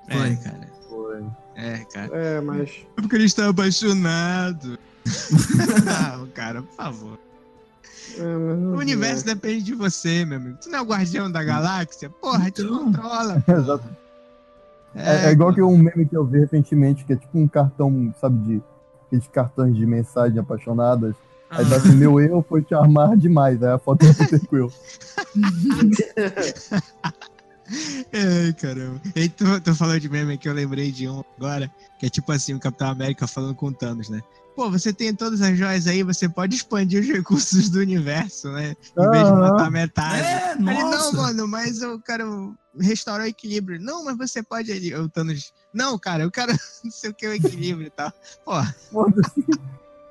É, 0.08 0.16
Foi. 0.18 0.36
cara. 0.36 0.68
Foi. 0.88 1.24
É, 1.56 1.78
cara. 1.92 2.16
É, 2.16 2.40
mas. 2.40 2.70
É 2.96 3.00
porque 3.00 3.16
ele 3.16 3.24
está 3.24 3.48
apaixonado. 3.48 4.78
Não, 6.16 6.26
cara, 6.28 6.62
por 6.62 6.74
favor. 6.76 7.18
É, 8.18 8.22
não- 8.22 8.74
O 8.74 8.78
universo 8.78 9.24
depende 9.24 9.62
de 9.62 9.74
você, 9.74 10.24
meu 10.24 10.38
amigo. 10.38 10.58
Tu 10.62 10.68
não 10.70 10.78
é 10.78 10.82
o 10.82 10.86
guardião 10.86 11.30
da 11.30 11.42
galáxia? 11.42 12.10
Porra, 12.10 12.50
te 12.50 12.62
Então. 12.62 12.84
controla. 12.86 13.42
Exato. 13.48 13.84
É, 14.94 15.26
é 15.28 15.32
igual 15.32 15.54
que 15.54 15.62
um 15.62 15.76
meme 15.78 16.06
que 16.06 16.16
eu 16.16 16.24
vi 16.26 16.40
recentemente, 16.40 17.04
que 17.04 17.14
é 17.14 17.16
tipo 17.16 17.38
um 17.38 17.48
cartão, 17.48 18.14
sabe, 18.20 18.38
de 18.56 18.62
aqueles 19.06 19.26
cartões 19.28 19.74
de 19.74 19.86
mensagem 19.86 20.38
apaixonadas. 20.38 21.14
Aí 21.50 21.66
tá 21.68 21.76
assim, 21.76 21.94
meu 21.96 22.18
erro 22.20 22.44
foi 22.48 22.62
te 22.62 22.74
armar 22.74 23.16
demais. 23.16 23.62
Aí 23.62 23.70
a 23.72 23.78
foto 23.78 24.06
do 24.06 24.14
Peter 24.14 24.40
Quill. 24.48 24.72
Ai, 28.12 28.52
caramba. 28.54 29.00
E 29.14 29.28
tu, 29.28 29.60
tu 29.60 29.74
falou 29.74 29.98
de 29.98 30.08
meme 30.08 30.36
que 30.36 30.48
eu 30.48 30.52
lembrei 30.52 30.90
de 30.90 31.08
um 31.08 31.22
agora, 31.38 31.70
que 31.98 32.06
é 32.06 32.08
tipo 32.10 32.30
assim, 32.32 32.54
o 32.54 32.58
Capitão 32.60 32.88
América 32.88 33.26
falando 33.26 33.54
com 33.54 33.66
o 33.66 33.72
Thanos, 33.72 34.08
né? 34.08 34.20
Pô, 34.54 34.70
você 34.70 34.92
tem 34.92 35.14
todas 35.14 35.40
as 35.40 35.56
joias 35.56 35.86
aí, 35.86 36.02
você 36.02 36.28
pode 36.28 36.54
expandir 36.56 37.00
os 37.00 37.06
recursos 37.08 37.70
do 37.70 37.78
universo, 37.80 38.50
né? 38.52 38.76
Em 38.98 39.10
vez 39.10 39.24
de 39.26 39.32
matar 39.32 39.70
metade. 39.70 40.22
É, 40.22 40.52
ele, 40.52 40.62
não, 40.62 41.12
mano, 41.14 41.48
mas 41.48 41.80
eu 41.80 41.98
quero 42.00 42.54
restaurar 42.78 43.24
o 43.26 43.28
equilíbrio. 43.30 43.80
Não, 43.80 44.04
mas 44.04 44.16
você 44.18 44.42
pode 44.42 44.70
ali. 44.70 44.94
O 44.94 45.08
Thanos. 45.08 45.52
Não, 45.72 45.98
cara, 45.98 46.22
eu 46.24 46.30
quero 46.30 46.52
não 46.84 46.90
sei 46.90 47.10
o 47.10 47.14
que 47.14 47.26
o 47.26 47.32
equilíbrio 47.32 47.86
e 47.86 47.90
tal. 47.90 48.12
Pô. 48.44 48.52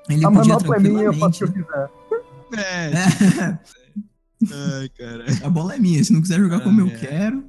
Ele 0.09 0.25
A 0.25 0.31
podia 0.31 0.53
manopla 0.55 0.75
é 0.75 0.79
minha, 0.79 1.03
eu 1.03 1.13
faço 1.13 1.45
o 1.45 1.47
que 1.51 1.53
tranquilamente. 1.61 1.91
eu 2.11 2.23
quiser. 2.49 2.57
é. 2.57 2.91
É, 2.91 3.59
Ai, 4.79 4.89
cara. 4.89 5.25
a 5.45 5.49
bola 5.51 5.75
é 5.75 5.79
minha, 5.79 6.03
se 6.03 6.11
não 6.11 6.19
quiser 6.21 6.39
jogar 6.39 6.61
como 6.61 6.81
eu 6.81 6.87
Ah, 6.87 6.93
é. 6.93 6.97
quero. 6.97 7.43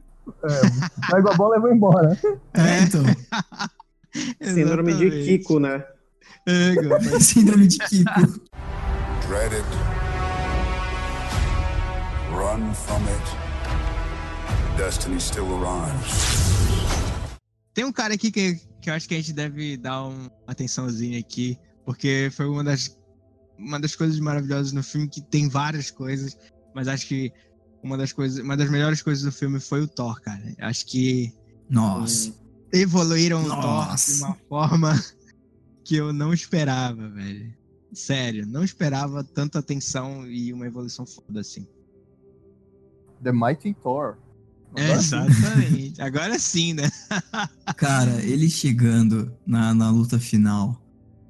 Pega 1.11 1.31
a 1.33 1.35
bola 1.35 1.57
e 1.57 1.61
vai 1.61 1.73
embora. 1.73 2.19
É, 2.53 2.83
então. 2.83 3.03
Síndrome 4.43 4.95
de. 4.95 5.11
Kiko, 5.25 5.59
né? 5.59 5.83
É, 6.47 6.75
cara. 6.75 7.21
Síndrome 7.21 7.69
de 7.69 7.79
Kiko. 7.79 8.21
Dread 9.27 9.55
it. 9.55 9.65
Run 12.33 12.75
from 12.75 13.03
it. 13.09 14.77
Destiny 14.77 15.21
still 15.21 15.47
arrives. 15.55 16.43
Tem 17.75 17.85
um 17.85 17.93
cara 17.93 18.15
aqui 18.15 18.31
que, 18.31 18.61
que 18.81 18.91
eu 18.91 18.95
acho 18.95 19.09
que 19.09 19.15
a 19.15 19.17
gente 19.19 19.33
deve 19.33 19.77
dar 19.77 20.05
uma 20.05 20.31
atençãozinha 20.47 21.19
aqui, 21.19 21.57
porque 21.87 22.31
foi 22.33 22.47
uma 22.47 22.65
das, 22.65 22.99
uma 23.59 23.81
das 23.81 23.95
coisas 23.95 24.19
maravilhosas 24.19 24.73
no 24.73 24.83
filme, 24.83 25.09
que 25.09 25.23
tem 25.23 25.49
várias 25.49 25.91
coisas, 25.91 26.37
mas 26.75 26.89
acho 26.89 27.07
que 27.07 27.33
uma 27.83 27.97
das 27.97 28.13
coisas, 28.13 28.45
uma 28.45 28.57
das 28.57 28.69
melhores 28.69 29.01
coisas 29.01 29.25
do 29.25 29.33
filme 29.33 29.59
foi 29.59 29.83
o 29.83 29.89
Thor, 29.89 30.21
cara. 30.21 30.43
Acho 30.61 30.87
que 30.87 31.33
Nossa. 31.71 32.35
evoluíram 32.73 33.43
o 33.43 33.49
Thor 33.49 33.61
de 33.61 33.67
Nossa. 33.67 34.27
uma 34.27 34.37
forma 34.49 35.03
que 35.93 35.97
eu 35.97 36.11
não 36.11 36.33
esperava, 36.33 37.07
velho. 37.11 37.53
Sério, 37.93 38.47
não 38.47 38.65
esperava 38.65 39.23
tanta 39.23 39.59
atenção 39.59 40.27
e 40.27 40.51
uma 40.51 40.67
evolução 40.67 41.05
foda 41.05 41.41
assim. 41.41 41.67
The 43.23 43.31
Mighty 43.31 43.75
Thor. 43.83 44.17
Exatamente. 44.75 46.01
Agora 46.01 46.39
sim, 46.39 46.73
né? 46.73 46.91
Cara, 47.77 48.23
ele 48.25 48.49
chegando 48.49 49.37
na, 49.47 49.75
na 49.75 49.91
luta 49.91 50.19
final. 50.19 50.83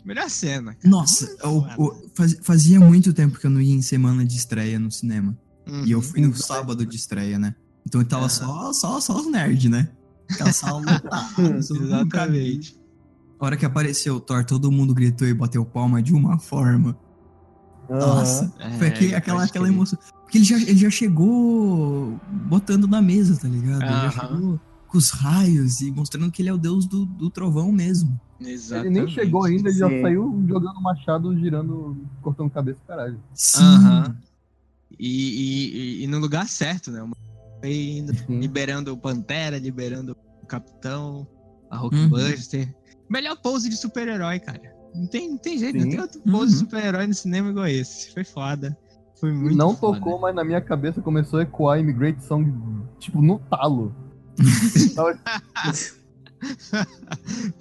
Melhor 0.04 0.30
cena. 0.30 0.74
cara. 0.74 0.88
Nossa, 0.88 1.26
o- 1.44 1.66
o- 1.84 2.10
faz- 2.14 2.38
fazia 2.40 2.78
muito 2.78 3.12
tempo 3.12 3.40
que 3.40 3.46
eu 3.46 3.50
não 3.50 3.60
ia 3.60 3.74
em 3.74 3.82
semana 3.82 4.24
de 4.24 4.36
estreia 4.36 4.78
no 4.78 4.92
cinema. 4.92 5.36
Uhum. 5.66 5.84
E 5.84 5.90
eu 5.90 6.00
fui 6.00 6.20
no 6.20 6.36
sábado 6.36 6.86
de 6.86 6.94
estreia, 6.94 7.36
né? 7.36 7.52
Então 7.84 8.04
tava 8.04 8.26
Aham. 8.26 8.28
só, 8.28 8.72
só, 8.72 9.00
só 9.00 9.16
os 9.20 9.26
nerds, 9.28 9.68
né? 9.68 9.88
Aquela 10.30 10.52
sala 10.52 10.78
lotada. 10.78 11.42
Exatamente. 11.58 12.80
A 13.42 13.46
hora 13.46 13.56
que 13.56 13.66
apareceu 13.66 14.14
o 14.14 14.20
Thor, 14.20 14.44
todo 14.44 14.70
mundo 14.70 14.94
gritou 14.94 15.26
e 15.26 15.34
bateu 15.34 15.64
palma 15.64 16.00
de 16.00 16.14
uma 16.14 16.38
forma. 16.38 16.96
Nossa, 17.90 18.48
foi 18.78 18.86
É, 18.86 18.90
aquele- 18.90 19.14
aquela, 19.16 19.42
aquela 19.42 19.66
emoção. 19.68 19.98
Porque 20.22 20.38
ele 20.38 20.44
já, 20.44 20.56
ele 20.58 20.76
já 20.76 20.88
chegou 20.88 22.20
botando 22.48 22.86
na 22.86 23.02
mesa, 23.02 23.36
tá 23.36 23.48
ligado? 23.48 23.82
Ele 23.82 23.90
já 23.90 24.10
chegou 24.12 24.60
com 24.86 24.96
os 24.96 25.10
raios 25.10 25.80
e 25.80 25.90
mostrando 25.90 26.30
que 26.30 26.40
ele 26.40 26.50
é 26.50 26.52
o 26.52 26.56
deus 26.56 26.86
do, 26.86 27.04
do 27.04 27.28
trovão 27.30 27.72
mesmo. 27.72 28.18
Ele 28.40 28.52
Exatamente. 28.52 28.92
nem 28.94 29.08
chegou 29.08 29.44
ainda, 29.44 29.70
ele 29.70 29.78
já 29.78 29.88
Sim. 29.88 30.02
saiu 30.02 30.44
jogando 30.46 30.80
machado, 30.80 31.36
girando, 31.36 31.96
cortando 32.22 32.48
cabeça, 32.48 32.78
caralho. 32.86 33.18
Sim. 33.34 33.60
Aham. 33.64 34.16
E, 34.96 35.08
e- 35.08 35.76
e- 36.00 36.04
e 36.04 36.06
no 36.06 36.20
lugar 36.20 36.46
certo, 36.48 36.92
né? 36.92 37.04
Indo, 37.64 38.12
liberando 38.28 38.92
o 38.92 38.96
Pantera, 38.96 39.58
liberando 39.58 40.16
o 40.40 40.46
Capitão, 40.46 41.26
a 41.68 41.82
Uhum. 41.82 42.08
Melhor 43.12 43.36
pose 43.36 43.68
de 43.68 43.76
super-herói, 43.76 44.38
cara. 44.40 44.60
Não 44.94 45.06
tem, 45.06 45.30
não 45.30 45.38
tem 45.38 45.58
jeito, 45.58 45.76
não 45.76 45.84
Sim. 45.84 45.90
tem 45.90 46.00
outro 46.00 46.20
pose 46.20 46.52
de 46.52 46.58
Uhum. 46.58 46.64
super-herói 46.64 47.06
no 47.06 47.14
cinema 47.14 47.50
igual 47.50 47.66
esse. 47.66 48.10
Foi 48.12 48.24
foda. 48.24 48.76
Foi 49.20 49.30
muito 49.32 49.56
não 49.56 49.76
foda. 49.76 49.98
tocou, 50.00 50.18
mas 50.18 50.34
na 50.34 50.42
minha 50.44 50.60
cabeça 50.60 51.00
começou 51.00 51.38
a 51.38 51.42
ecoar 51.42 51.78
Immigrate 51.78 52.24
Song, 52.24 52.50
tipo, 52.98 53.20
no 53.22 53.38
talo. 53.38 53.94
Tava- 54.96 55.18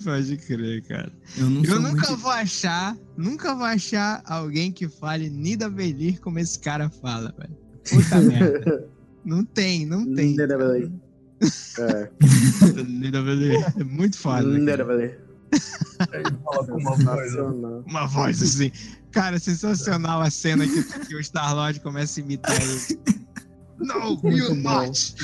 Pode 0.04 0.38
crer, 0.38 0.82
cara. 0.88 1.12
Eu 1.38 1.50
não 1.50 1.64
Eu 1.64 1.80
nunca 1.80 2.08
muito... 2.08 2.18
vou 2.18 2.32
achar, 2.32 2.98
nunca 3.16 3.54
vou 3.54 3.66
achar 3.66 4.24
alguém 4.26 4.72
que 4.72 4.88
fale 4.88 5.30
Nida 5.30 5.70
Belir 5.70 6.20
como 6.20 6.40
esse 6.40 6.58
cara 6.60 6.90
fala, 6.90 7.34
velho. 7.38 7.56
Puta 7.90 8.18
merda. 8.22 8.88
Não 9.24 9.46
tem, 9.46 9.86
não 9.86 10.04
tem. 10.16 10.32
Nida 10.32 10.58
Belir. 10.58 10.92
É, 11.80 12.12
Nida 12.84 13.22
Belir. 13.24 13.64
É 13.80 13.84
muito 13.84 14.18
foda. 14.18 14.48
Nida 14.48 14.78
cara. 14.78 15.18
Belir. 15.52 16.28
Ele 16.28 16.38
fala 16.44 16.68
com 16.68 16.78
uma 16.78 16.96
voz? 16.96 17.32
Sensacional. 17.32 17.84
Uma 17.88 18.08
voz 18.08 18.42
assim. 18.42 18.72
Cara, 19.12 19.40
sensacional 19.40 20.22
a 20.22 20.30
cena 20.30 20.66
que, 20.66 20.84
que 21.08 21.16
o 21.16 21.20
Star-Lord 21.20 21.80
começa 21.82 22.20
a 22.20 22.24
imitar 22.24 22.56
ele. 22.62 23.00
No, 23.80 24.20
you 24.30 24.56
not! 24.56 25.16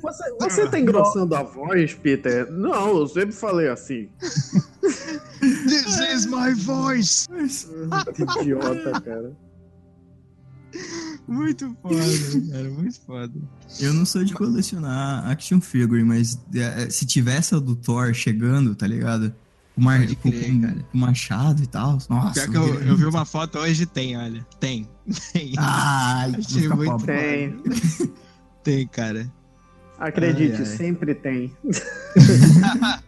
Você, 0.00 0.36
você 0.40 0.68
tá 0.68 0.78
engrossando 0.78 1.34
a 1.34 1.42
voz, 1.42 1.94
Peter? 1.94 2.50
Não, 2.50 2.98
eu 2.98 3.08
sempre 3.08 3.32
falei 3.32 3.68
assim. 3.68 4.08
This 5.40 5.98
is 5.98 6.26
my 6.26 6.54
voice! 6.54 7.28
Idiota, 8.40 9.00
cara. 9.00 9.36
Muito 11.28 11.76
foda, 11.82 11.94
cara, 12.50 12.70
muito 12.70 13.00
foda. 13.00 13.32
Eu 13.80 13.92
não 13.94 14.04
sou 14.04 14.24
de 14.24 14.32
colecionar 14.34 15.28
action 15.30 15.60
figure, 15.60 16.02
mas 16.04 16.38
é, 16.54 16.88
se 16.90 17.06
tivesse 17.06 17.54
a 17.54 17.58
do 17.58 17.76
Thor 17.76 18.12
chegando, 18.14 18.74
tá 18.74 18.86
ligado? 18.86 19.34
O, 19.76 19.80
mar... 19.82 20.00
Crer, 20.06 20.16
com- 20.16 20.98
machado 20.98 21.62
e 21.62 21.66
tal. 21.66 21.98
Nossa. 22.10 22.32
Pior 22.46 22.48
que 22.50 22.56
eu, 22.56 22.82
eu 22.82 22.96
vi 22.96 23.04
uma 23.06 23.24
foto 23.24 23.58
hoje, 23.58 23.86
tem, 23.86 24.16
olha. 24.16 24.46
Tem. 24.60 24.88
Tem. 25.32 25.54
Ai, 25.58 26.30
vou 26.32 26.40
Achei 26.40 26.68
muito 26.68 26.90
pobre. 26.90 27.06
Tem. 27.06 27.62
Tem, 28.62 28.86
cara. 28.86 29.32
Acredite, 29.98 30.54
Ai, 30.56 30.58
ai. 30.60 30.66
sempre 30.76 31.14
tem. 31.14 31.52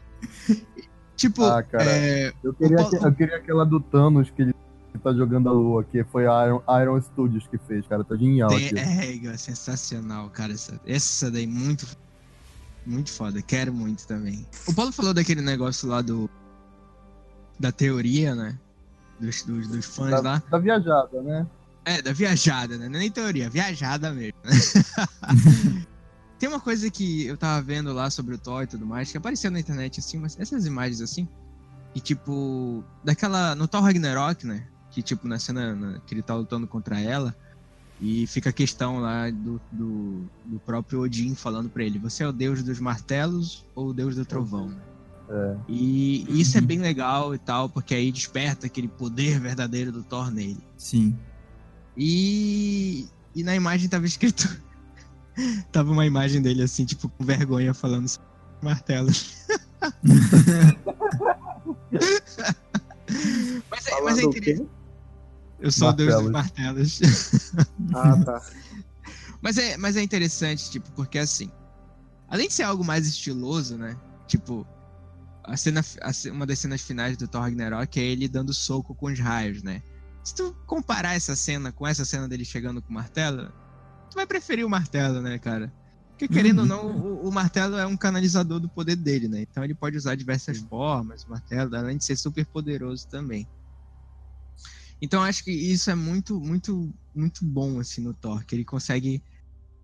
Tipo, 1.16 1.45
Ah, 1.45 1.62
cara. 1.62 1.85
é, 1.91 2.32
Eu 2.43 2.53
queria, 2.55 2.81
O- 2.81 2.91
que- 2.91 2.97
eu 2.97 3.12
queria 3.15 3.36
aquela 3.36 3.65
do 3.65 3.81
Thanos 3.81 4.31
que 4.31 4.43
ele 4.43 4.55
tá 5.05 5.12
jogando 5.12 5.48
a 5.48 5.52
lua, 5.52 5.85
que 5.85 6.02
foi 6.05 6.26
a 6.26 6.47
Iron, 6.47 6.62
Iron 6.82 7.01
Studios 7.01 7.47
que 7.47 7.59
fez, 7.59 7.86
cara. 7.86 8.02
Tá 8.02 8.16
genial 8.16 8.48
tem, 8.48 8.66
aqui. 8.66 8.78
é, 8.78 9.12
Igor, 9.12 9.39
sensacional, 9.39 10.31
cara. 10.31 10.52
Essa, 10.52 10.81
essa 10.86 11.31
daí, 11.31 11.47
muito, 11.47 11.86
muito 12.86 13.12
foda. 13.12 13.40
Quero 13.43 13.72
muito 13.72 14.06
também. 14.06 14.47
O 14.66 14.74
Paulo 14.74 14.90
falou 14.93 15.12
daquele 15.12 15.43
negócio 15.43 15.89
lá 15.89 16.01
do. 16.01 16.28
Da 17.59 17.70
teoria, 17.70 18.35
né? 18.35 18.59
Dos, 19.20 19.43
dos, 19.43 19.68
dos 19.68 19.86
fãs 19.86 20.10
Da, 20.10 20.20
lá. 20.20 20.43
da 20.51 20.59
viajada, 20.59 21.22
né? 21.22 21.47
É, 21.85 22.02
da 22.02 22.12
viajada, 22.12 22.78
né? 22.78 22.89
Não 22.89 22.97
é 22.97 23.01
nem 23.01 23.10
teoria, 23.10 23.48
viajada 23.51 24.12
mesmo. 24.12 24.39
né? 24.44 24.51
Tem 26.39 26.48
uma 26.48 26.60
coisa 26.60 26.90
que 26.90 27.26
eu 27.26 27.36
tava 27.36 27.62
vendo 27.62 27.93
lá 27.93 28.10
sobre 28.10 28.35
o 28.35 28.39
Thor 28.39 28.64
e 28.64 28.66
tudo 28.66 28.85
mais, 28.85 29.10
que 29.10 29.16
apareceu 29.16 29.51
na 29.51 29.60
internet, 29.60 30.01
assim, 30.01 30.18
mas 30.18 30.39
essas 30.39 30.66
imagens 30.66 31.01
assim, 31.01 31.28
e 31.94 32.01
tipo, 32.01 32.82
daquela. 33.05 33.55
No 33.55 33.68
Thor 33.68 33.82
Ragnarok, 33.82 34.47
né? 34.47 34.66
Que 34.95 35.03
tipo, 35.03 35.27
na 35.27 35.41
cena 35.41 35.75
na- 35.75 35.99
que 35.99 36.15
ele 36.15 36.23
tá 36.23 36.37
lutando 36.37 36.69
contra 36.69 37.01
ela, 37.01 37.35
e 38.01 38.29
fica 38.29 38.51
a 38.51 38.53
questão 38.53 39.01
lá 39.01 39.29
do, 39.29 39.61
do, 39.73 40.23
do 40.45 40.61
próprio 40.61 41.01
Odin 41.01 41.35
falando 41.35 41.69
pra 41.69 41.83
ele: 41.83 41.99
você 41.99 42.23
é 42.23 42.29
o 42.29 42.33
deus 42.33 42.62
dos 42.62 42.79
martelos 42.79 43.66
ou 43.75 43.89
o 43.89 43.93
deus 43.93 44.15
do 44.15 44.25
trovão? 44.25 44.73
É. 45.29 45.57
E 45.69 46.41
isso 46.41 46.57
é 46.57 46.61
bem 46.61 46.79
legal 46.79 47.35
e 47.35 47.39
tal, 47.39 47.69
porque 47.69 47.93
aí 47.95 48.12
desperta 48.12 48.66
aquele 48.66 48.87
poder 48.87 49.41
verdadeiro 49.41 49.91
do 49.91 50.05
Thor 50.05 50.31
nele. 50.31 50.62
Sim. 50.77 51.19
E, 51.97 53.09
e 53.35 53.43
na 53.43 53.57
imagem 53.57 53.89
tava 53.89 54.07
escrito. 54.07 54.62
tava 55.73 55.91
uma 55.91 56.07
imagem 56.07 56.41
dele 56.41 56.62
assim, 56.62 56.85
tipo, 56.85 57.09
com 57.09 57.25
vergonha 57.25 57.75
falando 57.75 58.07
sobre 58.07 58.29
martelos. 58.62 59.45
mas, 63.71 63.87
é, 63.87 64.01
mas 64.03 64.19
é 64.19 64.25
o 64.25 64.29
interessante. 64.29 64.69
Eu 65.65 65.73
sou 65.73 65.89
o 65.89 65.93
deus 65.93 66.23
dos 66.23 66.31
Martelos. 66.31 67.01
martelos. 67.01 67.66
Ah, 67.95 68.23
tá. 68.23 68.43
mas, 69.41 69.57
é, 69.57 69.77
mas 69.78 69.97
é 69.97 70.03
interessante, 70.03 70.70
tipo, 70.70 70.91
porque 70.93 71.19
assim. 71.19 71.51
Além 72.28 72.49
de 72.49 72.55
ser 72.55 72.65
algo 72.65 72.85
mais 72.85 73.07
estiloso, 73.07 73.78
né? 73.78 73.97
Tipo, 74.27 74.66
a 75.43 75.57
cena, 75.57 75.82
a 76.03 76.31
uma 76.31 76.45
das 76.45 76.59
cenas 76.59 76.82
finais 76.82 77.16
do 77.16 77.27
Thor 77.27 77.43
Ragnarok 77.43 77.99
é 77.99 78.03
ele 78.03 78.28
dando 78.28 78.53
soco 78.53 78.95
com 78.95 79.07
os 79.07 79.19
raios, 79.19 79.62
né? 79.62 79.82
Se 80.23 80.35
tu 80.35 80.55
comparar 80.66 81.15
essa 81.15 81.35
cena 81.35 81.73
com 81.73 81.86
essa 81.86 82.05
cena 82.05 82.28
dele 82.28 82.45
chegando 82.45 82.82
com 82.82 82.91
o 82.91 82.95
martelo, 82.95 83.51
tu 84.11 84.15
vai 84.16 84.27
preferir 84.27 84.66
o 84.66 84.70
martelo, 84.70 85.23
né, 85.23 85.39
cara? 85.39 85.73
Porque 86.11 86.28
querendo 86.28 86.61
ou 86.61 86.66
não, 86.66 86.86
o, 86.93 87.28
o 87.28 87.32
martelo 87.32 87.77
é 87.77 87.86
um 87.86 87.97
canalizador 87.97 88.61
do 88.61 88.69
poder 88.69 88.97
dele, 88.97 89.28
né? 89.28 89.43
Então 89.43 89.65
ele 89.65 89.74
pode 89.74 89.97
usar 89.97 90.15
diversas 90.15 90.59
formas, 90.59 91.24
o 91.24 91.31
martelo, 91.31 91.74
além 91.74 91.97
de 91.97 92.05
ser 92.05 92.16
super 92.16 92.45
poderoso 92.45 93.07
também. 93.09 93.47
Então 95.05 95.22
acho 95.22 95.44
que 95.44 95.51
isso 95.52 95.90
é 95.90 95.94
muito, 95.94 96.40
muito, 96.40 96.93
muito 97.14 97.44
bom, 97.44 97.78
assim, 97.78 98.01
no 98.01 98.14
Thor, 98.14 98.44
que 98.44 98.55
ele 98.55 98.64
consegue. 98.64 99.22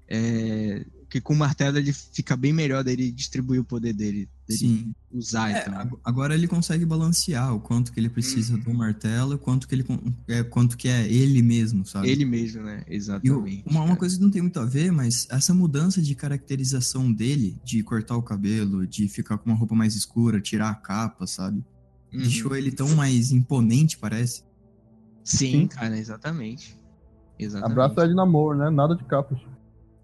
é, 0.08 0.84
que 1.08 1.20
com 1.20 1.34
o 1.34 1.36
martelo 1.36 1.76
ele 1.78 1.92
fica 1.92 2.36
bem 2.36 2.52
melhor 2.52 2.84
dele 2.84 3.10
distribuir 3.10 3.60
o 3.60 3.64
poder 3.64 3.92
dele, 3.92 4.28
dele 4.46 4.58
Sim. 4.58 4.92
usar 5.10 5.50
É, 5.50 5.60
então. 5.60 5.78
ag- 5.78 5.96
agora 6.04 6.34
ele 6.34 6.46
consegue 6.46 6.84
balancear 6.86 7.52
o 7.54 7.60
quanto 7.60 7.92
que 7.92 7.98
ele 7.98 8.08
precisa 8.08 8.56
do 8.56 8.72
martelo 8.72 9.34
e 9.34 9.38
quanto 9.38 9.66
que 9.68 9.74
ele 9.74 9.84
é, 10.28 10.42
quanto 10.44 10.76
que 10.76 10.88
é 10.88 11.06
ele 11.12 11.42
mesmo, 11.42 11.84
sabe? 11.84 12.08
Ele 12.08 12.24
mesmo, 12.24 12.62
né? 12.62 12.82
E 12.88 12.92
o- 12.92 12.94
Exatamente. 12.94 13.64
uma, 13.66 13.82
uma 13.82 13.96
coisa 13.96 14.16
que 14.16 14.22
não 14.22 14.30
tem 14.30 14.40
muito 14.42 14.58
a 14.60 14.64
ver, 14.64 14.92
mas 14.92 15.26
essa 15.30 15.52
mudança 15.52 16.00
de 16.00 16.14
caracterização 16.14 17.12
dele, 17.12 17.56
de 17.64 17.82
cortar 17.82 18.16
o 18.16 18.22
cabelo, 18.22 18.86
de 18.86 19.08
ficar 19.08 19.36
com 19.38 19.50
uma 19.50 19.56
roupa 19.58 19.74
mais 19.74 19.94
escura, 19.96 20.40
tirar 20.40 20.70
a 20.70 20.74
capa, 20.76 21.26
sabe? 21.26 21.58
Uhum. 22.12 22.22
Deixou 22.22 22.54
ele 22.56 22.70
tão 22.72 22.88
mais 22.96 23.30
imponente, 23.32 23.98
parece. 23.98 24.42
Sim, 25.24 25.50
Sim. 25.52 25.66
cara, 25.68 25.96
exatamente. 25.98 26.76
Exatamente. 27.38 27.72
Abraço 27.72 28.00
Ed 28.02 28.14
Namor, 28.14 28.56
né? 28.56 28.70
Nada 28.70 28.94
de 28.96 29.04
capas. 29.04 29.38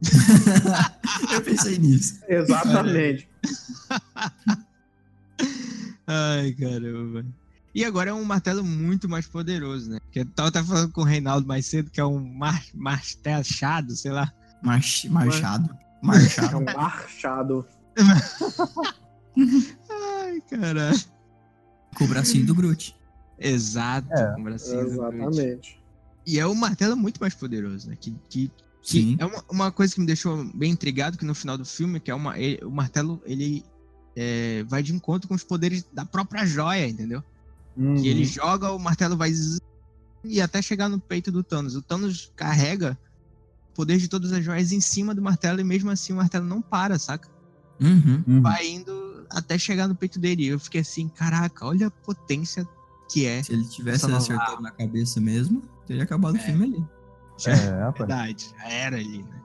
Eu 1.32 1.42
pensei 1.42 1.78
nisso. 1.78 2.20
Exatamente. 2.28 3.28
Ai, 6.06 6.52
caramba. 6.52 7.24
E 7.74 7.84
agora 7.84 8.10
é 8.10 8.14
um 8.14 8.24
martelo 8.24 8.64
muito 8.64 9.08
mais 9.08 9.26
poderoso, 9.26 9.90
né? 9.90 9.98
Que 10.10 10.20
eu 10.20 10.26
tava 10.26 10.48
até 10.48 10.62
falando 10.62 10.92
com 10.92 11.02
o 11.02 11.04
Reinaldo 11.04 11.46
mais 11.46 11.66
cedo, 11.66 11.90
que 11.90 12.00
é 12.00 12.04
um 12.04 12.18
mar 12.18 12.62
martelado, 12.72 13.94
sei 13.94 14.12
lá. 14.12 14.32
March, 14.62 15.04
marchado. 15.06 15.68
É 16.02 16.06
Marchado. 16.06 16.58
um 16.58 16.64
marchado. 16.64 17.66
Ai, 19.90 20.40
caralho. 20.48 21.00
Com 21.96 22.04
o 22.04 22.08
bracinho 22.08 22.46
do 22.46 22.54
Groot. 22.54 22.94
Exato, 23.38 24.08
É, 24.12 24.34
com 24.34 24.40
o 24.40 24.44
bracinho 24.44 24.80
Groot. 24.90 24.92
Exatamente. 24.92 25.80
E 26.26 26.38
é 26.40 26.46
um 26.46 26.54
martelo 26.54 26.96
muito 26.96 27.18
mais 27.20 27.34
poderoso, 27.34 27.88
né? 27.88 27.96
Que, 28.00 28.10
que, 28.28 28.50
que 28.82 29.00
Sim. 29.00 29.16
é 29.18 29.26
uma, 29.26 29.44
uma 29.50 29.72
coisa 29.72 29.94
que 29.94 30.00
me 30.00 30.06
deixou 30.06 30.44
bem 30.54 30.72
intrigado, 30.72 31.16
que 31.18 31.24
no 31.24 31.34
final 31.34 31.56
do 31.56 31.64
filme, 31.64 32.00
que 32.00 32.10
é 32.10 32.14
uma, 32.14 32.38
ele- 32.38 32.64
o 32.64 32.70
martelo, 32.70 33.22
ele 33.24 33.64
é, 34.16 34.64
vai 34.64 34.82
de 34.82 34.92
encontro 34.94 35.28
com 35.28 35.34
os 35.34 35.44
poderes 35.44 35.84
da 35.92 36.04
própria 36.04 36.44
joia, 36.46 36.88
entendeu? 36.88 37.22
Uhum. 37.76 37.94
Que 37.94 38.08
ele 38.08 38.24
joga, 38.24 38.72
o 38.72 38.78
martelo 38.78 39.16
vai 39.16 39.30
zzz, 39.30 39.60
e 40.24 40.40
até 40.40 40.60
chegar 40.60 40.88
no 40.88 40.98
peito 40.98 41.30
do 41.30 41.44
Thanos. 41.44 41.76
O 41.76 41.82
Thanos 41.82 42.32
carrega 42.34 42.98
o 43.70 43.74
poder 43.74 43.98
de 43.98 44.08
todas 44.08 44.32
as 44.32 44.42
joias 44.44 44.72
em 44.72 44.80
cima 44.80 45.14
do 45.14 45.22
martelo 45.22 45.60
e 45.60 45.64
mesmo 45.64 45.90
assim 45.90 46.12
o 46.12 46.16
martelo 46.16 46.46
não 46.46 46.60
para, 46.60 46.98
saca? 46.98 47.28
Uhum. 47.80 48.24
Uhum. 48.26 48.42
Vai 48.42 48.66
indo 48.66 49.26
até 49.30 49.56
chegar 49.58 49.86
no 49.86 49.94
peito 49.94 50.18
dele. 50.18 50.44
E 50.44 50.48
eu 50.48 50.58
fiquei 50.58 50.80
assim, 50.80 51.08
caraca, 51.08 51.66
olha 51.66 51.86
a 51.88 51.90
potência 51.90 52.66
que 53.10 53.26
é. 53.26 53.42
Se 53.42 53.52
ele 53.52 53.64
tivesse 53.64 54.10
acertado 54.10 54.62
na 54.62 54.70
cabeça 54.70 55.20
mesmo, 55.20 55.62
teria 55.86 56.02
acabado 56.02 56.34
o 56.34 56.38
É. 56.38 56.40
filme 56.40 56.64
ali. 56.64 56.84
É. 57.46 57.90
Verdade, 57.92 58.50
já 58.58 58.68
era 58.68 58.96
ali, 58.96 59.22
né? 59.22 59.40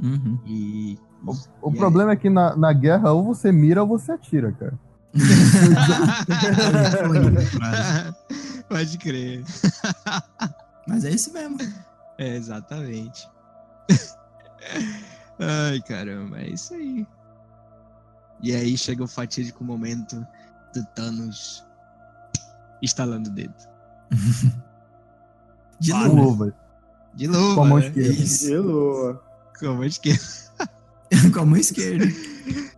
Uhum. 0.00 0.38
E. 0.46 0.98
O 1.24 1.32
e 1.32 1.36
aí? 1.72 1.76
problema 1.76 2.12
é 2.12 2.16
que 2.16 2.30
na, 2.30 2.54
na 2.56 2.72
guerra 2.72 3.10
ou 3.12 3.24
você 3.24 3.50
mira 3.50 3.82
ou 3.82 3.88
você 3.88 4.12
atira, 4.12 4.52
cara. 4.52 4.78
Pode 8.68 8.98
crer. 8.98 9.44
Mas 10.86 11.04
é 11.04 11.10
isso 11.10 11.32
mesmo. 11.32 11.56
É, 12.18 12.36
exatamente. 12.36 13.28
Ai, 15.40 15.80
caramba, 15.86 16.40
é 16.40 16.50
isso 16.50 16.74
aí. 16.74 17.06
E 18.42 18.54
aí 18.54 18.76
chega 18.76 19.02
o 19.02 19.08
fatídico 19.08 19.64
momento 19.64 20.24
do 20.74 20.84
Thanos 20.94 21.64
estalando 22.82 23.30
o 23.30 23.32
dedo. 23.32 23.54
De 25.80 25.92
Ah, 25.92 26.08
novo. 26.08 26.20
Luva. 26.44 26.54
De 27.14 27.26
novo, 27.28 27.54
Com 27.54 27.62
a 27.62 27.66
mão 27.66 27.78
né? 27.78 27.86
esquerda. 27.86 28.10
Isso. 28.22 28.46
De 28.46 28.56
lua. 28.58 29.22
Com 29.58 29.66
a 29.68 29.74
mão 29.74 29.84
esquerda. 29.84 30.22
Com 31.32 31.40
a 31.40 31.46
mão 31.46 31.56
esquerda. 31.56 32.04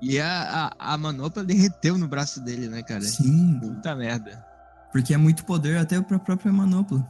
E 0.00 0.18
a, 0.20 0.72
a, 0.78 0.94
a 0.94 0.98
manopla 0.98 1.42
derreteu 1.44 1.98
no 1.98 2.06
braço 2.08 2.40
dele, 2.40 2.68
né, 2.68 2.82
cara? 2.82 3.02
Sim. 3.02 3.58
Puta 3.60 3.94
merda. 3.94 4.44
Porque 4.92 5.14
é 5.14 5.16
muito 5.16 5.44
poder 5.44 5.78
até 5.78 6.00
pra 6.00 6.18
própria 6.18 6.52
manopla. 6.52 7.06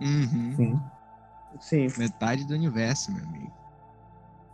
Uhum. 0.00 0.54
Sim. 0.56 0.80
Sim. 1.60 1.98
Metade 1.98 2.46
do 2.46 2.54
universo, 2.54 3.12
meu 3.12 3.24
amigo. 3.24 3.52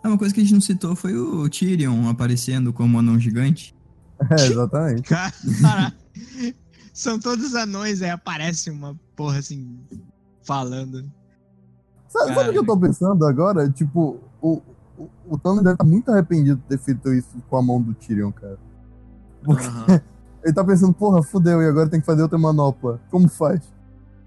Ah, 0.02 0.08
Uma 0.08 0.18
coisa 0.18 0.32
que 0.34 0.40
a 0.40 0.42
gente 0.42 0.54
não 0.54 0.60
citou 0.60 0.94
foi 0.96 1.16
o 1.16 1.48
Tyrion 1.48 2.08
aparecendo 2.08 2.72
como 2.72 2.98
anão 2.98 3.18
gigante. 3.18 3.74
É, 4.30 4.46
exatamente. 4.46 5.02
Cara, 5.02 5.92
são 6.96 7.20
todos 7.20 7.54
anões, 7.54 8.00
aí 8.00 8.08
aparece 8.08 8.70
uma 8.70 8.98
porra 9.14 9.40
assim, 9.40 9.78
falando. 10.42 11.04
Sabe, 12.08 12.34
sabe 12.34 12.48
o 12.48 12.52
que 12.52 12.58
eu 12.60 12.64
tô 12.64 12.78
pensando 12.78 13.26
agora? 13.26 13.68
Tipo, 13.68 14.18
o, 14.40 14.62
o, 14.96 15.08
o 15.28 15.38
Thanos 15.38 15.62
deve 15.62 15.74
estar 15.74 15.84
muito 15.84 16.10
arrependido 16.10 16.56
de 16.56 16.62
ter 16.62 16.78
feito 16.78 17.12
isso 17.12 17.36
com 17.50 17.56
a 17.58 17.62
mão 17.62 17.82
do 17.82 17.92
Tyrion, 17.92 18.32
cara. 18.32 18.58
Porque 19.44 19.66
Aham. 19.66 20.00
ele 20.42 20.54
tá 20.54 20.64
pensando, 20.64 20.94
porra, 20.94 21.22
fudeu, 21.22 21.60
e 21.60 21.68
agora 21.68 21.90
tem 21.90 22.00
que 22.00 22.06
fazer 22.06 22.22
outra 22.22 22.38
manopla. 22.38 22.98
Como 23.10 23.28
faz? 23.28 23.60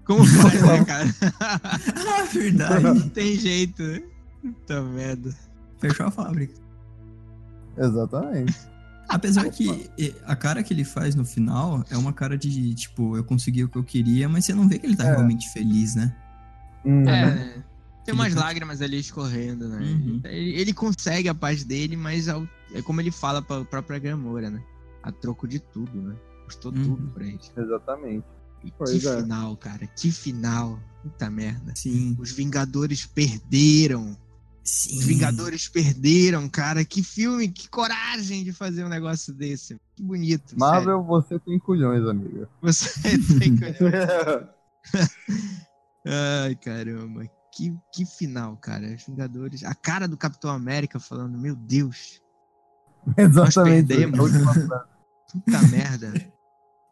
Como 0.04 0.24
faz, 0.24 0.62
né, 0.62 0.84
cara? 0.84 1.08
Ah, 1.40 2.22
verdade. 2.32 2.84
Não 2.84 3.08
tem 3.08 3.34
jeito. 3.34 3.82
né? 3.82 4.00
Puta 4.42 4.80
merda. 4.80 5.34
Fechou 5.80 6.06
a 6.06 6.10
fábrica. 6.12 6.54
Exatamente. 7.76 8.56
Apesar 9.10 9.48
que 9.50 9.90
a 10.24 10.36
cara 10.36 10.62
que 10.62 10.72
ele 10.72 10.84
faz 10.84 11.14
no 11.14 11.24
final 11.24 11.84
é 11.90 11.96
uma 11.96 12.12
cara 12.12 12.38
de, 12.38 12.74
tipo, 12.74 13.16
eu 13.16 13.24
consegui 13.24 13.64
o 13.64 13.68
que 13.68 13.76
eu 13.76 13.84
queria, 13.84 14.28
mas 14.28 14.44
você 14.44 14.54
não 14.54 14.68
vê 14.68 14.78
que 14.78 14.86
ele 14.86 14.96
tá 14.96 15.04
É. 15.04 15.10
realmente 15.10 15.48
feliz, 15.50 15.94
né? 15.94 16.14
Hum, 16.84 17.06
É, 17.08 17.62
tem 18.04 18.14
umas 18.14 18.32
Ele- 18.32 18.40
lágrimas 18.40 18.80
ali 18.80 18.98
escorrendo, 18.98 19.68
né? 19.68 19.78
Uhum. 19.80 20.20
Ele, 20.24 20.50
ele 20.60 20.72
consegue 20.72 21.28
a 21.28 21.34
paz 21.34 21.64
dele, 21.64 21.96
mas 21.96 22.28
ao- 22.28 22.48
é 22.74 22.80
como 22.82 23.00
ele 23.00 23.10
fala 23.10 23.42
pra 23.42 23.64
própria 23.64 23.98
Gamora, 23.98 24.48
né? 24.50 24.62
A 25.02 25.10
troco 25.12 25.46
de 25.48 25.58
tudo, 25.58 26.00
né? 26.00 26.14
Custou 26.46 26.72
Uhum. 26.72 26.82
tudo 26.96 27.12
pra 27.12 27.24
ele. 27.26 27.38
Exatamente. 27.56 28.24
E 28.64 28.70
Pois 28.76 28.90
que 28.90 29.06
é. 29.08 29.22
final, 29.22 29.56
cara. 29.56 29.86
Que 29.86 30.10
final. 30.12 30.78
Puta 31.02 31.30
merda. 31.30 31.72
Sim. 31.74 32.14
Os 32.18 32.30
Vingadores 32.32 33.06
perderam. 33.06 34.16
Sim. 34.70 34.98
Os 34.98 35.04
Vingadores 35.04 35.68
perderam, 35.68 36.48
cara. 36.48 36.84
Que 36.84 37.02
filme, 37.02 37.48
que 37.48 37.68
coragem 37.68 38.44
de 38.44 38.52
fazer 38.52 38.84
um 38.84 38.88
negócio 38.88 39.34
desse. 39.34 39.76
Que 39.96 40.02
bonito. 40.02 40.56
Marvel, 40.56 41.02
você 41.02 41.38
tem 41.40 41.58
culhões, 41.58 42.06
amiga. 42.06 42.48
sério. 42.72 42.78
Você 43.18 43.18
tem 43.40 43.56
que. 43.56 43.64
Ai, 46.06 46.54
caramba. 46.56 47.24
Que, 47.52 47.74
que 47.92 48.06
final, 48.06 48.56
cara. 48.56 48.94
Os 48.94 49.04
Vingadores. 49.04 49.64
A 49.64 49.74
cara 49.74 50.06
do 50.06 50.16
Capitão 50.16 50.50
América 50.50 51.00
falando, 51.00 51.36
meu 51.36 51.56
Deus. 51.56 52.20
Exatamente. 53.16 53.88
perdemos. 53.88 54.30
Frase. 54.30 54.68
Puta 55.32 55.62
merda. 55.68 56.12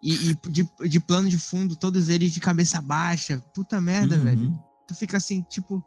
E, 0.03 0.31
e 0.31 0.35
de, 0.51 0.69
de 0.89 1.01
plano 1.01 1.29
de 1.29 1.39
fundo, 1.39 1.77
todos 1.77 2.09
eles 2.09 2.33
de 2.33 2.41
cabeça 2.41 2.81
baixa. 2.81 3.39
Puta 3.55 3.81
merda, 3.81 4.17
Uhum. 4.17 4.25
velho. 4.25 4.59
Tu 4.87 4.95
fica 4.97 5.17
assim, 5.17 5.43
tipo. 5.49 5.83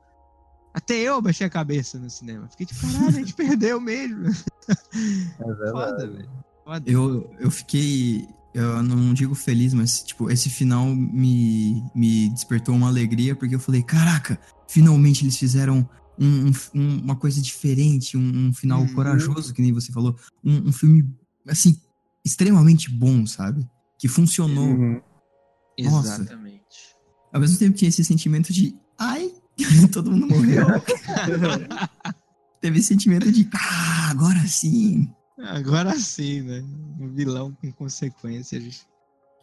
Até 0.74 0.96
eu 0.96 1.22
baixei 1.22 1.46
a 1.46 1.50
cabeça 1.50 2.00
no 2.00 2.10
cinema. 2.10 2.48
Fiquei 2.50 2.66
tipo, 2.66 2.82
caralho, 2.82 3.08
a 3.08 3.12
gente 3.12 3.34
perdeu 3.36 3.80
mesmo. 3.82 4.28
É. 4.30 5.72
Foda, 5.72 6.08
velho. 6.08 6.30
Foda. 6.64 6.90
Eu, 6.92 7.30
eu 7.40 7.52
fiquei. 7.52 8.28
Eu 8.54 8.84
não 8.84 9.14
digo 9.14 9.34
feliz, 9.34 9.74
mas, 9.74 10.04
tipo, 10.04 10.30
esse 10.30 10.50
final 10.50 10.86
me, 10.86 11.82
me 11.96 12.30
despertou 12.30 12.76
uma 12.76 12.88
alegria, 12.88 13.34
porque 13.36 13.56
eu 13.56 13.60
falei, 13.60 13.82
caraca, 13.82 14.38
finalmente 14.68 15.24
eles 15.24 15.38
fizeram 15.38 15.88
um- 16.20 16.48
um- 16.48 16.52
um- 16.76 17.00
uma 17.02 17.16
coisa 17.16 17.42
diferente, 17.42 18.18
um, 18.18 18.48
um 18.48 18.54
final 18.54 18.82
Uhum. 18.82 18.94
corajoso, 18.94 19.54
que 19.54 19.62
nem 19.62 19.72
você 19.72 19.90
falou. 19.94 20.18
Um, 20.44 20.70
filme, 20.74 21.10
assim, 21.48 21.80
extremamente 22.26 22.90
bom, 22.92 23.26
sabe? 23.26 23.66
Que 23.98 24.10
funcionou. 24.10 24.68
Uhum. 24.68 25.02
Nossa. 25.80 26.16
Exatamente. 26.22 26.62
Ao 27.32 27.40
mesmo 27.40 27.58
tempo 27.58 27.78
tinha 27.78 27.88
esse 27.88 28.04
sentimento 28.04 28.52
de, 28.52 28.76
ai, 29.00 29.32
todo 29.94 30.12
mundo 30.12 30.28
morreu. 30.28 30.66
Teve 32.62 32.80
esse 32.80 32.90
sentimento 32.90 33.32
de, 33.32 33.50
ah, 33.56 34.10
agora 34.12 34.40
sim. 34.48 35.12
Agora 35.40 35.98
sim, 35.98 36.42
né? 36.42 36.64
Um 37.00 37.10
vilão 37.10 37.52
com 37.60 37.72
consequências 37.72 38.86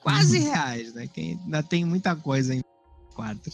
quase 0.03 0.39
Uhum. 0.39 0.45
reais, 0.45 0.95
né? 0.95 1.07
Que 1.09 1.21
ainda 1.43 1.63
tem 1.63 1.85
muita 1.85 2.15
coisa 2.15 2.55
em 2.55 2.61
quatro. 3.15 3.53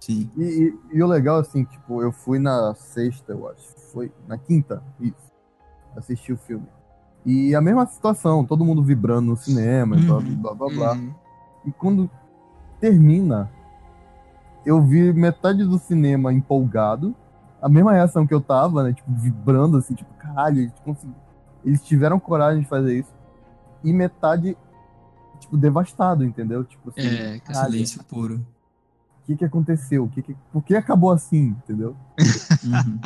Sim. 0.00 0.28
E, 0.36 0.42
e- 0.42 0.78
e 0.96 1.02
o 1.02 1.06
legal, 1.06 1.38
assim, 1.38 1.64
tipo, 1.64 2.02
eu 2.02 2.10
fui 2.10 2.38
na 2.38 2.74
sexta, 2.74 3.32
eu 3.32 3.48
acho. 3.48 3.62
Foi 3.92 4.12
na 4.26 4.36
quinta, 4.36 4.82
isso. 5.00 5.32
Assisti 5.96 6.32
o 6.32 6.36
filme. 6.36 6.66
E 7.24 7.54
a 7.54 7.60
mesma 7.60 7.86
situação, 7.86 8.44
todo 8.44 8.64
mundo 8.64 8.82
vibrando 8.82 9.26
no 9.28 9.36
cinema, 9.36 9.96
e 9.96 10.00
blá, 10.02 10.16
Uhum. 10.18 10.34
blá, 10.36 10.54
blá, 10.54 10.68
blá. 10.70 10.92
Uhum. 10.94 11.14
E 11.66 11.72
quando 11.72 12.10
termina, 12.80 13.50
eu 14.68 14.82
vi 14.82 15.12
metade 15.12 15.64
do 15.64 15.78
cinema 15.78 16.32
empolgado. 16.32 17.14
A 17.60 17.68
mesma 17.68 17.92
reação 17.92 18.26
que 18.26 18.34
eu 18.34 18.40
tava, 18.40 18.82
né? 18.84 18.92
Tipo, 18.92 19.10
vibrando, 19.12 19.78
assim, 19.78 19.94
tipo, 19.94 20.12
caralho, 20.14 20.58
eles, 20.60 20.72
consegui- 20.84 21.14
eles 21.64 21.82
tiveram 21.84 22.20
coragem 22.20 22.62
de 22.62 22.68
fazer 22.68 22.98
isso. 22.98 23.12
E 23.82 23.92
metade, 23.92 24.56
tipo, 25.40 25.56
devastado, 25.56 26.24
entendeu? 26.24 26.64
Tipo 26.64 26.90
assim, 26.90 27.00
É, 27.00 27.40
cara. 27.40 27.40
caralho, 27.40 27.72
Silêncio 27.72 28.04
puro. 28.04 28.36
o 28.36 29.26
que 29.26 29.36
que 29.36 29.44
aconteceu? 29.44 30.04
O 30.04 30.08
que 30.08 30.22
que, 30.22 30.36
por 30.52 30.62
que 30.62 30.76
acabou 30.76 31.10
assim, 31.10 31.56
entendeu? 31.64 31.96
Uhum. 32.64 32.98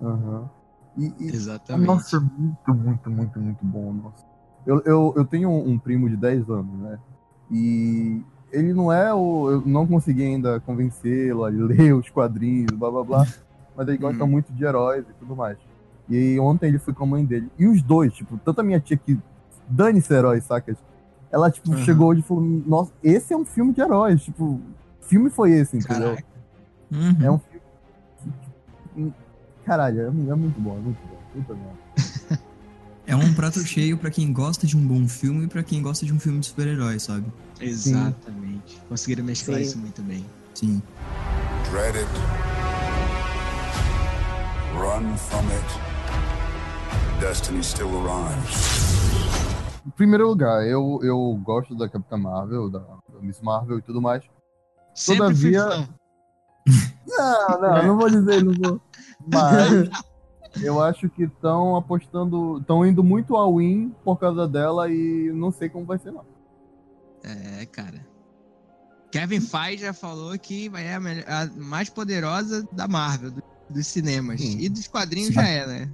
Aham. 0.00 0.48
E, 0.96 1.14
e- 1.18 1.34
Exatamente. 1.34 1.86
nossa, 1.86 2.18
muito, 2.20 2.74
muito, 2.74 3.10
muito, 3.10 3.40
muito 3.40 3.64
bom, 3.64 3.92
nossa. 3.92 4.24
Eu, 4.66 4.80
eu, 4.84 5.14
eu 5.16 5.24
tenho 5.24 5.48
um, 5.48 5.70
um 5.70 5.78
primo 5.78 6.08
de 6.08 6.16
10 6.16 6.48
anos, 6.50 6.72
né? 6.80 6.98
E 7.50 8.22
ele 8.52 8.72
não 8.72 8.92
é 8.92 9.12
o. 9.14 9.50
Eu 9.50 9.62
não 9.66 9.86
consegui 9.86 10.22
ainda 10.24 10.60
convencê-lo 10.60 11.44
a 11.44 11.48
ler 11.48 11.92
os 11.94 12.08
quadrinhos, 12.10 12.74
blá 12.76 12.90
blá 12.90 13.04
blá. 13.04 13.26
Mas 13.76 13.86
ele 13.88 13.98
gosta 13.98 14.24
Uhum. 14.24 14.30
muito 14.30 14.52
de 14.52 14.64
heróis 14.64 15.04
e 15.08 15.12
tudo 15.14 15.36
mais. 15.36 15.56
E 16.08 16.16
aí, 16.16 16.40
ontem 16.40 16.68
ele 16.68 16.78
foi 16.78 16.92
com 16.94 17.04
a 17.04 17.06
mãe 17.06 17.24
dele. 17.24 17.48
E 17.58 17.66
os 17.66 17.80
dois, 17.82 18.12
tipo, 18.12 18.38
tanto 18.44 18.60
a 18.60 18.64
minha 18.64 18.80
tia 18.80 18.96
que 18.96 19.18
dane-se 19.68 20.12
heróis, 20.12 20.42
saca? 20.44 20.76
Ela, 21.30 21.50
tipo, 21.50 21.70
Uhum. 21.70 21.76
chegou 21.78 22.08
hoje 22.08 22.20
e 22.20 22.24
falou: 22.24 22.42
Nossa, 22.42 22.92
esse 23.04 23.32
é 23.32 23.36
um 23.36 23.44
filme 23.44 23.72
de 23.72 23.80
heróis. 23.82 24.22
Tipo, 24.22 24.58
filme 25.02 25.28
foi 25.30 25.52
esse, 25.52 25.76
entendeu? 25.76 26.16
Uhum. 26.90 27.16
É 27.22 27.30
um 27.30 27.38
filme. 27.38 27.62
tipo, 28.94 29.14
Caralho, 29.64 30.00
é, 30.00 30.04
é 30.06 30.10
muito 30.34 30.58
bom, 30.60 30.76
é 30.76 30.80
muito 30.80 30.98
bom. 31.06 31.16
Puta 31.34 31.52
merda. 31.54 31.78
É 33.10 33.16
um 33.16 33.32
prato 33.32 33.58
cheio 33.60 33.96
pra 33.96 34.10
quem 34.10 34.30
gosta 34.32 34.66
de 34.66 34.76
um 34.76 34.86
bom 34.86 35.08
filme 35.08 35.44
e 35.46 35.48
pra 35.48 35.62
quem 35.62 35.80
gosta 35.80 36.04
de 36.04 36.12
um 36.12 36.20
filme 36.20 36.40
de 36.40 36.46
super-herói, 36.46 36.98
sabe? 36.98 37.24
Exatamente. 37.58 38.78
Conseguiram 38.86 39.24
mesclar 39.24 39.56
Sim. 39.58 39.62
isso 39.64 39.78
muito 39.78 40.02
bem. 40.02 40.26
Sim. 40.54 40.82
Dread 41.70 41.96
it. 41.96 42.08
Run 44.74 45.16
from 45.16 45.46
it. 45.50 45.66
Destiny 47.20 47.64
still 47.64 47.88
arrives. 48.06 48.88
Em 49.86 49.90
primeiro 49.90 50.28
lugar, 50.28 50.66
eu, 50.66 51.00
eu 51.02 51.40
gosto 51.42 51.74
da 51.74 51.88
Capitã 51.88 52.18
Marvel, 52.18 52.68
da, 52.68 52.80
da 52.80 53.20
Miss 53.22 53.40
Marvel 53.40 53.78
e 53.78 53.82
tudo 53.82 54.02
mais. 54.02 54.22
Sempre 54.94 55.34
fui 55.34 55.52
Todavia- 55.52 55.86
fã. 55.86 55.88
Não, 57.08 57.60
não, 57.60 57.82
não 57.86 57.98
vou 57.98 58.08
dizer, 58.10 58.44
não 58.44 58.52
vou. 58.52 58.80
Mas 59.32 59.88
eu 60.62 60.82
acho 60.82 61.08
que 61.10 61.24
estão 61.24 61.76
apostando, 61.76 62.58
estão 62.60 62.84
indo 62.86 63.02
muito 63.04 63.36
ao 63.36 63.56
win 63.56 63.94
por 64.04 64.16
causa 64.18 64.46
dela 64.48 64.90
e 64.90 65.30
não 65.32 65.50
sei 65.50 65.68
como 65.68 65.84
vai 65.84 65.98
ser 65.98 66.10
não. 66.10 66.24
É, 67.22 67.66
cara. 67.66 68.06
Kevin 69.10 69.40
Feige 69.40 69.82
já 69.84 69.92
falou 69.92 70.38
que 70.38 70.68
vai 70.68 70.86
é 70.86 70.94
a, 70.94 71.00
melhor- 71.00 71.24
a 71.28 71.46
mais 71.56 71.88
poderosa 71.88 72.66
da 72.72 72.86
Marvel, 72.86 73.30
do- 73.30 73.42
dos 73.70 73.86
cinemas. 73.86 74.40
Sim. 74.40 74.58
E 74.60 74.68
dos 74.68 74.86
quadrinhos 74.86 75.28
Sim. 75.28 75.34
já 75.34 75.46
é, 75.48 75.66
né? 75.66 75.90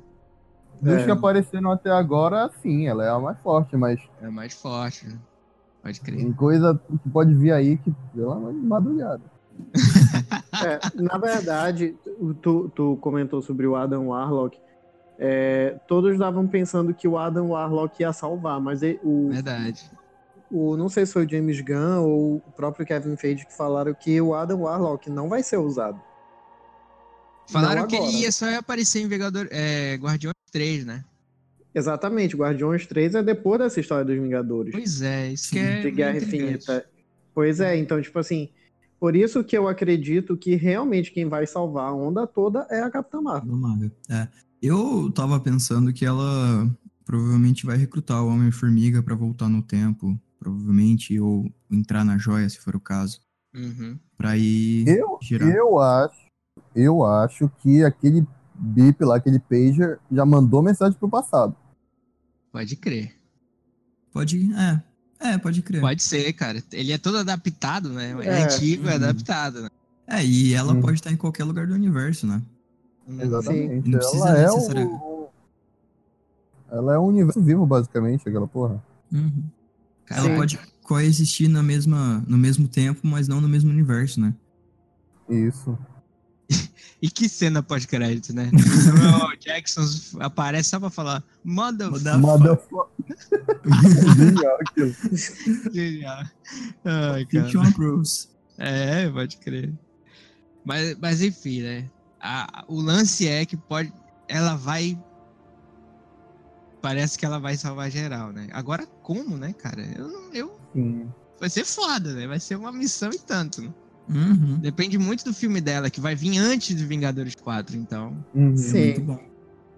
Dos 0.81 0.95
É. 0.95 1.05
que 1.05 1.11
apareceram 1.11 1.71
até 1.71 1.91
agora, 1.91 2.51
sim, 2.61 2.87
ela 2.89 3.05
é 3.05 3.09
a 3.09 3.19
mais 3.19 3.39
forte, 3.39 3.77
mas 3.77 4.01
É 4.21 4.27
a 4.27 4.31
mais 4.31 4.53
forte, 4.55 5.07
né? 5.07 5.17
Pode 5.83 6.01
crer. 6.01 6.17
tem 6.17 6.33
coisa 6.33 6.81
que 7.03 7.09
pode 7.11 7.35
vir 7.35 7.53
aí 7.53 7.77
que, 7.77 7.93
pela 8.15 8.37
madrugada. 8.37 9.21
É, 10.65 11.03
na 11.03 11.19
verdade, 11.19 11.95
tu, 12.41 12.71
tu 12.75 12.97
comentou 13.01 13.43
sobre 13.43 13.67
o 13.67 13.75
Adam 13.77 14.09
Warlock. 14.09 14.59
é, 15.19 15.77
todos 15.87 16.13
estavam 16.13 16.47
pensando 16.47 16.95
que 16.95 17.07
o 17.09 17.19
Adam 17.19 17.49
Warlock 17.51 18.01
ia 18.01 18.13
salvar, 18.13 18.61
mas 18.61 18.83
e- 18.83 18.99
o, 19.03 19.31
Verdade. 19.31 19.91
o 20.51 20.77
não 20.77 20.89
sei 20.89 21.07
se 21.07 21.13
foi 21.13 21.27
o 21.27 21.29
James 21.29 21.61
Gunn 21.61 22.03
ou 22.03 22.37
o 22.37 22.53
próprio 22.57 22.87
Kevin 22.87 23.17
Feige 23.17 23.45
que 23.47 23.57
falaram 23.57 23.93
que 23.95 24.21
o 24.21 24.35
Adam 24.35 24.61
Warlock 24.63 25.11
não 25.11 25.29
vai 25.29 25.43
ser 25.43 25.57
usado. 25.59 26.01
Falaram 27.49 27.87
que 27.87 27.97
ele 27.97 28.23
ia 28.23 28.33
só 28.33 28.47
aparecer 28.57 29.01
em 29.03 29.09
Vingador, 29.09 29.47
é, 29.51 29.97
Guardiões 29.97 30.35
3, 30.51 30.85
né? 30.87 31.05
Exatamente, 31.75 32.37
Guardiões 32.37 32.87
3 32.87 33.17
é 33.17 33.23
depois 33.23 33.59
dessa 33.59 33.81
história 33.81 34.05
dos 34.05 34.15
Vingadores. 34.17 34.73
Pois 34.73 35.03
é, 35.03 35.29
isso 35.29 35.51
que 35.51 35.59
é. 35.59 35.81
de 35.81 35.91
Guerra. 35.91 36.17
Infinita. 36.17 36.87
Pois 37.35 37.61
é, 37.61 37.77
então, 37.77 38.01
tipo 38.01 38.19
assim, 38.19 38.49
por 39.05 39.15
isso 39.15 39.45
que 39.45 39.55
eu 39.55 39.69
acredito 39.69 40.35
que 40.35 40.55
realmente 40.55 41.13
quem 41.13 41.29
vai 41.29 41.47
salvar 41.47 41.91
a 41.91 41.95
onda 41.95 42.27
toda 42.27 42.67
é 42.71 42.81
a 42.81 42.91
Capitã 42.91 43.21
Marvel. 43.21 43.55
Marvel. 43.55 43.91
É. 44.09 44.27
Eu 44.63 45.13
tava 45.13 45.39
pensando 45.39 45.93
que 45.93 46.07
ela 46.07 46.75
provavelmente 47.05 47.67
vai 47.67 47.77
recrutar 47.77 48.25
o 48.25 48.29
Homem-Formiga 48.29 49.03
pra 49.03 49.15
voltar 49.15 49.47
no 49.47 49.61
tempo, 49.61 50.19
provavelmente, 50.39 51.21
ou 51.21 51.53
entrar 51.71 52.03
na 52.03 52.17
joia, 52.17 52.49
se 52.49 52.59
for 52.59 52.75
o 52.75 52.81
caso, 52.81 53.21
Uhum. 53.55 53.99
pra 54.17 54.39
ir 54.39 54.89
Eu, 54.89 55.19
girar. 55.21 55.51
eu 55.55 55.79
acho, 55.79 56.27
eu 56.75 57.05
acho 57.05 57.51
que 57.59 57.85
aquele 57.85 58.27
bip 58.55 59.05
lá, 59.05 59.17
aquele 59.17 59.39
pager, 59.39 60.01
já 60.11 60.25
mandou 60.25 60.63
mensagem 60.63 60.99
pro 60.99 61.11
passado. 61.11 61.55
Pode 62.51 62.75
crer. 62.77 63.15
Pode. 64.15 64.51
É. 64.55 64.83
É, 65.21 65.39
pode 65.39 65.63
crer. 65.63 65.81
Pode 65.81 66.03
ser, 66.03 66.33
cara. 66.35 66.63
Ele 66.73 66.93
é 66.93 66.99
todo 66.99 67.19
adaptado, 67.19 67.89
né? 67.89 68.15
É, 68.23 68.27
É. 68.29 68.45
antigo, 68.45 68.87
é 68.89 68.91
Uhum. 68.91 68.97
adaptado, 68.97 69.63
né? 69.63 69.69
É, 70.07 70.25
e 70.25 70.53
ela 70.53 70.73
Hum. 70.75 70.81
pode 70.81 70.95
estar 70.95 71.11
em 71.11 71.17
qualquer 71.17 71.45
lugar 71.45 71.67
do 71.67 71.75
universo, 71.75 72.27
né? 72.27 72.43
Exatamente. 73.19 73.89
Não 73.89 73.99
precisa 73.99 74.29
Ela 74.29 74.39
é 74.39 74.51
o. 74.51 75.29
Ela 76.71 76.95
é 76.95 76.99
um 76.99 77.07
universo 77.07 77.41
vivo, 77.43 77.65
basicamente, 77.65 78.29
aquela 78.29 78.47
porra. 78.49 78.83
Uhum. 79.13 79.45
Cara, 80.07 80.21
Ela 80.21 80.31
Sim. 80.31 80.37
pode 80.37 80.59
coexistir 80.83 81.49
na 81.49 81.63
mesma, 81.63 82.23
no 82.27 82.37
mesmo 82.37 82.67
tempo, 82.69 83.01
mas 83.05 83.29
não 83.29 83.41
no 83.41 83.49
mesmo 83.49 83.71
universo, 83.71 84.21
né? 84.21 84.35
Isso. 85.29 85.79
E 87.03 87.11
que 87.11 87.29
cena 87.29 87.63
pós-crédito, 87.63 88.33
né? 88.33 88.51
Samuel 88.85 89.37
Jackson 89.39 89.83
aparece 90.21 90.71
só 90.71 90.81
pra 90.81 90.89
falar 90.91 91.23
Mother 91.45 91.91
Motherfucker. 91.91 93.07
Genial 94.17 94.59
aquilo. 94.61 94.95
Genial. 95.73 96.25
Ai, 96.85 97.25
cara. 97.27 97.45
Fiction 97.45 97.63
Approves. 97.63 98.31
É, 98.57 99.11
pode 99.11 99.37
crer. 99.39 99.73
Mas, 100.65 100.97
mas 100.99 101.21
enfim, 101.21 101.61
né? 101.63 101.91
A- 102.21 102.65
o 102.69 102.81
lance 102.81 103.29
é 103.29 103.45
que 103.45 103.57
pode. 103.57 103.93
Ela 104.29 104.55
vai. 104.57 104.99
Parece 106.81 107.19
que 107.19 107.25
ela 107.27 107.39
vai 107.39 107.57
salvar 107.57 107.91
geral, 107.91 108.33
né? 108.33 108.49
Agora, 108.53 108.87
como, 109.03 109.37
né, 109.37 109.53
cara? 109.55 109.83
Eu, 109.97 110.09
não- 110.09 110.33
eu, 110.33 110.59
Sim. 110.75 111.11
vai 111.41 111.51
ser 111.51 111.65
foda, 111.65 112.13
né? 112.15 112.27
Vai 112.27 112.41
ser 112.41 112.57
uma 112.57 112.73
missão 112.73 113.11
e 113.11 113.19
tanto, 113.19 113.61
né? 113.63 113.71
Uhum. 114.09 114.59
Depende 114.59 114.99
muito 114.99 115.25
do 115.25 115.33
filme 115.33 115.61
dela, 115.61 115.89
que 115.89 116.01
vai 116.01 116.15
vir 116.15 116.37
antes 116.39 116.77
de 116.77 116.85
Vingadores 116.85 117.35
4, 117.35 117.77
então. 117.77 118.17
Uhum. 118.35 118.57
Sim. 118.57 118.85
Muito 118.87 119.01
bom. 119.03 119.19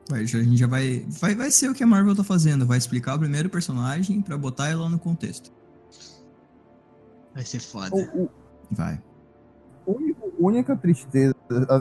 Vai, 0.09 0.27
já- 0.27 0.39
a 0.39 0.43
gente 0.43 0.57
já 0.57 0.67
vai, 0.67 1.05
vai. 1.21 1.35
Vai 1.35 1.51
ser 1.51 1.69
o 1.71 1.75
que 1.75 1.83
a 1.83 1.87
Marvel 1.87 2.15
tá 2.15 2.23
fazendo. 2.25 2.65
Vai 2.67 2.79
explicar 2.79 3.15
o 3.17 3.19
primeiro 3.19 3.49
personagem 3.51 4.21
pra 4.23 4.37
botar 4.39 4.69
ela 4.69 4.89
no 4.89 4.99
contexto. 4.99 5.51
Vai 7.35 7.45
ser 7.45 7.61
foda. 7.61 7.95
O- 7.95 8.23
o- 8.25 8.31
Vai. 8.71 9.01
a 9.87 9.91
única- 9.91 10.21
a 10.27 10.31
única 10.47 10.77
tristeza, 10.77 11.35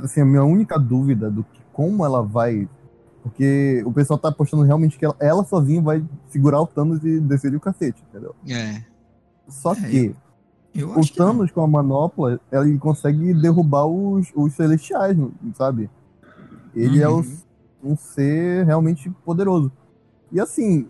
assim, 0.03 0.21
a 0.21 0.25
minha 0.25 0.43
única 0.43 0.77
dúvida 0.77 1.29
do 1.31 1.43
que 1.43 1.61
como 1.73 2.05
ela 2.05 2.21
vai. 2.21 2.67
Porque 3.23 3.81
o 3.85 3.91
pessoal 3.91 4.19
tá 4.19 4.29
apostando 4.29 4.61
realmente 4.63 4.97
que 4.99 5.05
ela, 5.05 5.15
ela 5.19 5.43
sozinha 5.43 5.81
vai 5.81 6.03
segurar 6.29 6.61
o 6.61 6.67
Thanos 6.67 7.03
e 7.03 7.19
descer 7.19 7.55
o 7.55 7.59
cacete, 7.59 8.03
entendeu? 8.09 8.35
É. 8.47 8.83
Só 9.47 9.73
É, 9.73 9.75
que 9.89 10.05
Eu 10.07 10.15
o. 10.83 10.99
Thanos 11.15 11.51
com 11.51 11.61
a 11.63 11.67
manopla, 11.67 12.39
ele 12.51 12.77
consegue 12.77 13.33
derrubar 13.33 13.85
os, 13.85 14.27
os 14.35 14.53
celestiais, 14.53 15.17
sabe? 15.55 15.89
Ele 16.75 17.01
é 17.01 17.07
Uhum. 17.07 17.23
o- 17.83 17.91
um 17.91 17.95
ser 17.97 18.65
realmente 18.65 19.09
poderoso. 19.23 19.71
E 20.31 20.39
assim, 20.39 20.87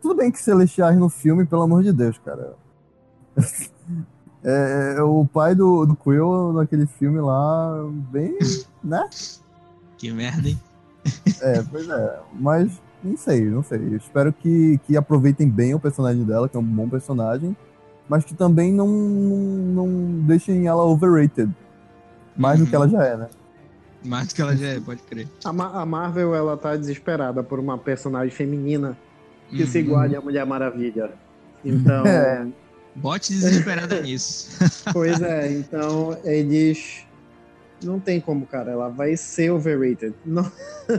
tudo 0.00 0.14
bem 0.14 0.30
que 0.30 0.40
celestiais 0.40 0.96
no 0.96 1.08
filme, 1.08 1.44
pelo 1.44 1.62
amor 1.62 1.82
de 1.82 1.92
Deus, 1.92 2.18
cara. 2.24 2.54
É, 4.44 4.94
é 4.98 5.02
o 5.02 5.26
pai 5.26 5.52
do, 5.52 5.84
do 5.84 5.96
Quill 5.96 6.52
naquele 6.52 6.86
filme 6.86 7.18
lá, 7.20 7.84
bem, 8.12 8.38
né? 8.84 9.04
Que 9.98 10.12
merda, 10.12 10.48
hein? 10.48 10.58
É, 11.42 11.60
pois 11.68 11.88
é. 11.88 12.20
Mas 12.38 12.80
não 13.02 13.16
sei, 13.16 13.44
não 13.50 13.64
sei. 13.64 13.80
Eu 13.80 13.96
espero 13.96 14.32
que, 14.32 14.78
que 14.86 14.96
aproveitem 14.96 15.50
bem 15.50 15.74
o 15.74 15.80
personagem 15.80 16.22
dela, 16.24 16.48
que 16.48 16.56
é 16.56 16.60
um 16.60 16.62
bom 16.62 16.88
personagem, 16.88 17.54
mas 18.08 18.24
que 18.24 18.34
também 18.34 18.72
não, 18.72 18.86
não, 18.88 19.36
não 19.86 20.26
deixem 20.26 20.66
ela 20.66 20.82
overrated. 20.84 21.50
Mais 22.36 22.58
do 22.58 22.64
Uhum. 22.64 22.70
que 22.70 22.76
ela 22.76 22.88
já 22.88 23.04
é, 23.04 23.16
né? 23.16 23.28
Mais 24.04 24.28
do 24.28 24.34
que 24.34 24.40
ela 24.42 24.56
já 24.56 24.66
é, 24.68 24.80
pode 24.80 25.02
crer. 25.02 25.26
A, 25.44 25.52
Ma- 25.52 25.82
a 25.82 25.84
Marvel, 25.84 26.34
ela 26.34 26.56
tá 26.56 26.76
desesperada 26.76 27.42
por 27.42 27.58
uma 27.58 27.76
personagem 27.76 28.30
feminina 28.30 28.96
que 29.50 29.66
se 29.66 29.78
Uhum. 29.78 29.84
iguale 29.84 30.16
à 30.16 30.20
Mulher 30.20 30.46
Maravilha. 30.46 31.10
Então, 31.64 32.04
É. 32.06 32.46
Bote 32.94 33.32
desesperada 33.32 34.00
nisso. 34.00 34.48
pois 34.92 35.20
é, 35.20 35.50
então 35.58 36.16
eles. 36.24 37.04
Não 37.82 38.00
tem 38.00 38.20
como, 38.20 38.46
cara. 38.46 38.72
Ela 38.72 38.88
vai 38.88 39.16
ser 39.16 39.50
overrated. 39.50 40.14
Não, 40.24 40.50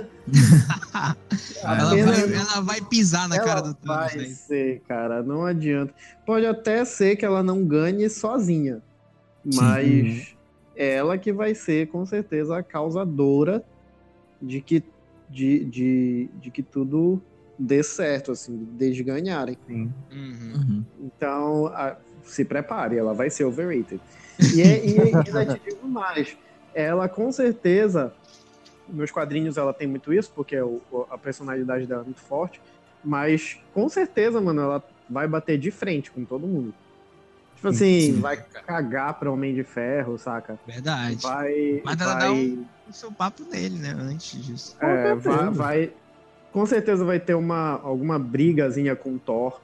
ela, 1.63 1.95
vai, 1.95 2.33
ela 2.33 2.61
vai 2.61 2.81
pisar 2.81 3.27
na 3.27 3.35
ela 3.35 3.45
cara 3.45 3.61
do 3.61 3.73
Thanos. 3.73 4.13
vai 4.13 4.17
né? 4.17 4.25
ser, 4.29 4.81
cara. 4.87 5.21
Não 5.21 5.45
adianta. 5.45 5.93
Pode 6.25 6.45
até 6.45 6.83
ser 6.85 7.15
que 7.15 7.25
ela 7.25 7.43
não 7.43 7.65
ganhe 7.65 8.09
sozinha. 8.09 8.81
Sim. 9.49 9.57
Mas 9.59 10.35
é 10.75 10.93
ela 10.95 11.17
que 11.17 11.33
vai 11.33 11.53
ser, 11.53 11.87
com 11.87 12.05
certeza, 12.05 12.57
a 12.57 12.63
causadora 12.63 13.63
de 14.41 14.61
que, 14.61 14.83
de, 15.29 15.65
de, 15.65 16.29
de 16.39 16.51
que 16.51 16.63
tudo 16.63 17.21
dê 17.57 17.83
certo, 17.83 18.31
assim, 18.31 18.55
deles 18.77 18.99
ganharem. 19.01 19.57
Sim. 19.67 19.91
Uhum. 20.11 20.53
Uhum. 20.55 20.85
Então, 21.01 21.67
a- 21.67 21.97
se 22.23 22.45
prepare, 22.45 22.95
ela 22.97 23.13
vai 23.13 23.29
ser 23.29 23.43
overrated. 23.43 23.99
E, 24.55 24.61
é- 24.61 24.85
e, 24.85 24.95
e 24.95 25.01
ainda 25.01 25.45
te 25.53 25.61
digo 25.65 25.85
mais, 25.85 26.37
ela 26.73 27.07
com 27.09 27.31
certeza, 27.31 28.13
nos 28.87 29.11
quadrinhos 29.11 29.57
ela 29.57 29.73
tem 29.73 29.87
muito 29.87 30.13
isso, 30.13 30.31
porque 30.35 30.55
a 31.09 31.17
personalidade 31.17 31.85
dela 31.85 32.01
é 32.01 32.05
muito 32.05 32.21
forte, 32.21 32.61
mas 33.03 33.57
com 33.73 33.87
certeza, 33.89 34.39
mano, 34.41 34.61
ela 34.61 34.83
vai 35.09 35.27
bater 35.27 35.57
de 35.57 35.71
frente 35.71 36.11
com 36.11 36.23
todo 36.25 36.45
mundo. 36.47 36.73
Tipo 37.55 37.67
assim, 37.69 37.99
Sim. 38.13 38.21
vai 38.21 38.37
cagar 38.37 39.19
pra 39.19 39.29
Homem 39.31 39.53
de 39.53 39.63
Ferro, 39.63 40.17
saca? 40.17 40.57
Verdade. 40.65 41.17
Vai. 41.21 41.81
Mas 41.83 41.99
ela 41.99 42.13
vai, 42.13 42.21
dá 42.21 42.31
um- 42.31 42.65
O 42.89 42.93
seu 42.93 43.11
papo 43.11 43.43
nele, 43.51 43.77
né? 43.79 43.93
Antes 43.99 44.41
disso. 44.43 44.75
é, 44.79 45.13
Com 45.13 45.21
certeza. 45.21 45.51
vai, 45.51 45.53
vai- 45.87 45.93
Com 46.51 46.65
certeza 46.65 47.05
vai 47.05 47.19
ter 47.19 47.35
uma, 47.35 47.79
alguma 47.81 48.17
brigazinha 48.17 48.95
com 48.95 49.13
o 49.13 49.19
Thor, 49.19 49.59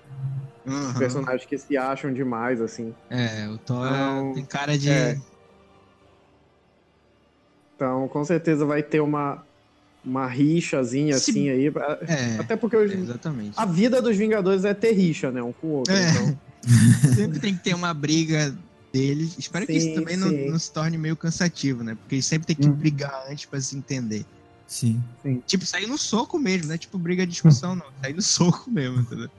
Uhum. 0.66 0.94
personagens 1.00 1.46
que 1.46 1.58
se 1.58 1.76
acham 1.78 2.14
demais, 2.14 2.62
assim. 2.62 2.94
É, 3.10 3.48
o 3.48 3.58
Thor 3.58 3.90
Não, 3.90 4.34
tem 4.34 4.46
cara 4.46 4.78
de. 4.78 4.90
é. 4.92 5.18
Então, 7.76 8.08
com 8.08 8.24
certeza 8.24 8.66
vai 8.66 8.82
ter 8.82 9.02
uma, 9.02 9.44
uma 10.04 10.28
rixazinha 10.28 11.18
Se- 11.18 11.32
assim 11.32 11.50
aí. 11.50 11.68
É, 12.08 12.40
Até 12.40 12.56
porque 12.56 12.78
os- 12.78 12.92
exatamente. 12.92 13.54
a 13.58 13.66
vida 13.66 14.02
dos 14.02 14.16
Vingadores 14.16 14.64
é 14.66 14.74
ter 14.74 14.94
rixa, 14.94 15.32
né? 15.32 15.42
Um 15.44 15.52
com 15.52 15.68
o 15.68 15.72
outro. 15.72 15.94
É. 15.94 16.10
Então. 16.12 16.40
Sempre 17.16 17.40
tem 17.40 17.56
que 17.56 17.64
ter 17.64 17.76
uma 17.76 17.94
briga 17.94 18.56
deles. 18.92 19.36
Espero 19.38 19.68
que 19.68 19.74
isso 19.74 19.88
Sim, 19.88 19.94
também 19.96 20.18
não, 20.18 20.30
sim. 20.30 20.50
não 20.50 20.58
se 20.58 20.72
torne 20.72 20.98
meio 20.98 21.16
cansativo, 21.16 21.84
né? 21.84 21.94
Porque 21.96 22.16
eles 22.16 22.26
sempre 22.26 22.48
tem 22.48 22.56
que 22.56 22.68
Hum. 22.68 22.72
brigar 22.74 23.26
antes 23.30 23.46
pra 23.46 23.60
se 23.62 23.78
entender. 23.78 24.26
Sim. 24.66 25.00
Tipo, 25.46 25.64
sair 25.66 25.86
no 25.86 25.96
soco 25.98 26.40
mesmo, 26.40 26.70
né? 26.70 26.78
Tipo, 26.78 26.98
briga 26.98 27.28
discussão, 27.28 27.76
não. 27.76 27.86
Sair 28.02 28.14
no 28.14 28.22
soco 28.24 28.72
mesmo, 28.72 29.02
entendeu? 29.02 29.30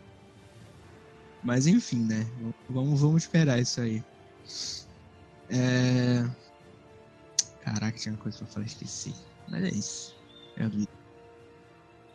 Mas 1.42 1.66
enfim, 1.66 2.04
né? 2.04 2.26
Vamos, 2.70 3.00
vamos 3.00 3.22
esperar 3.24 3.58
isso 3.60 3.80
aí. 3.80 4.04
É... 5.50 6.24
Caraca, 7.66 7.98
tinha 7.98 8.14
uma 8.14 8.22
coisa 8.22 8.38
pra 8.38 8.46
falar, 8.46 8.66
esqueci. 8.66 9.12
Mas 9.48 9.64
é 9.64 9.68
isso. 9.70 10.14
É 10.56 10.64
a 10.64 10.68
vida. 10.68 10.88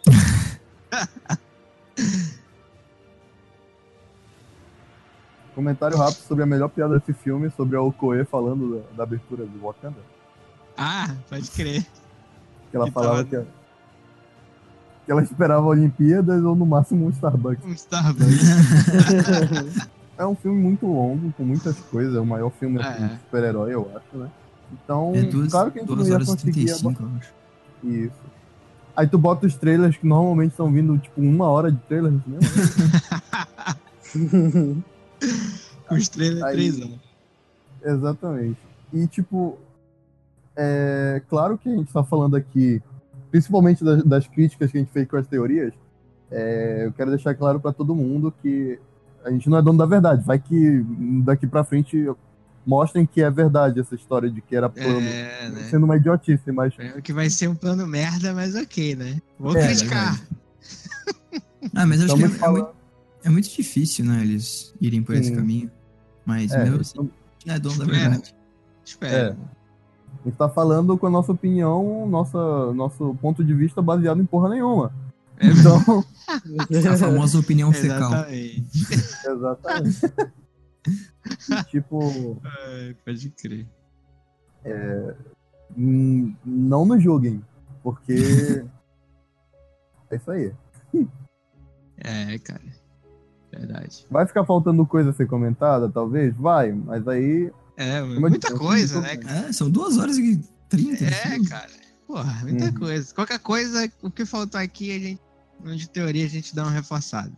Comentário 5.54 5.98
rápido 5.98 6.22
sobre 6.22 6.44
a 6.44 6.48
melhor 6.48 6.70
piada 6.70 6.98
desse 6.98 7.12
filme, 7.14 7.50
sobre 7.52 7.76
a 7.76 7.82
Okoe 7.82 8.24
falando 8.24 8.80
da, 8.92 8.98
da 8.98 9.04
abertura 9.04 9.46
do 9.46 9.60
Wakanda. 9.60 9.98
Ah, 10.78 11.14
pode 11.30 11.52
crer. 11.52 11.86
Que 12.70 12.78
ela 12.78 12.90
falava 12.90 13.26
que, 13.26 13.38
que 15.06 15.12
ela 15.12 15.22
esperava 15.22 15.66
Olimpíadas 15.66 16.42
ou 16.46 16.56
no 16.56 16.66
máximo 16.66 17.06
um 17.06 17.10
Starbucks. 17.10 17.66
Um 17.66 17.74
Starbucks. 17.74 19.92
É 20.18 20.26
um 20.26 20.36
filme 20.36 20.62
muito 20.62 20.86
longo, 20.86 21.34
com 21.34 21.44
muitas 21.44 21.80
coisas. 21.80 22.16
É 22.16 22.20
o 22.20 22.26
maior 22.26 22.52
filme 22.52 22.80
assim, 22.80 23.06
É. 23.06 23.08
de 23.08 23.18
super-herói, 23.22 23.74
eu 23.74 23.92
acho, 23.96 24.18
né? 24.20 24.30
Então, 24.74 25.12
É 25.16 25.22
duas, 25.24 25.52
claro 25.52 25.72
que 25.72 25.80
a 25.80 25.82
gente 25.82 25.96
não 25.96 26.06
ia 26.08 26.14
horas 26.14 26.28
e 26.28 26.32
conseguir 26.32 26.52
35, 26.66 27.04
eu 27.04 27.10
acho. 27.18 27.34
Isso. 27.84 28.22
Aí 28.96 29.08
tu 29.08 29.18
bota 29.18 29.48
os 29.48 29.56
trailers 29.56 29.98
que 29.98 30.06
normalmente 30.06 30.52
estão 30.52 30.72
vindo, 30.72 30.98
tipo, 30.98 31.22
uma 31.22 31.48
hora 31.48 31.72
de 31.72 31.78
trailer 31.80 32.12
cinema. 32.24 32.42
né? 34.16 34.84
Com 35.88 35.96
estrela 35.98 36.48
Aí- 36.48 36.54
três 36.56 36.82
anos. 36.82 37.00
Exatamente. 37.84 38.58
E, 38.94 39.08
tipo, 39.08 39.58
é 40.56 41.22
claro 41.30 41.58
que 41.58 41.70
a 41.70 41.76
gente 41.76 41.92
tá 41.92 42.04
falando 42.04 42.36
aqui, 42.36 42.82
principalmente 43.32 43.84
das, 43.84 44.04
das 44.04 44.28
críticas 44.28 44.72
que 44.72 44.78
a 44.78 44.82
gente 44.82 44.92
fez 44.92 45.08
com 45.08 45.18
as 45.18 45.28
teorias, 45.28 45.74
é, 46.30 46.86
eu 46.86 46.94
quero 46.94 47.10
deixar 47.10 47.34
claro 47.34 47.60
pra 47.60 47.74
todo 47.74 47.96
mundo 47.96 48.34
que 48.42 48.80
a 49.24 49.32
gente 49.32 49.50
não 49.50 49.58
é 49.58 49.62
dono 49.62 49.78
da 49.78 49.86
verdade. 49.86 50.24
Vai 50.24 50.40
que 50.40 50.86
daqui 51.24 51.48
pra 51.48 51.64
frente 51.64 52.08
mostrem 52.66 53.06
que 53.06 53.22
é 53.22 53.30
verdade 53.30 53.80
essa 53.80 53.96
história 53.96 54.30
de 54.30 54.42
que 54.42 54.56
era 54.56 54.70
plano. 54.70 55.02
É, 55.08 55.50
né? 55.50 55.68
Sendo 55.70 55.86
uma 55.86 55.98
idiotice, 55.98 56.52
mas 56.52 56.74
É 56.78 56.98
o 56.98 57.02
que 57.02 57.12
vai 57.14 57.30
ser 57.30 57.48
um 57.48 57.56
plano 57.56 57.86
merda, 57.88 58.34
mas 58.34 58.56
ok, 58.56 58.96
né? 58.96 59.22
Vou 59.40 59.56
É, 59.58 59.68
criticar. 59.68 60.20
Ah, 61.76 61.86
mas 61.86 62.00
eu 62.02 62.08
acho 62.08 62.16
que 62.18 62.24
é, 62.24 62.26
é 62.26 62.30
falando. 62.30 62.56
muito, 62.64 62.76
é 63.24 63.30
muito 63.30 63.50
difícil, 63.50 64.04
né? 64.04 64.22
Eles 64.24 64.74
irem 64.82 65.04
por 65.04 65.16
esse 65.16 65.30
Sim. 65.30 65.36
caminho. 65.36 65.72
Mas 66.26 66.52
É, 66.52 66.64
mesmo 66.64 66.82
assim, 66.82 66.98
não 67.46 67.54
é 67.54 67.60
dono 67.60 67.78
da 67.78 67.84
Espera. 67.86 68.00
verdade. 68.10 68.36
Espera. 68.84 69.38
A 70.20 70.24
gente 70.28 70.38
tá 70.38 70.50
falando 70.50 70.98
com 70.98 71.06
a 71.06 71.10
nossa 71.10 71.32
opinião, 71.32 72.08
nossa, 72.08 72.74
nosso 72.74 73.16
ponto 73.22 73.44
de 73.44 73.54
vista 73.54 73.80
baseado 73.82 74.20
em 74.22 74.26
porra 74.26 74.50
nenhuma. 74.50 74.92
É. 75.38 75.48
Então, 75.48 76.04
A 76.92 76.98
famosa 76.98 77.40
opinião 77.40 77.72
fecal. 77.72 78.12
Exatamente. 78.26 78.88
exatamente. 79.26 80.34
Tipo, 81.70 82.40
Ai, 82.44 82.96
pode 83.06 83.30
crer. 83.32 83.68
hum, 85.78 86.36
não 86.46 86.86
nos 86.86 87.02
julguem, 87.04 87.44
porque 87.84 88.64
é 90.10 90.16
isso 90.16 90.32
aí. 90.32 90.54
É, 91.98 92.38
cara. 92.40 92.62
Verdade. 93.52 94.06
Vai 94.10 94.26
ficar 94.26 94.46
faltando 94.46 94.86
coisa 94.86 95.10
a 95.10 95.14
ser 95.14 95.28
comentada, 95.28 95.90
talvez? 95.90 96.36
Vai, 96.36 96.72
mas 96.72 97.08
aí. 97.08 97.52
É, 97.78 98.00
eu 98.00 98.20
muita 98.20 98.48
disse, 98.48 98.60
coisa, 98.60 99.02
né, 99.02 99.18
cara? 99.18 99.50
É, 99.50 99.54
são 99.54 99.70
duas 99.70 99.98
horas 99.98 100.18
e 100.18 100.42
trinta. 100.70 101.04
É, 101.06 101.12
filme. 101.12 101.48
cara. 101.50 101.72
Porra, 102.08 102.42
muita 102.44 102.66
Uhum. 102.66 102.74
coisa. 102.74 103.14
Qualquer 103.14 103.40
coisa, 103.40 103.92
o 104.02 104.10
que 104.10 104.26
faltou 104.26 104.60
aqui, 104.60 104.92
a 104.96 105.00
gente, 105.00 105.78
de 105.78 105.90
teoria, 105.90 106.26
a 106.26 106.30
gente 106.30 106.56
dá 106.56 106.64
uma 106.64 106.72
reforçada. 106.72 107.32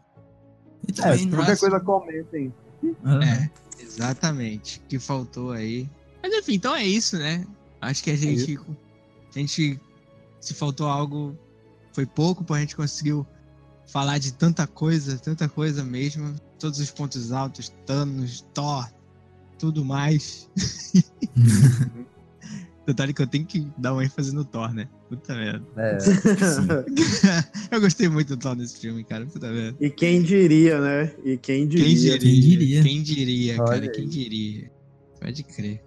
E 0.88 0.92
É, 0.92 0.96
também, 0.96 1.30
qualquer 1.30 1.50
nossa, 1.52 1.60
coisa 1.70 1.80
comentem. 1.80 2.54
Ah, 3.04 3.24
É, 3.24 3.50
exatamente. 3.82 4.80
O 4.80 4.88
que 4.88 5.00
faltou 5.00 5.52
aí. 5.52 5.90
Mas 6.22 6.34
enfim, 6.34 6.54
então 6.54 6.76
é 6.76 6.86
isso, 6.86 7.18
né? 7.18 7.46
Acho 7.82 8.04
que 8.04 8.12
a 8.12 8.16
gente. 8.16 8.60
a 9.36 9.40
gente. 9.40 9.80
Se 10.40 10.54
faltou 10.54 10.88
algo, 10.88 11.38
foi 11.94 12.06
pouco, 12.06 12.44
porque 12.44 12.58
a 12.58 12.62
gente 12.62 12.76
conseguiu 12.76 13.26
falar 13.86 14.18
de 14.18 14.34
tanta 14.34 14.68
coisa, 14.68 15.18
tanta 15.18 15.48
coisa 15.48 15.84
mesmo. 15.84 16.36
Todos 16.60 16.80
os 16.80 16.92
pontos 16.92 17.32
altos, 17.32 17.70
Thanos, 17.86 18.46
Thor, 18.54 18.90
tudo 19.58 19.86
mais. 19.86 20.50
Detalhe 22.86 23.14
que 23.14 23.22
eu 23.22 23.28
tenho 23.28 23.46
que 23.46 23.66
dar 23.78 23.94
uma 23.94 24.04
ênfase 24.04 24.36
no 24.36 24.44
Thor, 24.44 24.74
né? 24.74 24.90
Puta 25.08 25.34
merda. 25.34 25.66
É, 25.78 25.98
eu 27.72 27.80
gostei 27.80 28.10
muito 28.10 28.36
do 28.36 28.38
Thor 28.38 28.56
nesse 28.56 28.80
filme, 28.80 29.04
cara. 29.06 29.26
Puta 29.26 29.50
merda. 29.50 29.78
E 29.80 29.90
quem 29.90 30.22
diria, 30.22 30.82
né? 30.82 31.14
E 31.24 31.38
quem 31.38 31.66
diria. 31.68 31.86
Quem 31.86 31.96
diria? 31.96 32.20
Quem 32.20 32.42
diria? 32.42 32.84
Quem 32.84 33.04
diria, 33.04 33.58
cara? 33.58 33.82
aí. 33.82 33.90
Quem 33.90 34.08
diria? 34.08 34.72
Pode 35.22 35.44
crer. 35.44 35.82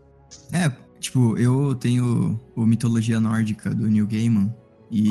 É, 0.53 0.73
tipo, 0.99 1.37
eu 1.37 1.75
tenho 1.75 2.41
o 2.55 2.65
Mitologia 2.65 3.21
Nórdica 3.21 3.75
do 3.75 3.89
Neil 3.89 4.07
Gaiman. 4.07 4.55
E 4.91 5.11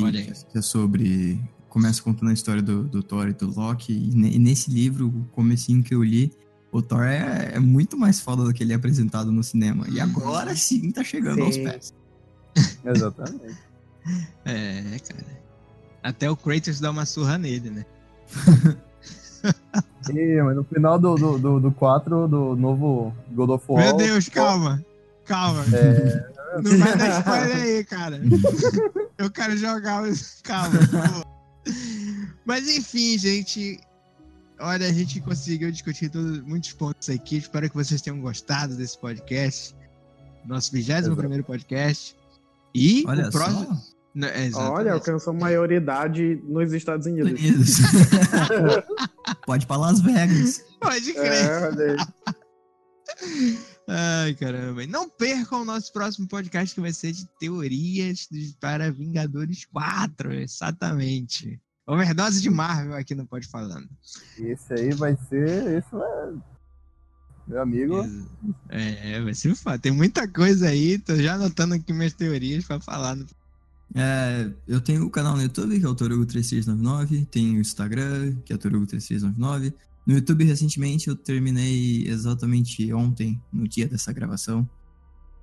é 0.54 0.60
sobre. 0.60 1.40
Começa 1.68 2.02
contando 2.02 2.30
a 2.30 2.32
história 2.32 2.62
do, 2.62 2.84
do 2.84 3.02
Thor 3.02 3.28
e 3.28 3.32
do 3.32 3.54
Loki. 3.54 3.92
E, 3.92 4.10
e 4.10 4.38
nesse 4.38 4.70
livro, 4.70 5.08
o 5.08 5.24
comecinho 5.26 5.82
que 5.82 5.94
eu 5.94 6.02
li, 6.02 6.32
o 6.76 6.82
Thor 6.82 7.04
é, 7.04 7.52
é 7.54 7.58
muito 7.58 7.96
mais 7.96 8.20
foda 8.20 8.44
do 8.44 8.52
que 8.52 8.62
ele 8.62 8.72
é 8.72 8.76
apresentado 8.76 9.32
no 9.32 9.42
cinema. 9.42 9.86
E 9.88 10.00
agora 10.00 10.54
sim 10.54 10.90
tá 10.90 11.02
chegando 11.02 11.42
aos 11.42 11.54
Sim. 11.54 11.64
pés. 11.64 11.94
exatamente. 12.84 13.56
É, 14.44 15.00
cara. 15.00 15.26
Até 16.00 16.30
o 16.30 16.36
Kratos 16.36 16.78
dá 16.78 16.92
uma 16.92 17.04
surra 17.04 17.36
nele, 17.36 17.70
né? 17.70 17.86
E, 20.14 20.42
mas 20.42 20.56
no 20.56 20.64
final 20.64 20.98
do, 20.98 21.14
do, 21.16 21.38
do, 21.38 21.60
do 21.60 21.72
4, 21.72 22.28
do 22.28 22.56
novo 22.56 23.12
God 23.32 23.50
of 23.50 23.64
War. 23.68 23.84
Meu 23.84 23.96
Deus, 23.96 24.28
calma. 24.28 24.84
Calma. 25.24 25.64
É, 25.72 26.32
Não 26.62 26.78
vai 26.78 26.96
dar 26.96 27.18
spoiler 27.18 27.56
aí, 27.56 27.84
cara. 27.84 28.20
Eu 29.18 29.30
quero 29.30 29.56
jogar. 29.56 30.02
mas 30.02 30.40
Calma. 30.42 30.78
por 30.78 30.86
favor. 30.86 31.26
Mas 32.44 32.68
enfim, 32.68 33.18
gente. 33.18 33.80
Olha, 34.58 34.86
a 34.86 34.92
gente 34.92 35.20
conseguiu 35.20 35.70
discutir 35.70 36.08
todos, 36.08 36.40
muitos 36.42 36.72
pontos 36.72 37.10
aqui. 37.10 37.36
Espero 37.36 37.68
que 37.68 37.76
vocês 37.76 38.00
tenham 38.00 38.20
gostado 38.20 38.74
desse 38.74 38.98
podcast. 38.98 39.74
Nosso 40.46 40.72
21 40.72 41.14
primeiro 41.14 41.44
podcast. 41.44 42.16
E 42.74 43.04
Olha 43.06 43.28
o 43.28 43.30
próximo. 43.30 43.80
Não, 44.14 44.28
é. 44.28 44.50
Olha, 44.54 44.92
alcançou 44.94 45.34
maioridade 45.34 46.40
nos 46.44 46.72
Estados 46.72 47.06
Unidos. 47.06 47.32
Unidos. 47.32 47.76
Pode 49.44 49.64
ir 49.64 49.66
pra 49.66 49.76
Las 49.76 50.00
Vegas. 50.00 50.64
Pode 50.80 51.12
crer. 51.12 51.32
É, 51.32 51.68
olha 51.68 51.92
aí. 51.92 53.58
Ai, 53.88 54.34
caramba. 54.34 54.86
Não 54.86 55.08
percam 55.08 55.62
o 55.62 55.64
nosso 55.64 55.92
próximo 55.92 56.26
podcast 56.26 56.74
que 56.74 56.80
vai 56.80 56.92
ser 56.92 57.12
de 57.12 57.26
teorias 57.38 58.28
para 58.58 58.90
Vingadores 58.90 59.64
4. 59.66 60.32
Exatamente. 60.32 61.60
Overdose 61.86 62.42
de 62.42 62.50
Marvel 62.50 62.94
aqui 62.94 63.14
no 63.14 63.26
Pode 63.26 63.46
Falando. 63.46 63.88
esse 64.38 64.72
aí 64.74 64.92
vai 64.94 65.16
ser. 65.28 65.78
Esse 65.78 65.90
vai. 65.92 66.34
Meu 67.46 67.62
amigo. 67.62 68.04
É, 68.68 69.20
vai 69.22 69.32
ser 69.32 69.54
foda. 69.54 69.78
Tem 69.78 69.92
muita 69.92 70.26
coisa 70.26 70.68
aí. 70.68 70.98
Tô 70.98 71.14
já 71.14 71.34
anotando 71.34 71.74
aqui 71.74 71.92
minhas 71.92 72.12
teorias 72.12 72.64
pra 72.64 72.80
falar. 72.80 73.14
No... 73.14 73.24
É, 73.94 74.50
eu 74.66 74.80
tenho 74.80 75.04
o 75.04 75.10
canal 75.10 75.36
no 75.36 75.42
YouTube, 75.42 75.78
que 75.78 75.86
é 75.86 75.88
o 75.88 75.94
Torugo3399. 75.94 77.26
Tenho 77.28 77.58
o 77.58 77.60
Instagram, 77.60 78.34
que 78.44 78.52
é 78.52 78.56
Torugo3399. 78.56 79.72
No 80.04 80.14
YouTube, 80.14 80.44
recentemente, 80.44 81.08
eu 81.08 81.14
terminei 81.14 82.06
exatamente 82.08 82.92
ontem, 82.92 83.40
no 83.52 83.68
dia 83.68 83.88
dessa 83.88 84.12
gravação. 84.12 84.68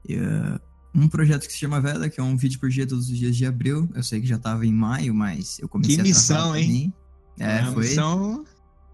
E, 0.07 0.15
é, 0.15 0.59
um 0.95 1.07
projeto 1.07 1.45
que 1.47 1.53
se 1.53 1.59
chama 1.59 1.81
Veda, 1.81 2.09
que 2.09 2.19
é 2.19 2.23
um 2.23 2.35
vídeo 2.37 2.59
por 2.59 2.69
dia 2.69 2.85
todos 2.87 3.09
os 3.09 3.17
dias 3.17 3.35
de 3.35 3.45
abril. 3.45 3.89
Eu 3.95 4.03
sei 4.03 4.21
que 4.21 4.27
já 4.27 4.37
tava 4.37 4.65
em 4.65 4.71
maio, 4.73 5.13
mas 5.13 5.57
eu 5.59 5.67
comecei 5.67 5.95
Que 5.95 6.01
a 6.01 6.03
missão, 6.03 6.55
hein? 6.55 6.93
É, 7.39 7.61
Uma 7.61 7.71
foi, 7.73 7.83
missão 7.87 8.45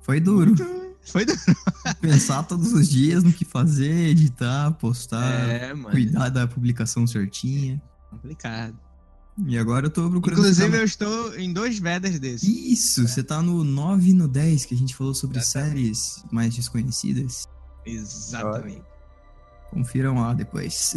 foi 0.01 0.19
duro. 0.19 0.47
muito- 0.55 0.79
Foi 1.11 1.25
duro. 1.25 1.39
Pensar 2.01 2.43
todos 2.43 2.71
os 2.73 2.87
dias 2.89 3.23
no 3.23 3.33
que 3.33 3.43
fazer, 3.45 4.09
editar, 4.09 4.71
postar, 4.73 5.49
É, 5.49 5.73
cuidar 5.75 6.29
da 6.29 6.47
publicação 6.47 7.05
certinha. 7.07 7.81
Complicado. 8.09 8.77
E 9.47 9.57
agora 9.57 9.85
eu 9.85 9.89
tô 9.89 10.09
procurando. 10.09 10.39
Inclusive, 10.39 10.77
eu 10.77 10.83
estou 10.83 11.35
em 11.37 11.51
dois 11.53 11.79
Vedas 11.79 12.19
desses. 12.19 12.47
Isso, 12.47 13.07
você 13.07 13.23
tá 13.23 13.41
no 13.41 13.63
9 13.63 14.09
e 14.09 14.13
no 14.13 14.27
10 14.27 14.65
que 14.65 14.75
a 14.75 14.77
gente 14.77 14.93
falou 14.95 15.13
sobre 15.13 15.39
Exatamente. 15.39 15.73
séries 15.95 16.23
mais 16.31 16.53
desconhecidas. 16.53 17.45
Exatamente. 17.85 18.83
Confiram 19.71 20.15
lá 20.15 20.33
depois. 20.33 20.95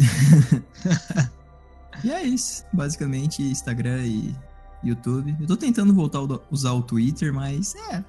e 2.03 2.11
é 2.11 2.23
isso. 2.23 2.63
Basicamente, 2.73 3.41
Instagram 3.43 4.03
e 4.05 4.35
YouTube. 4.83 5.35
Eu 5.39 5.47
tô 5.47 5.55
tentando 5.55 5.93
voltar 5.93 6.19
a 6.19 6.39
usar 6.51 6.73
o 6.73 6.81
Twitter, 6.81 7.33
mas 7.33 7.75
é. 7.75 8.03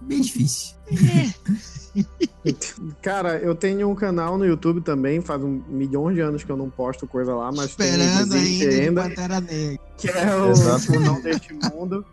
Bem 0.00 0.20
difícil. 0.20 0.76
Cara, 3.00 3.38
eu 3.38 3.54
tenho 3.54 3.88
um 3.88 3.94
canal 3.94 4.36
no 4.36 4.44
YouTube 4.44 4.82
também, 4.82 5.22
faz 5.22 5.42
um 5.42 5.62
milhão 5.68 6.12
de 6.12 6.20
anos 6.20 6.44
que 6.44 6.52
eu 6.52 6.56
não 6.56 6.68
posto 6.68 7.06
coisa 7.06 7.34
lá, 7.34 7.50
mas 7.50 7.70
Esperando 7.70 8.30
tem, 8.30 8.62
ainda, 8.68 9.04
ainda 9.04 9.40
Negra. 9.40 9.78
que 9.96 10.08
é 10.08 10.36
o, 10.36 10.52
o 10.52 11.00
Não 11.00 11.20
Deste 11.20 11.54
Mundo. 11.54 12.04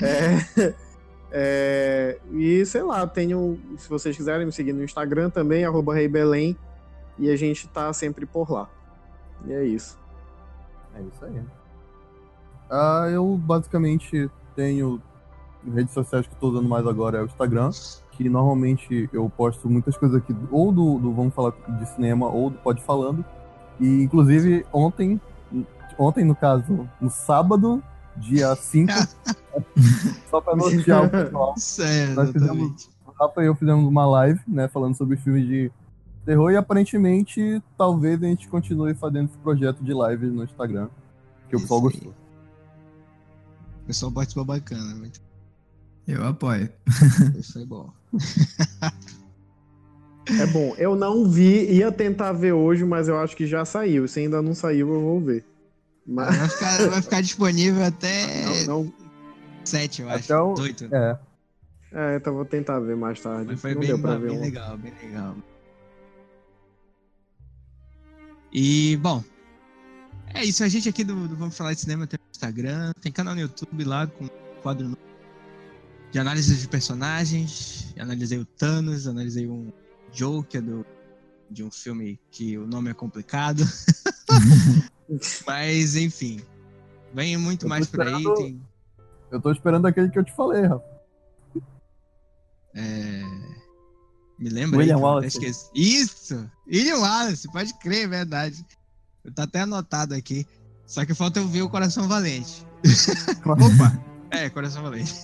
É, 0.00 0.74
é, 1.32 2.18
e 2.32 2.64
sei 2.64 2.82
lá, 2.82 3.04
tenho. 3.06 3.58
Se 3.78 3.88
vocês 3.88 4.16
quiserem 4.16 4.46
me 4.46 4.52
seguir 4.52 4.72
no 4.72 4.84
Instagram 4.84 5.28
também, 5.28 5.64
arroba 5.64 5.94
Rei 5.94 6.06
Belém, 6.06 6.56
e 7.18 7.30
a 7.30 7.36
gente 7.36 7.68
tá 7.68 7.92
sempre 7.92 8.26
por 8.26 8.50
lá. 8.50 8.68
E 9.46 9.52
é 9.52 9.64
isso. 9.64 9.98
É 10.94 11.00
isso 11.00 11.24
aí. 11.24 11.42
Ah, 12.70 13.08
eu 13.10 13.36
basicamente 13.36 14.30
tenho 14.54 15.00
redes 15.72 15.92
sociais 15.94 16.26
que 16.26 16.34
eu 16.34 16.38
tô 16.38 16.48
usando 16.48 16.68
mais 16.68 16.86
agora 16.86 17.18
é 17.18 17.22
o 17.22 17.26
Instagram, 17.26 17.70
que 18.12 18.28
normalmente 18.28 19.08
eu 19.12 19.28
posto 19.30 19.68
muitas 19.68 19.96
coisas 19.96 20.16
aqui, 20.16 20.34
ou 20.50 20.70
do, 20.70 20.98
do 20.98 21.12
Vamos 21.12 21.34
Falar 21.34 21.52
de 21.68 21.88
Cinema, 21.90 22.28
ou 22.28 22.50
do 22.50 22.58
Pode 22.58 22.82
Falando. 22.82 23.24
E 23.80 24.02
inclusive 24.02 24.64
ontem, 24.72 25.20
ontem 25.98 26.24
no 26.24 26.34
caso, 26.34 26.88
no 27.00 27.10
sábado, 27.10 27.82
dia 28.16 28.54
5, 28.56 28.92
só 30.30 30.40
pra 30.40 30.56
nortear 30.56 31.04
o 31.04 31.10
pessoal. 31.10 31.54
Sério, 31.56 32.14
Nós 32.14 32.30
fizemos-. 32.30 32.90
O 33.06 33.10
Rafa 33.18 33.42
e 33.42 33.46
eu 33.46 33.54
fizemos 33.54 33.84
uma 33.84 34.06
live, 34.06 34.40
né, 34.46 34.68
falando 34.68 34.96
sobre 34.96 35.16
filmes 35.16 35.46
de 35.46 35.72
terror 36.24 36.50
e 36.52 36.56
aparentemente 36.56 37.62
talvez 37.76 38.22
a 38.22 38.26
gente 38.26 38.48
continue 38.48 38.94
fazendo 38.94 39.28
esse 39.28 39.38
projeto 39.38 39.82
de 39.84 39.92
live 39.92 40.26
no 40.26 40.44
Instagram, 40.44 40.88
que 41.48 41.56
o 41.56 41.60
pessoal 41.60 41.80
gostou. 41.80 42.12
O 43.82 43.86
pessoal 43.86 44.10
participou 44.12 44.44
bacana, 44.44 44.94
muito- 44.94 45.20
Eu 46.06 46.24
apoio. 46.26 46.68
isso 47.38 47.52
foi 47.54 47.66
bom. 47.66 47.90
É 50.26 50.46
bom. 50.46 50.74
Eu 50.78 50.96
não 50.96 51.28
vi, 51.28 51.70
ia 51.70 51.92
tentar 51.92 52.32
ver 52.32 52.52
hoje, 52.52 52.82
mas 52.82 53.08
eu 53.08 53.18
acho 53.18 53.36
que 53.36 53.46
já 53.46 53.62
saiu. 53.66 54.08
Se 54.08 54.20
ainda 54.20 54.40
não 54.40 54.54
saiu, 54.54 54.88
eu 54.94 55.00
vou 55.02 55.20
ver. 55.20 55.44
Mas 56.06 56.34
Vai 56.36 56.48
ficar, 56.48 56.88
vai 56.90 57.02
ficar 57.02 57.20
disponível 57.20 57.84
até 57.84 58.64
não, 58.66 58.84
não- 58.84 58.92
7, 59.64 60.00
eu 60.02 60.08
acho. 60.08 60.24
Até 60.32 60.42
o- 60.42 60.54
8. 60.58 60.88
É, 60.94 61.18
É, 61.92 62.16
então 62.16 62.34
vou 62.34 62.44
tentar 62.46 62.80
ver 62.80 62.96
mais 62.96 63.20
tarde. 63.20 63.48
Mas 63.52 63.60
foi 63.60 63.74
não 63.74 63.80
bem, 63.80 63.88
deu 63.90 63.98
pra 63.98 64.16
ver 64.16 64.30
bem 64.30 64.40
legal, 64.40 64.76
bem 64.78 64.92
legal. 65.02 65.36
E, 68.54 68.96
bom, 68.98 69.22
é 70.32 70.44
isso. 70.44 70.62
A 70.62 70.68
gente 70.68 70.88
aqui 70.88 71.02
do, 71.02 71.26
do 71.26 71.36
Vamos 71.36 71.56
Falar 71.56 71.74
de 71.74 71.80
Cinema 71.80 72.06
tem 72.06 72.20
Instagram, 72.30 72.92
tem 73.00 73.10
canal 73.10 73.34
no 73.34 73.40
YouTube 73.40 73.84
lá 73.84 74.06
com 74.06 74.28
quadro 74.62 74.88
novo 74.88 75.04
de 76.12 76.20
análise 76.20 76.56
de 76.56 76.68
personagens. 76.68 77.92
Analisei 77.98 78.38
o 78.38 78.44
Thanos, 78.44 79.08
analisei 79.08 79.48
um 79.48 79.72
Joker 80.12 80.62
do, 80.62 80.86
de 81.50 81.64
um 81.64 81.70
filme 81.72 82.20
que 82.30 82.56
o 82.56 82.64
nome 82.64 82.90
é 82.90 82.94
complicado. 82.94 83.64
Mas, 85.44 85.96
enfim, 85.96 86.40
vem 87.12 87.36
muito 87.36 87.68
mais 87.68 87.88
por 87.88 88.02
aí. 88.02 88.22
Tem, 88.36 88.62
eu 89.32 89.40
tô 89.40 89.50
esperando 89.50 89.86
aquele 89.86 90.08
que 90.08 90.18
eu 90.18 90.24
te 90.24 90.32
falei, 90.32 90.62
Rafa. 90.62 90.84
É... 92.76 93.22
Me 94.38 94.48
lembra 94.48 94.78
William 94.78 94.96
aí, 94.96 95.02
Wallace. 95.02 95.38
esqueci. 95.38 95.70
Isso! 95.74 96.50
William 96.66 96.98
Wallace, 96.98 97.50
pode 97.50 97.72
crer, 97.74 98.04
é 98.04 98.08
verdade. 98.08 98.64
Eu 99.24 99.32
tá 99.32 99.44
até 99.44 99.60
anotado 99.60 100.14
aqui. 100.14 100.46
Só 100.86 101.04
que 101.04 101.14
falta 101.14 101.40
eu 101.40 101.48
ver 101.48 101.62
o 101.62 101.68
Coração 101.68 102.08
Valente. 102.08 102.66
Opa! 103.46 103.98
É, 104.30 104.50
Coração 104.50 104.82
Valente. 104.82 105.14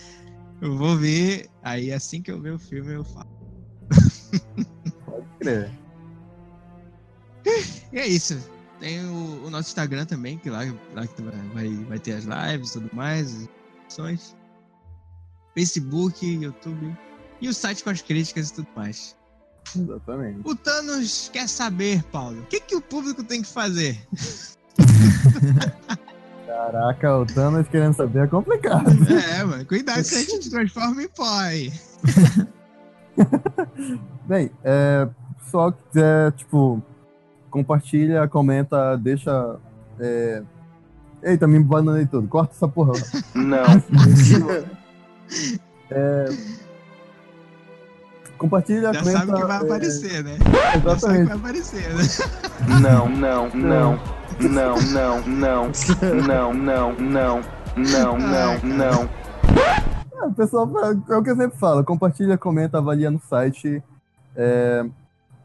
eu 0.60 0.76
vou 0.76 0.96
ver, 0.96 1.48
aí 1.62 1.92
assim 1.92 2.22
que 2.22 2.30
eu 2.30 2.40
ver 2.40 2.52
o 2.52 2.58
filme 2.58 2.94
eu 2.94 3.04
falo. 3.04 3.30
Pode 5.06 5.26
crer. 5.40 5.70
E 7.92 7.98
é 7.98 8.06
isso. 8.06 8.38
Tem 8.78 9.04
o, 9.04 9.46
o 9.46 9.50
nosso 9.50 9.68
Instagram 9.68 10.04
também, 10.04 10.38
que 10.38 10.50
lá, 10.50 10.60
lá 10.94 11.06
que 11.06 11.22
vai, 11.22 11.48
vai, 11.54 11.84
vai 11.84 11.98
ter 11.98 12.12
as 12.12 12.24
lives 12.24 12.70
e 12.70 12.72
tudo 12.74 12.90
mais, 12.94 13.28
as 13.28 13.42
informações. 13.42 14.36
Facebook, 15.54 16.26
YouTube 16.26 16.96
e 17.42 17.48
o 17.48 17.52
site 17.52 17.82
com 17.82 17.90
as 17.90 18.00
críticas 18.00 18.50
e 18.50 18.54
tudo 18.54 18.68
mais. 18.76 19.16
Exatamente. 19.76 20.40
O 20.44 20.54
Thanos 20.54 21.28
quer 21.32 21.48
saber, 21.48 22.00
Paulo, 22.04 22.40
o 22.40 22.46
que, 22.46 22.60
que 22.60 22.76
o 22.76 22.80
público 22.80 23.24
tem 23.24 23.42
que 23.42 23.48
fazer? 23.48 24.00
Caraca, 26.46 27.18
o 27.18 27.26
Thanos 27.26 27.66
querendo 27.66 27.94
saber 27.94 28.20
é 28.20 28.26
complicado. 28.28 28.86
É, 29.10 29.42
mano, 29.42 29.66
cuidado 29.66 30.04
se 30.04 30.14
a 30.14 30.20
gente 30.20 30.38
te 30.40 30.50
transforma 30.50 31.02
em 31.02 31.08
pó 31.08 31.40
aí. 31.40 31.72
Bem, 34.28 34.52
é, 34.62 35.08
pessoal 35.38 35.72
que 35.72 35.82
quiser, 35.88 36.30
tipo, 36.32 36.80
compartilha, 37.50 38.28
comenta, 38.28 38.96
deixa. 38.96 39.56
É... 39.98 40.44
Eita, 41.22 41.48
me 41.48 41.58
bananei 41.60 42.06
tudo. 42.06 42.28
Corta 42.28 42.54
essa 42.54 42.68
porra. 42.68 42.92
Não. 43.34 43.64
Compartilha, 48.42 48.92
Já 48.92 48.98
comenta. 48.98 49.18
sabe 49.20 49.32
que 49.34 49.46
vai 49.46 49.56
é, 49.56 49.60
aparecer, 49.60 50.24
né? 50.24 50.36
Já 50.40 50.42
sabe 50.42 50.80
que 50.82 50.88
Exatamente. 50.88 51.28
vai 51.28 51.36
aparecer, 51.36 51.94
né? 51.94 52.02
Não, 52.82 53.08
não, 53.08 53.48
não. 53.50 54.00
Não, 54.40 54.76
não, 54.80 55.22
não. 55.28 55.72
Não, 56.26 56.52
não, 56.52 56.92
não. 56.98 57.40
Não, 57.76 58.18
não, 58.18 58.58
não. 58.64 59.08
É, 60.20 60.26
o 60.26 60.32
pessoal, 60.32 60.68
é 61.08 61.16
o 61.16 61.22
que 61.22 61.30
eu 61.30 61.36
sempre 61.36 61.56
falo, 61.56 61.84
compartilha, 61.84 62.36
comenta, 62.36 62.78
avalia 62.78 63.12
no 63.12 63.20
site, 63.20 63.80
é, 64.34 64.84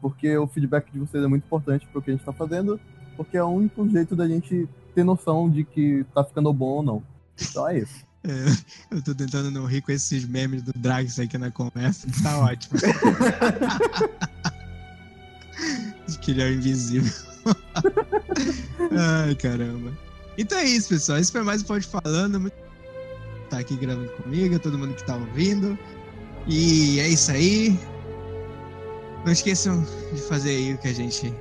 porque 0.00 0.36
o 0.36 0.48
feedback 0.48 0.90
de 0.90 0.98
vocês 0.98 1.22
é 1.22 1.28
muito 1.28 1.44
importante 1.44 1.86
para 1.86 2.00
o 2.00 2.02
que 2.02 2.10
a 2.10 2.14
gente 2.14 2.22
está 2.22 2.32
fazendo, 2.32 2.80
porque 3.16 3.36
é 3.36 3.44
o 3.44 3.46
único 3.46 3.88
jeito 3.88 4.16
da 4.16 4.26
gente 4.26 4.68
ter 4.92 5.04
noção 5.04 5.48
de 5.48 5.62
que 5.62 6.04
tá 6.12 6.24
ficando 6.24 6.52
bom 6.52 6.66
ou 6.66 6.82
não. 6.82 7.02
Então 7.40 7.68
é 7.68 7.78
isso. 7.78 8.07
Eu 8.90 9.02
tô 9.02 9.14
tentando 9.14 9.50
não 9.50 9.66
rir 9.66 9.82
com 9.82 9.92
esses 9.92 10.24
memes 10.24 10.62
do 10.62 10.72
Drags 10.76 11.18
aqui 11.18 11.38
na 11.38 11.50
conversa, 11.50 12.06
que 12.06 12.22
tá 12.22 12.38
ótimo. 12.38 12.78
De 16.06 16.18
que 16.18 16.30
ele 16.30 16.42
é 16.42 16.46
o 16.46 16.52
invisível. 16.54 17.12
Ai, 19.26 19.34
caramba. 19.34 19.92
Então 20.36 20.58
é 20.58 20.64
isso, 20.64 20.88
pessoal. 20.88 21.18
Esse 21.18 21.32
foi 21.32 21.42
mais 21.42 21.62
um 21.62 21.66
Pode 21.66 21.86
Falando. 21.86 22.52
Tá 23.50 23.58
aqui 23.58 23.76
gravando 23.76 24.08
comigo, 24.10 24.58
todo 24.58 24.78
mundo 24.78 24.94
que 24.94 25.04
tá 25.04 25.16
ouvindo. 25.16 25.78
E 26.46 27.00
é 27.00 27.08
isso 27.08 27.30
aí. 27.30 27.78
Não 29.24 29.32
esqueçam 29.32 29.84
de 30.14 30.20
fazer 30.22 30.50
aí 30.50 30.74
o 30.74 30.78
que 30.78 30.88
a 30.88 30.94
gente 30.94 31.34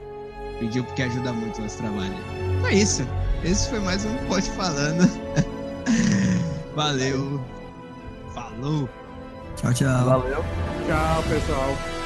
pediu, 0.60 0.84
porque 0.84 1.04
ajuda 1.04 1.32
muito 1.32 1.60
o 1.60 1.62
nosso 1.62 1.78
trabalho. 1.78 2.16
Então 2.58 2.68
é 2.68 2.76
isso. 2.76 3.04
Esse 3.44 3.70
foi 3.70 3.80
mais 3.80 4.04
um 4.04 4.16
Pode 4.28 4.49
Falando. 4.52 5.08
Valeu. 6.78 7.41
Falou. 8.36 8.88
Tchau, 9.56 9.74
tchau. 9.74 10.06
Valeu. 10.06 10.45
Tchau, 10.86 11.24
pessoal. 11.24 11.97